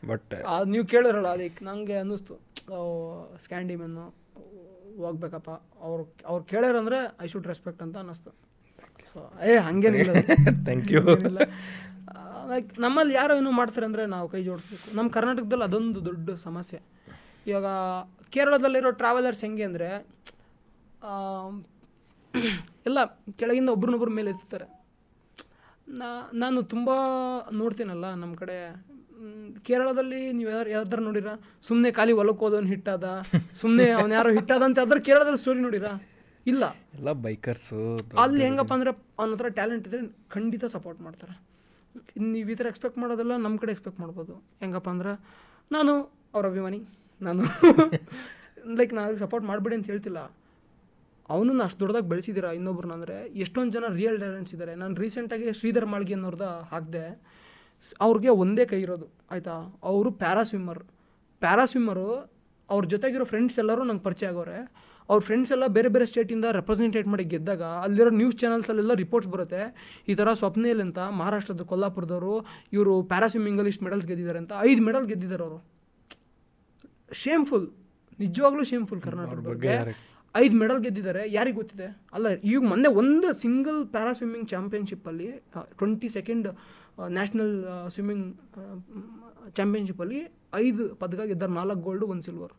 [0.10, 2.36] ಬಟ್ ಅದು ನೀವು ಕೇಳಿರಲ್ಲ ಅದಕ್ಕೆ ನನಗೆ ಅನ್ನಿಸ್ತು.
[3.44, 4.06] ಸ್ಕ್ಯಾಂಡಿಮೆನ್ನು
[5.04, 5.52] ಹೋಗ್ಬೇಕಪ್ಪ.
[5.88, 8.32] ಅವ್ರು ಅವ್ರು ಕೇಳ್ಯಾರಂದ್ರೆ ಐ ಶುಡ್ ರೆಸ್ಪೆಕ್ಟ್ ಅಂತ ಅನ್ನಿಸ್ತು.
[9.12, 9.90] ಸೊ ಏ ಹಂಗೆ
[10.68, 11.04] ಥ್ಯಾಂಕ್ ಯು
[12.52, 14.88] ಲೈಕ್ ನಮ್ಮಲ್ಲಿ ಯಾರೋ ಏನೋ ಮಾಡ್ತಾರೆ ಅಂದರೆ ನಾವು ಕೈ ಜೋಡಿಸ್ಬೇಕು.
[14.98, 16.80] ನಮ್ಮ ಕರ್ನಾಟಕದಲ್ಲಿ ಅದೊಂದು ದೊಡ್ಡ ಸಮಸ್ಯೆ.
[17.50, 17.68] ಇವಾಗ
[18.36, 19.90] ಕೇರಳದಲ್ಲಿರೋ ಟ್ರಾವೆಲರ್ಸ್ ಹೆಂಗೆ ಅಂದರೆ
[22.88, 23.00] ಎಲ್ಲ
[23.40, 24.68] ಕೆಳಗಿಂದ ಒಬ್ರನ್ನೊಬ್ರ ಮೇಲೆ ಎತ್ತಾರೆ
[26.00, 26.08] ನಾ
[26.44, 26.90] ನಾನು ತುಂಬ
[27.62, 28.58] ನೋಡ್ತೀನಲ್ಲ ನಮ್ಮ ಕಡೆ
[29.68, 31.30] ಕೇರಳದಲ್ಲಿ ನೀವು ಯಾರು ಯಾವ್ದಾರು ನೋಡಿರ?
[31.68, 33.06] ಸುಮ್ಮನೆ ಖಾಲಿ ಹೊಲಕ್ಕೆ ಹೋದವನು ಹಿಟ್ಟಾದ
[33.62, 35.90] ಸುಮ್ಮನೆ ಅವ್ನು ಯಾರೋ ಹಿಟ್ಟಾದ ಅಂತ ಅದ್ರ ಕೇರಳದಲ್ಲಿ ಸ್ಟೋರಿ ನೋಡಿರ?
[36.46, 36.64] ಇಲ್ಲ.
[36.98, 37.80] ಎಲ್ಲ ಬೈಕರ್ಸು
[38.24, 38.92] ಅಲ್ಲಿ ಹೆಂಗಪ್ಪ ಅಂದ್ರೆ
[39.22, 40.02] ಅವ್ನ ಹತ್ರ ಟ್ಯಾಲೆಂಟ್ ಇದ್ದರೆ
[40.36, 41.36] ಖಂಡಿತ ಸಪೋರ್ಟ್ ಮಾಡ್ತಾರೆ.
[42.34, 44.34] ನೀವು ಈ ಥರ ಎಕ್ಸ್ಪೆಕ್ಟ್ ಮಾಡೋದೆಲ್ಲ ನಮ್ಮ ಕಡೆ ಎಕ್ಸ್ಪೆಕ್ಟ್ ಮಾಡ್ಬೋದು.
[44.64, 45.14] ಹೆಂಗಪ್ಪ ಅಂದ್ರೆ
[45.72, 45.94] ನಾನು
[46.36, 46.80] ಅವ್ರ ಅಭಿಮಾನಿ.
[47.22, 47.42] ನಾನು
[48.80, 50.22] ಲೈಕ್ ನಾನು ಅವ್ರಿಗೆ ಸಪೋರ್ಟ್ ಮಾಡಬೇಡಿ ಅಂತ ಹೇಳ್ತಿಲ್ಲ.
[51.30, 56.14] ಅವನನ್ನು ಅಷ್ಟು ದೊಡ್ಡದಾಗಿ ಬೆಳೆಸಿದ್ದೀರಾ ಇನ್ನೊಬ್ರನ್ನ ಅಂದರೆ ಎಷ್ಟೊಂದು ಜನ ರಿಯಲ್ ಟ್ಯಾಲೆಂಟ್ಸ್ ಇದ್ದಾರೆ ನಾನು ರೀಸೆಂಟಾಗಿ ಶ್ರೀಧರ್ ಮಾಳ್ಗಿ
[56.18, 57.06] ಅನ್ನೋರ್ದ ಹಾಕಿದೆ.
[58.06, 59.56] ಅವ್ರಿಗೆ ಒಂದೇ ಕೈ ಇರೋದು ಆಯಿತಾ?
[59.92, 60.82] ಅವರು ಪ್ಯಾರಾಸ್ವಿಮ್ಮರ್.
[61.44, 62.08] ಪ್ಯಾರಾಸ್ವಿಮ್ಮರು
[62.70, 64.58] ಅವ್ರ ಜೊತೆಗಿರೋ ಫ್ರೆಂಡ್ಸ್ ಎಲ್ಲರೂ ನಂಗೆ ಪರಿಚಯ ಆಗೋರೆ.
[65.10, 69.62] ಅವ್ರ ಫ್ರೆಂಡ್ಸ್ ಎಲ್ಲ ಬೇರೆ ಬೇರೆ ಸ್ಟೇಟಿಂದ ರೆಪ್ರೆಸೆಂಟೇಟ್ ಮಾಡಿ ಗೆದ್ದಾಗ ಅಲ್ಲಿರೋ ನ್ಯೂಸ್ ಚಾನಲ್ಸಲ್ಲೆಲ್ಲ ರಿಪೋರ್ಟ್ಸ್ ಬರುತ್ತೆ.
[70.12, 72.34] ಈ ಥರ ಸ್ವಪ್ನೇಲ್ ಅಂತ ಮಹಾರಾಷ್ಟ್ರದ ಕೊಲ್ಲಾಪುರದವರು
[72.76, 75.60] ಇವರು ಪ್ಯಾರಾಸ್ವಿಮ್ಮಿಂಗಲ್ಲಿ ಇಷ್ಟು ಮೆಡಲ್ಸ್ ಗೆದ್ದಿದ್ದಾರೆ ಅಂತ ಐದು ಮೆಡಲ್ ಗೆದ್ದಿದ್ದಾರೆ ಅವರು.
[77.24, 77.68] ಶೇಮ್ಫುಲ್
[78.20, 79.76] ನಿಜವಾಗ್ಲೂ ಶೇಮ್ಫುಲ್ ಕರ್ನಾಟಕದ ಬಗ್ಗೆ
[80.36, 81.88] ಐದು ಮೆಡಲ್ ಗೆದ್ದಿದ್ದಾರೆ ಯಾರಿಗೆ ಗೊತ್ತಿದೆ?
[82.16, 85.30] ಅಲ್ಲ ಈಗ ಮೊನ್ನೆ ಒಂದು ಸಿಂಗಲ್ ಪ್ಯಾರಾ ಸ್ವಿಮ್ಮಿಂಗ್ ಚಾಂಪಿಯನ್ಶಿಪ್ಪಲ್ಲಿ
[85.80, 86.48] ಟ್ವೆಂಟಿ ಸೆಕೆಂಡ್
[87.18, 87.54] ನ್ಯಾಷನಲ್
[87.96, 88.26] ಸ್ವಿಮ್ಮಿಂಗ್
[89.58, 90.20] ಚಾಂಪಿಯನ್ಶಿಪ್ಪಲ್ಲಿ
[90.64, 92.54] ಐದು ಪದಕ ಗೆದ್ದಾರೆ, ನಾಲ್ಕು ಗೋಲ್ಡು ಒಂದು ಸಿಲ್ವರ್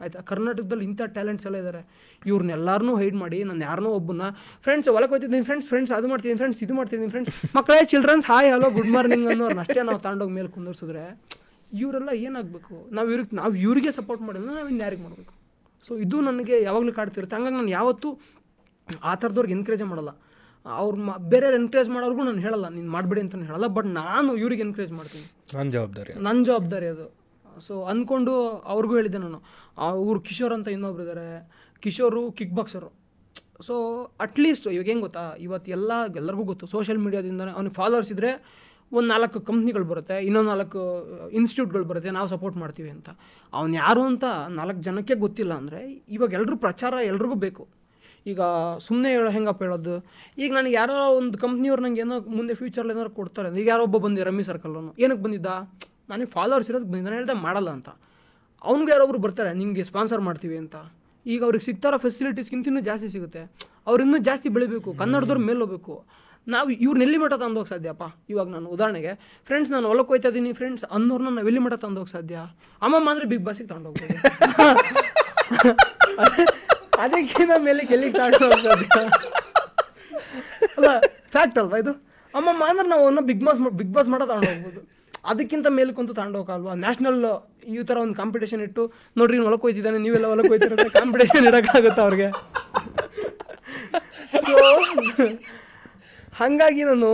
[0.00, 0.20] ಆಯಿತಾ?
[0.30, 1.82] ಕರ್ನಾಟಕದಲ್ಲಿ ಇಂಥ ಟ್ಯಾಲೆಂಟ್ಸ್ ಎಲ್ಲ ಇದ್ದಾರೆ
[2.30, 4.28] ಇವ್ರನ್ನೆಲ್ಲರನ್ನೂ ಹೈಡ್ ಮಾಡಿ, ನಾನು ಯಾರನ್ನೋ ಒಬ್ಬನ
[4.64, 8.70] ಫ್ರೆಂಡ್ಸ್ ಹೊಲಕ್ಕೆ ಹೋಗ್ತಿದ್ದೀನಿ ಫ್ರೆಂಡ್ಸ್ ಫ್ರೆಂಡ್ಸ್ ಅದು ಮಾಡ್ತಿದ್ದೀನಿ ಫ್ರೆಂಡ್ಸ್ ಇದು ಮಾಡ್ತಿದ್ದೀನಿ ಫ್ರೆಂಡ್ಸ್ ಮಕ್ಕಳೇ childrens hi hello
[8.78, 11.04] good morning ಅನ್ನೋರ್ನ ಅಷ್ಟೇ ನಾವು ತಗೊಂಡೋಗಿ ಮೇಲೆ ಕುಂದರ್ಸಿದ್ರೆ,
[11.82, 12.74] ಇವರೆಲ್ಲ ಏನಾಗಬೇಕು?
[12.96, 15.32] ನಾವು ಇವ್ರಿಗೆ ನಾವು ಇವ್ರಿಗೆ ಸಪೋರ್ಟ್ ಮಾಡಿದ್ರೆ ನಾವು ಇನ್ನು ಯಾರಿಗೆ ಮಾಡಬೇಕು?
[15.86, 17.36] ಸೊ ಇದು ನನಗೆ ಯಾವಾಗಲೂ ಕಾಡ್ತಿರುತ್ತೆ.
[17.38, 18.10] ಹಂಗಾಗಿ ನಾನು ಯಾವತ್ತೂ
[19.10, 20.12] ಆ ಥರದವ್ರಿಗೆ ಎನ್ಕರೇಜೇ ಮಾಡಲ್ಲ.
[20.66, 24.92] ಅವ್ರು ಮ ಬೇರೆ ಎನ್ಕರೇಜ್ ಮಾಡೋರ್ಗೂ ನಾನು ಹೇಳಲ್ಲ ನೀನು ಮಾಡಬೇಡಿ ಅಂತ ಹೇಳಲ್ಲ ಬಟ್ ನಾನು ಇವ್ರಿಗೆ ಎನ್ಕರೇಜ್
[24.98, 25.26] ಮಾಡ್ತೀನಿ.
[25.56, 27.06] ನನ್ನ ಜವಾಬ್ದಾರಿ ನನ್ನ ಜವಾಬ್ದಾರಿ ಅದು.
[27.66, 28.34] ಸೊ ಅಂದ್ಕೊಂಡು
[28.72, 29.38] ಅವ್ರಿಗೂ ಹೇಳಿದ್ದೆ ನಾನು.
[29.88, 31.26] ಅವ್ರು ಕಿಶೋರ್ ಅಂತ ಇನ್ನೊಬ್ರು ಇದ್ದಾರೆ
[31.82, 32.90] Kishore kick boxer
[33.66, 33.74] so
[34.24, 35.24] at least ಇವಾಗ ಹೆಂಗೆ ಗೊತ್ತಾ?
[35.46, 36.64] ಇವತ್ತು ಎಲ್ಲ ಎಲ್ಲರಿಗೂ ಗೊತ್ತು.
[36.74, 38.30] ಸೋಷಿಯಲ್ ಮೀಡಿಯಾದಿಂದ ಅವ್ನಿಗೆ ಫಾಲೋವರ್ಸ್ ಇದ್ದರೆ
[38.92, 40.80] ಒಂದು ನಾಲ್ಕು ಕಂಪ್ನಿಗಳು ಬರುತ್ತೆ ಇನ್ನೊಂದು ನಾಲ್ಕು
[41.38, 43.08] ಇನ್ಸ್ಟಿಟ್ಯೂಟ್ಗಳು ಬರುತ್ತೆ ನಾವು ಸಪೋರ್ಟ್ ಮಾಡ್ತೀವಿ ಅಂತ.
[43.52, 44.24] ಅವ್ನು ಯಾರು ಅಂತ
[44.58, 45.80] ನಾಲ್ಕು ಜನಕ್ಕೆ ಗೊತ್ತಿಲ್ಲ ಅಂದರೆ
[46.16, 47.64] ಇವಾಗ ಎಲ್ಲರೂ ಪ್ರಚಾರ ಎಲ್ರಿಗೂ ಬೇಕು.
[48.26, 48.40] ಈಗ
[48.86, 49.94] ಸುಮ್ಮನೆ ಹೇಳೋ ಹೆಂಗಪ್ಪ ಹೇಳೋದು?
[50.42, 54.22] ಈಗ ನನಗೆ ಯಾರೋ ಒಂದು ಕಂಪ್ನಿಯವ್ರು ನಂಗೆ ಏನೋ ಮುಂದೆ ಫ್ಯೂಚರ್ಲಿ ಏನಾದ್ರು ಕೊಡ್ತಾರೆ ಈಗ ಯಾರೋ ಒಬ್ಬ ಬಂದಿ
[54.28, 55.50] ರಮ್ಮಿ ಸರ್ಕಲ್ನು ಏನಕ್ಕೆ ಬಂದಿದ್ದ?
[56.12, 57.88] ನನಗೆ ಫಾಲೋವರ್ಸ್ ಇರೋದು ಬಂದಿದ್ದ ನಾನು ಹೇಳ್ದೆ ಮಾಡಲ್ಲ ಅಂತ.
[58.64, 60.76] ಅವ್ನಿಗೆ ಯಾರೊಬ್ರು ಬರ್ತಾರೆ ನಿಮಗೆ ಸ್ಪಾನ್ಸರ್ ಮಾಡ್ತೀವಿ ಅಂತ.
[61.26, 63.42] ಈಗ ಅವ್ರಿಗೆ ಸಿಗ್ತಾರೋ ಫೆಸಿಲಿಟೀಸ್ಗಿಂತ ಇನ್ನೂ ಜಾಸ್ತಿ ಸಿಗುತ್ತೆ.
[63.88, 65.94] ಅವ್ರು ಇನ್ನೂ ಜಾಸ್ತಿ ಬೆಳಿಬೇಕು ಕನ್ನಡದವ್ರ ಮೇಲೆ ಹೋಗ್ಬೇಕು
[66.46, 69.12] ನಾವು ಇವ್ರನ್ನ ಎಲ್ಲಿ ಮಠ ತಂದೋಗಿ ಸಾಧ್ಯಪ್ಪ ಇವಾಗ ನಾನು ಉದಾಹರಣೆಗೆ
[69.48, 72.36] ಫ್ರೆಂಡ್ಸ್ ನಾನು ಹೊಲಕ್ಕೆ ಹೋಯ್ತಾ ಇದ್ದೀನಿ ಫ್ರೆಂಡ್ಸ್ ಅನ್ನೋರ್ನ ನಾವು ಎಲ್ಲಿ ಮಟ್ಟ ತಂದೋಗಿ ಸಾಧ್ಯ?
[72.82, 74.14] ಅಮ್ಮಮ್ಮ ಅಂದರೆ ಬಿಗ್ ಬಾಸಿಗೆ ತಗೊಂಡೋಗ್ಬೋದು
[77.02, 77.82] ಅದಕ್ಕಿಂತ ಮೇಲೆ
[78.18, 79.00] ಸಾಧ್ಯ
[80.76, 80.90] ಅಲ್ಲ
[81.34, 81.92] ಫ್ಯಾಕ್ಟ್ ಅಲ್ವಾ ಇದು?
[82.34, 84.80] ಅಮ್ಮಮ್ಮ ಅಂದ್ರೆ ನಾವು ಅವನ್ನ ಬಿಗ್ ಬಾಸ್ ಬಿಗ್ ಬಾಸ್ ಮಾಡೋ ತಗೊಂಡು ಹೋಗ್ಬೋದು.
[85.32, 87.18] ಅದಕ್ಕಿಂತ ಮೇಲೆ ಕುಂತು ತಗೊಂಡೋಗಲ್ವಾ ನ್ಯಾಷನಲ್
[87.74, 88.82] ಈ ಥರ ಒಂದು ಕಾಂಪಿಟೇಷನ್ ಇಟ್ಟು
[89.18, 92.28] ನೋಡ್ರಿ ಹೊಲಕ್ಕೆ ಹೋಯ್ತಿದ್ದಾನೆ ನೀವೆಲ್ಲ ಹೊಲಕ್ಕೆ ಹೋಯ್ತಿರೋದ್ರೆ ಕಾಂಪಿಟೇಷನ್ ಇಡೋಕ್ಕಾಗುತ್ತೆ ಅವ್ರಿಗೆ?
[94.44, 94.54] ಸೊ
[96.40, 97.10] ಹಾಗಾಗಿ ನಾನು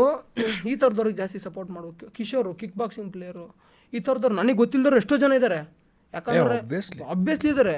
[0.70, 2.06] ಈ ಥರದವ್ರಿಗೆ ಜಾಸ್ತಿ ಸಪೋರ್ಟ್ ಮಾಡಬೇಕು.
[2.18, 3.46] ಕಿಶೋರು ಕಿಕ್ ಬಾಕ್ಸಿಂಗ್ ಪ್ಲೇಯರು
[3.92, 5.58] ಈ ಥರದವ್ರು ನನಗೆ ಗೊತ್ತಿಲ್ಲದವ್ರು ಎಷ್ಟೋ ಜನ ಇದ್ದಾರೆ
[6.14, 6.58] ಯಾಕಂದ್ರೆ.
[7.14, 7.76] ಆಬ್ವಿಯಸ್ಲಿ ಇದ್ದಾರೆ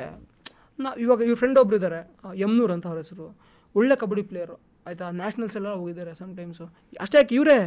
[0.79, 2.01] ನಾ ಇವಾಗ ಇವ್ರ ಫ್ರೆಂಡ್ ಒಬ್ರು ಇದ್ದಾರೆ
[2.43, 3.27] ಯಮ್ನೂರ್ ಅಂತ ಅವ್ರ ಹೆಸರು.
[3.75, 4.57] ಒಳ್ಳೆ ಕಬಡ್ಡಿ ಪ್ಲೇಯರು
[4.87, 5.11] ಆಯಿತಾ?
[5.11, 6.65] ನ್ಯಾಷನಲ್ಸ್ ಎಲ್ಲ ಹೋಗಿದ್ದಾರೆ ಸಮ್ಟೈಮ್ಸು
[7.01, 7.59] ಅಷ್ಟೇ ಯಾಕೆ ಇವರೇ?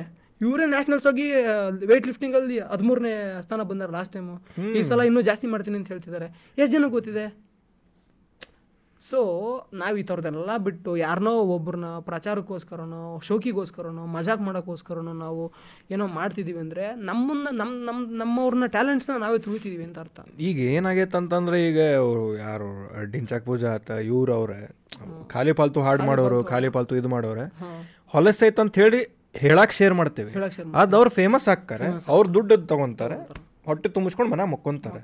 [0.41, 1.28] ಇವರೇ ನ್ಯಾಷನಲ್ಸ್ ಹೋಗಿ
[1.91, 4.36] ವೆಯ್ಟ್ ಲಿಫ್ಟಿಂಗಲ್ಲಿ ಹದಿಮೂರನೇ ಸ್ಥಾನ ಬಂದಾರೆ ಲಾಸ್ಟ್ ಟೈಮು
[4.78, 6.28] ಈ ಸಲ ಇನ್ನೂ ಜಾಸ್ತಿ ಮಾಡ್ತೀನಿ ಅಂತ ಹೇಳ್ತಿದ್ದಾರೆ.
[6.58, 7.26] ಎಷ್ಟು ಜನ ಗೊತ್ತಿದೆ?
[9.02, 9.20] ಸೊ
[9.74, 15.43] ನಾವು ಈ ಥರದ್ದೆಲ್ಲ ಬಿಟ್ಟು ಯಾರನ್ನೋ ಒಬ್ಬರನ್ನ ಪ್ರಚಾರಕ್ಕೋಸ್ಕರನೋ ಶೋಕಿಗೋಸ್ಕರನೋ ಮಜಾಕ್ ಮಾಡೋಕ್ಕೋಸ್ಕರನೋ ನಾವು
[15.91, 20.20] ಏನೋ ಮಾಡ್ತಿದ್ದೀವಿ ಅಂದರೆ ನಮ್ಮನ್ನ ನಮ್ಮ ನಮ್ಮ ನಮ್ಮವ್ರನ್ನ ಟ್ಯಾಲೆಂಟ್ಸ್ನ ನಾವೇ ತುಳಿತಿದ್ದೀವಿ ಅಂತ ಅರ್ಥ.
[20.50, 22.70] ಈಗ ಏನಾಗೈತೆ ಅಂತಂದ್ರೆ ಈಗ ಅವ್ರು ಯಾರು
[23.12, 24.60] ಡಿಂಚಾಕ್ ಪೂಜಾ ಆತ ಇವ್ರು ಅವ್ರೆ
[25.28, 27.46] ಖಾಲಿ ಪಾಲ್ತು ಹಾಡು ಮಾಡೋರು ಖಾಲಿ ಪಾಲ್ತು ಇದು ಮಾಡೋರೆ
[28.14, 29.02] ಹೊಲಸೈತೆ ಅಂತ ಹೇಳಿ
[29.46, 30.32] ಹೇಳಕ್ಕೆ ಶೇರ್ ಮಾಡ್ತೇವೆ.
[30.82, 33.18] ಅದು ಅವ್ರು ಫೇಮಸ್ ಆಗ್ತಾರೆ ಅವ್ರು ದುಡ್ಡು ತಗೊಂತಾರೆ
[33.70, 35.00] ಹೊಟ್ಟೆ ತುಂಬಿಸ್ಕೊಂಡು ಮನೆ ಮಕ್ಕೊಂತಾರೆ.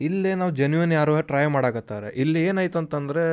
[0.00, 2.08] ಇಲ್ಲೇ ನಾವು ಜೆನ್ಯೂನ್ ಯಾರೋ ಟ್ರೈ ಮಾಡಾಕತ್ತಾರೆ.
[2.22, 3.24] ಇಲ್ಲಿ ಏನಾಯ್ತು ಅಂತಂದ್ರೆ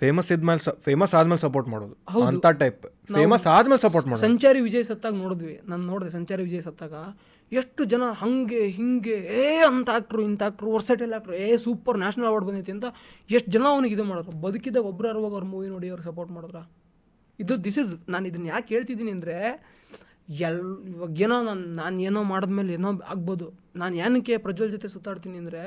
[0.00, 1.94] ಫೇಮಸ್ ಇದ್ಮೇಲೆ ಫೇಮಸ್ ಆದ್ಮೇಲೆ ಸಪೋರ್ಟ್ ಮಾಡೋದು.
[2.30, 2.82] ಅಂತ ಟೈಪ್
[3.16, 4.24] ಫೇಮಸ್ ಆದ್ಮೇಲೆ ಸಪೋರ್ಟ್ ಮಾಡೋದು.
[4.26, 5.54] ಸಂಚಾರಿ ವಿಜಯ್ ಸತ್ತಾಗ ನೋಡಿದ್ವಿ.
[5.70, 6.94] ನಾನು ನೋಡಿದೆ ಸಂಚಾರಿ ವಿಜಯ್ ಸತ್ತಾಗ.
[7.52, 12.46] ಎಷ್ಟು ಜನ ಹಂಗೆ ಹಿಂಗೆ ಏ ಅಂತ ಆಕ್ಟ್ರು ಇಂಥ ಆಕ್ಟ್ರು ವರ್ಸಟೈಲ್ ಆಕ್ಟ್ರು ಏ ಸೂಪರ್ ನ್ಯಾಷನಲ್ ಅವಾರ್ಡ್
[12.48, 12.86] ಬಂದೈತಿ ಅಂತ
[13.30, 16.60] ಎಷ್ಟು ಜನ ಅವ್ನಿಗೆ ಇದು ಮಾಡೋರು ಬದುಕಿದಾಗ ಒಬ್ಬರು ಅರುವಾಗ ಅವ್ರ ಮೂವಿ ನೋಡಿ ಅವ್ರು ಸಪೋರ್ಟ್ ಮಾಡಿದ್ರ?
[17.38, 19.36] ಇದು ದಿಸ್ ಇಸ್ ನಾನು ಇದನ್ನ ಯಾಕೆ ಹೇಳ್ತಿದ್ದೀನಿ ಅಂದರೆ
[20.48, 20.62] ಎಲ್
[20.92, 23.46] ಇವಾಗ ಏನೋ ನಾನು ನಾನು ಏನೋ ಮಾಡಿದ್ಮೇಲೆ ಏನೋ ಆಗ್ಬೋದು.
[23.80, 25.60] ನಾನು ಏನಕ್ಕೆ ಪ್ರಜ್ವಲ್ ಜೊತೆ ಸುತ್ತಾಡ್ತೀನಿ ಅಂದರೆ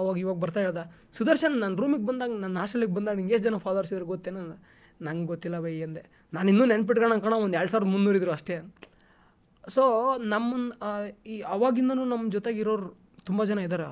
[0.00, 0.82] ಅವಾಗ ಇವಾಗ ಬರ್ತಾ ಇರೋದ
[1.18, 4.42] ಸುದರ್ಶನ್ ನನ್ನ ರೂಮಿಗೆ ಬಂದಾಗ ನನ್ನ ಹಾಸ್ಟೆಲಿಗೆ ಬಂದಾಗ ನಿಂಗೆ ಎಷ್ಟು ಜನ ಫಾಲೋವರ್ಸ್ ಇದ್ರು ಗೊತ್ತೇನೋ?
[5.06, 6.02] ನಂಗೆ ಗೊತ್ತಿಲ್ಲ ಬೈ ಅಂದೆ.
[6.36, 8.56] ನಾನು ಇನ್ನೂ ನೆನ್ಪಿಟ್ಕೊಳ್ಳೋ ಕಣ ಒಂದು ಎರಡು ಸಾವಿರದ ಮುನ್ನೂರು ಇದ್ರು ಅಷ್ಟೇ.
[9.74, 9.82] ಸೊ
[10.32, 10.72] ನಮ್ಮನ್ನ
[11.32, 12.88] ಈ ಅವಾಗಿಂದನೂ ನಮ್ಮ ಜೊತೆಗಿರೋರು
[13.28, 13.86] ತುಂಬ ಜನ ಇದ್ದಾರೆ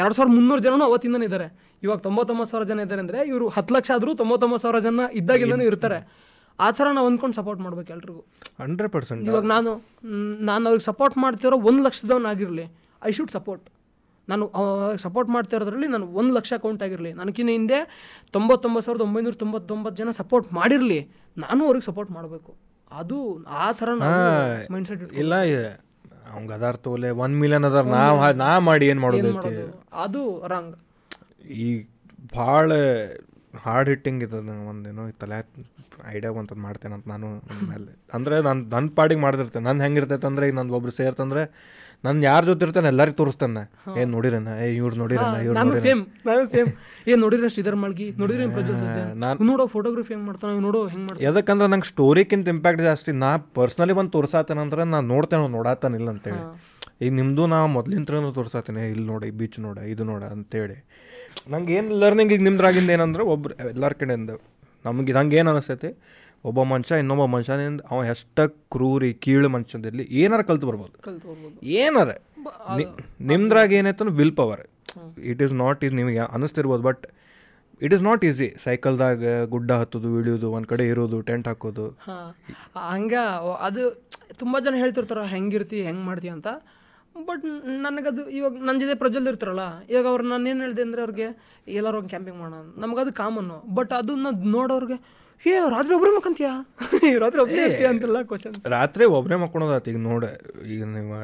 [0.00, 1.46] ಎರಡು ಸಾವಿರದ ಮುನ್ನೂರು ಜನನೂ ಅವತ್ತಿಂದನೇ ಇದ್ದಾರೆ
[1.84, 5.98] ಇವಾಗ ತೊಂಬತ್ತೊಂಬತ್ತು ಸಾವಿರ ಜನ ಇದ್ದಾರೆ ಅಂದರೆ ಇವರು ಹತ್ತು ಲಕ್ಷ ಆದರೂ ತೊಂಬತ್ತೊಂಬತ್ತು ಸಾವಿರ ಜನ ಇದ್ದಾಗಿಂದನೂ ಇರ್ತಾರೆ.
[6.64, 8.22] ಆ ಥರ ನಾವು ಅಂದ್ಕೊಂಡು ಸಪೋರ್ಟ್ ಮಾಡ್ಬೇಕು ಎಲ್ರಿಗೂ.
[8.62, 9.22] Hundred percent.
[9.28, 9.70] ಇವಾಗ ನಾನು
[10.50, 12.66] ನಾನು ಅವ್ರಿಗೆ ಸಪೋರ್ಟ್ ಮಾಡ್ತಿರೋ ಒಂದು ಲಕ್ಷದವನಾಗಿರಲಿ
[13.02, 13.66] ಐ ಶುಡ್ ಸಪೋರ್ಟ್
[14.28, 14.44] ನಾನು
[15.04, 17.12] ಸಪೋರ್ಟ್ ಮಾಡ್ತಿರೋದ್ರಲ್ಲಿ ನಾನು ಒಂದು ಲಕ್ಷ ಅಕೌಂಟ್ ಆಗಿರಲಿ.
[17.20, 17.78] ನನಗಿನ್ನ ಹಿಂದೆ
[18.36, 21.00] ತೊಂಬತ್ತೊಂಬತ್ತು ಸಾವಿರದ ಒಂಬೈನೂರ ತೊಂಬತ್ತೊಂಬತ್ತು ಜನ ಸಪೋರ್ಟ್ ಮಾಡಿರಲಿ
[21.44, 22.52] ನಾನು ಅವ್ರಿಗೆ ಸಪೋರ್ಟ್ ಮಾಡಬೇಕು.
[23.00, 23.16] ಅದು
[23.64, 23.88] ಆ ಥರ
[24.74, 25.34] ಮೈಂಡ್ ಸೆಟ್ ಇಲ್ಲ
[26.32, 29.54] ಅವಂಗೆ ಅದಾರ ತೋಲೆ ಒನ್ ಮಿಲಿಯನ್ ಅದಾರ ನಾವು ನಾ ಮಾಡಿ ಏನು ಮಾಡೋದು
[30.04, 30.74] ಅದು ರಾಂಗ್
[31.62, 31.68] ಈ
[32.36, 32.70] ಭಾಳ
[33.64, 35.38] ಹಾರ್ಡ್ ಹಿಟ್ಟಿಂಗ್ ಇದ್ದದ ನಂಗೆ ಒಂದೇನೋ ತಲೆ
[36.14, 37.28] ಐಡಿಯಾ ಬಂತದ್ದು ಮಾಡ್ತೇನೆ ಅಂತ ನಾನು
[37.70, 41.42] ಮೇಲೆ ಅಂದರೆ ನಾನು ನನ್ನ ಪಾಡಿಗೆ ಮಾಡ್ತಿರ್ತೇನೆ ನನ್ನ ಹೆಂಗಿರ್ತೈತೆ ಅಂದರೆ ಈಗ ನಂದು ಒಬ್ರು ಸೇರ್ತಂದ್ರೆ
[42.06, 43.62] ನಾನು ಯಾರ ಜೊತೆ ಇರ್ತೇನೆ ಎಲ್ಲರಿಗೂ ತೋರಿಸ್ತೇನೆ.
[44.00, 46.70] ಏನು ನೋಡಿರೇನ ಏ ಇವ್ರು ನೋಡಿರೇನ ಇವ್ರು ನಾನು ಸೇಮ್ ನಾನು ಸೇಮ್
[47.10, 48.46] ಏ ನೋಡಿದ್ರೆ ಶ್ರೀಧರ್ ಮಾಳ್ಗಿ ನೋಡಿದ್ರೆ
[49.24, 51.26] ನಾನು ನೋಡೋ ಫೋಟೋಗ್ರಫಿ ಹೆಂಗ್ ಮಾಡ್ತಾನೆ ನೋಡೋ ಹೆಂಗೆ ಮಾಡ್ತಾನೆ.
[51.38, 56.42] ಯಾಕಂದ್ರೆ ನಂಗೆ ಸ್ಟೋರಿಕ್ಕಿಂತ ಇಂಪ್ಯಾಕ್ಟ್ ಜಾಸ್ತಿ ನಾ ಪರ್ಸ್ನಲಿ ಬಂದು ತೋರ್ಸಾತೇನಂದ್ರೆ ನಾನು ನೋಡ್ತೇನೆ ನೋಡಾತಾನಿಲ್ಲ ಅಂತೇಳಿ.
[57.04, 60.78] ಈಗ ನಿಮ್ಮದು ನಾ ಮೊದಲಿಂತ್ರ ತೋರಿಸಾತೇನೆ ಇಲ್ಲಿ ನೋಡಿ ಬೀಚ್ ನೋಡ ಇದು ನೋಡ ಅಂತೇಳಿ.
[61.52, 64.32] ನಂಗೆ ಏನು ಲರ್ನಿಂಗ್ ಈಗ ನಿಮ್ದ್ರಾಗಿಂದ ಏನಂದ್ರೆ ಒಬ್ರು ಎಲ್ಲರ ಕಡೆಯಿಂದ
[64.84, 65.90] ನಮಗೆ ಇದಂಗೆ ಏನು ಅನಿಸ್ತೈತಿ
[66.48, 68.38] ಒಬ್ಬ ಮನುಷ್ಯ ಇನ್ನೊಬ್ಬ ಮನುಷ್ಯನಿಂದ ಅವ ಎಷ್ಟ
[68.74, 70.94] ಕ್ರೂರಿ ಕೀಳು ಮನುಷ್ಯದಲ್ಲಿ ಏನಾರ ಕಲ್ತು ಬರ್ಬೋದು.
[71.80, 72.10] ಏನಾರ.
[73.30, 74.62] ನಿಮ್ದ್ರಾಗ ಏನಾಯ್ತು will power
[75.32, 77.04] it is not is ನಿಮಗೆ ಅನಿಸ್ತಿರ್ಬೋದು but
[77.86, 79.24] it is not easy ಸೈಕಲ್ದಾಗ
[79.54, 81.86] ಗುಡ್ಡ ಹತ್ತೋದು ಇಳಿಯೋದು ಒಂದು ಕಡೆ ಇರೋದು ಟೆಂಟ್ ಹಾಕೋದು.
[82.08, 82.54] ಹಂಗೆ
[82.92, 83.14] ಹಂಗ
[83.68, 83.82] ಅದು
[84.42, 86.48] ತುಂಬ ಜನ ಹೇಳ್ತಿರ್ತಾರ ಹೆಂಗಿರ್ತಿ ಹೆಂಗೆ ಮಾಡ್ತಿ ಅಂತ.
[87.16, 87.44] ಬಟ್
[87.84, 91.26] ನನಗದು ಇವಾಗ ನನ್ನ ಜೊತೆ ಪ್ರಜ್ವಲ್ ಇರ್ತಾರಲ್ಲ ಇವಾಗ ಅವ್ರು ನಾನು ಏನು ಹೇಳಿದೆ ಅಂದರೆ ಅವ್ರಿಗೆ
[91.72, 92.60] ಎಲ್ಲರೂ ಹೋಗಿ ಕ್ಯಾಂಪಿಂಗ್ ಮಾಡೋಣ.
[92.76, 94.98] ನಮಗದು ಕಾಮನ್ನು ಬಟ್ ಅದನ್ನ ನೋಡೋರಿಗೆ
[95.44, 96.48] ಏ ರಾತ್ರಿ ಒಬ್ಬರೇ ಮಕ್ಕಂತೀಯ?
[97.22, 100.24] ರಾತ್ರಿ ಒಬ್ಬರೇ ಅಂತೆಲ್ಲ ಕ್ವಶನ್ ರಾತ್ರಿ ಒಬ್ಬರೇ ಮಕ್ಕೊಳೋದಾತ ಈಗ ನೋಡ
[100.66, 101.20] ಈಗ ನೀವು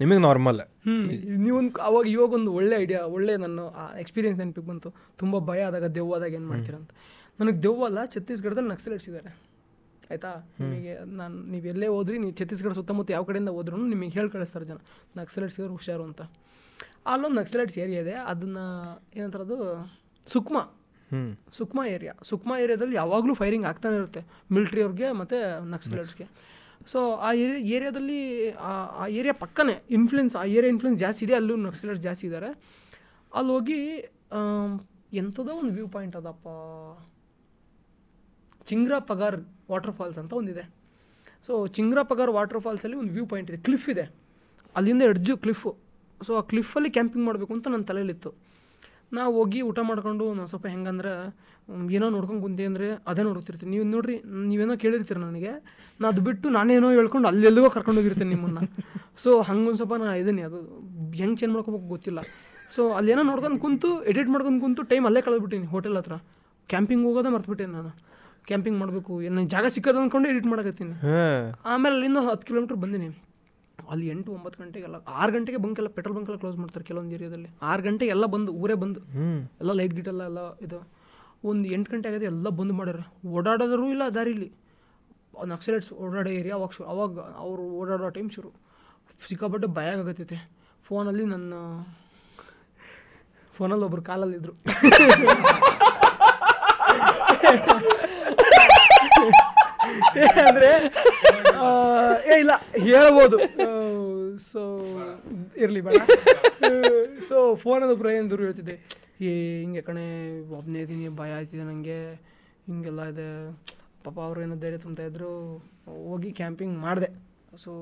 [0.00, 0.94] ನಿಮಗೆ ನಾರ್ಮಲ್ ಹ್ಞೂ
[1.38, 3.60] ನೀವೊಂದು ಅವಾಗ ಇವಾಗ ಒಂದು ಒಳ್ಳೆ ಐಡಿಯಾ ಒಳ್ಳೆ ನನ್ನ
[3.98, 4.88] ಎಕ್ಸ್ಪೀರಿಯನ್ಸ್ ನೆನಪಿಗೆ ಬಂತು.
[5.18, 6.90] ತುಂಬ ಭಯ ಆದಾಗ ದೆವ್ವಾದಾಗ ಏನು ಮಾಡ್ತೀರಂತ.
[7.38, 9.32] ನನಗೆ ದೆವ್ವ ಅಲ್ಲ ಛತ್ತೀಸ್ಗಢದಲ್ಲಿ ನಕ್ಸಲ್ ಇದ್ದಾರೆ
[10.10, 10.30] ಆಯಿತಾ?
[10.60, 14.78] ನಿಮಗೆ ನಾನು ನೀವು ಎಲ್ಲೇ ಹೋದ್ರಿ ನೀವು ಛತ್ತೀಸ್ಗಢ ಸುತ್ತಮುತ್ತ ಯಾವ ಕಡೆಯಿಂದ ಹೋದ್ರು ನಿಮಗೆ ಹೇಳಿ ಕಳಿಸ್ತಾರೆ ಜನ.
[15.16, 16.22] ನಕ್ಸಲೈಟ್ಸ್ ಇವರು ಹುಷಾರು ಅಂತ.
[17.06, 18.64] ಅಲ್ಲೊಂದು ನಕ್ಸಲೈಟ್ಸ್ ಏರಿಯಾ ಇದೆ ಅದನ್ನು
[19.16, 19.58] ಏನಂತಾರೆ ಅದು
[20.26, 20.62] ಸುಕ್ಮಾ
[21.52, 22.12] ಸುಕ್ಮಾ ಏರಿಯಾ.
[22.22, 24.20] ಸುಕ್ಮಾ ಏರಿಯಾದಲ್ಲಿ ಯಾವಾಗಲೂ ಫೈರಿಂಗ್ ಆಗ್ತಾನೆ ಇರುತ್ತೆ
[24.52, 25.36] ಮಿಲ್ಟ್ರಿ ಅವ್ರಿಗೆ ಮತ್ತು
[25.66, 26.26] ನಕ್ಸಲೈಟ್ಸ್ಗೆ.
[26.86, 28.18] ಸೊ ಆ ಏರಿಯಾ ಏರಿಯಾದಲ್ಲಿ
[28.50, 32.50] ಆ- ಏರಿಯಾ ಪಕ್ಕನೇ ಇನ್ಫ್ಲುಯೆನ್ಸ್ ಆ ಏರಿಯಾ ಇನ್ಫ್ಲುಯೆನ್ಸ್ ಜಾಸ್ತಿ ಇದೆ ಅಲ್ಲೂ ನಕ್ಸಲೈಟ್ಸ್ ಜಾಸ್ತಿ ಇದ್ದಾರೆ
[33.32, 33.80] ಅಲ್ಲಿ ಹೋಗಿ
[35.12, 36.46] ಎಂಥದೋ ಒಂದು ವ್ಯೂ ಪಾಯಿಂಟ್ ಅದಪ್ಪ.
[38.70, 39.38] ಚಿಂಗ್ರಾ ಪಗಾರ್
[39.72, 40.64] ವಾಟರ್ ಫಾಲ್ಸ್ ಅಂತ ಒಂದಿದೆ.
[41.46, 43.58] ಸೊ ಚಿಂಗ್ರಾ ಪಗಾರ್ ವಾಟರ್ ಫಾಲ್ಸಲ್ಲಿ ಒಂದು ವ್ಯೂ ಪಾಯಿಂಟ್ ಇದೆ.
[43.66, 44.04] ಕ್ಲಿಫ್ ಇದೆ.
[44.78, 45.70] ಅಲ್ಲಿಂದ ಎಡ್ಜು ಕ್ಲಿಫು
[46.26, 48.30] ಸೊ ಆ ಕ್ಲಿಫಲ್ಲಿ ಕ್ಯಾಂಪಿಂಗ್ ಮಾಡಬೇಕು ಅಂತ ನನ್ನ ತಲೆಯಲ್ಲಿತ್ತು.
[49.16, 51.12] ನಾವು ಹೋಗಿ ಊಟ ಮಾಡ್ಕೊಂಡು ನಾನು ಸ್ವಲ್ಪ ಹೆಂಗಂದ್ರೆ
[51.96, 53.70] ಏನೋ ನೋಡ್ಕೊಂಡು ಕುಂತಿ ಅಂದರೆ ಅದೇ ನೋಡ್ತಿರ್ತೀನಿ.
[53.74, 54.16] ನೀವು ನೋಡ್ರಿ,
[54.50, 55.52] ನೀವೇನೋ ಕೇಳಿರ್ತೀರ ನನಗೆ.
[56.00, 58.62] ನಾ ಅದು ಬಿಟ್ಟು ನಾನೇನೋ ಹೇಳ್ಕೊಂಡು ಅಲ್ಲೆಲ್ಲಿಗೋ ಕರ್ಕೊಂಡು ಹೋಗಿರ್ತೀನಿ ನಿಮ್ಮನ್ನು.
[59.22, 60.58] ಸೊ ಹಂಗೊಂದು ಸ್ವಲ್ಪ ನಾನು ಇದೀನಿ ಅದು
[61.20, 62.20] ಹೆಂಗೆ ಚೇಂಜ್ ಮಾಡ್ಕೊಬೇಕು ಗೊತ್ತಿಲ್ಲ.
[62.76, 66.16] ಸೊ ಅಲ್ಲೇನೋ ನೋಡ್ಕೊಂಡು ಕುಂತು ಎಡಿಟ್ ಮಾಡ್ಕೊಂಡು ಕುಂತು ಟೈಮ್ ಅಲ್ಲೇ ಕಳೆದ್ಬಿಟ್ಟಿನಿ ಹೋಟೆಲ್ ಹತ್ರ.
[66.72, 67.92] ಕ್ಯಾಂಪಿಂಗ್ ಹೋಗೋದೇ ಮರ್ತುಬಿಟ್ಟೆ ನಾನು.
[68.50, 69.12] ಕ್ಯಾಂಪಿಂಗ್ ಮಾಡಬೇಕು.
[69.28, 70.94] ಏನು ಜಾಗ ಸಿಕ್ಕದು ಅಂದ್ಕೊಂಡು ಎಡಿಟ್ ಮಾಡಕತ್ತೀನಿ.
[71.72, 73.08] ಆಮೇಲೆ ಅಲ್ಲಿಂದ ಹತ್ತು ಕಿಲೋಮೀಟ್ರ್ ಬಂದಿನಿ.
[73.92, 77.48] ಅಲ್ಲಿ ಎಂಟು ಒಂಬತ್ತು ಗಂಟೆಗೆಲ್ಲ ಆರು ಗಂಟೆಗೆ ಬಂಕೆಲ್ಲ ಪೆಟ್ರೋಲ್ ಬಂಕೆಲ್ಲ ಕ್ಲೋಸ್ ಮಾಡ್ತಾರೆ ಕೆಲವೊಂದು ಏರಿಯಾದಲ್ಲಿ.
[77.70, 79.00] ಆರು ಗಂಟೆಗೆ ಎಲ್ಲ ಬಂದು ಊರೇ ಬಂದು
[79.62, 80.78] ಎಲ್ಲ ಲೈಟ್ ಗಿಟ್ ಎಲ್ಲ ಎಲ್ಲ ಇದು.
[81.50, 83.00] ಒಂದು ಎಂಟು ಗಂಟೆ ಆಗಿದೆ ಎಲ್ಲ ಬಂದ್ ಮಾಡ್ಯಾರ.
[83.36, 84.48] ಓಡಾಡೋದರೂ ಇಲ್ಲ ದಾರಿಲಿ.
[85.52, 88.50] ನಕ್ಸಲೈಟ್ಸ್ ಓಡಾಡೋ ಏರಿಯಾ ಅವಾಗ ಶು ಅವಾಗ ಅವರು ಓಡಾಡೋ ಟೈಮ್ ಶುರು.
[89.28, 90.38] ಸಿಕ್ಕಾಪಟ್ಟೆ ಭಯ ಆಗತ್ತೈತೆ
[90.88, 91.54] ಫೋನಲ್ಲಿ ನನ್ನ
[93.56, 94.54] ಫೋನಲ್ಲಿ ಒಬ್ರು ಕಾಲಲ್ಲಿದ್ದರು
[100.48, 100.68] ಅಂದರೆ
[102.30, 102.52] ಏ ಇಲ್ಲ
[102.86, 103.36] ಹೇಳ್ಬೋದು.
[104.50, 104.60] ಸೊ
[105.62, 106.00] ಇರಲಿ ಬೇಡ.
[107.28, 108.76] ಸೊ ಫೋನದ ಪ್ರಯಾಣ ದೂರ ಹೇಳ್ತಿದ್ದೆ
[109.28, 109.32] ಏ
[109.62, 110.04] ಹಿಂಗೆ ಕಣೆ
[110.58, 111.98] ಒಬ್ಬನೇ ಇದ್ದೀನಿ ಭಯ ಆಯ್ತಿದೆ ನನಗೆ
[112.68, 113.28] ಹಿಂಗೆಲ್ಲ ಇದೆ.
[114.04, 115.30] ಪಾಪ ಅವರು ಏನೋ ಧೈರ್ಯ ತುಂಬ್ತಾಯಿದ್ರು
[116.08, 117.10] ಹೋಗಿ ಕ್ಯಾಂಪಿಂಗ್ ಮಾಡಿದೆ.
[117.64, 117.72] ಸೊ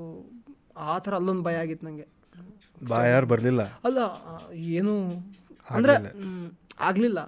[0.91, 2.07] ಆ ಥರ ಅಲ್ಲೊಂದು ಭಯ ಆಗಿತ್ತು ನನಗೆ
[2.93, 3.63] ಭಯ ಯಾರು ಬರಲಿಲ್ಲ?
[3.87, 3.99] ಅಲ್ಲ
[4.79, 4.95] ಏನು
[5.77, 5.95] ಅಂದರೆ
[6.89, 7.21] ಆಗಲಿಲ್ಲ.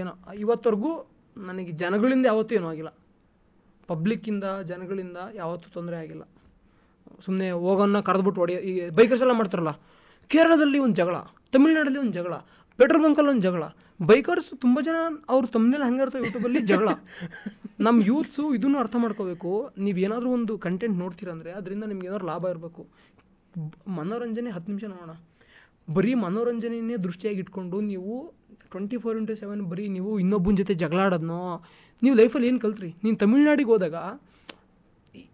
[0.00, 0.12] ಏನೋ
[0.42, 0.90] ಇವತ್ತವರೆಗೂ
[1.36, 2.90] ನನಗೆ ಜನಗಳಿಂದ ಯಾವತ್ತೂ ಏನೂ ಆಗಿಲ್ಲ.
[3.92, 6.24] ಪಬ್ಲಿಕ್ಕಿಂದ ಜನಗಳಿಂದ ಯಾವತ್ತೂ ತೊಂದರೆ ಆಗಿಲ್ಲ.
[7.24, 8.54] ಸುಮ್ಮನೆ ಹೋಗೋನ್ನ ಕರೆದ್ಬಿಟ್ಟು ಹೊಡಿ.
[8.70, 9.72] ಈ ಬೈಕರ್ಸ್ ಎಲ್ಲ ಮಾಡ್ತಾರಲ್ಲ,
[10.32, 11.16] ಕೇರಳದಲ್ಲಿ ಒಂದು ಜಗಳ,
[11.54, 12.34] ತಮಿಳ್ನಾಡಲ್ಲಿ ಒಂದು ಜಗಳ
[12.78, 13.64] ಪೆಟ್ರೋಲ್ ಬಂಕಲ್ಲಿ ಒಂದು ಜಗಳ.
[14.10, 14.96] ಬೈಕರ್ಸ್ ತುಂಬ ಜನ
[15.32, 16.88] ಅವ್ರು ತಮ್ಮನೇಲಿ ಹಂಗೆ ಇರ್ತಾರೆ ಯೂಟ್ಯೂಬಲ್ಲಿ ಜಗಳ.
[17.86, 19.50] ನಮ್ಮ ಯೂತ್ಸು ಇದನ್ನು ಅರ್ಥ ಮಾಡ್ಕೋಬೇಕು.
[19.86, 22.82] ನೀವು ಏನಾದರೂ ಒಂದು ಕಂಟೆಂಟ್ ನೋಡ್ತೀರಂದರೆ ಅದರಿಂದ ನಿಮ್ಗೆ ಏನಾದ್ರು ಲಾಭ ಇರಬೇಕು.
[23.98, 25.14] ಮನೋರಂಜನೆ ಹತ್ತು ನಿಮಿಷ ನೋಡೋಣ.
[25.96, 28.14] ಬರೀ ಮನೋರಂಜನೆಯೇ ದೃಷ್ಟಿಯಾಗಿ ಇಟ್ಕೊಂಡು ನೀವು
[28.72, 31.40] ಟ್ವೆಂಟಿ ಫೋರ್ ಇಂಟು ಸೆವೆನ್ ಬರೀ ನೀವು ಇನ್ನೊಬ್ಬನ ಜೊತೆ ಜಗಳ ಆಡೋದ್ನೋ
[32.04, 32.90] ನೀವು ಲೈಫಲ್ಲಿ ಏನು ಕಲ್ತ್ರಿ?
[33.04, 33.96] ನೀನು ತಮಿಳ್ನಾಡಿಗೆ ಹೋದಾಗ,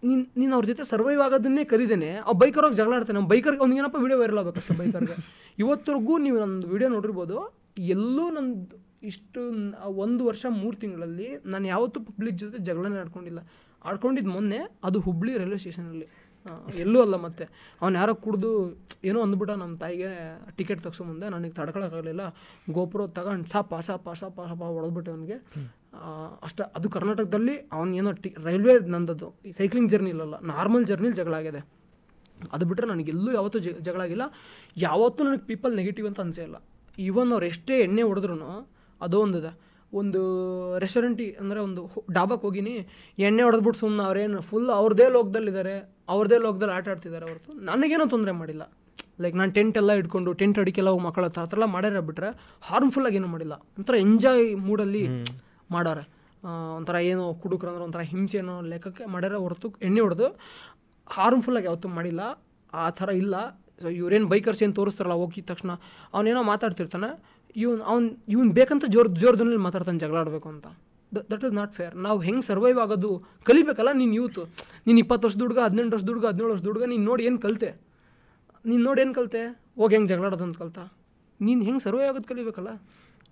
[0.08, 3.16] ನೀನು ನೀನು ಅವ್ರ ಜೊತೆ ಸರ್ವೈವ್ ಆಗೋದನ್ನೇ ಕರೀದೇನೆ, ಆ ಬೈಕರ್ ಹೋಗಿ ಜಗಳ ಆಡ್ತಾನೆ.
[3.18, 5.16] ನಮ್ಮ ಬೈಕರ್ಗೆ ಅವ್ನಿಗೇನಪ್ಪ ವೀಡಿಯೋ ವೈರಲ್ ಆಗಬೇಕಷ್ಟೆ ಬೈಕರ್ಗೆ
[5.62, 7.36] ಇವತ್ತರೆಗೂ ನೀವು ನನ್ನ ವೀಡಿಯೋ ನೋಡಿರ್ಬೋದು,
[7.94, 8.76] ಎಲ್ಲೂ ನಂದು
[9.10, 9.40] ಇಷ್ಟು
[10.04, 13.40] ಒಂದು ವರ್ಷ ಮೂರು ತಿಂಗಳಲ್ಲಿ ನಾನು ಯಾವತ್ತೂ ಪಬ್ಲಿಕ್ ಜೊತೆ ಜಗಳನೇ ಆಡ್ಕೊಂಡಿಲ್ಲ.
[13.88, 16.06] ಆಡ್ಕೊಂಡಿದ್ದು ಮೊನ್ನೆ ಅದು ಹುಬ್ಳಿ ರೈಲ್ವೆ ಸ್ಟೇಷನಲ್ಲಿ
[16.84, 17.44] ಎಲ್ಲೂ ಅಲ್ಲ ಮತ್ತೆ.
[17.82, 18.50] ಅವ್ನು ಯಾರೋ ಕುಡ್ದು
[19.08, 20.10] ಏನೋ ಅಂದ್ಬಿಟ್ಟ ನಮ್ಮ ತಾಯಿಗೆ
[20.58, 22.22] ಟಿಕೆಟ್ ತಗ್ಸೋ ಮುಂದೆ, ನನಗೆ ತಡ್ಕೊಳಕ್ಕಾಗಲಿಲ್ಲ
[22.76, 25.38] ಗೋಪುರ ತಗೊಂಡು ಸಾಪ ಸಾಪ ಸಾಪ ಸಾಪ ಹೊಡೆದ್ಬಿಟ್ಟೆ ಅವನಿಗೆ.
[26.46, 31.60] ಅಷ್ಟ, ಅದು ಕರ್ನಾಟಕದಲ್ಲಿ ಅವನೇನೋ ಟಿ, ರೈಲ್ವೆ ನಂದದ್ದು, ಈ ಸೈಕ್ಲಿಂಗ್ ಜರ್ನಿ ಇಲ್ಲಲ್ಲ ನಾರ್ಮಲ್ ಜರ್ನಿಲಿ ಜಗಳ ಆಗಿದೆ.
[32.54, 34.24] ಅದು ಬಿಟ್ಟರೆ ನನಗೆ ಎಲ್ಲೂ ಯಾವತ್ತೂ ಜ, ಜಗಳ ಆಗಿಲ್ಲ.
[34.88, 36.58] ಯಾವತ್ತೂ ನನಗೆ ಪೀಪಲ್ ನೆಗೆಟಿವ್ ಅಂತ ಅನಿಸೇ ಇಲ್ಲ.
[37.06, 38.36] ಈವನ್ ಅವ್ರು ಎಷ್ಟೇ ಎಣ್ಣೆ ಹೊಡೆದ್ರು
[39.00, 39.52] ಅದೋ ಒಂದಿದೆ.
[39.92, 40.20] ಒಂದು
[40.84, 41.82] ರೆಸ್ಟೋರೆಂಟಿ ಅಂದರೆ ಒಂದು
[42.16, 42.74] ಡಾಬಾಕ್ಕೆ ಹೋಗಿನಿ,
[43.26, 45.74] ಎಣ್ಣೆ ಹೊಡೆದ್ಬಿಟ್ಟು ಸುಮ್ಮನೆ ಅವ್ರೇನು ಫುಲ್ ಅವ್ರದ್ದೇ ಲೋಕದಲ್ಲಿದ್ದಾರೆ
[46.14, 48.64] ಅವ್ರದ್ದೇ ಲೋಕದಲ್ಲಿ ಆಟ ಆಡ್ತಿದ್ದಾರೆ ಹೊರತು ನನಗೇನೋ ತೊಂದರೆ ಮಾಡಿಲ್ಲ.
[49.22, 52.28] ಲೈಕ್ ನಾನು ಟೆಂಟ್ ಎಲ್ಲ ಇಟ್ಕೊಂಡು ಟೆಂಟ್ ಅಡಿಕೆಲ್ಲ ಹೋಗಿ ಮಕ್ಕಳ ಥರ ಥರ ಎಲ್ಲ ಮಾಡ್ಯಾರ ಬಿಟ್ಟರೆ
[52.68, 53.54] ಹಾರ್ಮ್ಫುಲ್ಲಾಗಿ ಏನೂ ಮಾಡಿಲ್ಲ.
[53.78, 55.02] ಒಂಥರ ಎಂಜಾಯ್ ಮೂಡಲ್ಲಿ
[55.70, 56.04] ಮಾಡಾರೆ.
[56.76, 60.26] ಒಂಥರ ಏನು ಕುಡುಕ್ರು ಅಂದ್ರೆ ಒಂಥರ ಹಿಂಸೆ ಅನ್ನೋ ಲೆಕ್ಕಕ್ಕೆ ಮಾಡ್ಯಾರ ಹೊರತು ಎಣ್ಣೆ ಹೊಡೆದು
[61.16, 62.22] ಹಾರ್ಮ್ಫುಲ್ಲಾಗಿ ಯಾವತ್ತೂ ಮಾಡಿಲ್ಲ.
[62.72, 63.36] ಆ ಥರ ಇಲ್ಲ.
[63.82, 65.70] ಸೊ ಇವ್ರೇನು ಬೈಕರ್ಸ್ ಏನು ತೋರಿಸ್ತಾರಲ್ಲ ಹೋಗಿದ ತಕ್ಷಣ
[66.14, 67.10] ಅವನೇನೋ ಮಾತಾಡ್ತಿರ್ತಾನೆ.
[67.56, 70.66] ಇವ್ನು, ಅವ್ನು, ಇವ್ನು ಬೇಕಂತ ಜೋರ್ ಜೋರ್ದನಲ್ಲಿ ಮಾತಾಡ್ತಾನೆ ಜಗಳ ಆಡಬೇಕು ಅಂತ.
[71.32, 73.10] ದಟ್ ಇಸ್ ನಾಟ್ ಫೇರ್ ನಾವು ಹೆಂಗೆ ಸರ್ವೈವ್ ಆಗೋದು?
[73.42, 74.42] ಕಲಿಬೇಕಲ್ಲ ನೀನು ಯೂತು
[74.86, 77.70] ನೀನು ಇಪ್ಪತ್ತು ವರ್ಷ ಹುಡುಗ, ಹದಿನೆಂಟು ವರ್ಷ ಹುಡುಗ, ಹದಿನೇಳು ವರ್ಷ ಹುಡುಗ, ನೀನು ನೋಡಿ ಏನು ಕಲಿತೆ?
[78.66, 79.42] ನೀನು ನೋಡಿ ಏನು ಕಲಿತೆ?
[79.76, 80.84] ಹೋಗಿ ಹೆಂಗೆ ಜಗಳಾಡೋದು ಅಂತ ಕಲ್ತಾ?
[81.40, 82.68] ನೀನು ಹೆಂಗೆ ಸರ್ವೈವ್ ಆಗೋದು ಕಲಿಬೇಕಲ್ಲ?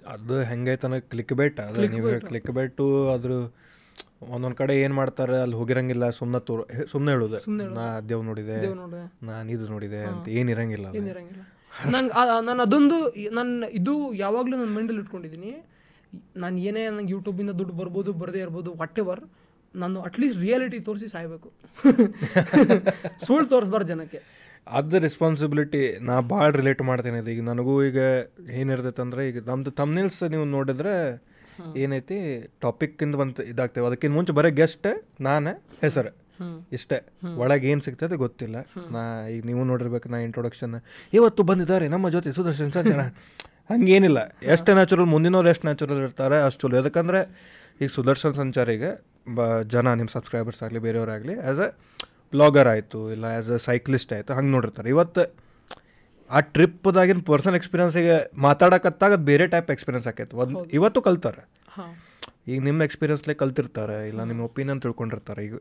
[0.03, 2.84] ಅದು ಹೆಂಗೈತನ ಕ್ಲಿಕ್ ಬೆಟ್ ಅದು ನೀವು ಕ್ಲಿಕ್ ಬೆಟ್ಟು
[3.14, 3.32] ಅದ್ರ
[4.34, 7.38] ಒಂದೊಂದು ಕಡೆ ಏನು ಮಾಡ್ತಾರೆ ಅಲ್ಲಿ ಹೋಗಿರಂಗಿಲ್ಲ ಸುಮ್ಮನೆ ತೋರ್ ಸುಮ್ಮನೆ ಹೇಳೋದು.
[7.78, 8.57] ನಾ ದೇವ್ ನೋಡಿದೆ
[9.28, 10.86] ನಾನು ಇದು ನೋಡಿದೆ ಅಂತ ಏನಿರಂಗಿಲ್ಲ
[11.92, 12.12] ನಂಗೆ
[12.47, 12.99] ನಾನು ಅದೊಂದು
[13.38, 15.51] ನನ್ನ ಇದು ಯಾವಾಗಲೂ ನನ್ನ ಮೈಂಡಲ್ಲಿ ಇಟ್ಕೊಂಡಿದ್ದೀನಿ
[16.42, 19.22] ನಾನು ಏನೇ ನಂಗೆ ಯೂಟ್ಯೂಬಿಂದ ದುಡ್ಡು ಬರ್ಬೋದು ಬರದೇ ಇರ್ಬೋದು ವಾಟ್ ಎವರ್
[19.74, 21.49] ನಾನು ಅಟ್ಲೀಸ್ಟ್ ರಿಯಾಲಿಟಿ ತೋರಿಸಿ ಸಾಯ್ಬೇಕು.
[23.24, 24.20] ಸುಳ್ಳು ತೋರಿಸ್ಬಾರ್ದು ಜನಕ್ಕೆ.
[24.66, 27.98] ಅದು ರೆಸ್ಪಾನ್ಸಿಬಿಲಿಟಿ ನಾ ಭಾಳ ರಿಲೇಟ್ ಮಾಡ್ತೇನೆ ಇದು ಈಗ ನನಗೂ ಈಗ
[28.50, 30.94] ಏನಿರ್ತೈತೆ ಅಂದ್ರೆ ಈಗ ನಮ್ದು ತಮ್ನಿಲ್ಸ್ ನೀವು ನೋಡಿದ್ರೆ
[31.76, 32.18] ಏನೈತಿ
[32.60, 33.86] ಟಾಪಿಕ್ಕಿಂದ ಬಂತು ಇದಾಗ್ತೇವೆ.
[33.86, 34.88] ಅದಕ್ಕಿಂತ ಮುಂಚೆ ಬರೀ ಗೆಸ್ಟ್
[35.20, 35.50] ನಾನು
[35.80, 36.10] ಹೆಸರು.
[36.72, 36.98] ಇಷ್ಟೇ.
[37.36, 38.56] ಒಳಗೆ ಏನು ಸಿಗ್ತದೆ ಗೊತ್ತಿಲ್ಲ.
[38.90, 40.74] ನಾ ಈಗ ನೀವು ನೋಡಿರ್ಬೇಕು ನಾ ಇಂಟ್ರೊಡಕ್ಷನ್
[41.12, 43.00] ಇವತ್ತು ಬಂದಿದ್ದಾರೆ ನಮ್ಮ ಜೊತೆ ಸುದರ್ಶನ್ ಸಂಜನ
[43.70, 44.18] ಹಂಗೇನಿಲ್ಲ.
[44.42, 46.84] ಎಷ್ಟು ನ್ಯಾಚುರಲ್ ಮುಂದಿನವ್ರು ಎಷ್ಟು ನ್ಯಾಚುರಲ್ ಇರ್ತಾರೆ ಅಷ್ಟು ಚಲೋ.
[46.84, 47.20] ಯಾಕಂದರೆ
[47.80, 48.90] ಈಗ ಸುದರ್ಶನ್ ಸಂಚಾರಿಗೆ
[49.34, 51.68] ಬ ಜನ ನಿಮ್ಮ ಸಬ್ಸ್ಕ್ರೈಬರ್ಸ್ ಆಗಲಿ ಬೇರೆಯವರಾಗಲಿ ಆ್ಯಸ್ ಅ
[52.32, 54.88] ಬ್ಲಾಗರ್ ಆಯಿತು ಇಲ್ಲ ಆ್ಯಸ್ ಅ ಸೈಕ್ಲಿಸ್ಟ್ ಆಯಿತು ಹಂಗೆ ನೋಡಿರ್ತಾರೆ.
[54.94, 55.22] ಇವತ್ತು
[56.30, 58.14] ಆ ಟ್ರಿಪ್ದಾಗಿನ ಪರ್ಸನಲ್ ಎಕ್ಸ್ಪೀರಿಯನ್ಸಿಗೆ
[58.46, 60.34] ಮಾತಾಡಕತ್ತಾಗ ಅದು ಬೇರೆ ಟೈಪ್ ಎಕ್ಸ್ಪೀರಿಯನ್ಸ್ ಆಕೈತೆ.
[60.44, 61.42] ಒಂದು ಇವತ್ತು ಕಲ್ತಾರೆ.
[62.52, 65.40] ಈಗ ನಿಮ್ಮ ಎಕ್ಸ್ಪೀರಿಯನ್ಸ್ಲೇ ಕಲ್ತಿರ್ತಾರೆ ಇಲ್ಲ ನಿಮ್ಮ ಒಪಿನಿಯನ್ ತಿಳ್ಕೊಂಡಿರ್ತಾರೆ.
[65.48, 65.56] ಈಗ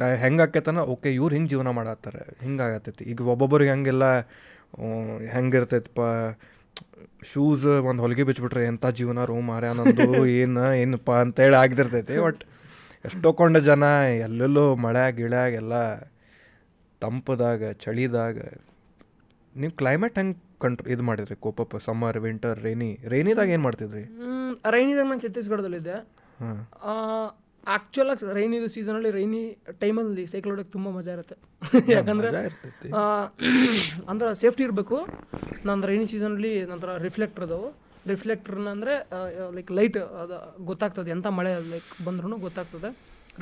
[0.00, 4.04] ನಾ ಹೆಂಗೆ ಆಕೈತನ ಓಕೆ ಇವ್ರು ಹಿಂಗೆ ಜೀವನ ಮಾಡತ್ತಾರೆ ಹಿಂಗೆ ಆಗತ್ತೈತಿ ಈಗ ಒಬ್ಬೊಬ್ಬರಿಗೆ ಹಂಗೆಲ್ಲ
[5.34, 6.00] ಹೆಂಗಿರ್ತೈತಪ್ಪ
[7.30, 10.06] ಶೂಸ್ ಒಂದು ಹೊಲಿಗೆ ಬಿಚ್ಬಿಟ್ರೆ ಎಂಥ ಜೀವನ ರೂಮ್ ಮಾರ್ಯ ನಂದು
[10.40, 12.16] ಏನು ಏನಪ್ಪ ಅಂತೇಳಿ ಆಗಿರ್ತೈತಿ.
[12.26, 12.42] ಬಟ್
[13.06, 13.84] ಎಷ್ಟೋ ಕೊಂಡ ಜನ
[14.26, 15.74] ಎಲ್ಲೆಲ್ಲೋ ಮಳೆ ಗಿಳ್ಯಾಗೆಲ್ಲ
[17.02, 18.38] ತಂಪದಾಗ ಚಳಿದಾಗ.
[19.54, 24.02] ನೀವು ಕ್ಲೈಮೇಟ್ ಹೆಂಗೆ ಕಂಟ್ರೋ ಇದು ಮಾಡಿದ್ರಿ ಕೋಪಪ್ಪ ಸಮ್ಮರ್ ವಿಂಟರ್ ರೈನಿ ರೈನಿದಾಗ ಏನು ಮಾಡ್ತಿದ್ರಿ?
[24.74, 25.96] ರೈನಿದಾಗ ನಾನು ಛತ್ತೀಸ್ಗಢದಲ್ಲಿದ್ದೆ.
[27.74, 29.42] ಆ್ಯಕ್ಚುಲಾಗಿ ರೈನಿದು ಸೀಸನಲ್ಲಿ ರೈನಿ
[29.82, 31.36] ಟೈಮಲ್ಲಿ ಸೈಕಲ್ ಹೊಡೋಕ್ಕೆ ತುಂಬ ಮಜಾ ಇರುತ್ತೆ.
[31.96, 32.28] ಯಾಕಂದರೆ
[34.10, 34.98] ಅಂದ್ರೆ ಸೇಫ್ಟಿ ಇರಬೇಕು.
[35.68, 37.68] ನಾನು ರೈನಿ ಸೀಸನಲ್ಲಿ ನಂತರ ರಿಫ್ಲೆಕ್ಟರ್ ಅದಾವು.
[38.12, 38.94] ರಿಫ್ಲೆಕ್ಟರ್ನ ಅಂದರೆ
[39.56, 40.38] ಲೈಕ್ ಲೈಟ್ ಅದು
[40.70, 41.08] ಗೊತ್ತಾಗ್ತದೆ.
[41.16, 42.90] ಎಂಥ ಮಳೆ ಲೈಕ್ ಬಂದ್ರೂ ಗೊತ್ತಾಗ್ತದೆ.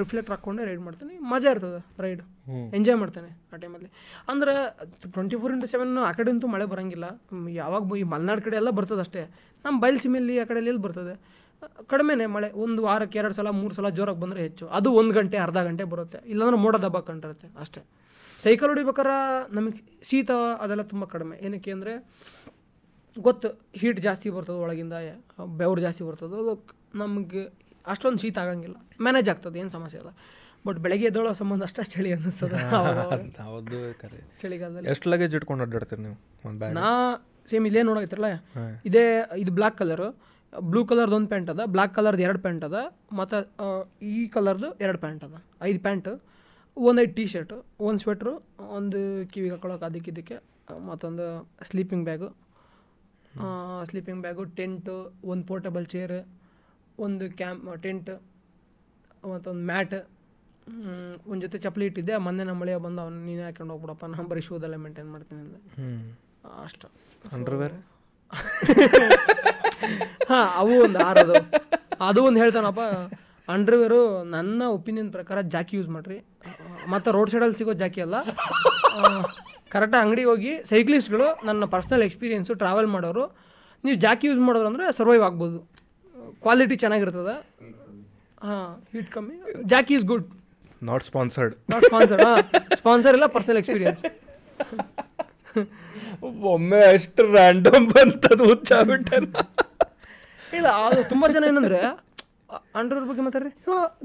[0.01, 1.14] ರಿಫ್ಲೆಕ್ಟರ್ ಹಾಕ್ಕೊಂಡೆ ರೈಡ್ ಮಾಡ್ತೀನಿ.
[1.33, 2.23] ಮಜಾ ಇರ್ತದೆ ರೈಡ್
[2.79, 3.89] ಎಂಜಾಯ್ ಮಾಡ್ತೇನೆ ಆ ಟೈಮಲ್ಲಿ
[4.33, 4.55] ಅಂದ್ರೆ
[5.14, 7.07] ಟ್ವೆಂಟಿ ಫೋರ್ ಇಂಟು ಸೆವೆನ್ ಆ ಕಡೆ ಅಂತೂ ಮಳೆ ಬರೋಂಗಿಲ್ಲ.
[7.62, 9.23] ಯಾವಾಗ ಈ ಮಲೆನಾಡು ಕಡೆ ಎಲ್ಲ ಬರ್ತದೆ ಅಷ್ಟೇ.
[9.64, 11.14] ನಮ್ಮ ಬಯಲ್ಸೀಮೆಯಲ್ಲಿ ಆ ಕಡೆಯಲ್ಲಿ ಎಲ್ಲಿ ಬರ್ತದೆ?
[11.93, 12.49] ಕಡಿಮೆನೇ ಮಳೆ.
[12.64, 14.64] ಒಂದು ವಾರಕ್ಕೆ ಎರಡು ಸಲ ಮೂರು ಸಲ ಜೋರಾಗಿ ಬಂದರೆ ಹೆಚ್ಚು.
[14.79, 16.19] ಅದು ಒಂದು ಗಂಟೆ ಅರ್ಧ ಗಂಟೆ ಬರುತ್ತೆ.
[16.33, 17.83] ಇಲ್ಲಾಂದ್ರೆ ಮೋಡ ದಬ್ಬ ಕಂಡಿರುತ್ತೆ ಅಷ್ಟೇ.
[18.45, 19.17] ಸೈಕಲ್ ಹೊಡಿಬೇಕಾರೆ
[19.57, 20.31] ನಮಗೆ ಶೀತ
[20.64, 21.37] ಅದೆಲ್ಲ ತುಂಬ ಕಡಿಮೆ.
[21.47, 21.95] ಏನಕ್ಕೆ ಅಂದರೆ
[23.17, 24.95] ಗೊತ್ತು ಹೀಟ್ ಜಾಸ್ತಿ ಬರ್ತದೆ ಒಳಗಿಂದ
[25.61, 26.55] ಬೆವರು ಜಾಸ್ತಿ ಬರ್ತದೆ ಅದು
[26.95, 27.43] ನಮಗೆ
[27.84, 28.76] ಅಷ್ಟೊಂದು ಶೀತ ಆಗಂಗಿಲ್ಲ.
[29.03, 30.11] ಮ್ಯಾನೇಜ್ ಆಗ್ತದೆ ಏನು ಸಮಸ್ಯೆ ಇಲ್ಲ.
[30.67, 32.59] ಬಟ್ ಬೆಳಗ್ಗೆ ಎದ್ದೋಳೋ ಸಂಬಂಧ ಅಷ್ಟೇ ಚಳಿ ಅನ್ನಿಸ್ತದೆ.
[33.49, 34.88] ಹೌದು ಕರೆ ಚಳಿಗಾಲದಲ್ಲಿ.
[34.91, 36.88] ಎಷ್ಟು ಲಗೇಜ್ ಇಟ್ಕೊಂಡು ಅಡ್ಡಾಡ್ತೀರಿ ನೀವು ಒಂದು ಬ್ಯಾಗ್ ನಾ
[37.49, 38.30] ಸೇಮ್ ಇಲ್ಲೇ ನೋಡಾಕತ್ತಿರಲ್ಲ?
[38.84, 39.05] ಇದೇ
[39.37, 40.09] ಇದು ಬ್ಲ್ಯಾಕ್ ಕಲರು
[40.53, 42.79] ಬ್ಲೂ ಕಲರ್ದು ಒಂದು ಪ್ಯಾಂಟ್ ಅದ ಬ್ಲ್ಯಾಕ್ ಕಲರ್ದು ಎರಡು ಪ್ಯಾಂಟ್ ಅದ
[43.13, 43.38] ಮತ್ತು
[44.13, 45.34] ಈ ಕಲರ್ದು ಎರಡು ಪ್ಯಾಂಟ್ ಅದ.
[45.63, 46.09] ಐದು ಪ್ಯಾಂಟ್
[46.76, 48.33] ಒಂದು ಐದು ಟೀ ಶರ್ಟು ಒಂದು ಸ್ವೆಟ್ರು
[48.79, 48.99] ಒಂದು
[49.33, 50.37] ಕಿವಿಗೆ ಹಾಕೊಳಕ್ಕೆ ಅದಕ್ಕೆ ಇದಕ್ಕೆ
[50.88, 51.26] ಮತ್ತೊಂದು
[51.63, 52.29] sleeping bag
[53.91, 54.96] sleeping bag tent
[55.33, 56.18] ಒಂದು ಪೋರ್ಟಬಲ್ ಚೇರ್
[57.07, 58.11] ಒಂದು ಕ್ಯಾಂಪ್ ಟೆಂಟ್
[59.33, 59.96] ಮತ್ತೊಂದು ಮ್ಯಾಟ್
[61.26, 62.14] ಒಂದು ಜೊತೆ ಚಪ್ಪಲಿ ಇಟ್ಟಿದ್ದೆ.
[62.26, 65.61] ಮೊನ್ನೆ ನಮ್ಮ ಮಳೆಯ ಬಂದು ಅವ್ನು ನೀನು ಹಾಕೊಂಡು ಹೋಗ್ಬಿಡಪ್ಪ ನಾನು ಬರೀ ಶೂದೆಲ್ಲ ಮೇಂಟೈನ್ ಮಾಡ್ತೀನಿ ಅಂದೆ.
[65.76, 66.88] ಹ್ಞೂ ಅಷ್ಟು.
[67.33, 67.76] ಅಂಡರ್ವೇರ್
[70.30, 71.37] ಹಾಂ ಅವು ಒಂದು ಆರದು.
[72.08, 72.80] ಅದು ಒಂದು ಹೇಳ್ತಾನಪ್ಪ
[73.49, 74.00] ಅಂಡರ್ವೇರು
[74.34, 76.18] ನನ್ನ ಒಪಿನಿಯನ್ ಪ್ರಕಾರ ಜಾಕಿ ಯೂಸ್ ಮಾಡಿರಿ.
[76.92, 78.17] ಮತ್ತು ರೋಡ್ ಸೈಡಲ್ಲಿ ಸಿಗೋ ಜಾಕಿ ಅಲ್ಲ.
[79.75, 83.25] ಕರೆಕ್ಟಾಗಿ ಅಂಗಡಿಗೆ ಹೋಗಿ ಸೈಕ್ಲಿಸ್ಟ್ಗಳು ನನ್ನ ಪರ್ಸ್ನಲ್ ಎಕ್ಸ್ಪೀರಿಯೆನ್ಸು ಟ್ರಾವೆಲ್ ಮಾಡೋರು.
[83.84, 85.59] ನೀವು ಜಾಕಿ ಯೂಸ್ ಮಾಡೋರು ಅಂದರೆ ಸರ್ವೈವ್ ಆಗ್ಬೋದು.
[86.45, 87.34] ಕ್ವಾಲಿಟಿ ಚೆನ್ನಾಗಿರ್ತದೆ.
[88.47, 89.37] ಹಾಂ ಹೀಟ್ ಕಮ್ಮಿ.
[89.72, 90.26] Jockey is good.
[90.91, 92.38] Not sponsored not sponsor ಹಾಂ.
[92.80, 94.03] ಸ್ಪಾನ್ಸರ್ ಇಲ್ಲ ಪರ್ಸ್ನಲ್ ಎಕ್ಸ್ಪೀರಿಯನ್ಸ್.
[96.53, 99.17] ಒಮ್ಮೆ ಅಷ್ಟು ರ್ಯಾಂಡಮ್ ಬಂತದು ಹುಚ್ಚಾಗ್ಬಿಟ್ಟೆ
[100.59, 101.80] ಇಲ್ಲ ಅದು ತುಂಬ ಜನ ಏನಂದ್ರೆ
[102.75, 103.51] ಅಂಡ್ರೂರ್ ಬಗ್ಗೆ ಮಾತಾಡ್ರಿ?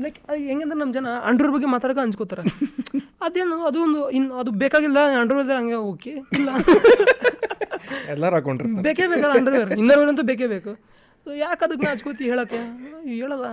[0.04, 2.44] ಲೈಕ್ ಹೆಂಗಂದ್ರೆ ನಮ್ಮ ಜನ ಅಂಡ್ರೂರ್ ಬಗ್ಗೆ ಮಾತಾಡಕ ಹಂಚ್ಕೋತಾರೆ
[3.22, 6.10] ಅದೇನು ಅದು ಒಂದು ಇನ್ನು ಅದು ಬೇಕಾಗಿಲ್ಲ ಅಂಡ್ರೂರ್ ಇದ್ರೆ ಹಂಗೆ ಓಕೆ.
[6.10, 6.50] ಇಲ್ಲ.
[8.10, 10.72] ಎಲ್ಲರೂ ಹಾಕೊಂಡ್ರಿ ಬೇಕೇ ಬೇಕಲ್ಲ ಅಂಡರ್ವೇರ್ ಇನ್ನರ್ವೇರ್ ಅಂತೂ ಬೇಕೇ ಬೇಕು.
[11.38, 12.60] ಯಾಕೆ ಅದಕ್ಕೆ ನಾ ಹಚ್ಕೋತಿ ಹೇಳೋಕ್ಕೆ?
[13.16, 13.46] ಹೇಳಲ್ಲ.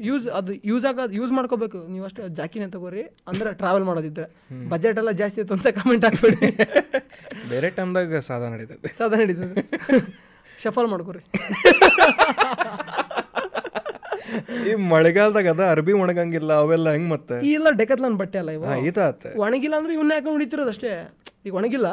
[0.00, 1.78] ಯೂಸ್ ಅದು ಯೂಸ್ ಆಗೋದು ಯೂಸ್ ಮಾಡ್ಕೋಬೇಕು.
[1.86, 3.02] ನೀವು ಅಷ್ಟು ಜಾಕಿನೇ ತಗೋರಿ.
[3.02, 4.26] ಅಂದ್ರೆ ಟ್ರಾವೆಲ್ ಮಾಡೋದಿದ್ರೆ.
[4.68, 6.48] ಬಜೆಟ್ ಎಲ್ಲ ಜಾಸ್ತಿ ಇತ್ತು ಅಂತ ಕಮೆಂಟ್ ಹಾಕ್ಬೇಡಿ.
[7.50, 8.92] ಬೇರೆ ಟೈಮ್ದಾಗ ಸಾಧನ ನಡೀತದೆ.
[8.98, 9.62] ಸಾಧನ ನಡೀತದೆ.
[10.62, 11.22] ಶಫಲ್ ಮಾಡ್ಕೊರಿ.
[14.68, 17.36] ಈ ಮಳೆಗಾಲದಾಗ ಅದ ಅರ್ಬಿ ಒಣಗಂಗಿಲ್ಲ ಅವೆಲ್ಲ ಹೆಂಗ್ ಮತ್ತೆ?
[17.48, 18.64] ಈ ಎಲ್ಲ ಡೆಕತ್ಲನ್ ಬಟ್ಟೆ ಅಲ್ಲ ಇವ?
[19.46, 20.92] ಒಣಗಿಲ್ಲ ಅಂದ್ರೆ ಇವನ್ನ ಯಾಕೆ ಹೊಡಿತಿರೋದು ಅಷ್ಟೇ?
[21.46, 21.88] ಈಗ ಒಣಗಿಲ್ಲ?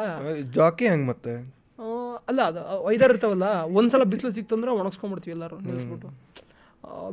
[0.59, 1.35] ಜಾಕಿ ಹೆಂಗ್ ಮತ್ತೆ?
[2.29, 2.61] ಅಲ್ಲ ಅದು
[2.93, 3.47] ಐದಾರು ಇರ್ತಾವಲ್ಲ
[3.77, 6.09] ಒಂದ್ಸಲ ಬಿಸಿಲು ಸಿಕ್ತು ಅಂದ್ರೆ ಒಣಗಿಸ್ಕೊಂಡ್ಬಿಡ್ತೀವಿ ಎಲ್ಲರೂ ನಿಲ್ಲಿಸ್ಬಿಟ್ಟು.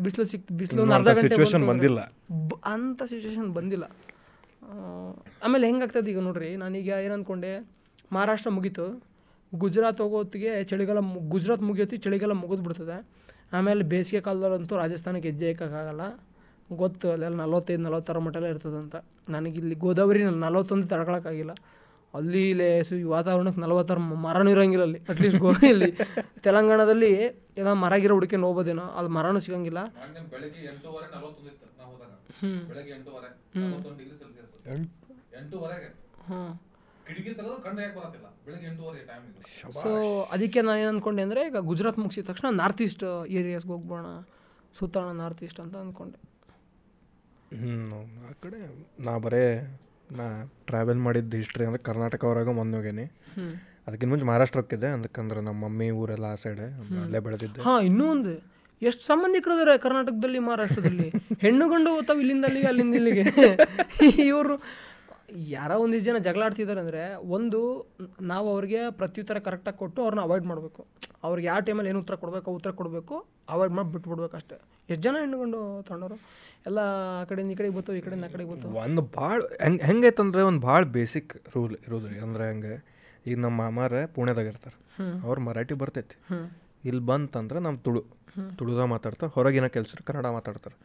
[0.04, 2.00] ಬಿಸಿಲು ಸಿಕ್ತು ಬಿಸಿಲು ಒಂದು ಅರ್ಧ ಗಂಟೆ ಸಿಚುವೇಶನ್ ಬಂದಿಲ್ಲ.
[2.72, 3.84] ಅಂಥ ಸಿಚುವೇಶನ್ ಬಂದಿಲ್ಲ.
[5.44, 7.52] ಆಮೇಲೆ ಹೆಂಗಾಗ್ತದೆ ಈಗ ನೋಡ್ರಿ ನಾನೀಗ ಏನು ಅಂದ್ಕೊಂಡೆ
[8.14, 8.86] ಮಹಾರಾಷ್ಟ್ರ ಮುಗೀತು.
[9.52, 10.98] ಗುಜರಾತ್ ಹೋಗೋತ್ತಿಗೆ ಚಳಿಗಾಲ
[11.34, 12.96] ಗುಜರಾತ್ ಮುಗಿಯೋತಿ ಚಳಿಗಾಲ ಮುಗಿದು ಬಿಡ್ತದೆ
[13.52, 16.02] ಆಮೇಲೆ ಬೇಸಿಗೆ ಕಾಲದಲ್ಲಂತೂ ರಾಜಸ್ಥಾನಕ್ಕೆ ಹೆಜ್ಜೆ ಹಾಕೋಕ್ಕಾಗಲ್ಲ.
[16.70, 18.96] ಗೊತ್ತು ಅಲ್ಲೆಲ್ಲ ನಲವತ್ತೈದು ನಲವತ್ತಾರ ಮಟ್ಟೆಲ್ಲ ಇರ್ತದಂತ.
[19.28, 21.52] ನನಗಿಲ್ಲಿ ಗೋದಾವರಿ ನಾನು ನಲವತ್ತೊಂದು ತಡ್ಕೊಳಕ್ಕಾಗಿಲ್ಲ.
[22.14, 25.00] ಅಲ್ಲಿ ಲೇಸು ಸು ಈ ವಾತಾವರಣಕ್ಕೆ ನಲವತ್ತರ ಮರನೂ ಇರೋಂಗಿಲ್ಲ ಅಲ್ಲಿ.
[25.08, 25.90] ಅಟ್ಲೀಸ್ಟ್ ಗೋ ಇಲ್ಲಿ
[26.44, 27.10] ತೆಲಂಗಾಣದಲ್ಲಿ
[27.60, 29.80] ಏನೋ ಮರ ಗಿರ ಹುಡ್ಕೊಂಡು ಹೋಗೋದೇನೋ ಅಲ್ಲಿ ಮರನೂ ಸಿಗಂಗಿಲ್ಲ.
[36.30, 36.69] ಹ್ಞೂ
[37.10, 38.26] ಕಿಟಕಿ ತೆಗೆದು ಕಂಡು ಯಾಕೆ ಬರತ್ತಿಲ್ಲ.
[38.46, 39.40] ಬೆಳಗ್ಗೆ ಎಂಟೂವರೆ ಟೈಮ್ ಇದು.
[39.82, 39.90] ಸೊ
[40.30, 43.04] ಅದಕ್ಕೆ ನಾನು ಏನು ಅಂದ್ಕೊಂಡೆ ಅಂದರೆ ಈಗ ಗುಜರಾತ್ ಮುಗಿಸಿದ ತಕ್ಷಣ ನಾರ್ತ್ ಈಸ್ಟ್
[43.38, 44.06] ಏರಿಯಾಸ್ಗೆ ಹೋಗ್ಬೋಣ
[44.76, 46.18] ಸುತ್ತಾಣ ನಾರ್ತ್ ಈಸ್ಟ್ ಅಂತ ಅಂದ್ಕೊಂಡೆ
[47.60, 48.58] ಹ್ಞೂ ಆ ಕಡೆ
[48.98, 49.44] ನಾ ಬರೇ
[50.10, 50.26] ನಾ
[50.66, 53.06] ಟ್ರಾವೆಲ್ ಮಾಡಿದ್ದು ಹಿಸ್ಟ್ರಿ ಅಂದರೆ ಕರ್ನಾಟಕ ಹೊರಗೆ ಮೊನ್ನೆ ಹೋಗೇನಿ.
[53.86, 56.66] ಅದಕ್ಕಿಂತ ಮುಂಚೆ ಮಹಾರಾಷ್ಟ್ರ ಹೋಗಿದ್ದೆ ಅದಕ್ಕಂದ್ರೆ ನಮ್ಮ ಮಮ್ಮಿ ಊರೆಲ್ಲ ಆ ಸೈಡೆ
[57.04, 57.60] ಅಲ್ಲೇ ಬೆಳೆದಿದ್ದೆ.
[57.60, 58.32] ಹಾಂ ಇನ್ನೂ ಒಂದು.
[58.82, 61.08] ಎಷ್ಟು ಸಂಬಂಧಿಕರು ಇದಾರೆ ಕರ್ನಾಟಕದಲ್ಲಿ ಮಹಾರಾಷ್ಟ್ರದಲ್ಲಿ?
[61.40, 63.24] ಹೆಣ್ಣು ಗಂಡು ಓದ್ತಾವೆ ಇಲ್ಲಿಂದ ಅಲ್ಲಿಗೆ ಅಲ್ಲಿಂದ ಇಲ್ಲಿಗೆ?
[64.30, 64.54] ಇವರು
[65.54, 67.02] ಯಾರೋ ಒಂದಿಷ್ಟು ಜನ ಜಗಳ ಆಡ್ತಿದ್ದಾರೆ ಅಂದರೆ
[67.36, 67.60] ಒಂದು
[68.32, 70.82] ನಾವು ಅವ್ರಿಗೆ ಪ್ರತ್ಯುತ್ತರ ಕರೆಕ್ಟಾಗಿ ಕೊಟ್ಟು ಅವ್ರನ್ನ ಅವಾಯ್ಡ್ ಮಾಡಬೇಕು.
[71.24, 73.14] ಅವ್ರಿಗೆ ಯಾವ ಟೈಮಲ್ಲಿ ಏನು ಉತ್ತರ ಕೊಡಬೇಕು ಉತ್ತರ ಕೊಡಬೇಕು
[73.54, 74.56] ಅವಾಯ್ಡ್ ಮಾಡಿ ಬಿಟ್ಬಿಡ್ಬೇಕು ಅಷ್ಟೇ.
[74.88, 76.18] ಎಷ್ಟು ಜನ ಹೆಣ್ಣು ತೊಗೊಂಡವರು
[76.66, 76.78] ಎಲ್ಲ
[77.20, 80.60] ಆ ಕಡೆಯಿಂದ ಈ ಕಡೆಗೆ ಬರ್ತಾವೆ ಈ ಕಡೆಯಿಂದ ಆ ಕಡೆಗೆ ಬರ್ತಾವೆ ಒಂದು ಭಾಳ ಹೆಂಗೆ ಹೆಂಗೈತಂದ್ರೆ ಒಂದು
[80.60, 82.74] ಭಾಳ ಬೇಸಿಕ್ ರೂಲ್ ಇರೋದು ರೀ ಅಂದ್ರೆ ಹೆಂಗೆ
[83.26, 84.76] ಈಗ ನಮ್ಮ ಮಾಮಾರ ಪುಣೆದಾಗ ಇರ್ತಾರೆ.
[85.26, 86.16] ಅವ್ರು ಮರಾಠಿ ಬರ್ತೈತಿ.
[86.84, 88.02] ಇಲ್ಲಿ ಬಂತಂದ್ರೆ ನಮ್ಮ ತುಳು.
[88.58, 90.76] ತುಳುದ ಮಾತಾಡ್ತಾರೆ ಹೊರಗಿನ ಕೆಲ್ಸ ಕನ್ನಡ ಮಾತಾಡ್ತಾರೆ.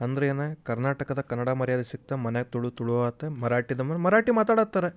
[0.00, 4.90] ಅಂದ್ರೆ ಏನ ಕರ್ನಾಟಕದ ಕನ್ನಡ ಮರ್ಯಾದೆ ಸಿಕ್ತ ಮನ್ಯಾಗ ತುಳು ತುಳು ಆತ ಮರಾಠಿದ ಮರಾಠಿ ಮಾತಾಡತ್ತಾರೆ.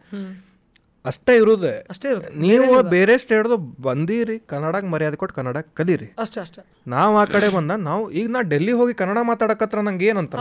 [1.05, 1.80] ಅಷ್ಟೇ ಇರುದೆ.
[1.89, 6.05] ಅಷ್ಟೇ ಇರುತ್ತೆ ನೀವು ಬೇರೆ ಸ್ಟೇಟ್ದು ಬಂದೀರಿ ಕನ್ನಡಕ್ಕೆ ಮರ್ಯಾದೆ ಕೊಟ್ಟು ಕನ್ನಡ ಕಲೀರಿ.
[6.19, 6.61] ಅಷ್ಟೇ ಅಷ್ಟೇ.
[6.88, 10.35] ನಾವು ಆ ಕಡೆ ಬಂದ ನಾವು ಈಗ ನಾ ಡೆಲ್ಲಿ ಹೋಗಿ ಕನ್ನಡ ಮಾತಾಡಕತ್ರ ನಂಗೆ ಏನಂತ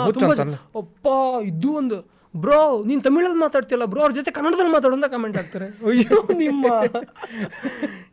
[0.75, 1.07] ಒಪ್ಪ
[1.45, 5.67] ಇದು ಒಂದು ಬ್ರೋ ನೀನು ತಮಿಳಲ್ಲಿ ಮಾತಾಡ್ತಿಲ್ಲ ಬ್ರೋ ಅವ್ರ ಜೊತೆ ಕನ್ನಡದಲ್ಲಿ ಮಾತಾಡು ಅಂತ ಕಮೆಂಟ್ ಹಾಕ್ತಾರೆ.
[5.89, 6.67] ಅಯ್ಯೋ ನಿಮ್ಮ.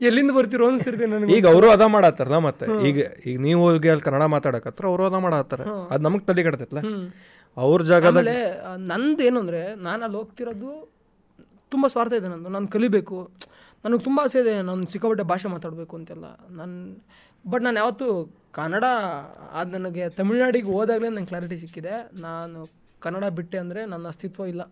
[0.07, 2.65] ಎಲ್ಲಿಂದ ಬರ್ತಿರೋ ಅನ್ಸಿರ್ತೀನಿ ನನಗೆ ಈಗ ಅವರು ಅದ ಮಾಡತ್ತಾರಲ್ಲ ಮತ್ತೆ?
[2.89, 2.97] ಈಗ
[3.29, 5.61] ಈಗ ನೀವು ಹೋಗಿ ಅಲ್ಲಿ ಕನ್ನಡ ಮಾತಾಡಕತ್ರ ಅವರು ಅದ ಮಾಡತ್ತಾರ.
[5.93, 6.43] ಅದು ನಮಗೆ ತಲೆ
[7.57, 8.35] ಅವ್ರ ಜಾಗದಲ್ಲಿ
[8.91, 10.71] ನಂದು ಏನು ಅಂದರೆ ನಾನು ಅಲ್ಲಿ ಹೋಗ್ತಿರೋದು
[11.73, 12.49] ತುಂಬ ಸ್ವಾರ್ಥ ಇದೆ ನಂದು.
[12.55, 13.17] ನಾನು ಕಲಿಬೇಕು.
[13.85, 16.25] ನನಗೆ ತುಂಬ ಆಸೆ ಇದೆ ನಾನು ಸಿಕ್ಕಾಪಟ್ಟೆ ಭಾಷೆ ಮಾತಾಡಬೇಕು ಅಂತೆಲ್ಲ.
[16.59, 16.75] ನಾನು
[17.51, 18.07] ಬಟ್ ನಾನು ಯಾವತ್ತೂ
[18.57, 18.85] ಕನ್ನಡ
[19.59, 21.93] ಅದು ನನಗೆ ತಮಿಳ್ನಾಡಿಗೆ ಹೋದಾಗಲೇ ನಂಗೆ ಕ್ಲಾರಿಟಿ ಸಿಕ್ಕಿದೆ.
[22.27, 22.59] ನಾನು
[23.05, 24.63] ಕನ್ನಡ ಬಿಟ್ಟೆ ಅಂದರೆ ನನ್ನ ಅಸ್ತಿತ್ವ ಇಲ್ಲ.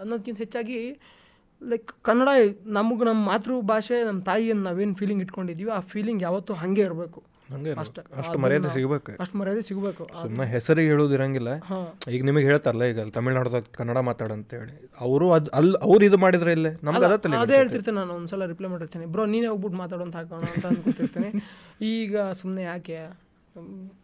[0.00, 0.80] ಅನ್ನೋದಕ್ಕಿಂತ ಹೆಚ್ಚಾಗಿ
[1.62, 2.28] ಲೈಕ್ ಕನ್ನಡ
[2.78, 7.20] ನಮಗೆ ನಮ್ಮ ಮಾತೃಭಾಷೆ ನಮ್ಮ ತಾಯಿಯನ್ನು ನಾವೇನು ಫೀಲಿಂಗ್ ಇಟ್ಕೊಂಡಿದ್ದೀವಿ ಆ ಫೀಲಿಂಗ್ ಯಾವತ್ತೂ ಹಾಗೆ ಇರಬೇಕು.
[7.82, 8.02] ಅಷ್ಟೇ.
[8.20, 9.10] ಅಷ್ಟು ಮರ್ಯಾದೆ ಸಿಗಬೇಕು.
[9.22, 10.04] ಅಷ್ಟು ಮರ್ಯಾದೆ ಸಿಗಬೇಕು.
[10.20, 11.50] ಸುಮ್ಮನೆ ಹೆಸರಿಗೆ ಹೇಳೋದು ಇರಂಗಿಲ್ಲ
[12.14, 14.76] ಈಗ ನಿಮಗೆ ಹೇಳ್ತಾರಲ್ಲ ಈಗ ತಮಿಳ್ನಾಡ್ದಾಗ ಕನ್ನಡ ಮಾತಾಡಂತ ಹೇಳಿ
[15.06, 17.06] ಅವರು ಅದು ಅಲ್ಲಿ ಅವ್ರು ಇದು ಮಾಡಿದ್ರೆ ಇಲ್ಲೇ ನಮ್ಗೆ
[17.42, 19.06] ಅದೇ ಹೇಳ್ತಿರ್ತೀನಿ ನಾನು ಒಂದ್ಸಲ ರಿಪ್ಲೈ ಮಾಡಿರ್ತೀನಿ.
[19.14, 21.30] ಬ್ರೋ ನೀನೇ ಹೋಗ್ಬಿಟ್ಟು ಮಾತಾಡೋಂತ ಹಾಕೋಣ ಅಂತ ಅನ್ಕೊತಿರ್ತೀನಿ.
[21.92, 22.98] ಈಗ ಸುಮ್ಮನೆ ಯಾಕೆ?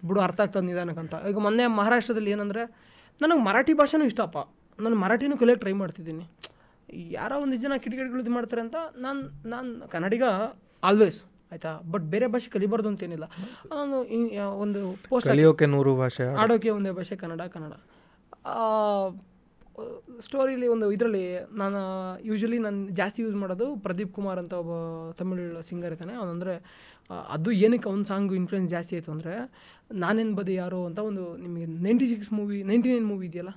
[0.09, 1.15] ಬಿಡು ಅರ್ಥ ಆಗ್ತದೆ ನಿಧಾನಕ್ಕಂತ.
[1.31, 2.65] ಈಗ ಮೊನ್ನೆ ಮಹಾರಾಷ್ಟ್ರದಲ್ಲಿ ಏನಂದರೆ
[3.23, 4.39] ನನಗೆ ಮರಾಠಿ ಭಾಷೆನೂ ಇಷ್ಟಪ್ಪ.
[4.85, 6.25] ನಾನು ಮರಾಠಿನೂ ಕಲಿಯೋಕೆ ಟ್ರೈ ಮಾಡ್ತಿದ್ದೀನಿ.
[7.17, 9.21] ಯಾರೋ ಒಂದು ಜನ ಕಿಟಕಿಗಳು ಇದು ಮಾಡ್ತಾರೆ ಅಂತ ನಾನು
[9.53, 10.25] ನಾನು ಕನ್ನಡಿಗ
[10.89, 11.19] ಆಲ್ವೇಸ್
[11.53, 11.73] ಆಯಿತಾ?
[11.93, 13.27] ಬಟ್ ಬೇರೆ ಭಾಷೆ ಕಲಿಬಾರ್ದು ಅಂತೇನಿಲ್ಲ.
[13.73, 13.97] ನಾನು
[14.65, 17.75] ಒಂದು ಪೋಸ್ಟ್ ಕಲಿಯೋಕೆ ನೂರು ಭಾಷೆ ಆಡೋಕೆ ಒಂದೇ ಭಾಷೆ ಕನ್ನಡ ಕನ್ನಡ.
[20.27, 21.25] ಸ್ಟೋರಿಲಿ ಒಂದು ಇದರಲ್ಲಿ
[21.61, 21.79] ನಾನು
[22.29, 24.73] ಯೂಶ್ವಲಿ ನಾನು ಜಾಸ್ತಿ ಯೂಸ್ ಮಾಡೋದು ಪ್ರದೀಪ್ ಕುಮಾರ್ ಅಂತ ಒಬ್ಬ
[25.21, 26.15] ತಮಿಳ್ ಸಿಂಗರ್ ಇದ್ದಾನೆ.
[26.21, 26.55] ಅವನಂದರೆ
[27.35, 29.35] ಅದು ಏನಕ್ಕೆ ಅವ್ನ ಸಾಂಗು ಇನ್ಫ್ಲುಯೆನ್ಸ್ ಜಾಸ್ತಿ ಆಯಿತು ಅಂದರೆ
[30.05, 33.53] ನಾನೇನು ಬದಿ ಯಾರು ಅಂತ ಒಂದು ನಿಮಗೆ ninety six movie ninety nine movie ಇದೆಯಲ್ಲ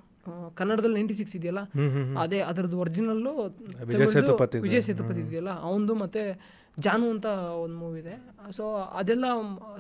[0.60, 1.62] ಕನ್ನಡದಲ್ಲಿ ನೈಂಟಿ ಸಿಕ್ಸ್ ಇದೆಯಲ್ಲ
[2.24, 3.32] ಅದೇ ಅದರದ್ದು ಒರಿಜಿನಲ್ಲು
[3.92, 6.24] ವಿಜಯ ಸೇತುಪತಿ ವಿಜಯ್ ಸೇತುಪತಿ ಇದೆಯಲ್ಲ ಅವನದು ಮತ್ತು
[6.86, 7.28] ಜಾನು ಅಂತ
[7.64, 8.14] ಒಂದು ಮೂವಿ ಇದೆ.
[8.58, 8.64] ಸೊ
[9.00, 9.26] ಅದೆಲ್ಲ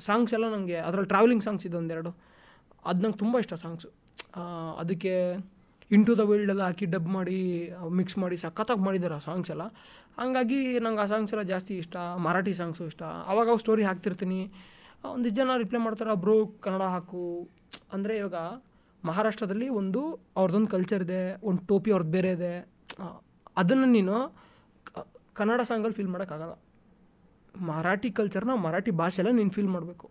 [0.08, 2.12] ಸಾಂಗ್ಸ್ ಎಲ್ಲ ನನಗೆ ಅದರಲ್ಲಿ ಟ್ರಾವೆಲಿಂಗ್ ಸಾಂಗ್ಸ್ ಇದೆ ಒಂದೆರಡು.
[2.90, 3.90] ಅದು ನಂಗೆ ತುಂಬ ಇಷ್ಟ ಸಾಂಗ್ಸು
[4.82, 5.14] ಅದಕ್ಕೆ
[5.92, 7.40] ಇಂಟು ದ ವರ್ಲ್ಡ್ ಎಲ್ಲ ಹಾಕಿ ಡಬ್ ಮಾಡಿ
[8.00, 9.66] ಮಿಕ್ಸ್ ಮಾಡಿ ಸಖತ್ತಾಗಿ ಮಾಡಿದ್ದಾರೆ ಆ ಸಾಂಗ್ಸ್ ಎಲ್ಲ.
[10.20, 11.96] ಹಂಗಾಗಿ ನಂಗೆ ಆ ಸಾಂಗ್ಸ್ ಎಲ್ಲ ಜಾಸ್ತಿ ಇಷ್ಟ,
[12.26, 13.04] ಮರಾಠಿ ಸಾಂಗ್ಸು ಇಷ್ಟ.
[13.32, 14.40] ಅವಾಗ ಅವು ಸ್ಟೋರಿ ಹಾಕ್ತಿರ್ತೀನಿ.
[15.16, 16.36] ಒಂದು ಜನ ರಿಪ್ಲೈ ಮಾಡ್ತಾರೆ ಬ್ರೋ
[16.66, 17.24] ಕನ್ನಡ ಹಾಕು.
[17.96, 18.40] ಅಂದರೆ ಇವಾಗ
[19.04, 20.02] ಮಹಾರಾಷ್ಟ್ರದಲ್ಲಿ ಒಂದು
[20.40, 22.54] ಅವ್ರದ್ದೊಂದು ಕಲ್ಚರ್ ಇದೆ, ಒಂದು ಟೋಪಿ ಅವ್ರದ್ದು ಬೇರೆ ಇದೆ.
[23.62, 24.18] ಅದನ್ನು ನೀನು
[25.40, 26.56] ಕನ್ನಡ ಸಾಂಗಲ್ಲಿ ಫೀಲ್ ಮಾಡೋಕ್ಕಾಗಲ್ಲ.
[27.56, 30.08] ಮರಾಠಿ ಕಲ್ಚರ್ನ ಮರಾಠಿ ಭಾಷೆಲ್ಲ ನೀನು ಫೀಲ್ ಮಾಡಬೇಕು.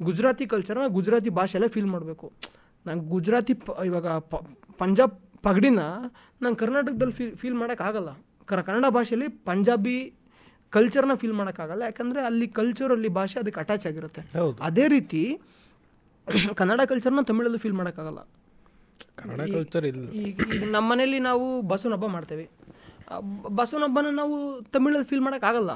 [0.00, 2.26] ಗುಜರಾತಿ ಕಲ್ಚರ್ನ ಗುಜರಾತಿ ಭಾಷೆಲ್ಲ ಫೀಲ್ ಮಾಡಬೇಕು.
[2.86, 4.06] ನಂಗೆ ಗುಜರಾತಿ ಪ, ಇವಾಗ
[4.80, 5.14] ಪಂಜಾಬ್
[5.46, 5.82] ಪಗಡಿನ
[6.42, 8.10] ನಂಗೆ ಕರ್ನಾಟಕದಲ್ಲಿ ಫೀಲ್ ಫೀಲ್ ಮಾಡೋಕ್ಕಾಗಲ್ಲ.
[8.48, 9.96] ಕನ್ನಡ ಭಾಷೆಯಲ್ಲಿ ಪಂಜಾಬಿ
[10.72, 11.82] ಕಲ್ಚರ್ನ ಫೀಲ್ ಮಾಡೋಕ್ಕಾಗಲ್ಲ.
[11.82, 14.22] ಯಾಕಂದರೆ ಅಲ್ಲಿ ಕಲ್ಚರಲ್ಲಿ ಭಾಷೆ ಅದಕ್ಕೆ ಅಟ್ಯಾಚ್ ಆಗಿರುತ್ತೆ.
[14.60, 15.22] ಅದೇ ರೀತಿ
[16.56, 18.20] ಕನ್ನಡ ಕಲ್ಚರ್ನ ತಮಿಳಲ್ಲಿ ಫೀಲ್ ಮಾಡೋಕ್ಕಾಗಲ್ಲ.
[19.16, 20.10] ಕನ್ನಡ ಕಲ್ಚರ್ ಇಲ್ಲ.
[20.12, 20.40] ಈಗ
[20.70, 22.44] ನಮ್ಮ ಮನೇಲಿ ನಾವು ಬಸವನ ಹಬ್ಬ ಮಾಡ್ತೇವೆ.
[23.50, 25.70] ಬಸವನ ಹಬ್ಬನ ನಾವು ತಮಿಳಲ್ಲಿ ಫೀಲ್ ಮಾಡೋಕ್ಕಾಗಲ್ಲ.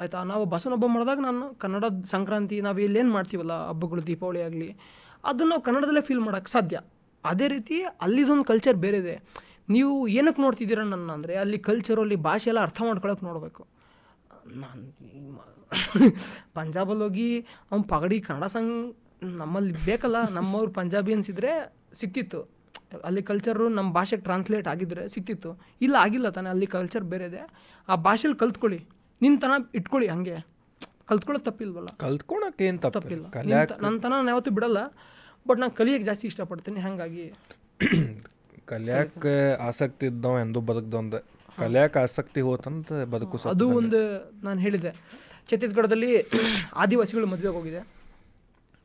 [0.00, 0.24] ಆಯಿತಾ?
[0.24, 3.68] ನಾವು ಬಸವನ ಹಬ್ಬ ಮಾಡಿದಾಗ ನಾನು ಕನ್ನಡ ಸಂಕ್ರಾಂತಿ ನಾವು ಇಲ್ಲೇನು ಮಾಡ್ತೀವಲ್ಲ?
[3.68, 4.68] ಹಬ್ಬಗಳು ದೀಪಾವಳಿ ಆಗಲಿ
[5.24, 6.78] ಅದನ್ನು ನಾವು ಕನ್ನಡದಲ್ಲೇ ಫೀಲ್ ಮಾಡೋಕ್ಕೆ ಸಾಧ್ಯ.
[7.24, 9.14] ಅದೇ ರೀತಿ ಅಲ್ಲಿದೊಂದು ಕಲ್ಚರ್ ಬೇರೆ ಇದೆ.
[9.68, 13.66] ನೀವು ಏನಕ್ಕೆ ನೋಡ್ತಿದ್ದೀರ ನನ್ನ ಅಂದರೆ ಅಲ್ಲಿ ಕಲ್ಚರು ಅಲ್ಲಿ ಭಾಷೆ ಎಲ್ಲ ಅರ್ಥ ಮಾಡ್ಕೊಳಕ್ಕೆ ನೋಡಬೇಕು.
[14.54, 14.82] ನಾನು
[16.54, 17.40] ಪಂಜಾಬಲ್ಲಿ ಹೋಗಿ
[17.70, 21.50] ಅವ್ನು ಪಗಡಿ ಕನ್ನಡ ಸಾಂಗ್ ನಮ್ಮಲ್ಲಿ ಬೇಕಲ್ಲ ನಮ್ಮವ್ರು ಪಂಜಾಬಿ ಅನ್ಸಿದ್ರೆ
[21.94, 22.40] ಸಿಕ್ತಿತ್ತು.
[23.04, 25.50] ಅಲ್ಲಿ ಕಲ್ಚರು ನಮ್ಮ ಭಾಷೆಗೆ ಟ್ರಾನ್ಸ್ಲೇಟ್ ಆಗಿದ್ರೆ ಸಿಕ್ತಿತ್ತು.
[25.80, 27.42] ಇಲ್ಲ ಆಗಿಲ್ಲ ತಾನೇ ಅಲ್ಲಿ ಕಲ್ಚರ್ ಬೇರೆ ಇದೆ.
[27.88, 28.80] ಆ ಭಾಷೆಲಿ ಕಲ್ತ್ಕೊಳ್ಳಿ.
[29.22, 30.36] ನಿನ್ನ ತನ ಇಟ್ಕೊಳ್ಳಿ ಹಂಗೆ.
[31.06, 31.88] ಕಲ್ತ್ಕೊಳ್ಳೋದು ತಪ್ಪಿಲ್ವಲ್ಲ?
[31.96, 33.26] ಕಲ್ತ್ಕೊಳಕ್ಕೆ ಏನು ತಪ್ಪಿಲ್ಲ.
[33.80, 34.78] ನನ್ನ ತನ ನಾನು ಯಾವತ್ತೂ ಬಿಡಲ್ಲ
[35.48, 37.26] ಬಟ್ ನಾನು ಕಲಿಯೋಕ್ಕೆ ಜಾಸ್ತಿ ಇಷ್ಟಪಡ್ತೀನಿ ಹಾಗಾಗಿ.
[38.68, 39.26] ಕಲ್ಯಾಕ್
[39.68, 41.18] ಆಸಕ್ತಿ ಇದ್ದವ ಎಂದು ಬದುಕ್ದೊಂದು.
[41.58, 44.00] ಕಲ್ಯಾಕ್ ಆಸಕ್ತಿ ಹೋತಂತ ಬದುಕು ಅದು ಒಂದು
[44.46, 44.90] ನಾನು ಹೇಳಿದೆ.
[45.48, 46.10] ಛತ್ತೀಸ್ಗಢದಲ್ಲಿ
[46.82, 47.80] ಆದಿವಾಸಿಗಳು ಮದುವೆಗೆ ಹೋಗಿದೆ.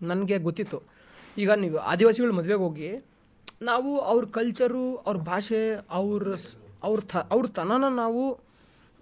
[0.02, 0.80] ನನಗೆ ಗೊತ್ತಿತ್ತು.
[1.38, 2.90] ಈಗ ನೀವು ಆದಿವಾಸಿಗಳು ಮದುವೆಗೆ ಹೋಗಿ,
[3.62, 5.62] ನಾವು ಅವ್ರ ಕಲ್ಚರು ಅವ್ರ ಭಾಷೆ,
[6.00, 6.24] ಅವ್ರ
[6.84, 8.24] ಅವ್ರ ಥ, ಅವ್ರ ತನನ ನಾವು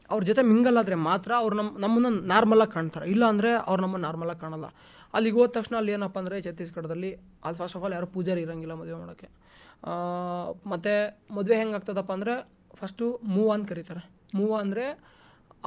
[0.09, 3.05] ಅವ್ರ ಜೊತೆ ಮಿಂಗಲ್ ಆದರೆ ಮಾತ್ರ ಅವ್ರು ನಮ್ಮ ನಮ್ಮನ್ನು ನಾರ್ಮಲಾಗಿ ಕಾಣ್ತಾರೆ.
[3.13, 4.67] ಇಲ್ಲ ಅಂದರೆ ಅವ್ರು ನಮ್ಮನ್ನು ನಾರ್ಮಲಾಗಿ ಕಾಣಲ್ಲ.
[5.13, 7.11] ಅಲ್ಲಿಗೆ ಹೋದ ತಕ್ಷಣ ಅಲ್ಲಿ ಏನಪ್ಪ ಅಂದರೆ ಛತ್ತೀಸ್ಗಢದಲ್ಲಿ
[7.43, 9.29] ಅಲ್ಲಿ ಫಸ್ಟ್ ಆಫ್ ಆಲ್ ಯಾರು ಪೂಜಾರಿ ಇರೋಂಗಿಲ್ಲ ಮದುವೆ ಮಾಡೋಕ್ಕೆ.
[10.71, 10.93] ಮತ್ತು
[11.37, 12.33] ಮದುವೆ ಹೆಂಗೆ ಆಗ್ತದಪ್ಪ ಅಂದರೆ
[12.81, 13.05] ಫಸ್ಟು
[13.35, 14.01] ಮೂವ ಅಂತ ಕರೀತಾರೆ.
[14.39, 14.85] ಮೂವ ಅಂದರೆ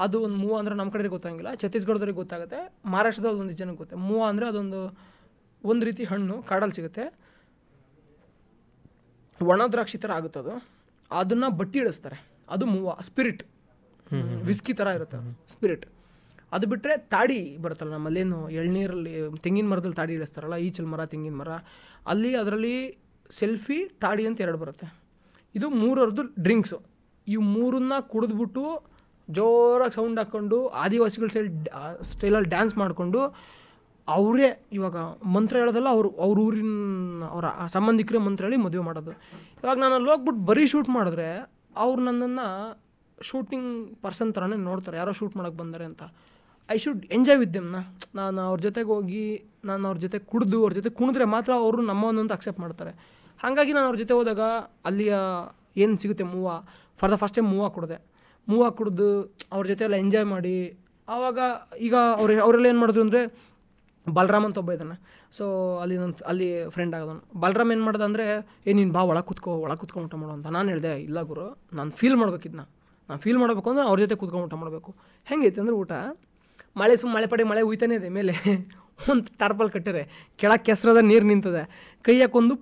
[0.04, 2.60] ಅದು ಒಂದು ಮೂವ್ ಅಂದರೆ ನಮ್ಮ ಕಡೆ ಗೊತ್ತಾಗಿಲ್ಲ ಛತ್ತೀಸ್ಗಢದವ್ರಿಗೆ ಗೊತ್ತಾಗುತ್ತೆ
[2.92, 3.96] ಮಹಾರಾಷ್ಟ್ರದಲ್ಲಿ ಒಂದು ಜನಕ್ಕೆ ಗೊತ್ತೆ.
[4.08, 4.80] ಮೂವ ಅಂದರೆ ಅದೊಂದು
[5.64, 7.04] ಒಂದು ರೀತಿ ಹಣ್ಣು ಕಾಡಲ್ಲಿ ಸಿಗುತ್ತೆ.
[9.40, 10.54] ಒಣ ದ್ರಾಕ್ಷಿ ಥರ ಆಗುತ್ತೆ ಅದು.
[11.10, 12.18] ಅದನ್ನು ಬಟ್ಟಿ ಇಳಿಸ್ತಾರೆ
[12.54, 13.42] ಅದು ಮೂವ ಸ್ಪಿರಿಟ್
[14.48, 15.18] ವಿಸ್ಕಿ ಥರ ಇರುತ್ತೆ
[15.52, 15.84] ಸ್ಪಿರಿಟ್
[16.52, 19.12] ಅದು ಬಿಟ್ಟರೆ ತಾಡಿ ಬರುತ್ತಲ್ಲ ನಮ್ಮಲ್ಲೇನು ಎಳ್ನೀರಲ್ಲಿ
[19.44, 21.52] ತೆಂಗಿನ ಮರದಲ್ಲಿ ತಾಡಿ ಇಳಿಸ್ತಾರಲ್ಲ ಈಚಲ್ ಮರ ತೆಂಗಿನ ಮರ
[22.12, 22.74] ಅಲ್ಲಿ ಅದರಲ್ಲಿ
[23.30, 24.86] ಸೆಲ್ಫಿ, ತಾಡಿ ಅಂತ ಎರಡು ಬರುತ್ತೆ.
[25.54, 26.80] ಇದು ಮೂರರದ್ದು ಡ್ರಿಂಕ್ಸು.
[27.28, 28.82] ಇವು ಮೂರನ್ನ ಕುಡಿದ್ಬಿಟ್ಟು
[29.30, 31.68] ಜೋರಾಗಿ ಸೌಂಡ್ ಹಾಕ್ಕೊಂಡು ಆದಿವಾಸಿಗಳ ಸೈಡ್
[32.02, 33.36] ಸ್ಟೈಲಲ್ಲಿ ಡ್ಯಾನ್ಸ್ ಮಾಡಿಕೊಂಡು
[34.08, 39.10] ಅವರೇ ಇವಾಗ ಮಂತ್ರ ಹೇಳೋದಲ್ಲ ಅವರು, ಅವ್ರ ಊರಿನ ಅವರ ಸಂಬಂಧಿಕರೇ ಮಂತ್ರ ಹೇಳಿ ಮದುವೆ ಮಾಡೋದು.
[39.64, 42.78] ಇವಾಗ ನಾನು ಅಲ್ಲಿ ಹೋಗ್ಬಿಟ್ಟು ಬರೀ ಶೂಟ್ ಮಾಡಿದ್ರೆ ಅವ್ರು ನನ್ನನ್ನು
[43.20, 44.96] ಶೂಟಿಂಗ್ ಪರ್ಸನ್ ಥರನೇ ನೋಡ್ತಾರೆ.
[44.96, 46.02] ಯಾರೋ ಶೂಟ್ ಮಾಡೋಕ್ಕೆ ಬಂದರೆ ಅಂತ.
[46.70, 47.76] ಐ ಶುಡ್ ಎಂಜಾಯ್ ವಿತ್ ದೆಮ್ನ.
[48.14, 52.32] ನಾನು ಅವ್ರ ಜೊತೆಗೆ ಹೋಗಿ, ನಾನು ಅವ್ರ ಜೊತೆ ಕುಡಿದು, ಅವ್ರ ಜೊತೆ ಕುಣಿದ್ರೆ ಮಾತ್ರ ಅವರು ನಮ್ಮನ್ನು ಅಂತ
[52.32, 53.13] ಅಕ್ಸೆಪ್ಟ್ ಮಾಡ್ತಾರೆ.
[53.40, 54.40] ಹಾಗಾಗಿ ನಾನು ಅವ್ರ ಜೊತೆ ಹೋದಾಗ
[54.84, 55.14] ಅಲ್ಲಿಯ
[55.76, 56.48] ಏನು ಸಿಗುತ್ತೆ ಮೂವ
[57.00, 57.98] ಫಾರ್ ದ ಫಸ್ಟ್ ಟೈಮ್ ಮೂವ ಕೊಡದೆ.
[58.48, 59.08] ಮೂವ ಕುಡಿದು
[59.52, 60.56] ಅವ್ರ ಜೊತೆ ಎಲ್ಲ ಎಂಜಾಯ್ ಮಾಡಿ,
[61.08, 61.38] ಆವಾಗ
[61.78, 63.20] ಈಗ ಅವ್ರ, ಅವರೆಲ್ಲ ಏನು ಮಾಡಿದ್ರು ಅಂದರೆ
[64.06, 64.96] ಬಲರಾಮ್ ಅಂತ ಒಬ್ಬ ಇದ್ದಾನೆ.
[65.32, 65.44] ಸೊ
[65.78, 68.26] ಅಲ್ಲಿ ನನ್ನ ಅಲ್ಲಿ ಫ್ರೆಂಡ್ ಆಗೋದನು ಬಲರಾಮ್ ಏನು ಮಾಡ್ದೆ ಅಂದರೆ,
[68.66, 70.46] ಏ, ನೀನು ಬಾ, ಒಳಗೆ ಕೂತ್ಕೋ, ಒಳಗೆ ಕೂತ್ಕೊಂಡು ಊಟ ಮಾಡೋ ಅಂತ.
[70.46, 72.60] ನಾನು ಹೇಳಿದೆ, ಇಲ್ಲ ಗುರು, ನಾನು ಫೀಲ್ ಮಾಡ್ಬೇಕಿದ್ನ
[73.08, 74.90] ನಾನು ಫೀಲ್ ಮಾಡಬೇಕು ಅಂದ್ರೆ ಅವ್ರ ಜೊತೆ ಕುತ್ಕೊಂಡು ಊಟ ಮಾಡಬೇಕು.
[75.26, 75.92] ಹೆಂಗೈತೆ ಅಂದ್ರೆ ಊಟ?
[76.76, 78.08] ಮಳೆ ಸುಮ್ಮ ಮಳೆ ಪಡೆ ಮಳೆ ಉಯ್ತಾನೆ ಇದೆ.
[78.08, 78.32] ಮೇಲೆ
[79.10, 80.02] ಒಂದು ಟಾರ್ಪಲ್ ಕಟ್ಟಿರೆ
[80.36, 81.62] ಕೆಳಗೆ ಕೆಸರದ ನೀರು ನಿಂತದೆ.
[82.04, 82.54] ಕೈ ಹಾಕೊಂದು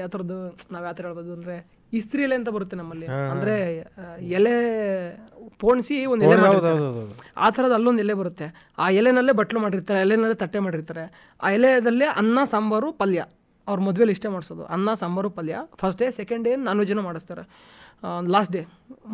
[0.00, 0.38] ಯಾವ ಥರದ್ದು
[0.72, 1.56] ನಾವು ಯಾವ ಥರ ಹೇಳ್ಬೋದು ಅಂದರೆ
[1.98, 3.06] ಇಸ್ತ್ರಿ ಎಲೆ ಅಂತ ಬರುತ್ತೆ ನಮ್ಮಲ್ಲಿ.
[3.32, 3.54] ಅಂದರೆ
[4.38, 4.54] ಎಲೆ
[5.62, 6.48] ಪೋಣಿಸಿ ಒಂದು ಎಲೆ.
[7.44, 8.46] ಆ ಥರದ ಅಲ್ಲೊಂದು ಎಲೆ ಬರುತ್ತೆ.
[8.82, 11.04] ಆ ಎಲೆನಲ್ಲೇ ಬಟ್ಲು ಮಾಡಿರ್ತಾರೆ ಎಲೆನಲ್ಲೇ ತಟ್ಟೆ ಮಾಡಿರ್ತಾರೆ.
[11.44, 13.20] ಆ ಎಲೆದಲ್ಲೇ ಅನ್ನ ಸಾಂಬಾರು ಪಲ್ಯ
[13.68, 14.64] ಅವ್ರ ಮದುವೆಲಿ ಇಷ್ಟೇ ಮಾಡಿಸೋದು.
[14.76, 15.56] ಅನ್ನ ಸಾಂಬಾರು ಪಲ್ಯ.
[15.80, 17.44] First day second day non ವೆಜ್ನ ಮಾಡಿಸ್ತಾರೆ.
[18.34, 18.62] ಲಾಸ್ಟ್ ಡೇ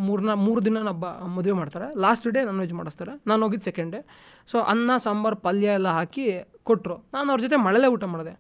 [0.07, 1.07] ಮೂರ್ನ ಮೂರು ದಿನ ಹಬ್ಬ
[1.39, 1.87] ಮದುವೆ ಮಾಡ್ತಾರೆ.
[2.05, 3.15] ಲಾಸ್ಟ್ ಡೇ ನಾನ್ ವೆಜ್ ಮಾಡಿಸ್ತಾರೆ.
[3.31, 4.01] ನಾನು ಹೋಗಿದ್ದು ಸೆಕೆಂಡ್ ಡೇ
[4.53, 6.25] ಸೊ ಅನ್ನ ಸಾಂಬಾರು ಪಲ್ಯ ಎಲ್ಲ ಹಾಕಿ
[6.69, 8.33] ಕೊಟ್ಟರು ನಾನು ಅವ್ರ ಜೊತೆ ಮಳೆಲೇ ಊಟ ಮಾಡಿದೆ.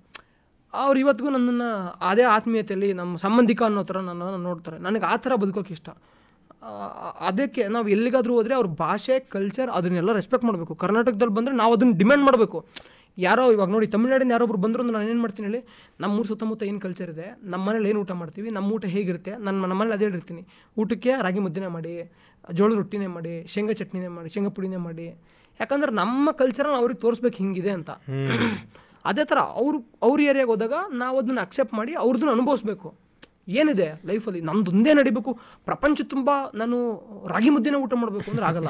[0.74, 1.68] ಅವ್ರು ಇವತ್ತಿಗೂ ನನ್ನನ್ನು
[2.10, 4.78] ಅದೇ ಆತ್ಮೀಯತೆಯಲ್ಲಿ ನಮ್ಮ ಸಂಬಂಧಿಕ ಅನ್ನೋ ಥರ ನನ್ನನ್ನು ನೋಡ್ತಾರೆ.
[4.86, 5.88] ನನಗೆ ಆ ಥರ ಬದುಕೋಕೆ ಇಷ್ಟ.
[7.28, 10.74] ಅದಕ್ಕೆ ನಾವು ಎಲ್ಲಿಗಾದರೂ ಹೋದರೆ ಅವ್ರ ಭಾಷೆ ಕಲ್ಚರ್ ಅದನ್ನೆಲ್ಲ ರೆಸ್ಪೆಕ್ಟ್ ಮಾಡಬೇಕು.
[10.84, 12.60] ಕರ್ನಾಟಕದಲ್ಲಿ ಬಂದರೆ ನಾವು ಅದನ್ನು ಡಿಮ್ಯಾಂಡ್ ಮಾಡಬೇಕು.
[13.18, 15.60] ಯಾರೋ ಇವಾಗ ನೋಡಿ ತಮಿಳ್ನಾಡಿನ ಯಾರೊಬ್ರು ಬಂದರು ಅಂದ್ರೆ ನಾನು ಏನು ಮಾಡ್ತೀನಿ ಹೇಳಿ
[16.02, 19.94] ನಮ್ಮೂರು ಸುತ್ತಮುತ್ತ ಏನು ಕಲ್ಚರ್ ಇದೆ ನಮ್ಮ ಮನೇಲಿ ಏನು ಊಟ ಮಾಡ್ತೀವಿ ನಮ್ಮ ಊಟ ಹೇಗಿರುತ್ತೆ ನನ್ನ ನಮ್ಮಲ್ಲಿ
[19.96, 20.42] ಅದೇ ಹೇಳಿರ್ತೀನಿ
[20.80, 21.94] ಊಟಕ್ಕೆ ರಾಗಿ ಮುದ್ದೆನೇ ಮಾಡಿ,
[22.58, 25.08] ಜೋಳದ ರೊಟ್ಟಿನೇ ಮಾಡಿ, ಶೇಂಗಾ ಚಟ್ನಿನೇ ಮಾಡಿ, ಶೇಂಗಾ ಪುಡಿನೇ ಮಾಡಿ.
[25.60, 27.90] ಯಾಕಂದ್ರೆ ನಮ್ಮ ಕಲ್ಚರನ್ನು ಅವ್ರಿಗೆ ತೋರಿಸ್ಬೇಕು ಹಿಂಗಿದೆ ಅಂತ.
[29.04, 32.94] ಅದೇ ಥರ ಅವ್ರು ಅವ್ರ ಏರಿಯಾಗೆ ಹೋದಾಗ ನಾವು ಅದನ್ನು ಅಕ್ಸೆಪ್ಟ್ ಮಾಡಿ ಅವ್ರದ್ದನ್ನು ಅನುಭವಿಸ್ಬೇಕು.
[33.48, 35.32] ಏನಿದೆ ಲೈಫಲ್ಲಿ ನಮ್ದೊಂದೇ ನಡಿಬೇಕು.
[35.64, 36.76] ಪ್ರಪಂಚ ತುಂಬ ನಾನು
[37.28, 38.68] ರಾಗಿ ಮುದ್ದೆನ ಊಟ ಮಾಡಬೇಕು ಅಂದ್ರೆ ಆಗಲ್ಲ.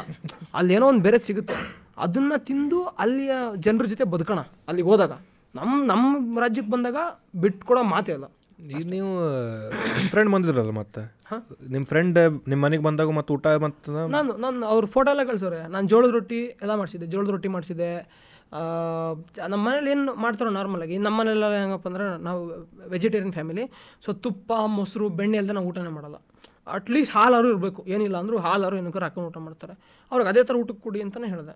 [0.54, 1.54] ಅಲ್ಲೇನೋ ಒಂದು ಬೇರೆ ಸಿಗುತ್ತೆ.
[1.98, 4.38] ಅದನ್ನು ತಿಂದು ಅಲ್ಲಿಯ ಜನರ ಜೊತೆ ಬದುಕೋಣ.
[4.68, 5.12] ಅಲ್ಲಿಗೆ ಹೋದಾಗ.
[5.54, 6.96] ನಮ್ಮ ನಮ್ಮ ರಾಜ್ಯಕ್ಕೆ ಬಂದಾಗ
[7.40, 8.24] ಬಿಟ್ಕೊಡೋ ಮಾತೇ ಅಲ್ಲ.
[8.70, 9.10] ಈಗ ನೀವು
[10.10, 11.02] ಫ್ರೆಂಡ್ ಬಂದಿದ್ರಲ್ಲ ಮತ್ತೆ?
[11.70, 12.18] ನಿಮ್ಮ ಫ್ರೆಂಡ್
[12.48, 15.68] ನಿಮ್ಮ ಮನೆಗೆ ಬಂದಾಗ ಮತ್ತೆ ಊಟ ಮತ್ತೆ ನಾನು ನಾನು ಅವ್ರ ಫೋಟೋ ಎಲ್ಲ ಕಳ್ಸೋರೆ.
[15.68, 17.90] ನಾನು ಜೋಳದ ರೊಟ್ಟಿ ಎಲ್ಲ ಮಾಡಿಸಿದ್ದೆ ಜೋಳದ ರೊಟ್ಟಿ ಮಾಡಿಸಿದ್ದೆ.
[19.48, 22.40] ನಮ್ಮ ಮನೇಲಿ ಏನು ಮಾಡ್ತಾರೋ ನಾರ್ಮಲಾಗಿ ನಮ್ಮ ಮನೇಲೆಲ್ಲ ಹೆಂಗಪ್ಪ ಅಂದ್ರೆ ನಾವು
[22.88, 23.64] ವೆಜಿಟೇರಿಯನ್ ಫ್ಯಾಮಿಲಿ
[24.04, 26.16] ಸೊ ತುಪ್ಪ, ಮೊಸರು, ಬೆಣ್ಣೆ ಅಲ್ಲದೆ ನಾವು ಊಟನೇ ಮಾಡಲ್ಲ.
[26.66, 27.84] ಅಟ್ಲೀಸ್ಟ್ ಹಾಲಾರು ಇರಬೇಕು.
[27.86, 29.72] ಏನಿಲ್ಲ ಅಂದರೂ ಹಾಲಾರು ಏನಕ್ಕಾರು ಹಾಕೊಂಡು ಊಟ ಮಾಡ್ತಾರೆ.
[30.12, 31.54] ಅವ್ರಿಗೆ ಅದೇ ಥರ ಊಟಕ್ಕೆ ಕೊಡಿ ಅಂತಲೇ ಹೇಳಿದೆ.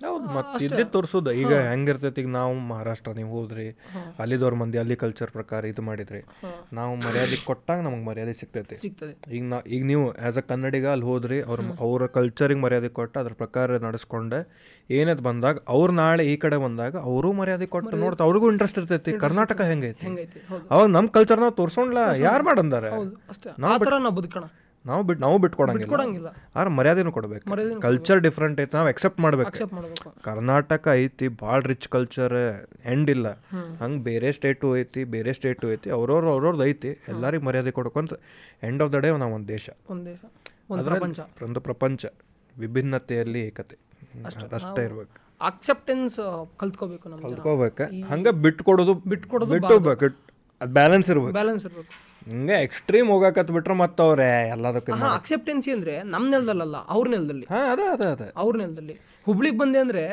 [0.00, 1.30] ಹೌದು ಮತ್ತೆ ಇದ್ದೇ ತೋರ್ಸೋದು.
[1.40, 3.66] ಈಗ ಹೆಂಗಿರ್ತೈತಿ ಈಗ ನಾವು ಮಹಾರಾಷ್ಟ್ರ ನೀವು ಹೋದ್ರಿ
[4.22, 6.20] ಅಲ್ಲಿದವ್ರ ಮಂದಿ ಅಲ್ಲಿ ಕಲ್ಚರ್ ಪ್ರಕಾರ ಇದು ಮಾಡಿದ್ರಿ
[6.78, 8.76] ನಾವು ಮರ್ಯಾದೆ ಕೊಟ್ಟಾಗ ನಮಗೆ ಮರ್ಯಾದೆ ಸಿಗ್ತೈತಿ.
[9.36, 13.34] ಈಗ ನಾ ಈಗ ನೀವು ಆ್ಯಸ್ ಅ ಕನ್ನಡಿಗ ಅಲ್ಲಿ ಹೋದ್ರಿ ಅವ್ರ ಅವ್ರ ಕಲ್ಚರಿಗೆ ಮರ್ಯಾದೆ ಕೊಟ್ಟು ಅದ್ರ
[13.42, 14.40] ಪ್ರಕಾರ ನಡೆಸ್ಕೊಂಡೆ
[14.90, 19.60] ಏನದು ಬಂದಾಗ ಅವ್ರು ನಾಳೆ ಈ ಕಡೆ ಬಂದಾಗ ಅವರು ಮರ್ಯಾದೆ ಕೊಟ್ಟು ನೋಡ್ತಾ ಅವ್ರಿಗೂ ಇಂಟ್ರೆಸ್ಟ್ ಇರ್ತೈತಿ ಕರ್ನಾಟಕ
[19.70, 20.06] ಹೆಂಗೈತಿ?
[20.72, 21.86] ಅವಾಗ ನಮ್ಮ ಕಲ್ಚರ್ ನಾವು ತೋರ್ಸೋಣ
[22.28, 22.90] ಯಾರು ಮಾಡಂದಾರೆ?
[23.64, 23.78] ನಾವು
[24.18, 24.46] ಬದುಕೋಣ.
[24.86, 25.86] ನಾವು ಬಿಟ್ಟು ನಾವು ಬಿಟ್ಕೊಡಂಗಿಲ್ಲ.
[25.86, 26.26] ಬಿಟ್ಕೊಡಂಗಿಲ್ಲ.
[26.56, 27.80] ಆದ್ರೆ ಮರ್ಯಾದೆನೂ ಕೊಡ್ಬೇಕು.
[27.80, 30.14] ಕಲ್ಚರ್ ಡಿಫ್ರೆಂಟ್ ಐತೆ ನಾವು ಎಕ್ಸೆಪ್ಟ್ ಮಾಡ್ಬೇಕು.
[30.22, 33.28] ಕರ್ನಾಟಕ ಐತಿ ಭಾಳ ರಿಚ್ ಕಲ್ಚರ್ ಎಂಡ್ ಇಲ್ಲ.
[33.80, 36.88] ಹಂಗೆ ಬೇರೆ ಸ್ಟೇಟು ಐತಿ ಬೇರೆ ಸ್ಟೇಟು ಐತಿ ಅವ್ರವ್ರ ಅವ್ರವ್ರದ್ದು ಐತಿ.
[36.88, 38.12] ಎಲ್ಲರಿಗೂ ಮರ್ಯಾದೆ ಕೊಡ್ಕೊಂತ
[38.62, 39.70] ಎಂಡ್ ಆಫ್ ದ ಡೇ ನಾವು ಒಂದು ದೇಶ.
[41.42, 42.06] ಒಂದು ಪ್ರಪಂಚ.
[42.58, 43.76] ವಿಭಿನ್ನತೆಯಲ್ಲಿ ಏಕತೆ.
[44.24, 44.84] ಅಷ್ಟೇ.
[44.84, 45.20] ಇರ್ಬೇಕು.
[45.40, 47.82] ಅಕ್ಸೆಪ್ಟೆನ್ಸ್ ಕಲ್ತ್ಕೋಬೇಕು ಕಲ್ತ್ಕೋಬೇಕು.
[48.08, 50.29] ಹಂಗೆ ಬಿಟ್ಕೊಡೋದು ಬಿಟ್ಕೊಡೋದು ಬಿಟ್ಟು
[50.60, 51.32] ಅದು ಬ್ಯಾಲೆನ್ಸ್ ಇರ್ಬೇಕು.
[51.32, 51.92] ಬ್ಯಾಲೆನ್ಸ್ ಇರಬೇಕು.
[52.26, 54.26] ಹಿಂಗೆ ಎಕ್ಸ್ಟ್ರೀಮ್ ಹೋಗಕತ್ ಬಿಟ್ರೆ ಮತ್ತೆ ಅವ್ರೆ
[54.56, 57.46] ಎಲ್ಲದಕ್ಕೆ ಹಾಂ ಅಕ್ಸೆಪ್ಟೆನ್ಸಿ ಅಂದರೆ ನಮ್ಮ ನೆಲದಲ್ಲಲ್ಲ ಅವ್ರ ನೆಲದಲ್ಲಿ.
[57.52, 58.28] ಹಾಂ ಅದೇ ಅದೇ ಅದೇ.
[58.36, 58.96] ಅವ್ರ ನೆಲದಲ್ಲಿ.
[59.26, 60.04] ಹುಬ್ಳಿಗೆ ಬಂದೆ ಅಂದರೆ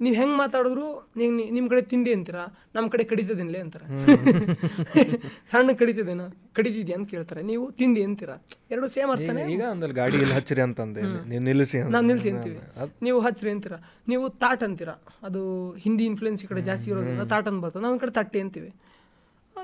[0.00, 0.86] ನೀವು ಹೆಂಗೆ ಮಾತಾಡಿದ್ರು
[1.16, 2.44] ನೀವು ನಿಮ್ಮ ಕಡೆ ತಿಂಡಿ ಅಂತೀರಾ
[2.74, 3.86] ನಮ್ಮ ಕಡೆ ಕಡಿತದೇನಲೇ ಅಂತಾರೆ.
[5.52, 6.22] ಸಣ್ಣ ಕಡಿತದೇನ
[6.52, 7.42] ಕಡಿತಿದ್ಯಾ ಅಂತ ಕೇಳ್ತಾರೆ.
[7.42, 8.36] ನೀವು ತಿಂಡಿ ಅಂತೀರಾ?
[8.70, 9.44] ಎರಡು ಸೇಮ್ ಅರ್ಥನೇ?
[9.54, 11.02] ಈಗ ಅಂದಲ್ಲಿ ಗಾಡಿ ಇಲ್ಲಿ ಹಚ್ಚಿರಿ ಅಂತಂದೆ.
[11.30, 12.58] ನೀವು ನಿಲ್ಲಿಸಿ ನಾನು ನಾವು ನಿಲ್ಸಿ ಅಂತೀವಿ.
[13.02, 13.78] ನೀವು ಹಚ್ಚಿರಿ ಅಂತೀರಾ?
[14.08, 14.96] ನೀವು ತಾಟ್ ಅಂತೀರಾ?
[15.22, 15.42] ಅದು
[15.76, 17.84] ಹಿಂದಿ ಇನ್ಫ್ಲುಯೆನ್ಸ್ ಈ ಕಡೆ ಜಾಸ್ತಿ ಇರೋದ್ರಿಂದ ತಾಟ್ ಅಂತ ಬರ್ತದೆ.
[17.84, 18.72] ನಮ್ಮ ಕಡೆ ತಟ್ಟೆ ಅಂತೀವಿ.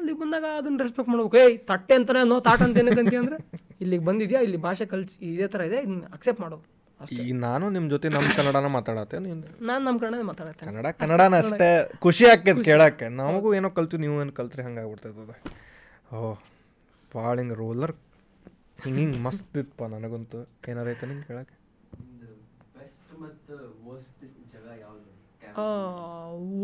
[0.01, 1.37] ಅಲ್ಲಿ ಬಂದಾಗ ಅದನ್ನ ರೆಸ್ಪೆಕ್ಟ್ ಮಾಡ್ಬೇಕು.
[1.45, 3.39] ಏಯ್ ತಟ್ಟೆ ಅಂತಾನೆ ನೋ ತಾಟ ಅಂತ ಏನಕ್ಕಂತ ಅಂದ್ರೆ
[3.85, 6.67] ಇಲ್ಲಿಗೆ ಬಂದಿದ್ಯಾ ಇಲ್ಲಿ ಭಾಷೆ ಕಲ್ಸಿ ಇದೇ ಥರ ಇದೆ ಇದನ್ನ ಅಕ್ಸೆಪ್ಟ್ ಮಾಡೋದು
[7.25, 10.65] ಈ ನಾನು ನಿಮ್ಮ ಜೊತೆ ನಮ್ಮ ಕನ್ನಡನ ಮಾತಾಡತ್ತೆ ನೀನು ನಮ್ಮ ಕನ್ನಡ ಮಾತಾಡತ್ತೆ.
[10.69, 11.69] ಕನ್ನಡ ಕನ್ನಡನ ಅಷ್ಟೇ
[12.05, 13.07] ಖುಷಿ ಆಕೈತೆ ಕೇಳಕ್ಕೆ.
[13.21, 15.33] ನಮಗೂ ಏನೋ ಕಲ್ತು ನೀವು ಏನು ಕಲ್ತ್ರಿ ಹಂಗೆ ಆಗ್ಬಿಡ್ತೈತದ
[16.17, 16.33] ಓ
[17.13, 17.95] ಭಾಳ ಹಿಂಗೆ ರೋಲರ್
[18.85, 20.41] ಹಿಂಗೆ ಹಿಂಗೆ ಮಸ್ತ್ ಇತ್ತಪ್ಪ ನನಗಂತೂ.
[20.73, 21.57] ಏನಾರ ಐತೆ ನಿಂಗೆ ಕೇಳಕ್ಕೆ?
[22.81, 23.55] ಬೆಸ್ಟ್ ಮತ್ತು
[23.89, 24.23] ವರ್ಸ್ಟ್
[24.55, 25.09] ಜಾಗ ಯಾವುದು?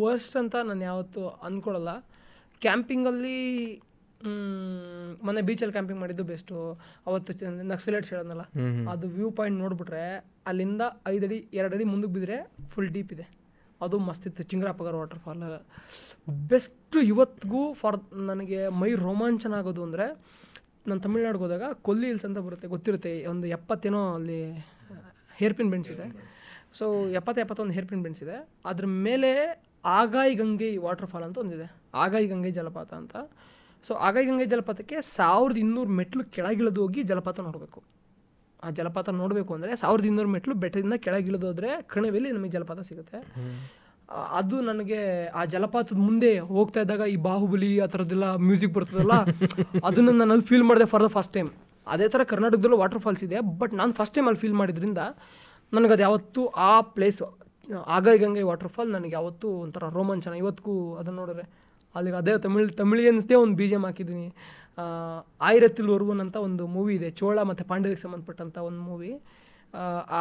[0.02, 1.92] ವರ್ಸ್ಟ್ ಅಂತ ನಾನು ಯಾವತ್ತೂ ಅಂದ್ಕೊಳಲ್ಲ
[2.60, 3.38] ಕ್ಯಾಂಪಿಂಗಲ್ಲಿ
[5.26, 6.54] ಮೊನ್ನೆ ಬೀಚಲ್ಲಿ ಕ್ಯಾಂಪಿಂಗ್ ಮಾಡಿದ್ದು ಬೆಸ್ಟು
[7.06, 8.44] ಅವತ್ತು ನಕ್ಸಲೇಟ್ಸ್ ಹೇಳೋದಲ್ಲ
[8.90, 10.04] ಅದು ವ್ಯೂ ಪಾಯಿಂಟ್ ನೋಡಿಬಿಟ್ರೆ
[10.46, 12.36] ಅಲ್ಲಿಂದ ಐದಡಿ ಎರಡು ಅಡಿ ಮುಂದಕ್ಕೆ ಬಿದ್ದರೆ
[12.68, 13.26] ಫುಲ್ ಡೀಪ್ ಇದೆ.
[13.80, 15.42] ಅದು ಮಸ್ತಿತ್ತು ಚಿಂಗ್ರಾಪಗರ್ ವಾಟರ್ಫಾಲ್
[16.50, 17.96] ಬೆಸ್ಟು ಇವತ್ತಿಗೂ ಫಾರ್
[18.30, 20.06] ನನಗೆ ಮೈ ರೋಮಾಂಚನ ಆಗೋದು ಅಂದರೆ
[20.86, 24.40] ನಾನು ತಮಿಳ್ನಾಡಿಗೆ ಹೋದಾಗ ಕೊಲ್ಲಿ ಹಿಲ್ಸ್ ಅಂತ ಬರುತ್ತೆ ಗೊತ್ತಿರುತ್ತೆ ಒಂದು ಎಪ್ಪತ್ತೇನೋ ಅಲ್ಲಿ
[25.36, 26.06] ಹೇರ್ ಪಿನ್ ಬೆಂಡ್ಸ್ ಇದೆ
[26.72, 28.36] ಸೊ ಎಪ್ಪತ್ತು ಎಪ್ಪತ್ತೊಂದು ಹೇರ್ ಪಿನ್ ಬೆಂಡ್ಸ್ ಇದೆ.
[28.64, 29.30] ಅದ್ರ ಮೇಲೆ
[29.94, 31.66] ಆಗಾಯಿ ಗಂಗೆ ವಾಟರ್ಫಾಲ್ ಅಂತ ಒಂದಿದೆ.
[32.04, 33.16] ಆಗಾಯಿ ಗಂಗೆ ಜಲಪಾತ ಅಂತ.
[33.86, 37.80] ಸೊ ಆಗಾಯಿ ಗಂಗೆ ಜಲಪಾತಕ್ಕೆ ಸಾವಿರದ ಇನ್ನೂರು ಮೆಟ್ಲು ಕೆಳಗಿಳಿದು ಹೋಗಿ ಜಲಪಾತ ನೋಡಬೇಕು.
[38.64, 43.18] ಆ ಜಲಪಾತ ನೋಡಬೇಕು ಅಂದರೆ ಸಾವಿರದ ಇನ್ನೂರು ಮೆಟ್ಲು ಬೆಟ್ಟದಿಂದ ಕೆಳಗಿಳಿದು ಹೋದರೆ ಕಣಿವೆಯಲ್ಲಿ ನಮಗೆ ಜಲಪಾತ ಸಿಗುತ್ತೆ.
[44.40, 45.00] ಅದು ನನಗೆ
[45.38, 49.14] ಆ ಜಲಪಾತದ ಮುಂದೆ ಹೋಗ್ತಾ ಇದ್ದಾಗ ಈ ಬಾಹುಬಲಿ ಆ ಥರದ್ದೆಲ್ಲ ಮ್ಯೂಸಿಕ್ ಬರ್ತದಲ್ಲ,
[49.88, 51.50] ಅದನ್ನು ನಾನು ಅಲ್ಲಿ ಫೀಲ್ ಮಾಡಿದೆ ಫಾರ್ ದ ಫಸ್ಟ್ ಟೈಮ್
[51.86, 55.00] ಅದೇ ಥರ ಕರ್ನಾಟಕದಲ್ಲೂ ವಾಟರ್ ಫಾಲ್ಸ್ ಇದೆ ಬಟ್ ನಾನು ಫಸ್ಟ್ ಟೈಮ್ ಅಲ್ಲಿ ಫೀಲ್ ಮಾಡಿದ್ರಿಂದ
[55.72, 57.26] ನನಗದು ಯಾವತ್ತೂ ಆ place
[57.96, 60.32] Agaya Gange water fall ನನಗೆ ಯಾವತ್ತೂ ಒಂಥರ ರೋಮಾಂಚನ.
[60.42, 61.44] ಇವತ್ತಿಗೂ ಅದನ್ನು ನೋಡಿದ್ರೆ
[61.94, 64.26] ಅಲ್ಲಿಗೆ ಅದೇ ತಮಿಳ್ ತಮಿಳಿಯನ್ಸ್ದೇ ಒಂದು ಬಿ ಜಿ ಎಂ ಹಾಕಿದ್ದೀನಿ.
[65.48, 67.10] ಆಯಿರತ್ತಿಲ್ ಒರ್ವನ್ ಅಂತ ಒಂದು ಮೂವಿ ಇದೆ.
[67.10, 69.12] ಚೋಳ ಮತ್ತು ಪಾಂಡ್ಯರಿಗೆ ಸಂಬಂಧಪಟ್ಟಂಥ ಒಂದು ಮೂವಿ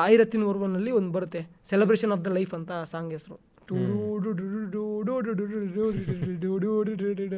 [0.04, 1.42] ಆಯಿರತ್ತಿನ ಒರ್ವನಲ್ಲಿ ಒಂದು ಬರುತ್ತೆ.
[1.72, 3.38] ಸೆಲೆಬ್ರೇಷನ್ ಆಫ್ ದ ಲೈಫ್ ಅಂತ ಸಾಂಗ್ ಹೆಸರು.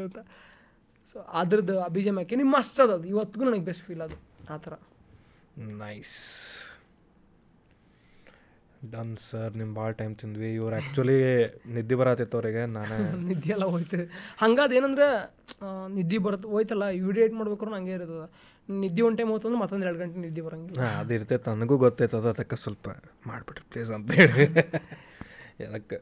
[0.07, 0.19] ಅಂತ
[1.11, 4.17] ಸೊ ಅದ್ರದ್ದು ಆ ಬಿ ಜಿ ಎಂ ಹಾಕಿ ಮಸ್ತ್ ಅದು ಇವತ್ತಿಗೂ ನನಗೆ ಬೆಸ್ಟ್ ಫೀಲ್ ಅದು
[4.53, 4.73] ಆ ಥರ
[5.83, 6.15] ನೈಸ್
[8.85, 10.53] ಡನ್ ಸರ್ ನಿಮ್ಮ ಭಾಳ ಟೈಮ್ ತಿಂದ್ವಿ.
[10.53, 11.15] ಇವ್ರು ಆ್ಯಕ್ಚುಲಿ
[11.73, 12.65] ನಿದ್ದೆ ಬರತ್ತಿತ್ತು ಅವರಿಗೆ.
[12.65, 12.97] ನಾನೇ
[13.29, 13.97] ನಿದ್ದೆ ಎಲ್ಲ ಹೋಯ್ತು.
[14.37, 15.07] ಹಂಗಾದ ಏನಂದ್ರೆ
[15.87, 18.27] ನಿದ್ದೆ ಬರುತ್ತೆ ಹೋಯ್ತಲ್ಲ ವಿಡಿಯೋ ಮಾಡ್ಬೇಕಾದ್ರೆ ಹಂಗೆ ಇರ್ತದೆ.
[18.69, 20.81] ನಿದ್ದೆ ಒಂದು ಟೈಮ್ ಹೋತಂದ್ರೆ ಮತ್ತೊಂದು ಎರಡು ಗಂಟೆ ನಿದ್ದೆ ಬರಂಗಿಲ್ಲ.
[20.81, 21.49] ಹಾಂ ಅದು ಇರ್ತೈತೆ.
[21.49, 22.17] ನನಗೂ ಗೊತ್ತೈತೆ.
[22.17, 22.87] ಅದಕ್ಕೆ ಸ್ವಲ್ಪ
[23.27, 24.45] ಮಾಡಿಬಿಟ್ರಿ ಪ್ಲೀಸ್ ಅಂತ ಹೇಳಿ.
[25.67, 25.97] ಅದಕ್ಕೆ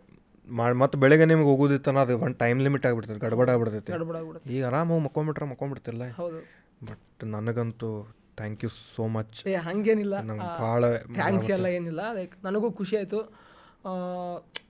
[0.47, 3.91] ಮಾಡಿ ಮತ್ತು ಬೆಳಗ್ಗೆ ನಿಮ್ಗೆ ಹೋಗೋದಿತ್ತನ ಅದು ಒಂದು ಟೈಮ್ ಲಿಮಿಟ್ ಆಗಿಬಿಡ್ತೈತೆ ಗಡ್ಬಡ ಆಗ್ಬಿಡ್ತೈತೆ.
[3.93, 4.53] ಗಡ್ಬಡ ಆಗ್ಬಿಡುತ್ತೆ.
[4.53, 6.03] ಈಗ ಆರಾಮಾಗಿ ಮಕ್ಕೊಂಬಿಟ್ರೆ ಮಕ್ಕೊಂಬಿಡ್ತಿಲ್ಲ.
[6.11, 6.39] ಹೌದು.
[6.85, 10.15] ಬಟ್ ನನಗಂತೂ ಥ್ಯಾಂಕ್ ಯು ಸೋ ಮಚ್ ಏ ಹಂಗೇನಿಲ್ಲ.
[10.29, 10.81] ನಂಗೆ ಭಾಳ
[11.19, 12.01] ಥ್ಯಾಂಕ್ಸ್ ಎಲ್ಲ ಏನಿಲ್ಲ.
[12.17, 13.21] ಲೈಕ್ ನನಗೂ ಖುಷಿ ಆಯಿತು.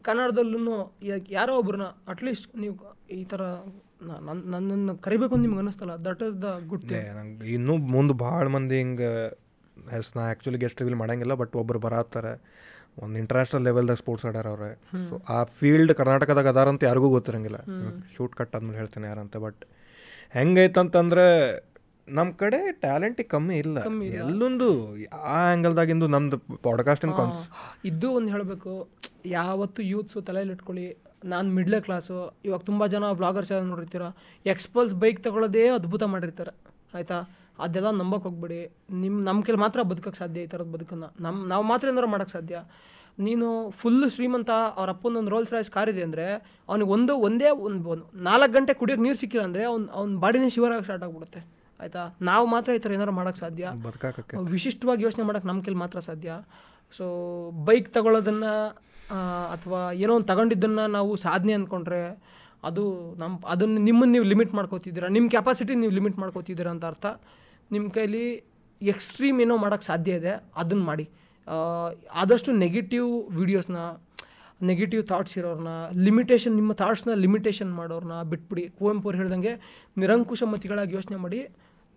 [0.07, 0.75] ಕನ್ನಡದಲ್ಲೂ
[1.37, 2.75] ಯಾರೋ ಒಬ್ರನ್ನ ಅಟ್ಲೀಸ್ಟ್ ನೀವು
[3.19, 3.41] ಈ ಥರ
[4.07, 5.93] ನನ್ನ ನನ್ನನ್ನು ಕರಿಬೇಕು ಅಂತ ನಿಮ್ಗೆ ಅನ್ನಿಸ್ತಲ್ಲ?
[6.07, 9.11] That is the good day ನಂಗೆ ಇನ್ನೂ ಮುಂದೆ ಭಾಳ ಮಂದಿ ಹಿಂಗೆ
[9.99, 12.33] ಎಸ್ ನಾ ಆ್ಯಕ್ಚುಲಿ ಗೆಸ್ಟ್ ರಿವೀಲ್ ಮಾಡೋಂಗಿಲ್ಲ ಬಟ್ ಒಬ್ಬರು ಬರತ್ತಾರೆ
[13.03, 14.69] ಒಂದು ಇಂಟರ್ನ್ಯಾಷನಲ್ ಲೆವೆಲ್ದಾಗ ಸ್ಪೋರ್ಟ್ಸ್ ಆಡ್ಯಾರ ಅವ್ರೆ.
[15.07, 17.59] ಸೊ ಆ ಫೀಲ್ಡ್ ಕರ್ನಾಟಕದಾಗ ಅದಾರಂತ ಯಾರಿಗೂ ಗೊತ್ತಿರಂಗಿಲ್ಲ.
[18.13, 19.63] ಶೂಟ್ ಕಟ್ ಆದ್ಮೇಲೆ ಹೇಳ್ತೇನೆ ಯಾರಂತ ಬಟ್
[20.37, 21.25] ಹೆಂಗೈತಂತಂದ್ರೆ
[22.07, 23.77] ನಮ್ಮ ಕಡೆ ಟ್ಯಾಲೆಂಟ್ ಕಮ್ಮಿ ಇಲ್ಲ.
[24.03, 27.33] ಎಲ್ಲೊಂದು ಆ ಆ್ಯಂಗಲ್ದಾಗಿಂದು ನಮ್ದು ಪಾಡ್ಕಾಸ್ಟ್ ಇದು
[27.85, 28.89] ಇದ್ದು ಒಂದು ಹೇಳಬೇಕು.
[29.25, 30.97] ಯಾವತ್ತು ಯೂತ್ಸು ತಲೆಯಲ್ಲಿ ಇಟ್ಕೊಳ್ಳಿ.
[31.25, 34.01] ನಾನು ಮಿಡ್ಲ್ ಕ್ಲಾಸು ಇವಾಗ ತುಂಬ ಜನ ವ್ಲಾಗರ್ಸ್ ಯಾರು ನೋಡಿರ್ತೀರ?
[34.45, 36.51] ಎಕ್ಸ್ಪಲ್ಸ್ ಬೈಕ್ ತಗೊಳ್ಳೋದೇ ಅದ್ಭುತ ಮಾಡಿರ್ತಾರೆ.
[36.93, 37.29] ಆಯಿತಾ?
[37.59, 38.71] ಅದೆಲ್ಲ ನಂಬಕ್ಕೆ ಹೋಗ್ಬೇಡಿ.
[38.91, 41.23] ನಿಮ್ಮ ನಮ್ಮ ಕೈಲಿ ಮಾತ್ರ ಬದುಕಕ್ಕೆ ಸಾಧ್ಯ ಈ ಥರದ ಬದುಕನ್ನು.
[41.23, 42.63] ನಮ್ಮ ನಾವು ಮಾತ್ರ ಏನಾರು ಮಾಡೋಕ್ಕೆ ಸಾಧ್ಯ.
[43.19, 48.51] ನೀನು ಫುಲ್ ಶ್ರೀಮಂತ ಅವ್ರ ಅಪ್ಪನೊಂದು ರೋಲ್ಸ್ ರಾಯ್ಸ್ ಕಾರ್ ಇದೆ ಅಂದರೆ ಅವ್ನಿಗೆ ಒಂದು ಒಂದೇ ಒಂದು ನಾಲ್ಕು
[48.51, 51.54] ಗಂಟೆ ಕುಡಿಯೋಕೆ ನೀರು ಸಿಕ್ಕಿಲ್ಲ ಅಂದರೆ ಅವ್ನು ಅವ್ನ ಬಾಡಿನೇ ಶಿವರಾಗಿ ಸ್ಟಾರ್ಟ್ ಆಗ್ಬಿಡುತ್ತೆ.
[51.81, 52.03] ಆಯಿತಾ?
[52.29, 53.71] ನಾವು ಮಾತ್ರ ಈ ಥರ ಏನಾರು ಮಾಡೋಕ್ಕೆ ಸಾಧ್ಯ?
[54.55, 56.37] ವಿಶಿಷ್ಟವಾಗಿ ಯೋಚನೆ ಮಾಡೋಕೆ ನಮ್ಮ ಕೈಲಿ ಮಾತ್ರ ಸಾಧ್ಯ.
[56.97, 57.05] ಸೊ
[57.67, 58.53] ಬೈಕ್ ತಗೊಳ್ಳೋದನ್ನು
[59.55, 62.01] ಅಥವಾ ಏನೋ ಒಂದು ತಗೊಂಡಿದ್ದನ್ನು ನಾವು ಸಾಧನೆ ಅಂದ್ಕೊಂಡ್ರೆ
[62.69, 62.83] ಅದು
[63.21, 65.07] ನಮ್ಮ ಅದನ್ನು ನಿಮ್ಮನ್ನು ನೀವು ಲಿಮಿಟ್ ಮಾಡ್ಕೋತಿದ್ದೀರಾ?
[65.15, 67.05] ನಿಮ್ಮ ಕೆಪಾಸಿಟಿ ನೀವು ಲಿಮಿಟ್ ಮಾಡ್ಕೋತಿದ್ದೀರಾ ಅಂತ ಅರ್ಥ.
[67.73, 68.25] ನಿಮ್ಮ ಕೈಲಿ
[68.81, 71.05] ಎಕ್ಸ್ಟ್ರೀಮ್ ಏನೋ ಮಾಡೋಕ್ಕೆ ಸಾಧ್ಯ ಇದೆ ಅದನ್ನು ಮಾಡಿ.
[72.21, 73.77] ಆದಷ್ಟು ನೆಗೆಟಿವ್ ವೀಡಿಯೋಸ್ನ
[74.69, 75.71] ನೆಗೆಟಿವ್ ಥಾಟ್ಸ್ ಇರೋರನ್ನ
[76.07, 78.63] ಲಿಮಿಟೇಷನ್ ನಿಮ್ಮ ಥಾಟ್ಸ್ನ ಲಿಮಿಟೇಷನ್ ಮಾಡೋರನ್ನ ಬಿಟ್ಬಿಡಿ.
[78.77, 79.53] ಕುವೆಂಪು ಅವ್ರು ಹೇಳ್ದಂಗೆ
[80.01, 81.39] ನಿರಂಕುಶ ಮತಿಗಳಾಗಿ ಯೋಚನೆ ಮಾಡಿ.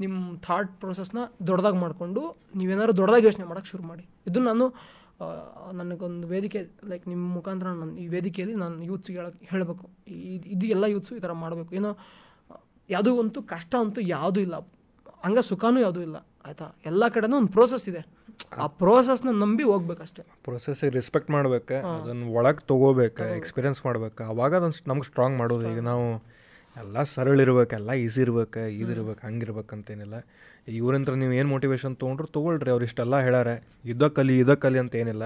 [0.01, 2.23] ನಿಮ್ಮ ಥಾಟ್ ಪ್ರೊಸೆಸ್ನ ದೊಡ್ಡದಾಗಿ ಮಾಡಿಕೊಂಡು
[2.57, 4.05] ನೀವೇನಾದ್ರು ದೊಡ್ಡದಾಗಿ ಯೋಚನೆ ಮಾಡೋಕ್ಕೆ ಶುರು ಮಾಡಿ.
[4.27, 4.65] ಇದು ನಾನು
[5.73, 9.85] ನನಗೊಂದು ವೇದಿಕೆ ಲೈಕ್ ನಿಮ್ಮ ಮುಖಾಂತರ ನಾನು ಈ ವೇದಿಕೆಯಲ್ಲಿ ನಾನು ಯೂತ್ಸ್ಗೆ ಹೇಳಕ್ಕೆ ಹೇಳಬೇಕು.
[10.55, 11.75] ಇದು ಎಲ್ಲ ಯೂತ್ಸು ಈ ಥರ ಮಾಡಬೇಕು.
[11.75, 11.91] ಏನೋ
[12.91, 14.59] ಯಾವುದೂ ಅಂತೂ ಕಷ್ಟ ಅಂತೂ ಯಾವುದೂ ಇಲ್ಲ.
[15.25, 16.16] ಹಂಗೆ ಸುಖನೂ ಯಾವುದೂ ಇಲ್ಲ.
[16.47, 16.66] ಆಯಿತಾ?
[16.87, 18.03] ಎಲ್ಲ ಕಡೆನೂ ಒಂದು ಪ್ರೋಸೆಸ್ ಇದೆ.
[18.62, 20.23] ಆ ಪ್ರೋಸೆಸ್ನ ನಂಬಿ ಹೋಗ್ಬೇಕಷ್ಟೇ.
[20.45, 24.23] ಪ್ರೊಸೆಸ್ಸಿಗೆ ರೆಸ್ಪೆಕ್ಟ್ ಮಾಡ್ಬೇಕು ಅದನ್ನು ಒಳಗೆ ತೊಗೋಬೇಕು ಎಕ್ಸ್ಪೀರಿಯನ್ಸ್ ಮಾಡ್ಬೇಕು.
[24.33, 25.65] ಅವಾಗ ಅದನ್ನು ನಮ್ಗೆ ಸ್ಟ್ರಾಂಗ್ ಮಾಡೋದು.
[25.73, 26.07] ಈಗ ನಾವು
[26.82, 30.16] ಎಲ್ಲ ಸರಳ ಇರ್ಬೇಕು ಎಲ್ಲ ಈಸಿ ಇರ್ಬೇಕು ಇದಿರ್ಬೇಕು ಹಂಗಿರ್ಬೇಕು ಅಂತೇನಿಲ್ಲ.
[30.78, 33.55] ಇವ್ರಿಂತ್ರ ನೀವು ಏನು ಮೋಟಿವೇಶನ್ ತೊಗೊಂಡ್ರು ತೊಗೊಳ್ರಿ ಅವ್ರು ಇಷ್ಟೆಲ್ಲ ಹೇಳಾರೆ
[33.92, 35.24] ಇದ ಕಲಿ ಇದ ಕಲಿ ಅಂತ ಏನಿಲ್ಲ.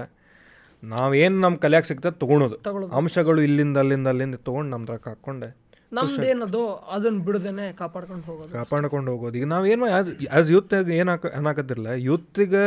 [0.83, 2.55] ನಾವೇನು ನಮ್ಮ ಕಲಿಯಾಕೆ ಸಿಗ್ತದೆ ತೊಗೊಳೋದು.
[2.99, 5.49] ಅಂಶಗಳು ಇಲ್ಲಿಂದ ಅಲ್ಲಿಂದ ಅಲ್ಲಿಂದ ತೊಗೊಂಡು ನಮ್ದ್ರಾಗ ಹಾಕ್ಕೊಂಡೆ
[5.97, 6.61] ನಮ್ದೇನದು
[6.95, 9.35] ಅದನ್ನ ಬಿಡದೇನೆ ಕಾಪಾಡ್ಕೊಂಡು ಹೋಗೋದು ಕಾಪಾಡ್ಕೊಂಡು ಹೋಗೋದು.
[9.39, 12.63] ಈಗ ನಾವೇನು ಆ್ಯಸ್ ಯೂತ್ ಏನಾಕ ಹಾಕ ಏನಾಕತ್ತಿರಲ್ಲ ಯೂತ್ಗೆ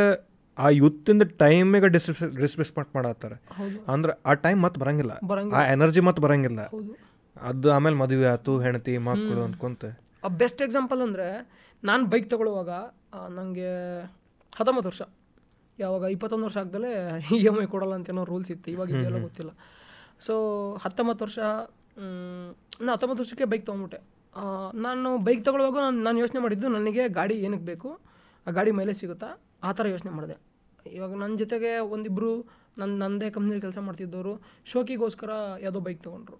[0.57, 3.35] ಆ ಯೂತಿಂದ ಟೈಮಿಗೆ ಡಿಸ್ರಿಸ್ ಡಿಸ್ರೆಸ್ಪೆಕ್ಟ್ ಮಾಡತ್ತಾರೆ.
[3.93, 5.13] ಅಂದ್ರೆ ಆ ಟೈಮ್ ಮತ್ತೆ ಬರಂಗಿಲ್ಲ.
[5.57, 6.61] ಆ ಎನರ್ಜಿ ಮತ್ತೆ ಬರಂಗಿಲ್ಲ.
[7.49, 9.85] ಅದು ಆಮೇಲೆ ಮದುವೆ ಆಯ್ತು ಹೆಂಡತಿ ಮಕ್ಕಳು ಅನ್ಕೊಂತ.
[10.25, 11.27] ಆ ಬೆಸ್ಟ್ ಎಕ್ಸಾಂಪಲ್ ಅಂದರೆ
[11.83, 12.71] ನಾನು ಬೈಕ್ ತಗೊಳ್ಳುವಾಗ
[13.37, 13.69] ನನಗೆ
[14.53, 15.03] ಹತ್ತೊಂಬತ್ತು ವರ್ಷ.
[15.79, 16.91] ಯಾವಾಗ ಇಪ್ಪತ್ತೊಂದು ವರ್ಷ ಆಗ್ದಲೇ
[17.37, 19.51] ಇ ಎಂ ಐ ಕೊಡಲ್ಲ ಅಂತ ಏನೋ ರೂಲ್ಸ್ ಇತ್ತು ಇವಾಗ ಇದೆಲ್ಲ ಗೊತ್ತಿಲ್ಲ.
[20.27, 20.33] ಸೊ
[20.83, 21.39] ಹತ್ತೊಂಬತ್ತು ವರ್ಷ
[22.81, 23.99] ನಾನು ಹತ್ತೊಂಬತ್ತು ವರ್ಷಕ್ಕೆ ಬೈಕ್ ತೊಗೊಂಬಿಟ್ಟೆ
[24.85, 27.89] ನಾನು ಬೈಕ್ ತೊಗೊಳ್ಳುವಾಗ ನಾನು ನಾನು ಯೋಚನೆ ಮಾಡಿದ್ದು ನನಗೆ ಗಾಡಿ ಏನಕ್ಕೆ ಬೇಕು
[28.47, 29.29] ಆ ಗಾಡಿ ಮೈಲೇಜ್ ಸಿಗುತ್ತಾ
[29.67, 30.35] ಆ ಥರ ಯೋಚನೆ ಮಾಡಿದೆ.
[30.97, 32.31] ಇವಾಗ ನನ್ನ ಜೊತೆಗೆ ಒಂದಿಬ್ಬರು
[32.81, 34.33] ನನ್ನ ನಂದೇ ಕಂಪ್ನಿಲಿ ಕೆಲಸ ಮಾಡ್ತಿದ್ದವರು
[34.71, 35.31] ಶೋಕಿಗೋಸ್ಕರ
[35.63, 36.37] ಯಾವುದೋ ಬೈಕ್ ತೊಗೊಂಡ್ರು.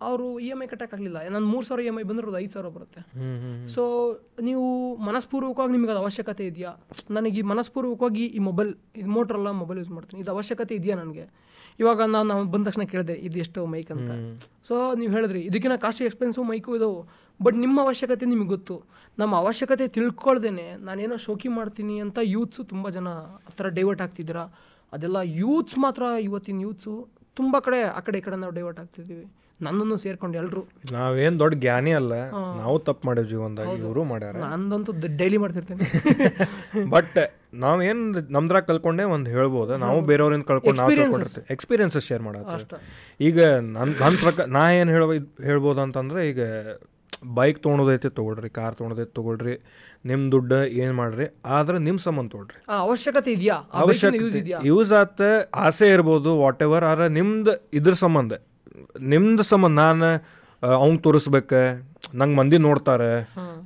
[0.00, 2.68] ಅವರು ಇ ಎಂ ಐ ಕಟ್ಟೋಕ್ಕಾಗಲಿಲ್ಲ ನಾನು ಮೂರು ಸಾವಿರ ಇ ಎಂ ಐ ಬಂದ್ರೆ ಅದು ಐದು ಸಾವಿರ
[2.76, 3.00] ಬರುತ್ತೆ.
[3.74, 3.82] ಸೊ
[4.48, 4.64] ನೀವು
[5.08, 6.72] ಮನಸ್ಪೂರ್ವಕವಾಗಿ ನಿಮಗೆ ಅದು ಅವಶ್ಯಕತೆ ಇದೆಯಾ?
[7.16, 10.20] ನನಗೆ ಈ ಮನಸ್ಪೂರ್ವಕವಾಗಿ ಈ ಮೊಬೈಲ್ ಇದು ಮೋಟ್ರಲ್ಲ ಮೊಬೈಲ್ ಯೂಸ್ ಮಾಡ್ತೀನಿ.
[10.24, 11.26] ಇದು ಅವಶ್ಯಕತೆ ಇದೆಯಾ ನನಗೆ?
[11.80, 14.10] ಇವಾಗ ನಾನು ನಾವು ಬಂದ ತಕ್ಷಣ ಕೇಳಿದೆ ಇದು ಎಷ್ಟು ಮೈಕ್ ಅಂತ.
[14.68, 17.02] ಸೊ ನೀವು ಹೇಳಿದ್ರಿ ಇದಕ್ಕಿಂತ ಕಾಸ್ಟ್ಲಿ ಎಕ್ಸ್ಪೆನ್ಸಿವ್ ಮೈಕು ಇದಾವೆ.
[17.40, 18.76] ಬಟ್ ನಿಮ್ಮ ಅವಶ್ಯಕತೆ ನಿಮಗೆ ಗೊತ್ತು.
[19.18, 23.08] ನಮ್ಮ ಅವಶ್ಯಕತೆ ತಿಳ್ಕೊಳ್ದೇನೆ ನಾನೇನೋ ಶೋಕಿ ಮಾಡ್ತೀನಿ ಅಂತ ಯೂತ್ಸು ತುಂಬ ಜನ
[23.48, 24.44] ಆ ಥರ ಡೈವರ್ಟ್ ಆಗ್ತಿದ್ದೀರಾ?
[24.92, 26.94] ಅದೆಲ್ಲ ಯೂತ್ಸ್ ಮಾತ್ರ ಇವತ್ತಿನ ಯೂತ್ಸು
[27.40, 29.26] ತುಂಬ ಕಡೆ ಆ ಕಡೆ ಈ ಕಡೆ ನಾವು ಡೈವರ್ಟ್ ಆಗ್ತಿದ್ದೀವಿ.
[29.60, 30.60] ನನ್ನನ್ನು ಸೇರ್ಕೊಂಡು ಎಲ್ಲರೂ
[30.92, 32.12] ನಾವೇನ್ ದೊಡ್ಡ ಜ್ಞಾನಿ ಅಲ್ಲ
[32.60, 34.34] ನಾವು ತಪ್ಪು ಮಾಡೇವ್ ಜೀವನದಾಗ ಇವರು ಮಾಡ್ಯಾರ.
[34.46, 35.86] ನಂದಂತೂ ಡೈಲಿ ಮಾಡ್ತಿರ್ತೇನೆ.
[36.94, 37.18] ಬಟ್
[37.62, 38.02] ನಾವೇನು
[38.34, 39.72] ನಮ್ದ್ರಾಗ ಕಲ್ಕೊಂಡೆ ಒಂದು ಹೇಳ್ಬೋದು.
[39.84, 41.44] ನಾವು ಬೇರೆಯವ್ರಿಂದ ಕಳ್ಕೊಂಡು ನಾವು ತಿಳ್ಕೊಂಡಿರ್ತೀವಿ.
[41.54, 42.78] ಎಕ್ಸ್ಪೀರಿಯನ್ಸಸ್ ಶೇರ್ ಮಾಡೋದು
[43.20, 43.38] ಈಗ
[43.76, 45.04] ನನ್ನ ನನ್ನ ಪ್ರಕಾರ ನಾ ಏನು ಹೇಳ
[45.48, 46.40] ಹೇಳ್ಬೋದು ಅಂತಂದ್ರೆ ಈಗ
[47.36, 49.54] ಬೈಕ್ ತೊಗೊಂಡೋದೈತೆ ತೊಗೊಳ್ರಿ ಕಾರ್ ತೊಗೊಂಡೋದೈತೆ ತೊಗೊಳ್ರಿ
[50.04, 51.26] ನಿಮ್ಮ ದುಡ್ಡು ಏನು ಮಾಡ್ರಿ
[51.56, 53.56] ಆದ್ರೆ ನಿಮ್ಮ ಸಂಬಂಧ ತೊಗೊಳ್ರಿ ಅವಶ್ಯಕತೆ ಇದೆಯಾ?
[53.56, 55.22] ಯೂಸ್ ಅವಶ್ಯಕತೆ ಯೂಸ್ ಆತ
[55.64, 58.32] ಆಸೆ ಇರ್ಬೋದು ವಾಟ್ ಎವರ್ ಆದ್ರೆ ನಿಮ್ದು ಇದ್ರ ಸಂಬಂಧ.
[59.12, 60.08] ನಿಮ್ದು ಸಂಬಂಧ ನಾನು
[60.82, 61.60] ಅವ್ನು ತೋರಿಸ್ಬೇಕು.
[62.20, 63.10] ನಂಗೆ ಮಂದಿ ನೋಡ್ತಾರೆ.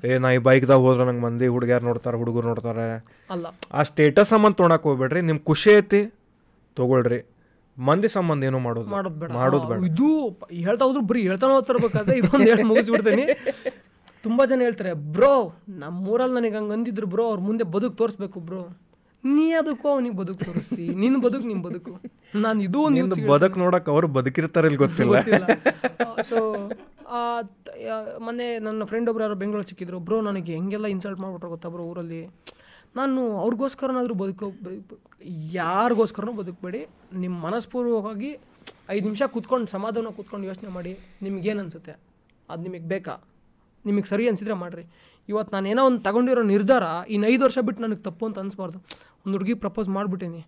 [0.09, 2.87] ಏ ನಾ ಈ ಬೈಕ್ದಾಗ ಹೋದ್ರೆ ನಂಗೆ ಮಂದಿ ಹುಡುಗ್ಯಾರು ನೋಡ್ತಾರೆ ಹುಡುಗರು ನೋಡ್ತಾರೆ.
[3.79, 5.21] ಆ ಸ್ಟೇಟಸ್ ಸಂಬಂಧ ತೊಗೊಳಕ್ ಹೋಗ್ಬೇಡ್ರಿ.
[5.29, 6.01] ನಿಮ್ಮ ಖುಷಿ ಐತಿ
[6.77, 7.21] ತಗೊಳ್ರಿ.
[7.79, 9.31] ಮಂದಿ ಸಂಬಂಧ ಏನು ಮಾಡೋದು ಮಾಡೋದು ಬೇಡ.
[9.41, 9.79] ಮಾಡೋದು ಬೇಡ.
[9.93, 10.09] ಇದು
[10.67, 13.27] ಹೇಳ್ತಾ ಹೋದ್ರು ಬರೀ ಹೇಳ್ತಾನೆ ಹೋಗ್ತಿರ್ಬೇಕಾದ್ರೆ ಇದೊಂದು ಹೇಳಿ ಮುಗಿಸ್ಬಿಡ್ತೀನಿ.
[14.25, 15.35] ತುಂಬಾ ಜನ ಹೇಳ್ತಾರೆ ಬ್ರೋ
[15.83, 18.63] ನಮ್ಮೂರಲ್ಲಿ ನನಗೆ ಹಂಗೆ ಅಂದಿದ್ರು ಬ್ರೋ ಅವ್ರ ಮುಂದೆ ಬದುಕು ತೋರಿಸ್ಬೇಕು ಬ್ರೋ.
[19.25, 20.85] ನೀ ಅದಕ್ಕೂ ಅವನಿಗೆ ಬದುಕು ತೋರಿಸ್ತಿ.
[21.03, 21.93] ನಿನ್ನ ಬದುಕು ನಿಮ್ಮ ಬದುಕು.
[22.45, 25.17] ನಾನು ಇದು ಒಂದು ಬದುಕು ಬದುಕ್ ನೋಡಕ್ ಅವ್ರು ಬದುಕಿರ್ತಾರ ಇಲ್ಲಿ ಗೊತ್ತಿಲ್ಲ.
[26.31, 26.39] ಸೊ
[28.27, 29.99] ಮೊನ್ನೆ ನನ್ನ ಫ್ರೆಂಡ್ ಒಬ್ರು ಯಾರೋ ಬೆಂಗಳೂರು ಸಿಕ್ಕಿದ್ರು.
[30.09, 32.23] ಬ್ರೋ ನನಗೆ ಹೆಂಗೆಲ್ಲ ಇನ್ಸಲ್ಟ್ ಮಾಡ್ಬಿಟ್ರೆ ಗೊತ್ತಾ ಬ್ರೋ ಊರಲ್ಲಿ?
[32.97, 34.47] ನಾನು ಅವ್ರಿಗೋಸ್ಕರನಾದರೂ ಬದುಕೋ
[35.59, 36.81] ಯಾರಿಗೋಸ್ಕರನೂ ಬದುಕಬೇಡಿ.
[37.25, 38.31] ನಿಮ್ಮ ಮನಸ್ಪೂರ್ವಕವಾಗಿ
[38.97, 40.93] ಐದು ನಿಮಿಷ ಕೂತ್ಕೊಂಡು ಸಮಾಧಾನ ಕೂತ್ಕೊಂಡು ಯೋಚನೆ ಮಾಡಿ.
[41.23, 41.95] ನಿಮ್ಗೇನು ಅನಿಸುತ್ತೆ?
[42.51, 43.15] ಅದು ನಿಮಗೆ ಬೇಕಾ?
[43.87, 44.85] ನಿಮಗೆ ಸರಿ ಅನಿಸಿದ್ರೆ ಮಾಡಿರಿ.
[45.29, 48.79] ಇವತ್ತು ನಾನು ಏನೋ ಒಂದು ತಗೊಂಡಿರೋ ನಿರ್ಧಾರ ಇನ್ನು ಐದು ವರ್ಷ ಬಿಟ್ಟು ನನಗೆ ತಪ್ಪು ಅಂತ ಅನಿಸ್ಬಾರ್ದು.
[49.25, 50.43] ಒಂದು ಹುಡುಗಿ ಪ್ರಪೋಸ್ ಮಾಡಿಬಿಟ್ಟೀನಿ.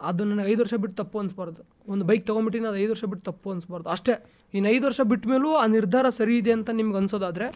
[0.00, 1.60] ಅದು ನನಗೆ ಐದು ವರ್ಷ ಬಿಟ್ಟು ತಪ್ಪು ಅನಿಸ್ಬಾರ್ದು.
[1.92, 3.88] ಒಂದು ಬೈಕ್ ತೊಗೊಂಬಿಟ್ಟಿನಿ ಅದು ಐದು ವರ್ಷ ಬಿಟ್ಟು ತಪ್ಪು ಅನಿಸ್ಬಾರ್ದು.
[3.88, 4.14] ಅಷ್ಟೇ.
[4.54, 7.48] ಇನ್ನು ಐದು ವರ್ಷ ಬಿಟ್ಟ ಮೇಲೂ ಆ ನಿರ್ಧಾರ ಸರಿ ಇದೆ ಅಂತ ನಿಮ್ಗೆ ಅನ್ಸೋದಾದರೆ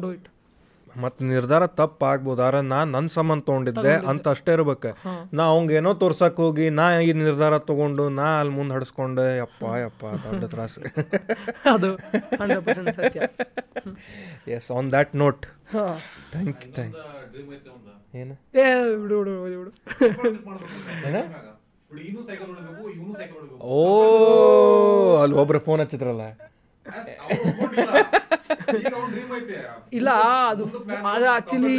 [0.00, 0.28] ಡೋ ಇಟ್
[0.96, 4.90] ಮತ್ತು ನಿರ್ಧಾರ ತಪ್ಪು ಆಗ್ಬೋದು ನಾನು ನನ್ನ ಸಂಬಂಧ ತೊಗೊಂಡಿದ್ದೆ ಅಂತ ಅಷ್ಟೇ ಇರ್ಬೇಕು.
[5.36, 10.04] ನಾ ಅವಂಗೇನೋ ಏನೋ ತೋರ್ಸಕ್ ಹೋಗಿ ನಾ ಈ ನಿರ್ಧಾರ ತಗೊಂಡು ನಾ ಅಲ್ಲಿ ಮುಂದೆ ಹಡಿಸ್ಕೊಂಡೆ ಯಪ್ಪ ಯಪ್ಪ
[10.24, 10.80] ದೊಡ್ಡ ತ್ರಾಸು.
[11.74, 11.90] ಅದು
[14.56, 15.44] yes on that note
[16.32, 17.17] thank you thank ಒಂದು
[18.20, 18.34] ಏನು?
[18.58, 18.60] ಏ
[19.02, 19.32] ಬಿಡು ಬಿಡು
[19.62, 19.72] ಬಿಡು
[23.74, 23.76] ಓ
[25.22, 26.22] ಅಲ್ಲಿ ಒಬ್ರು ಫೋನ್ ಹಚ್ಚಿದ್ರಲ್ಲ.
[29.92, 30.10] ಇಲ್ಲ.
[30.50, 30.64] ಅದು
[31.14, 31.76] ಅದು ಆ್ಯಕ್ಚುಲಿ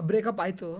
[0.00, 0.70] ಬ್ರೇಕಪ್ ಆಯಿತು.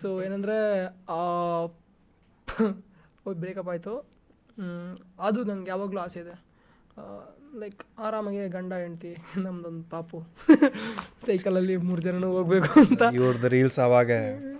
[0.00, 0.56] ಸೊ ಏನಂದರೆ
[3.42, 3.94] ಬ್ರೇಕಪ್ ಆಯಿತು.
[5.20, 6.34] ಅದು ನಂಗೆ ಯಾವಾಗಲೂ ಆಸೆ ಇದೆ.
[7.62, 9.10] ಲೈಕ್ ಆರಾಮಾಗಿ ಗಂಡ ಹೆಂಡತಿ
[9.44, 10.18] ನಮ್ದೊಂದು ಪಾಪು.
[11.26, 13.02] ಸೈಕಲಲ್ಲಿ ಮೂರು ಜನನು ಹೋಗ್ಬೇಕು ಅಂತ.
[13.18, 14.10] ಇವ್ರದ್ದು ರೀಲ್ಸ್ ಅವಾಗ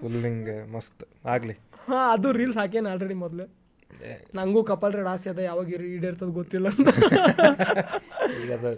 [0.01, 1.05] ಫುಲ್ ಹಿಂಗೆ ಮಸ್ತ್.
[1.35, 1.55] ಆಗ್ಲಿ.
[1.87, 3.47] ಹಾಂ ಅದು ರೀಲ್ಸ್ ಹಾಕೇನು ಆಲ್ರೆಡಿ ಮೊದಲು.
[4.39, 6.89] ನನಗೂ ಕಪಲ್ ರೇಡ್ ಆಸೆ ಅದ ಯಾವಾಗ ಈಡೇರ್ತದ ಗೊತ್ತಿಲ್ಲ ಅಂತ.
[8.43, 8.73] ಈಗ ಅದು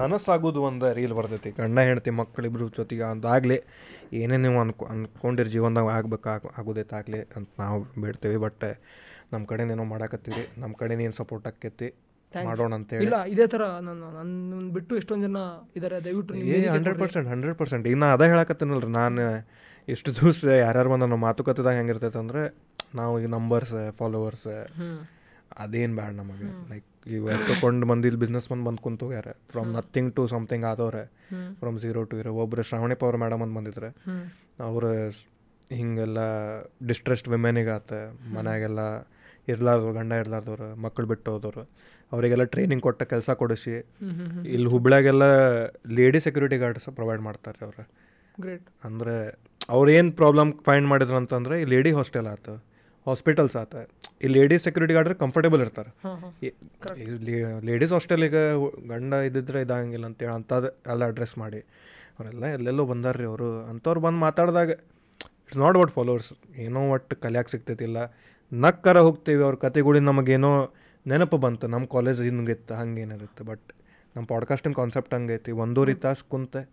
[0.00, 1.50] ನನಸಾಗೋದು ಒಂದು ರೀಲ್ ಬರ್ತೈತಿ.
[1.60, 3.58] ಗಂಡ ಹೆಂಡತಿ ಮಕ್ಕಳಿಬ್ರು ಜೊತೆಗೆ ಅದಾಗಲಿ
[4.20, 8.38] ಏನೇ ನೀವು ಅನ್ಕೊ ಅಂದ್ಕೊಂಡಿರಿ ಜೀವನದಾಗ ಆಗ್ಬೇಕು ಆಗ ಆಗೋದೈತಾಗಲಿ ಅಂತ ನಾವು ಬಿಡ್ತೇವೆ.
[8.46, 8.66] ಬಟ್
[9.32, 11.88] ನಮ್ಮ ಕಡೆನೇನೋ ಮಾಡಾಕತ್ತೀವಿ ನಮ್ಮ ಕಡೆ ನೀನು ಸಪೋರ್ಟ್ ಆಕ್ಕೈತಿ
[12.48, 15.40] ಮಾಡೋಣ ಅಂತೇಳಿ ಇಲ್ಲ ಇದೇ ತರ ನನ್ನ ನನ್ನ ಬಿಟ್ಟು ಎಷ್ಟೊಂದು ಜನ
[15.76, 16.34] ಇದ್ದಾರೆ ದಯವಿಟ್ಟು
[16.74, 16.98] ಹಂಡ್ರೆಡ್.
[17.04, 17.84] Percent hundred percent.
[17.90, 19.24] ಈಗ ನಾ ಅದೇ ಹೇಳಕತ್ತೀನಲ್ರಿ ನಾನು
[19.88, 22.42] ಇಷ್ಟು ದಿವಸ ಯಾರ್ಯಾರು ಬಂದ ನಮ್ಮ ಮಾತುಕತೆದಾಗ ಹೆಂಗಿರ್ತೈತೆ ಅಂದರೆ
[23.00, 24.48] ನಾವು ಈಗ ನಂಬರ್ಸ್ ಫಾಲೋವರ್ಸ್
[25.64, 26.48] ಅದೇನ್ ಬ್ಯಾಡ ನಮಗೆ.
[26.70, 26.86] ಲೈಕ್
[27.16, 31.04] ಇವು ಎಷ್ಟೊಂದು ಮಂದಿ ಇಲ್ಲಿ ಬಿಸ್ನೆಸ್ ಮಂದ್ ಬಂದು ಕುಂತೋಗ್ಯಾರ ಫ್ರಮ್ ನಥಿಂಗ್ ಟು ಸಮಥಿಂಗ್ ಆದವ್ರೆ.
[31.60, 33.90] ಫ್ರಮ್ ಝೀರೋ ಟು ಇರೋ ಒಬ್ರು ಶ್ರಾವಣಿ ಪವರ್ ಮೇಡಮ್ ಅಂತ ಬಂದಿದ್ರೆ.
[34.68, 34.84] ಅವ್ರ
[35.78, 36.18] ಹಿಂಗೆಲ್ಲ
[36.90, 37.92] ಡಿಸ್ಟ್ರೆಸ್ಡ್ ವಿಮೆನಿಗೆ ಆತ.
[38.36, 38.80] ಮನ್ಯಾಗೆಲ್ಲ
[39.52, 41.64] ಇರ್ಲಾರ್ದವ್ರು ಗಂಡ ಇರ್ಲಾರ್ದವ್ರು ಮಕ್ಕಳು ಬಿಟ್ಟು ಹೋದವ್ರು.
[42.12, 43.74] ಅವರಿಗೆಲ್ಲ ಟ್ರೈನಿಂಗ್ ಕೊಟ್ಟ ಕೆಲಸ ಕೊಡಿಸಿ.
[44.54, 45.24] ಇಲ್ಲಿ ಹುಬ್ಳ್ಯಾಗೆಲ್ಲ
[45.98, 47.84] ಲೇಡಿ ಸೆಕ್ಯೂರಿಟಿ ಗಾರ್ಡ್ಸ್ ಪ್ರೊವೈಡ್ ಮಾಡ್ತಾರೆ ಅವ್ರು.
[48.44, 49.14] ಗ್ರೇಟ್ ಅಂದರೆ
[49.74, 52.48] ಅವ್ರು ಏನು ಪ್ರಾಬ್ಲಮ್ ಫೈಂಡ್ ಮಾಡಿದ್ರು ಅಂತಂದ್ರೆ ಈ ಲೇಡಿ ಹಾಸ್ಟೆಲ್ ಆತ
[53.06, 53.74] ಹಾಸ್ಪಿಟಲ್ಸ್ ಆತ.
[54.24, 55.90] ಈ ಲೇಡಿ ಸೆಕ್ಯೂರಿಟಿ ಗಾರ್ಡ್ರೆ ಕಂಫರ್ಟೇಬಲ್ ಇರ್ತಾರೆ.
[57.68, 58.42] ಲೇಡೀಸ್ ಹಾಸ್ಟೆಲಿಗೆ
[58.92, 61.60] ಗಂಡ ಇದ್ದಿದ್ರೆ ಇದಾಗಂಗಿಲ್ಲ ಅಂತೇಳಿ ಅಂಥದ್ದು ಎಲ್ಲ ಅಡ್ರೆಸ್ ಮಾಡಿ.
[62.16, 63.48] ಅವರೆಲ್ಲ ಎಲ್ಲೆಲ್ಲೋ ಬಂದಾರ್ರಿ ಅವರು.
[63.72, 64.70] ಅಂಥವ್ರು ಬಂದು ಮಾತಾಡಿದಾಗ
[65.46, 66.30] ಇಟ್ಸ್ ನಾಟ್ ವಾಟ್ ಫಾಲೋವರ್ಸ್
[66.64, 67.98] ಏನೋ ಒಟ್ಟು ಕಲಿಯಾಕೆ ಸಿಗ್ತೈತಿಲ್ಲ.
[68.52, 70.52] ನಕ್ಕರ ಹೋಗ್ತೀವಿ ಅವ್ರ ಕತೆಗಳಿಂದ ನಮಗೇನೋ
[71.08, 71.66] ನೆನಪು ಬಂತು.
[71.66, 73.72] ನಮ್ಮ ಕಾಲೇಜ್ ಹಿಂಗಿತ್ತು ಹಂಗೇನಿರುತ್ತೆ ಬಟ್
[74.16, 75.52] ನಮ್ಮ ಪಾಡ್ಕಾಸ್ಟಿನ ಕಾನ್ಸೆಪ್ಟ್ ಹಂಗೈತಿ.
[75.52, 76.70] ಒಂದೂವರೆ ತಾಸು ಕುಂತೆ.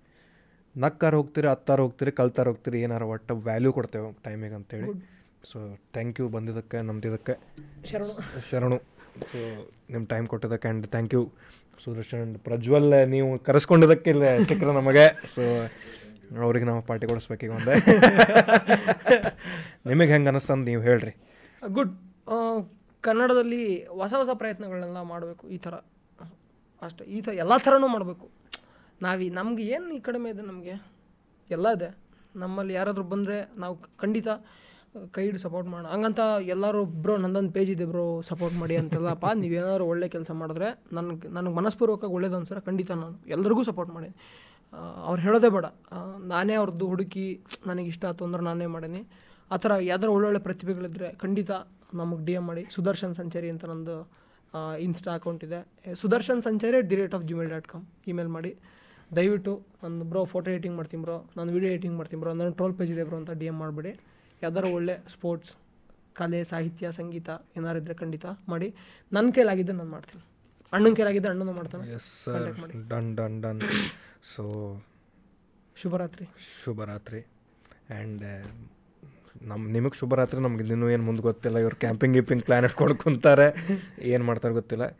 [0.77, 5.15] ನಕ್ಕಾರ ಹೋಗ್ತೀರಿ ಹತ್ತಾರು ಹೋಗ್ತೀರಿ ಕಲ್ತಾರ ಹೋಗ್ತೀರಿ ಏನಾರ ಒಟ್ಟು ವ್ಯಾಲ್ಯೂ ಕೊಡ್ತೇವೆ ಟೈಮಿಗೆ ಅಂತೇಳಿ.
[5.51, 7.39] ಸೊ ಥ್ಯಾಂಕ್ ಯು ಬಂದಿದ್ದಕ್ಕೆ ನಮ್ದಿದ್ದಕ್ಕೆ.
[7.91, 8.11] ಶರಣು.
[8.51, 8.81] ಶರಣು.
[9.25, 9.37] ಸೊ
[9.89, 11.31] ನಿಮ್ಮ ಟೈಮ್ ಕೊಟ್ಟಿದ್ದಕ್ಕೆ and thank you
[11.83, 15.35] Sudarshan and Prajwal ನೀವು ಕರೆಸ್ಕೊಂಡಿದ್ದಕ್ಕೆ ಇಲ್ಲ ಸಿಕ್ಕರೆ ನಮಗೆ.
[15.35, 15.41] ಸೊ
[16.43, 17.75] ಅವ್ರಿಗೆ ನಾವು ಪಾರ್ಟಿ ಕೊಡಿಸ್ಬೇಕೀಗ ಒಂದೇ.
[19.85, 21.15] ನಿಮಗೆ ಹೆಂಗೆ ಅನ್ನಿಸ್ತಂದು ನೀವು ಹೇಳ್ರಿ.
[21.67, 21.97] ಗುಡ್
[23.05, 23.61] ಕನ್ನಡದಲ್ಲಿ
[23.99, 25.75] ಹೊಸ ಹೊಸ ಪ್ರಯತ್ನಗಳನ್ನೆಲ್ಲ ಮಾಡಬೇಕು, ಈ ಥರ.
[26.81, 28.25] ಅಷ್ಟೇ, ಈ ಥರ ಎಲ್ಲ ಥರನೂ ಮಾಡಬೇಕು.
[29.01, 30.75] ನಾವೀ ನಮ್ಗೆ ಏನು ಈ ಕಡಿಮೆ ಇದೆ ನಮಗೆ?
[31.49, 31.89] ಎಲ್ಲ ಇದೆ.
[32.35, 34.27] ನಮ್ಮಲ್ಲಿ ಯಾರಾದರೂ ಬಂದರೆ ನಾವು ಖಂಡಿತ
[35.11, 35.87] ಕೈ ಸಪೋರ್ಟ್ ಮಾಡೋಣ.
[35.87, 39.25] ಹಂಗಂತ ಎಲ್ಲರೂ, ಬ್ರೋ, ನಂದೊಂದು ಪೇಜ್ ಇದೆ ಬ್ರೋ ಸಪೋರ್ಟ್ ಮಾಡಿ ಅಂತೆಲ್ಲಪ್ಪ.
[39.43, 44.09] ನೀವೇನಾದ್ರು ಒಳ್ಳೆ ಕೆಲಸ ಮಾಡಿದ್ರೆ ನನಗೆ ನನಗೆ ಮನಸ್ಪೂರ್ವಕವಾಗಿ ಒಳ್ಳೇದು ಅನ್ಸರ ಖಂಡಿತ ನಾನು ಎಲ್ಲರಿಗೂ ಸಪೋರ್ಟ್ ಮಾಡಿ.
[45.05, 45.65] ಅವ್ರು ಹೇಳೋದೇ ಬೇಡ.
[46.33, 47.25] ನಾನೇ ಅವ್ರದ್ದು ಹುಡುಕಿ,
[47.67, 49.01] ನನಗೆ ಇಷ್ಟ ಆಯ್ತು ಅಂದ್ರೆ ನಾನೇ ಮಾಡೀನಿ.
[49.51, 51.51] ಆ ಥರ ಯಾವ್ದಾರು ಒಳ್ಳೊಳ್ಳೆ ಪ್ರತಿಭೆಗಳಿದ್ದರೆ ಖಂಡಿತ
[52.01, 53.97] ನಮಗೆ ಡಿ ಎಂ ಮಾಡಿ ಸುದರ್ಶನ್ ಸಂಚಾರಿ ಅಂತ ನಂದು
[54.85, 55.59] ಇನ್ಸ್ಟಾ ಅಕೌಂಟ್ ಇದೆ.
[56.01, 58.51] Sudarshan Sanchari at the rate of Gmail dot com email ಮಾಡಿ.
[59.17, 59.53] ದಯವಿಟ್ಟು
[59.83, 63.03] ನನ್ನ ಬ್ರೋ ಫೋಟೋ ಎಡಿಟಿಂಗ್ ಮಾಡ್ತೀನಿ ಬ್ರೋ ನಾನು ವೀಡಿಯೋ ಎಡಿಟಿಂಗ್ ಮಾಡ್ತೀನಿ ಬ್ರೋ ನನ್ನ ಟ್ರೋಲ್ ಪೇಜ್ ಇದೆ
[63.09, 63.91] ಬ್ರೋ ಅಂತ ಡಿ ಎಂ ಮಾಡಿಬಿಡಿ.
[64.43, 65.51] ಯಾವ್ದಾರು ಒಳ್ಳೆ ಸ್ಪೋರ್ಟ್ಸ್
[66.19, 68.67] ಕಲೆ ಸಾಹಿತ್ಯ ಸಂಗೀತ ಏನಾರು ಇದ್ದರೆ ಖಂಡಿತ ಮಾಡಿ.
[69.15, 70.23] ನನ್ನ ಕೈಲಾಗಿದ್ದು ನಾನು ಮಾಡ್ತೀನಿ.
[70.75, 71.85] ಅಣ್ಣನ ಕೈಲಾಗಿದ್ದು ಅಣ್ಣನ ಮಾಡ್ತಾನೆ.
[72.93, 73.61] ಡನ್ ಡನ್ ಡನ್
[74.33, 74.43] ಸೊ
[75.81, 76.25] ಶುಭರಾತ್ರಿ.
[76.63, 77.21] ಶುಭರಾತ್ರಿ.
[77.95, 78.23] ಆ್ಯಂಡ್
[79.41, 81.57] ನಮ್ಮ ನಿಮಗೆ ಶುಭರಾತ್ರಿ ನಮ್ಗೆ ಇನ್ನೂ ಏನು ಮುಂದೆ ಗೊತ್ತಿಲ್ಲ.
[81.57, 83.47] ಇವ್ರು ಕ್ಯಾಂಪಿಂಗ್ ಗಿಪಿಂಗ್ ಪ್ಲ್ಯಾನ್ ಇಟ್ಕೊಂಡು ಕುಂತಾರೆ.
[84.01, 84.97] ಏನು ಮಾಡ್ತಾರೆ ಗೊತ್ತಿಲ್ಲ.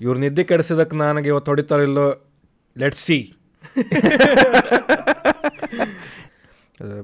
[0.00, 2.24] ಇವ್ರು ನಿದ್ದೆ ಕೆಡಿಸಿದಕ್ಕೆ ನನಗೆ ಇವತ್ತು ಹೊಡಿತಾರೋ ಇಲ್ಲೋ
[2.78, 3.34] let see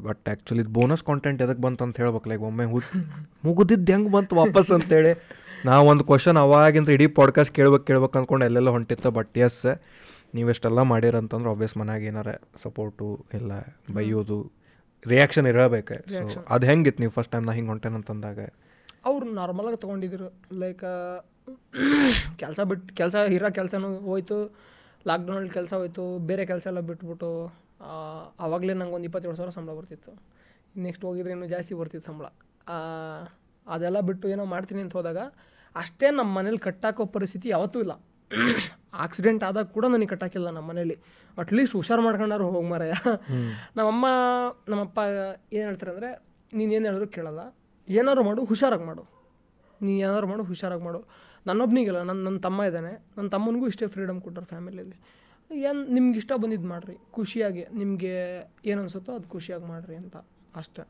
[0.03, 2.79] but actually bonus content ಎದಕ್ಕೆ ಬಂತು ಅಂತ ಹೇಳ್ಬೇಕು ಲೈಕ್ ಒಮ್ಮೆ ಹು
[3.45, 5.13] ಮುಗಿದಿದ್ದು ಹೆಂಗೆ ಬಂತು ವಾಪಸ್ ಅಂತೇಳಿ.
[5.65, 9.67] ನಾವು ಒಂದು ಕ್ವಶನ್ ಅವಾಗಿಂದ ಇಡೀ ಪಾಡ್ಕಾಸ್ಟ್ ಕೇಳ್ಬೇಕು ಕೇಳ್ಬೇಕು ಅಂದ್ಕೊಂಡು ಎಲ್ಲೆಲ್ಲ ಹೊಂಟಿತ್ತು ಬಟ್ ಎಸ್
[10.35, 12.31] ನೀವೆಷ್ಟೆಲ್ಲ ಮಾಡಿರಂತಂದ್ರೆ ಆಬ್ವಿಯಸ್ ಮನೆಯಾಗ ಏನಾರ
[12.63, 13.53] ಸಪೋರ್ಟು ಇಲ್ಲ
[13.95, 14.58] ಬೈಯೋದು
[15.13, 15.97] ರಿಯಾಕ್ಷನ್ ಇರಬೇಕು.
[16.33, 18.41] ಸೊ ಅದು ಹೆಂಗಿತ್ತು ನೀವು ಫಸ್ಟ್ ಟೈಮ್ ನಾ ಹಿಂಗೆ ಹೊಂಟೇನಂತಂದಾಗ
[19.11, 20.29] ಅವ್ರು ನಾರ್ಮಲಾಗಿ ತೊಗೊಂಡಿದ್ರು.
[20.63, 20.85] ಲೈಕ್
[22.43, 24.39] ಕೆಲಸ ಬಿಟ್ಟು ಕೆಲಸ ಇರೋ ಕೆಲಸನೂ ಹೋಯ್ತು.
[25.09, 26.05] ಲಾಕ್ಡೌನಲ್ಲಿ ಕೆಲಸ ಹೋಯ್ತು.
[26.31, 27.31] ಬೇರೆ ಕೆಲಸ ಎಲ್ಲ ಬಿಟ್ಬಿಟ್ಟು
[28.47, 30.13] ಆವಾಗಲೇ ನಂಗೆ ಒಂದು ಇಪ್ಪತ್ತೇಳು ಸಾವಿರ ಸಂಬಳ ಬರ್ತಿತ್ತು.
[30.87, 32.27] ನೆಕ್ಸ್ಟ್ ಹೋಗಿದ್ರೆ ಇನ್ನೂ ಜಾಸ್ತಿ ಬರ್ತಿತ್ತು ಸಂಬಳ.
[33.67, 35.21] ಅದೆಲ್ಲ ಬಿಟ್ಟು ಏನೋ ಮಾಡ್ತೀನಿ ಅಂತ ಹೋದಾಗ
[35.77, 37.95] ಅಷ್ಟೇ ನಮ್ಮ ಮನೇಲಿ ಕಟ್ಟಾಕೋ ಪರಿಸ್ಥಿತಿ ಯಾವತ್ತೂ ಇಲ್ಲ.
[39.05, 40.97] ಆಕ್ಸಿಡೆಂಟ್ ಆದಾಗ ಕೂಡ ನನಗೆ ಕಟ್ಟಾಕಿಲ್ಲ ನಮ್ಮ ಮನೇಲಿ.
[41.39, 42.93] ಅಟ್ಲೀಸ್ಟ್ ಹುಷಾರು ಮಾಡ್ಕೊಂಡಾರು ಹೋಗಿ ಮಾರಾಯ.
[43.77, 44.07] ನಮ್ಮಮ್ಮ,
[44.69, 44.99] ನಮ್ಮಪ್ಪ
[45.53, 46.11] ಏನು ಹೇಳ್ತಾರೆ ಅಂದರೆ,
[46.53, 47.43] ನೀನು ಏನು ಹೇಳಿದ್ರು ಕೇಳಲ್ಲ.
[47.89, 49.05] ಏನಾದ್ರು ಮಾಡು, ಹುಷಾರಾಗಿ ಮಾಡು.
[49.83, 51.01] ನೀ ಏನಾದ್ರು ಮಾಡು, ಹುಷಾರಾಗಿ ಮಾಡು.
[51.47, 52.93] ನನ್ನೊಬ್ನಿಗೆಲ್ಲ ನನ್ನ ನನ್ನ ತಮ್ಮ ಇದ್ದಾನೆ.
[53.17, 54.99] ನನ್ನ ತಮ್ಮನಿಗೂ ಇಷ್ಟೇ ಫ್ರೀಡಮ್ ಕೊಟ್ಟರು ಫ್ಯಾಮಿಲಿಯಲ್ಲಿ
[55.51, 56.97] ಏನು, ನಿಮ್ಗೆ ಇಷ್ಟ ಬಂದಿದ್ದು ಮಾಡಿರಿ.
[57.11, 58.15] ಖುಷಿಯಾಗಿ, ನಿಮಗೆ
[58.67, 60.17] ಏನು ಅನಿಸುತ್ತೋ ಅದು ಖುಷಿಯಾಗಿ ಮಾಡಿರಿ ಅಂತ.
[60.57, 60.83] ಅಷ್ಟೆ.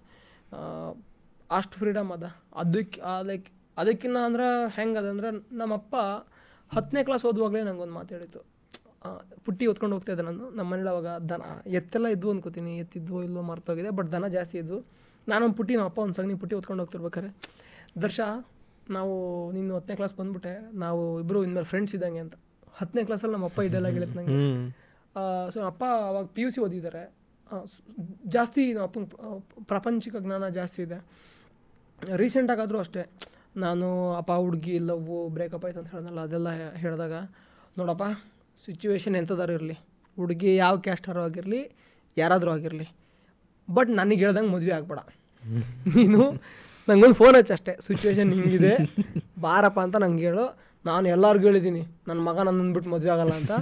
[1.50, 2.24] ಅಷ್ಟು ಫ್ರೀಡಮ್ ಅದ.
[2.54, 3.46] ಅದಕ್ಕೆ ಲೈಕ್
[3.78, 4.46] ಅದಕ್ಕಿನ್ನ ಅಂದ್ರೆ
[4.76, 5.96] ಹೆಂಗೆ ಅದಂದ್ರೆ, ನಮ್ಮಪ್ಪ
[6.76, 8.40] ಹತ್ತನೇ ಕ್ಲಾಸ್ ಓದುವಾಗಲೇ ನಂಗೊಂದು ಮಾತು ಹೇಳಿತ್ತು
[9.46, 10.44] ಪುಟ್ಟಿ ಹೊತ್ಕೊಂಡು ಹೋಗ್ತಾ ಇದ್ದೆ ನಾನು.
[10.56, 11.42] ನಮ್ಮ ಮನೇಲಿ ಅವಾಗ ದನ
[11.78, 14.78] ಎತ್ತೆಲ್ಲ ಇದ್ವು ಅಂದ್ಕೋತೀನಿ ಎತ್ತಿದ್ವು ಇಲ್ಲೋ ಮರ್ತೋಗಿದೆ ಬಟ್ ದನ ಜಾಸ್ತಿ ಇದ್ವು.
[15.30, 17.30] ನಾನೊಂದು ಪುಟ್ಟಿ ನಮ್ಮ ಅಪ್ಪ ಒಂದು ಸಗಣಿ ಪುಟ್ಟಿ ಹೊತ್ಕೊಂಡು ಹೋಗ್ತಿರ್ಬೇಕಾರೆ.
[18.04, 18.20] ದರ್ಶ
[18.96, 19.14] ನಾವು
[19.56, 20.52] ನಿನ್ನ ಹತ್ತನೇ ಕ್ಲಾಸ್ ಬಂದ್ಬಿಟ್ಟೆ.
[20.82, 22.34] ನಾವು ಇಬ್ಬರು ಇನ್ಮೇಲೆ ಫ್ರೆಂಡ್ಸ್ ಇದ್ದಂಗೆ ಅಂತ.
[22.80, 24.36] ಹತ್ತನೇ ಕ್ಲಾಸಲ್ಲಿ ನಮ್ಮ ಅಪ್ಪ ಇದೆಲ್ಲ ಹೇಳಿತ್ತು ನನಗೆ
[25.54, 27.04] ಸೊ ಅಪ್ಪ ಅವಾಗ ಪಿ ಯು ಸಿ ಓದಿದ್ದಾರೆ.
[28.36, 29.04] ಜಾಸ್ತಿ ನಮ್ಮ ಅಪ್ಪನ
[29.72, 30.98] ಪ್ರಾಪಂಚಿಕ ಜ್ಞಾನ ಜಾಸ್ತಿ ಇದೆ.
[32.22, 33.04] ರೀಸೆಂಟಾಗಾದರೂ ಅಷ್ಟೇ.
[33.64, 36.48] ನಾನು ಅಪ್ಪ ಹುಡುಗಿ ಲವ್ ಬ್ರೇಕಪ್ ಆಯ್ತು ಅಂತ ಹೇಳ್ದಲ್ಲ ಅದೆಲ್ಲ
[36.82, 37.14] ಹೇಳಿದಾಗ
[37.78, 38.04] ನೋಡಪ್ಪ
[38.64, 39.76] ಸಿಚುವೇಶನ್ ಎಂಥದಾರು ಇರಲಿ.
[40.16, 41.60] ಹುಡುಗಿ ಯಾವ ಕ್ಯಾಸ್ಟರು ಆಗಿರಲಿ
[42.16, 42.86] ಯಾರಾದರೂ ಆಗಿರಲಿ.
[43.74, 44.98] ಬಟ್ ನನಗೆ ಹೇಳ್ದಂಗೆ ಮದುವೆ ಆಗ್ಬೇಡ.
[45.96, 46.22] ನೀನು
[46.88, 47.72] ನಂಗೊಂದು ಫೋನ್ ಹಚ್ಚ ಅಷ್ಟೇ.
[47.86, 48.72] ಸಿಚುವೇಶನ್ ಹಿಂಗಿದೆ.
[49.40, 50.46] ಬಾರಪ್ಪ ಅಂತ ನಂಗೆ ಹೇಳು.
[50.86, 53.52] ನಾನು ಎಲ್ಲರಿಗೂ ಹೇಳಿದ್ದೀನಿ ನನ್ನ ಮಗ ನನ್ನ ಬಿಟ್ಟು ಮದುವೆ ಆಗಲ್ಲ ಅಂತ.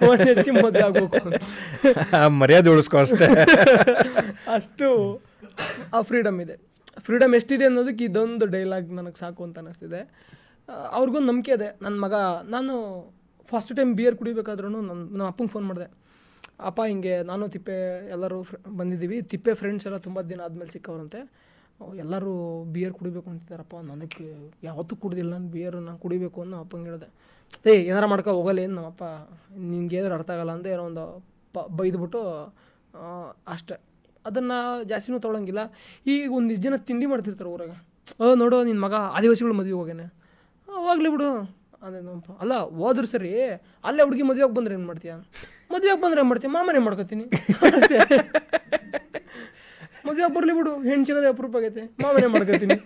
[0.00, 3.26] ಫೋನ್ ಹಚ್ಚಿ ಮದುವೆ ಆಗಬೇಕು ಮರ್ಯಾದೆ ಉಳಿಸ್ಕೊ ಅಷ್ಟೇ.
[4.54, 4.88] ಅಷ್ಟು
[5.94, 6.67] ಆ ಫ್ರೀಡಮ್ ಇದೆ.
[6.98, 10.00] ಫ್ರೀಡಮ್ ಎಷ್ಟಿದೆ ಅನ್ನೋದಕ್ಕೆ ಇದೊಂದು ಡೈಲಾಗ್ ನನಗೆ ಸಾಕು ಅಂತ ಅನ್ನಿಸ್ತಿದೆ
[10.90, 11.78] ಅವ್ರಿಗೊಂದು ನಂಬಿಕೆ ಇದೆ.
[11.82, 12.14] ನನ್ನ ಮಗ,
[12.44, 12.74] ನಾನು
[13.48, 15.90] ಫಸ್ಟ್ ಟೈಮ್ ಬಿಯರ್ ಕುಡಿಬೇಕಾದ್ರೂ ನನ್ನ ನಮ್ಮ ಅಪ್ಪಂಗೆ ಫೋನ್ ಮಾಡಿದೆ.
[16.60, 18.44] ಅಪ್ಪ, ಹಿಂಗೆ ನಾನು ತಿಪ್ಪೆ ಎಲ್ಲರೂ
[18.76, 19.22] ಬಂದಿದ್ದೀವಿ.
[19.22, 21.20] ತಿಪ್ಪೆ ಫ್ರೆಂಡ್ಸ್ ಎಲ್ಲ ತುಂಬ ದಿನ ಆದಮೇಲೆ ಸಿಕ್ಕವ್ರಂತೆ.
[21.96, 23.76] ಎಲ್ಲರೂ ಬಿಯರ್ ಕುಡಿಬೇಕು ಅಂತಿದ್ದಾರಪ್ಪ.
[23.76, 25.30] ನನಗೆ ಯಾವತ್ತೂ ಕುಡಿದಿಲ್ಲ.
[25.32, 27.08] ನಾನು ಬಿಯರ್ ನಾನು ಕುಡಿಬೇಕು ಅನ್ನೋ ಅಪ್ಪಂಗೆ ಹೇಳಿದೆ.
[27.70, 28.58] ಏ, ಏನಾರ ಮಾಡ್ಕೊ, ಹೋಗಲ್ಲ.
[28.58, 29.04] ಏನು ನಮ್ಮಪ್ಪ
[29.58, 32.22] ನಿಂಗೆ ಏನಾರು ಅರ್ಥ ಆಗಲ್ಲ ಅಂತ ಏನೋ ಒಂದು ಪ, ಬೈದ್ಬಿಟ್ಟು
[33.46, 33.87] ಅಷ್ಟೇ.
[34.28, 34.58] ಅದನ್ನು
[34.90, 35.62] ಜಾಸ್ತಿನೂ ತೊಗೊಳಂಗಿಲ್ಲ.
[36.14, 37.72] ಈಗ ಒಂದಿಷ್ಟು ಜನ ತಿಂಡಿ ಮಾಡ್ತಿರ್ತಾರೆ ಊರಾಗ.
[38.20, 40.06] ಓ, ನೋಡು ನಿನ್ನ ಮಗ ಆದಿವಾಸಿಗಳು ಮದುವೆ ಹೋಗ್ಯಾನೆ.
[40.86, 41.28] ಹೋಗ್ಲಿ ಬಿಡು.
[41.86, 41.98] ಅದೇ
[42.42, 43.30] ಅಲ್ಲ, ಹೋದ್ರು ಸರಿ.
[43.88, 45.12] ಅಲ್ಲೇ ಹುಡುಗಿ ಮದುವೆಗೆ ಬಂದ್ರೆ ಏನು ಮಾಡ್ತೀಯ?
[45.72, 46.50] ಮದುವೆಗೆ ಬಂದ್ರೆ ಏನು ಮಾಡ್ತೀಯ?
[46.56, 47.24] ಮಾಮನೇ ಮಾಡ್ಕೊತೀನಿ.
[50.06, 50.72] ಮದುವೆ ಬರಲಿ ಬಿಡು.
[50.88, 51.84] ಹೆಣ್ಣು ಸಿಗೋದೇ ಅಪರೂಪ ಆಗೈತೆ.
[52.04, 52.76] ಮಾಮನೇ ಮಾಡ್ಕೋತೀನಿ.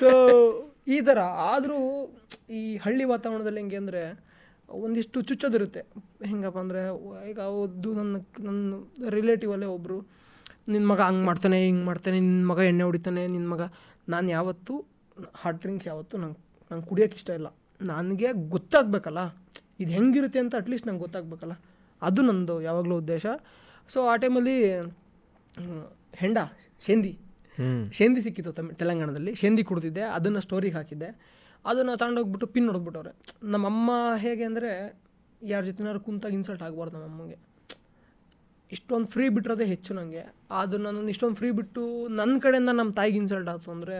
[0.00, 0.10] ಸೊ
[0.94, 1.18] ಈ ಥರ
[1.52, 1.78] ಆದರೂ
[2.58, 4.02] ಈ ಹಳ್ಳಿ ವಾತಾವರಣದಲ್ಲಿ ಹೆಂಗೆ ಅಂದರೆ
[4.84, 5.82] ಒಂದಿಷ್ಟು ಚುಚ್ಚೋದಿರುತ್ತೆ.
[6.30, 6.82] ಹೆಂಗಪ್ಪ ಅಂದರೆ
[7.30, 8.16] ಈಗ ಅವ್ರದ್ದು ನನ್ನ
[8.48, 8.82] ನನ್ನ
[9.16, 9.98] ರಿಲೇಟಿವ್ ಅಲ್ಲೇ ಒಬ್ಬರು
[10.72, 13.62] ನಿನ್ನ ಮಗ ಹಂಗೆ ಮಾಡ್ತಾನೆ ಹಿಂಗೆ ಮಾಡ್ತಾನೆ ನಿನ್ನ ಮಗ ಎಣ್ಣೆ ಹೊಡಿತಾನೆ ನಿನ್ನ ಮಗ
[14.08, 14.74] ನಾನು ಯಾವತ್ತೂ
[15.34, 16.40] ಹಾಟ್ ಡ್ರಿಂಕ್ಸ್ ಯಾವತ್ತೂ ನಂಗೆ
[16.70, 17.48] ನಂಗೆ ಕುಡಿಯೋಕೆ ಇಷ್ಟ ಇಲ್ಲ.
[17.80, 19.22] ನನಗೆ ಗೊತ್ತಾಗಬೇಕಲ್ಲ
[19.80, 21.54] ಇದು ಹೆಂಗಿರುತ್ತೆ ಅಂತ ಅಟ್ಲೀಸ್ಟ್ ನಂಗೆ ಗೊತ್ತಾಗಬೇಕಲ್ಲ.
[22.02, 23.26] ಅದು ನಂದು ಯಾವಾಗಲೂ ಉದ್ದೇಶ.
[23.88, 24.56] ಸೊ ಆ ಟೈಮಲ್ಲಿ
[26.22, 26.38] ಹೆಂಡ
[26.86, 27.12] ಶೇಂದಿ.
[27.92, 29.32] ಶೇಂದಿ ಸಿಕ್ಕಿತ್ತು ತಮಿ ತೆಲಂಗಾಣದಲ್ಲಿ.
[29.40, 31.08] ಶೇಂದಿ ಕುಡ್ದಿದ್ದೆ ಅದನ್ನು ಸ್ಟೋರಿಗೆ ಹಾಕಿದ್ದೆ.
[31.70, 33.12] ಅದನ್ನು ತಗೊಂಡೋಗ್ಬಿಟ್ಟು ಪಿನ್ ಹೊಡೆದ್ಬಿಟ್ಟವ್ರೆ.
[33.54, 33.90] ನಮ್ಮಮ್ಮ
[34.24, 34.72] ಹೇಗೆ ಅಂದರೆ
[35.52, 37.38] ಯಾರ ಜೊತೆನಾರು ಕುಂತಾಗ ಇನ್ಸಲ್ಟ್ ಆಗಬಾರ್ದು ನಮ್ಮಮ್ಮಗೆ.
[38.72, 40.22] ಇಷ್ಟೊಂದು ಫ್ರೀ ಬಿಟ್ಟಿರೋದೇ ಹೆಚ್ಚು ನನಗೆ
[40.60, 41.82] ಅದು ನಾನು ಇಷ್ಟೊಂದು ಫ್ರೀ ಬಿಟ್ಟು
[42.18, 43.96] ನನ್ನ ಕಡೆಯಿಂದ ನಮ್ಮ ತಾಯಿಗೆ ಇನ್ಸಲ್ಟ್ ಆಯ್ತು ಅಂದರೆ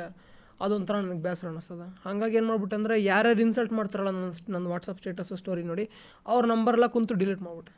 [0.65, 5.33] ಅದೊಂಥರ ನನಗೆ ಬೇಸರ ಅನ್ನಿಸ್ತದೆ ಹಾಗಾಗಿ ಏನು ಮಾಡ್ಬಿಟ್ಟೆ ಅಂದರೆ ಯಾರ್ಯಾರು ಇನ್ಸಲ್ಟ್ ಮಾಡ್ತಾರಲ್ಲ ನನ್ನ ನನ್ನ ವಾಟ್ಸಪ್ ಸ್ಟೇಟಸ್
[5.41, 5.85] ಸ್ಟೋರಿ ನೋಡಿ
[6.33, 7.73] ಅವ್ರ ನಂಬರೆಲ್ಲ ಕುಂತು ಡಿಲೀಟ್ ಮಾಡ್ಬಿಟ್ಟು.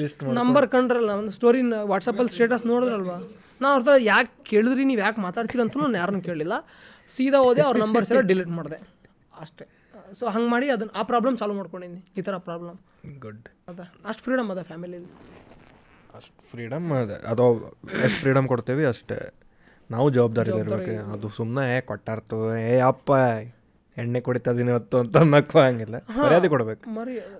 [0.00, 3.18] ಲಿಸ್ಟ್ ನಂಬರ್ ಕಂಡ್ರಲ್ಲ ಒಂದು ಸ್ಟೋರಿನ ವಾಟ್ಸಪ್ಪಲ್ಲಿ ಸ್ಟೇಟಸ್ ನೋಡಿದ್ರಲ್ವಾ?
[3.62, 6.56] ನಾನು ಅವ್ರ ಯಾಕೆ ಕೇಳಿದ್ರಿ ನೀವು ಯಾಕೆ ಮಾತಾಡ್ತೀರಿ ಅಂತಲೂ ನಾನು ಯಾರನ್ನೂ ಕೇಳಿಲ್ಲ.
[7.16, 8.78] ಸೀದಾ ಹೋದೆ ಅವ್ರ ನಂಬರ್ಸ್ ಎಲ್ಲ ಡಿಲೀಟ್ ಮಾಡಿದೆ.
[9.44, 9.64] ಅಷ್ಟೇ.
[10.18, 12.78] ಸೊ ಹಂಗೆ ಮಾಡಿ ಅದನ್ನು ಆ ಪ್ರಾಬ್ಲಮ್ ಸಾಲ್ವ್ ಮಾಡ್ಕೊಂಡಿದ್ದೀನಿ ಈ ಥರ ಪ್ರಾಬ್ಲಮ್
[13.24, 13.80] ಗುಡ್ ಅದ.
[14.10, 14.98] ಅಷ್ಟು ಫ್ರೀಡಮ್ ಅದ ಫ್ಯಾಮಿಲಿ
[16.18, 17.12] ಅಷ್ಟು ಫ್ರೀಡಮ್ ಅದ.
[17.32, 17.44] ಅದು
[18.06, 19.18] ಎಷ್ಟು ಫ್ರೀಡಮ್ ಕೊಡ್ತೇವೆ ಅಷ್ಟೇ.
[19.94, 22.38] ನಾವು ಜವಾಬ್ದಾರಿ ಇರ್ಬೇಕು ಅದು ಸುಮ್ಮನೆ ಕೊಟ್ಟಾರ್ತು
[22.70, 23.10] ಏ ಅಪ್ಪ
[24.02, 26.84] ಎಣ್ಣೆ ಕುಡಿತದಿನ ಇವತ್ತು ಅಂತ ಅನ್ನಕ್ಕೂ ಹಂಗಿಲ್ಲ ಮರ್ಯಾದೆ ಕೊಡ್ಬೇಕು.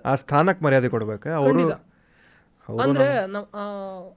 [0.09, 1.29] ಆ ಸ್ಥಾನಕ್ಕೆ ಮರ್ಯಾದೆ ಕೊಡ್ಬೇಕು.
[1.39, 1.59] ಅವರು
[2.85, 3.45] ಅಂದರೆ ನಮ್ಮ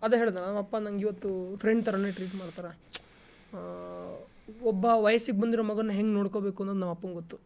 [0.04, 1.30] ಅದೇ ಹೇಳಿದೆ ನಮ್ಮಪ್ಪ ನಂಗೆ ಇವತ್ತು
[1.62, 2.72] ಫ್ರೆಂಡ್ ಥರನೇ ಟ್ರೀಟ್ ಮಾಡ್ತಾರೆ.
[4.70, 7.36] ಒಬ್ಬ ವಯಸ್ಸಿಗೆ ಬಂದಿರೋ ಮಗನ ಹೆಂಗೆ ನೋಡ್ಕೋಬೇಕು ಅನ್ನೋದು ನಮ್ಮ ಅಪ್ಪಂಗೆ ಗೊತ್ತು.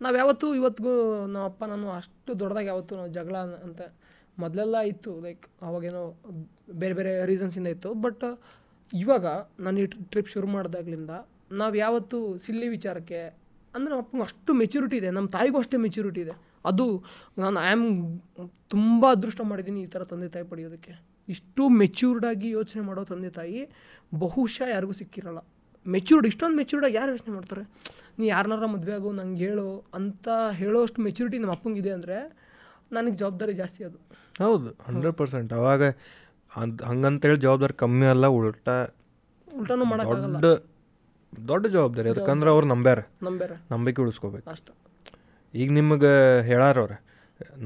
[0.00, 0.92] ನಾವು ಯಾವತ್ತೂ ಇವತ್ತಿಗೂ
[1.32, 3.36] ನಮ್ಮ ಅಪ್ಪ ನಾನು ಅಷ್ಟು ದೊಡ್ಡದಾಗಿ ಯಾವತ್ತೂ ನಾವು ಜಗಳ
[3.66, 3.82] ಅಂತ
[4.42, 6.02] ಮೊದಲೆಲ್ಲ ಇತ್ತು ಲೈಕ್ ಅವಾಗೇನೋ
[6.82, 7.90] ಬೇರೆ ಬೇರೆ ರೀಸನ್ಸಿಂದ ಇತ್ತು.
[8.04, 8.24] ಬಟ್
[8.92, 9.26] ಇವಾಗ
[9.64, 11.12] ನಾನು ಈ ಟ್ರಿಪ್ ಶುರು ಮಾಡಿದಾಗ್ಲಿಂದ
[11.60, 13.20] ನಾವು ಯಾವತ್ತೂ ಸಿಲ್ಲಿ ವಿಚಾರಕ್ಕೆ
[13.74, 16.34] ಅಂದರೆ ನಮ್ಮ ಅಪ್ಪಂಗೆ ಅಷ್ಟು ಮೆಚುರಿಟಿ ಇದೆ ನಮ್ಮ ತಾಯಿಗೂ ಅಷ್ಟೇ ಮೆಚುರಿಟಿ ಇದೆ.
[16.70, 16.86] ಅದು
[17.42, 17.86] ನಾನು ಐ ಆಮ್
[18.74, 20.92] ತುಂಬ ಅದೃಷ್ಟ ಮಾಡಿದ್ದೀನಿ ಈ ಥರ ತಂದೆ ತಾಯಿ ಪಡೆಯೋದಕ್ಕೆ.
[21.34, 23.60] ಇಷ್ಟು ಮೆಚ್ಯೂರ್ಡಾಗಿ ಯೋಚನೆ ಮಾಡೋ ತಂದೆ ತಾಯಿ
[24.22, 25.40] ಬಹುಶಃ ಯಾರಿಗೂ ಸಿಕ್ಕಿರಲ್ಲ.
[25.86, 27.62] ಮೆಚ್ಯೂರ್ಡ್ ಇಷ್ಟೊಂದು ಮೆಚ್ಯೂರ್ಡಾಗಿ ಯಾರು ಯೋಚನೆ ಮಾಡ್ತಾರೆ?
[28.18, 29.66] ನೀ ಯಾರನ್ನಾರ ಮದುವೆ ಆಗೋ ನಂಗೆ ಹೇಳು
[29.98, 30.26] ಅಂತ
[30.60, 32.16] ಹೇಳೋಷ್ಟು ಮೆಚ್ಯೂರಿಟಿ ನಮ್ಮ ಅಪ್ಪಂಗಿದೆ ಅಂದರೆ
[32.96, 33.98] ನನಗೆ ಜವಾಬ್ದಾರಿ ಜಾಸ್ತಿ ಅದು.
[34.44, 35.82] ಹೌದು ಹಂಡ್ರೆಡ್ ಪರ್ಸೆಂಟ್ ಅವಾಗ
[36.52, 38.68] ಹಂಗಂತ ಹಂಗಂತೇಳಿ ಜವಾಬ್ದಾರಿ ಕಮ್ಮಿ ಅಲ್ಲ ಉಲ್ಟ
[39.48, 40.46] ಉಲ್ಟಾನು ಮಾಡ ದೊಡ್ಡ
[41.32, 42.08] ದೊಡ್ಡ ಜವಾಬ್ದಾರಿ.
[42.12, 43.00] ಅದಕ್ಕಂದ್ರೆ ಅವ್ರು ನಂಬ್ಯಾರ.
[43.26, 43.52] ನಂಬ್ಯಾರ.
[43.72, 44.46] ನಂಬಿಕೆ ಉಳಿಸ್ಕೋಬೇಕು.
[44.54, 44.72] ಅಷ್ಟು.
[45.54, 46.12] ಈಗ ನಿಮಗೆ
[46.50, 46.94] ಹೇಳಾರ ಅವ್ರ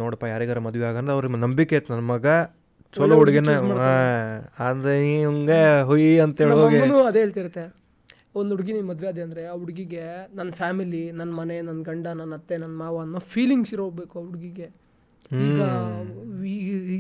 [0.01, 2.27] ನೋಡಪ್ಪ ಯಾರಿಗಾರ ಮದುವೆ ಆಗಂದ್ರೆ ಅವ್ರಿಗೆ ನಂಬಿಕೆ ಐತೆ ನನ್ನ ಮಗ
[2.95, 3.51] ಚಲೋ ಹುಡುಗಿನ
[4.69, 6.79] ಅಂದ್ರೆ ಹಿಂಗೆ ಹುಯಿ ಅಂತೇಳಿ ಹೋಗಿ
[7.11, 7.65] ಅದೇ ಹೇಳ್ತಿರುತ್ತೆ.
[8.35, 10.05] ಒಂದು ಹುಡುಗಿ ನೀನು ಮದುವೆ ಅದೇ ಅಂದರೆ ಆ ಹುಡುಗಿಗೆ
[10.39, 14.69] ನನ್ನ ಫ್ಯಾಮಿಲಿ ನನ್ನ ಮನೆ ನನ್ನ ಗಂಡ ನನ್ನ ಅತ್ತೆ ನನ್ನ ಮಾವ ಅನ್ನೋ ಫೀಲಿಂಗ್ಸ್ ಇರೋಬೇಕು ಆ ಹುಡುಗಿಗೆ.
[15.47, 15.61] ಈಗ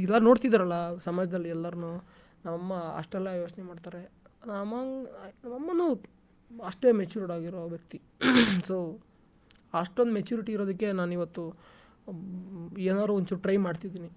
[0.06, 0.78] ಎಲ್ಲ ನೋಡ್ತಿದ್ದಾರಲ್ಲ
[1.08, 1.78] ಸಮಾಜದಲ್ಲಿ ಎಲ್ಲರೂ
[2.44, 4.02] ನಮ್ಮಮ್ಮ ಅಷ್ಟೆಲ್ಲ ಯೋಚನೆ ಮಾಡ್ತಾರೆ.
[4.50, 4.74] ನಮ್ಮ
[5.52, 5.86] ನಮ್ಮಮ್ಮನೂ
[6.70, 7.98] ಅಷ್ಟೇ ಮೆಚ್ಯೂರ್ಡ್ ಆಗಿರೋ ವ್ಯಕ್ತಿ.
[8.68, 8.76] ಸೊ
[9.80, 11.44] ಅಷ್ಟೊಂದು ಮೆಚ್ಯೂರಿಟಿ ಇರೋದಕ್ಕೆ ನಾನಿವತ್ತು
[12.08, 14.10] ಇವತ್ತು ಏನಾದ್ರು ಒಂಚೂರು ಟ್ರೈ ಮಾಡ್ತಿದ್ದೀನಿ.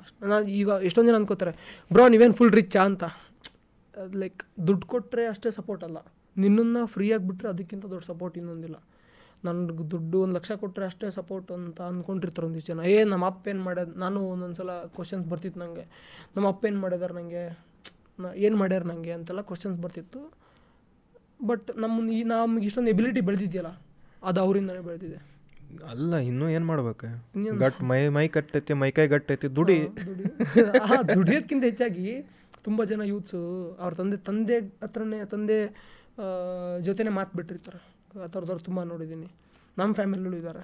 [0.00, 1.52] ಅಷ್ಟು, ನಾನು ಈಗ ಎಷ್ಟೊಂದು ಜನ ಅನ್ಕೋತಾರೆ,
[1.94, 3.04] ಬ್ರೋ ನೀವೇನು ಫುಲ್ ರಿಚ್ಚಾ ಅಂತ.
[4.22, 5.98] ಲೈಕ್ ದುಡ್ಡು ಕೊಟ್ಟರೆ ಅಷ್ಟೇ ಸಪೋರ್ಟ್ ಅಲ್ಲ.
[6.42, 8.76] ನಿನ್ನನ್ನು ಫ್ರೀಯಾಗಿ ಆಗಿಬಿಟ್ರೆ ಅದಕ್ಕಿಂತ ದೊಡ್ಡ ಸಪೋರ್ಟ್ ಇನ್ನೊಂದಿಲ್ಲ.
[9.46, 12.84] ನನಗೆ ದುಡ್ಡು ಒಂದು ಲಕ್ಷ ಕೊಟ್ಟರೆ ಅಷ್ಟೇ ಸಪೋರ್ಟ್ ಅಂತ ಅಂದ್ಕೊಂಡಿರ್ತಾರೆ ಒಂದಿಷ್ಟು ಜನ.
[12.94, 13.88] ಏ ನಮ್ಮ ಅಪ್ಪ ಏನು ಮಾಡ್ಯಾರ?
[14.04, 15.84] ನಾನು ಒಂದೊಂದು ಸಲ ಕ್ವಶನ್ಸ್ ಬರ್ತಿತ್ತು ನನಗೆ
[16.36, 17.44] ನಮ್ಮ ಅಪ್ಪ ಏನು ಮಾಡಿದಾರೆ ನನಗೆ
[18.46, 20.20] ಏನು ಮಾಡ್ಯಾರ ನನಗೆ ಅಂತೆಲ್ಲ ಕ್ವಶನ್ಸ್ ಬರ್ತಿತ್ತು.
[21.48, 23.72] ಬಟ್ ನಮ್ಮ ಈ ನಮ್ಗೆ ಇಷ್ಟೊಂದು ಎಬಿಲಿಟಿ ಬೆಳೆದಿದೆಯಲ್ಲ
[24.28, 25.18] ಅದು ಅವರಿಂದನೇ ಬೆಳೆದಿದೆ.
[25.92, 27.08] ಅಲ್ಲ ಇನ್ನೂ ಏನು ಮಾಡ್ಬೇಕು?
[27.62, 29.78] ಗಟ್ ಮೈ ಮೈ ಕಟ್ಟೈತಿ ಮೈಕೈ ಗಟ್ಟೈತಿ ದುಡಿ.
[31.14, 32.08] ದುಡಿಯೋದಕ್ಕಿಂತ ಹೆಚ್ಚಾಗಿ
[32.66, 33.40] ತುಂಬ ಜನ ಯೂತ್ಸು
[33.82, 35.58] ಅವ್ರ ತಂದೆ ತಂದೆ ಹತ್ರನೇ ತಂದೆ
[36.82, 37.80] ಜೊತೆನೇ ಮಾತು ಬಿಟ್ಟಿರ್ತಾರೆ.
[38.22, 39.28] ಆ ಥರದವ್ರು ತುಂಬ ನೋಡಿದ್ದೀನಿ.
[39.78, 40.62] ನಮ್ಮ ಫ್ಯಾಮಿಲಿಲೂ ಇದ್ದಾರೆ.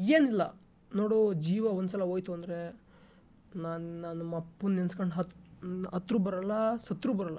[0.00, 0.42] ಏನಿಲ್ಲ.
[0.96, 2.78] ನೋಡು, ಜೀವ ಒಂದ್ಸಲ ಹೋಯ್ತು ಅಂದರೆ
[3.56, 5.32] ನಾನು ನಾನು ನಮ್ಮ ಅಪ್ಪನ ನೆನ್ಸ್ಕೊಂಡು ಹತ್,
[5.94, 7.38] ಹತ್ರ ಬರಲ್ಲ, ಸತ್ರು ಬರಲ್ಲ.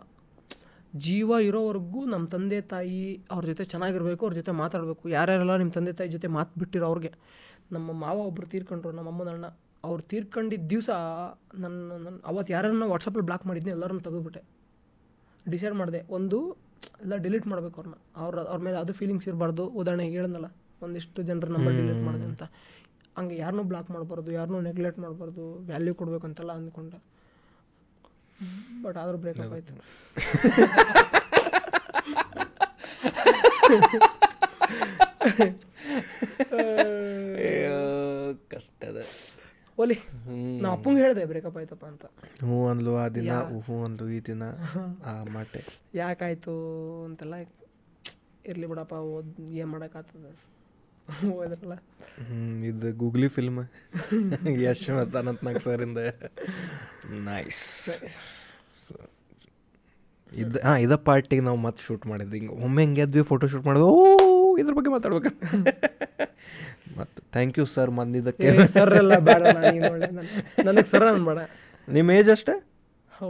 [0.95, 5.09] ಜೀವ ಇರೋವರೆಗೂ ನಮ್ಮ ತಂದೆ, ತಾಯಿ ಅವ್ರ ಜೊತೆ ಚೆನ್ನಾಗಿರಬೇಕು, ಅವ್ರ ಜೊತೆ ಮಾತಾಡಬೇಕು.
[5.09, 7.11] ಯಾರ್ಯಾರೆಲ್ಲ ನಿಮ್ಮ ತಂದೆ, ತಾಯಿ ಜೊತೆ ಮಾತು ಬಿಟ್ಟಿರೋ ಅವ್ರಿಗೆ.
[7.71, 9.45] ನಮ್ಮ ಮಾವ ಒಬ್ಬರು ತೀರ್ಕೊಂಡ್ರು, ನಮ್ಮ ಅಮ್ಮನ ಅಣ್ಣ.
[9.83, 10.89] ಅವ್ರು ತೀರ್ಕೊಂಡಿದ್ದ ದಿವಸ
[11.55, 14.43] ನನ್ನ ನನ್ನ, ಅವತ್ತು ಯಾರನ್ನ ವಾಟ್ಸಪ್ಪಲ್ಲಿ ಬ್ಲಾಕ್ ಮಾಡಿದ್ನಿ ಎಲ್ಲರನ್ನು ತೆಗೆದುಬಿಟ್ಟೆ.
[15.49, 16.05] ಡಿಸೈಡ್ ಮಾಡಿದೆ.
[16.09, 16.57] ಒಂದು
[17.03, 17.97] ಎಲ್ಲ ಡಿಲೀಟ್ ಮಾಡಬೇಕು ಅವ್ರನ್ನ.
[18.23, 19.63] ಅವ್ರ ಅವ್ರ ಮೇಲೆ ಅದು ಫೀಲಿಂಗ್ಸ್ ಇರಬಾರ್ದು.
[19.81, 20.49] ಉದಾಹರಣೆಗೆ ಹೇಳಿದ್ನಲ್ಲ
[20.81, 22.43] ಒಂದಿಷ್ಟು ಜನರ ನಂಬರ್ ಡಿಲೀಟ್ ಮಾಡಿದೆ ಅಂತ.
[23.17, 26.99] ಹಂಗೆ ಯಾರನ್ನೂ ಬ್ಲಾಕ್ ಮಾಡಬಾರ್ದು ಯಾರನ್ನೂ ನೆಗ್ಲೆಕ್ಟ್ ಮಾಡಬಾರ್ದು ವ್ಯಾಲ್ಯೂ ಕೊಡಬೇಕು ಅಂತೆಲ್ಲ ಅಂದ್ಕೊಂಡೆ.
[28.83, 29.73] ಬಟ್ ಆದರೂ ಬ್ರೇಕಪ್ ಆಯಿತು.
[38.53, 38.97] ಕಷ್ಟದ.
[40.71, 42.05] ಅಪ್ಪಂಗೆ ಹೇಳಿದೆ ಬ್ರೇಕಪ್ ಆಯ್ತಪ್ಪ ಅಂತ.
[42.43, 43.31] ಹ್ಞೂ ಅಂದ್ಲು ಆ ದಿನ
[43.67, 44.43] ಹ್ಞೂ ಅಂದ್ಲು ಈ ದಿನ
[45.05, 45.61] ಆ ಮಾಟೆ.
[45.93, 46.55] ಯಾಕಾಯ್ತು
[47.05, 47.35] ಅಂತೆಲ್ಲ
[48.45, 50.31] ಇರಲಿ ಬಿಡಪ್ಪ ಓದ್ ಏನು ಮಾಡೋಕ್ಕಾಗ್ತದೆ?
[51.21, 51.73] ಹೋದ್ರಲ್ಲ.
[52.27, 53.59] ಹ್ಞೂ ಇದು ಗೂಗ್ಲಿ ಫಿಲ್ಮ್
[54.63, 55.97] ಯಶ್ ಮತ್ತು ಅನಂತ್ನಾಗ್ ಸರಿಂದ
[57.29, 57.63] ನೈಸ್
[60.31, 62.39] ಇದು ಹಾಂ ಇದ ಪಾರ್ಟಿಗೆ ನಾವು ಮತ್ತೆ ಶೂಟ್ ಮಾಡಿದ್ವಿ.
[62.39, 63.89] ಹಿಂಗೆ ಒಮ್ಮೆ ಹೆಂಗೆ ಫೋಟೋ ಶೂಟ್ ಮಾಡಿದ್ವಿ.
[63.89, 65.31] ಓ ಇದ್ರ ಬಗ್ಗೆ ಮಾತಾಡ್ಬೇಕು.
[66.97, 69.41] ಮತ್ತು ಥ್ಯಾಂಕ್ ಯು ಸರ್ ಬಂದಿದ್ದಕ್ಕೆ ಸರ್ ಎಲ್ಲ ಬೇಡ
[70.65, 71.39] ನನಗೆ ಸರ್ ಅನ್ಬೇಡ
[71.87, 72.55] ನಿಮ್ಮ ಏಜ್ ಅಷ್ಟೇ
[73.21, 73.29] ಹೌ.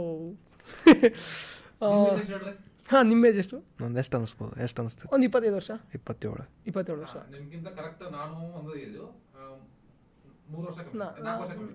[2.88, 3.56] ಹಾಂ ನಿಮ್ಮ ಏಜ್ ಎಷ್ಟು?
[3.80, 5.70] ನಂದು ಎಷ್ಟು ಅನಿಸ್ಬೋದು ಎಷ್ಟು ಅನಿಸ್ತದೆ ಒಂದು ಇಪ್ಪತ್ತೈದು ವರ್ಷ.
[5.94, 6.44] ಇಪ್ಪತ್ತೇಳು.
[6.66, 7.16] ಇಪ್ಪತ್ತೇಳು ವರ್ಷ.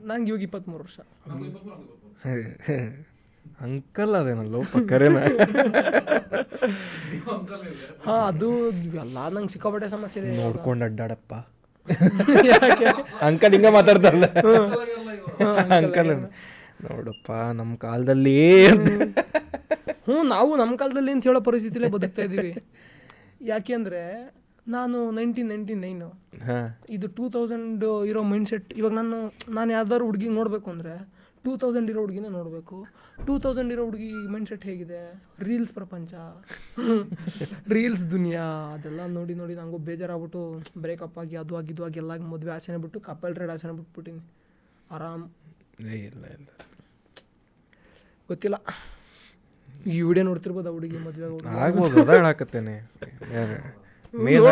[0.09, 0.99] ನಂಗೆ ಇವಾಗ ಇಪ್ಪತ್ತ್ಮೂರು ವರ್ಷ.
[3.61, 4.57] ಅಂಕಲ್ ಅದೇನಲ್ಲ
[4.89, 5.17] ಕರೆನ
[8.05, 8.49] ಹಾಂ ಅದು
[9.03, 11.31] ಎಲ್ಲ ನಂಗೆ ಸಿಕ್ಕಾಪಟ್ಟೆ ಸಮಸ್ಯೆ ಇದೆ ನೋಡ್ಕೊಂಡು ಅಡ್ಡಾಡಪ್ಪ.
[13.27, 14.27] ಅಂಕಲ್ ಹಿಂಗ ಮಾತಾಡ್ತಾರಲ್ಲ
[15.77, 16.11] ಅಂಕಲ್
[16.85, 18.35] ನೋಡಪ್ಪ ನಮ್ಮ ಕಾಲದಲ್ಲಿ
[20.03, 22.51] ಹ್ಞೂ ನಾವು ನಮ್ಮ ಕಾಲದಲ್ಲಿ ಅಂತ ಹೇಳೋ ಪರಿಸ್ಥಿತಿಲೇ ಬದುಕ್ತಾ ಇದ್ದೀವಿ
[23.45, 24.01] ಯಾಕೆ ಅಂದರೆ
[24.67, 26.09] ನಾನು ನೈನ್ಟೀನ್ ನೈಂಟಿ ನೈನು
[26.89, 29.17] ಇದು ಟೂ ತೌಸಂಡ್ ಇರೋ ಮೈಂಡ್ಸೆಟ್ ಇವಾಗ ನಾನು
[29.49, 30.95] ನಾನು ಯಾವ್ದಾದ್ರು ಹುಡುಗಿ ನೋಡಬೇಕು ಅಂದರೆ
[31.45, 32.77] ಟೂ ತೌಸಂಡ್ ಇರೋ ಹುಡುಗಿನ ನೋಡಬೇಕು.
[33.27, 35.01] ಟೂ ತೌಸಂಡ್ ಇರೋ ಹುಡುಗಿ ಮೈಂಡ್ಸೆಟ್ ಹೇಗಿದೆ?
[35.39, 36.13] ರೀಲ್ಸ್ ಪ್ರಪಂಚ.
[37.75, 38.45] ರೀಲ್ಸ್ ದುನಿಯಾ.
[38.73, 40.41] ಅದೆಲ್ಲ ನೋಡಿ ನೋಡಿ ನನಗೂ ಬೇಜಾರಾಗ್ಬಿಟ್ಟು
[40.77, 44.21] ಬ್ರೇಕಪ್ ಆಗಿ ಅದು ಆಗಿ ಇದು ಆಗಿ ಎಲ್ಲ ಮದುವೆ ಆಸೆನೇ ಬಿಟ್ಟು ಕಪಲ್ ರೈಡ್ ಆಸೆನೇ ಬಿಟ್ಬಿಟ್ಟಿನಿ.
[44.91, 45.25] ಆರಾಮ್.
[45.81, 46.47] ಇಲ್ಲ ಇಲ್ಲ.
[48.29, 48.57] ಗೊತ್ತಿಲ್ಲ.
[49.87, 51.25] ಈ ವಿಡಿಯೋ ನೋಡ್ತಿರ್ಬೋದು ಹುಡುಗಿ ಮದುವೆ
[51.65, 52.75] ಆಗ್ಬೋದು ಅದ ಹೇಳಾಕತ್ತೇನೆ.
[54.13, 54.45] ಮೇಲ್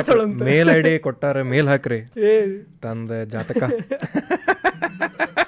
[0.44, 2.00] ಮೇಲ್ ಐ ಡಿ ಕೊಟ್ಟಾರೆ ಮೇಲ್ ಹಾಕ್ರಿ.
[2.82, 3.62] ತಂದ ಜಾತಕ.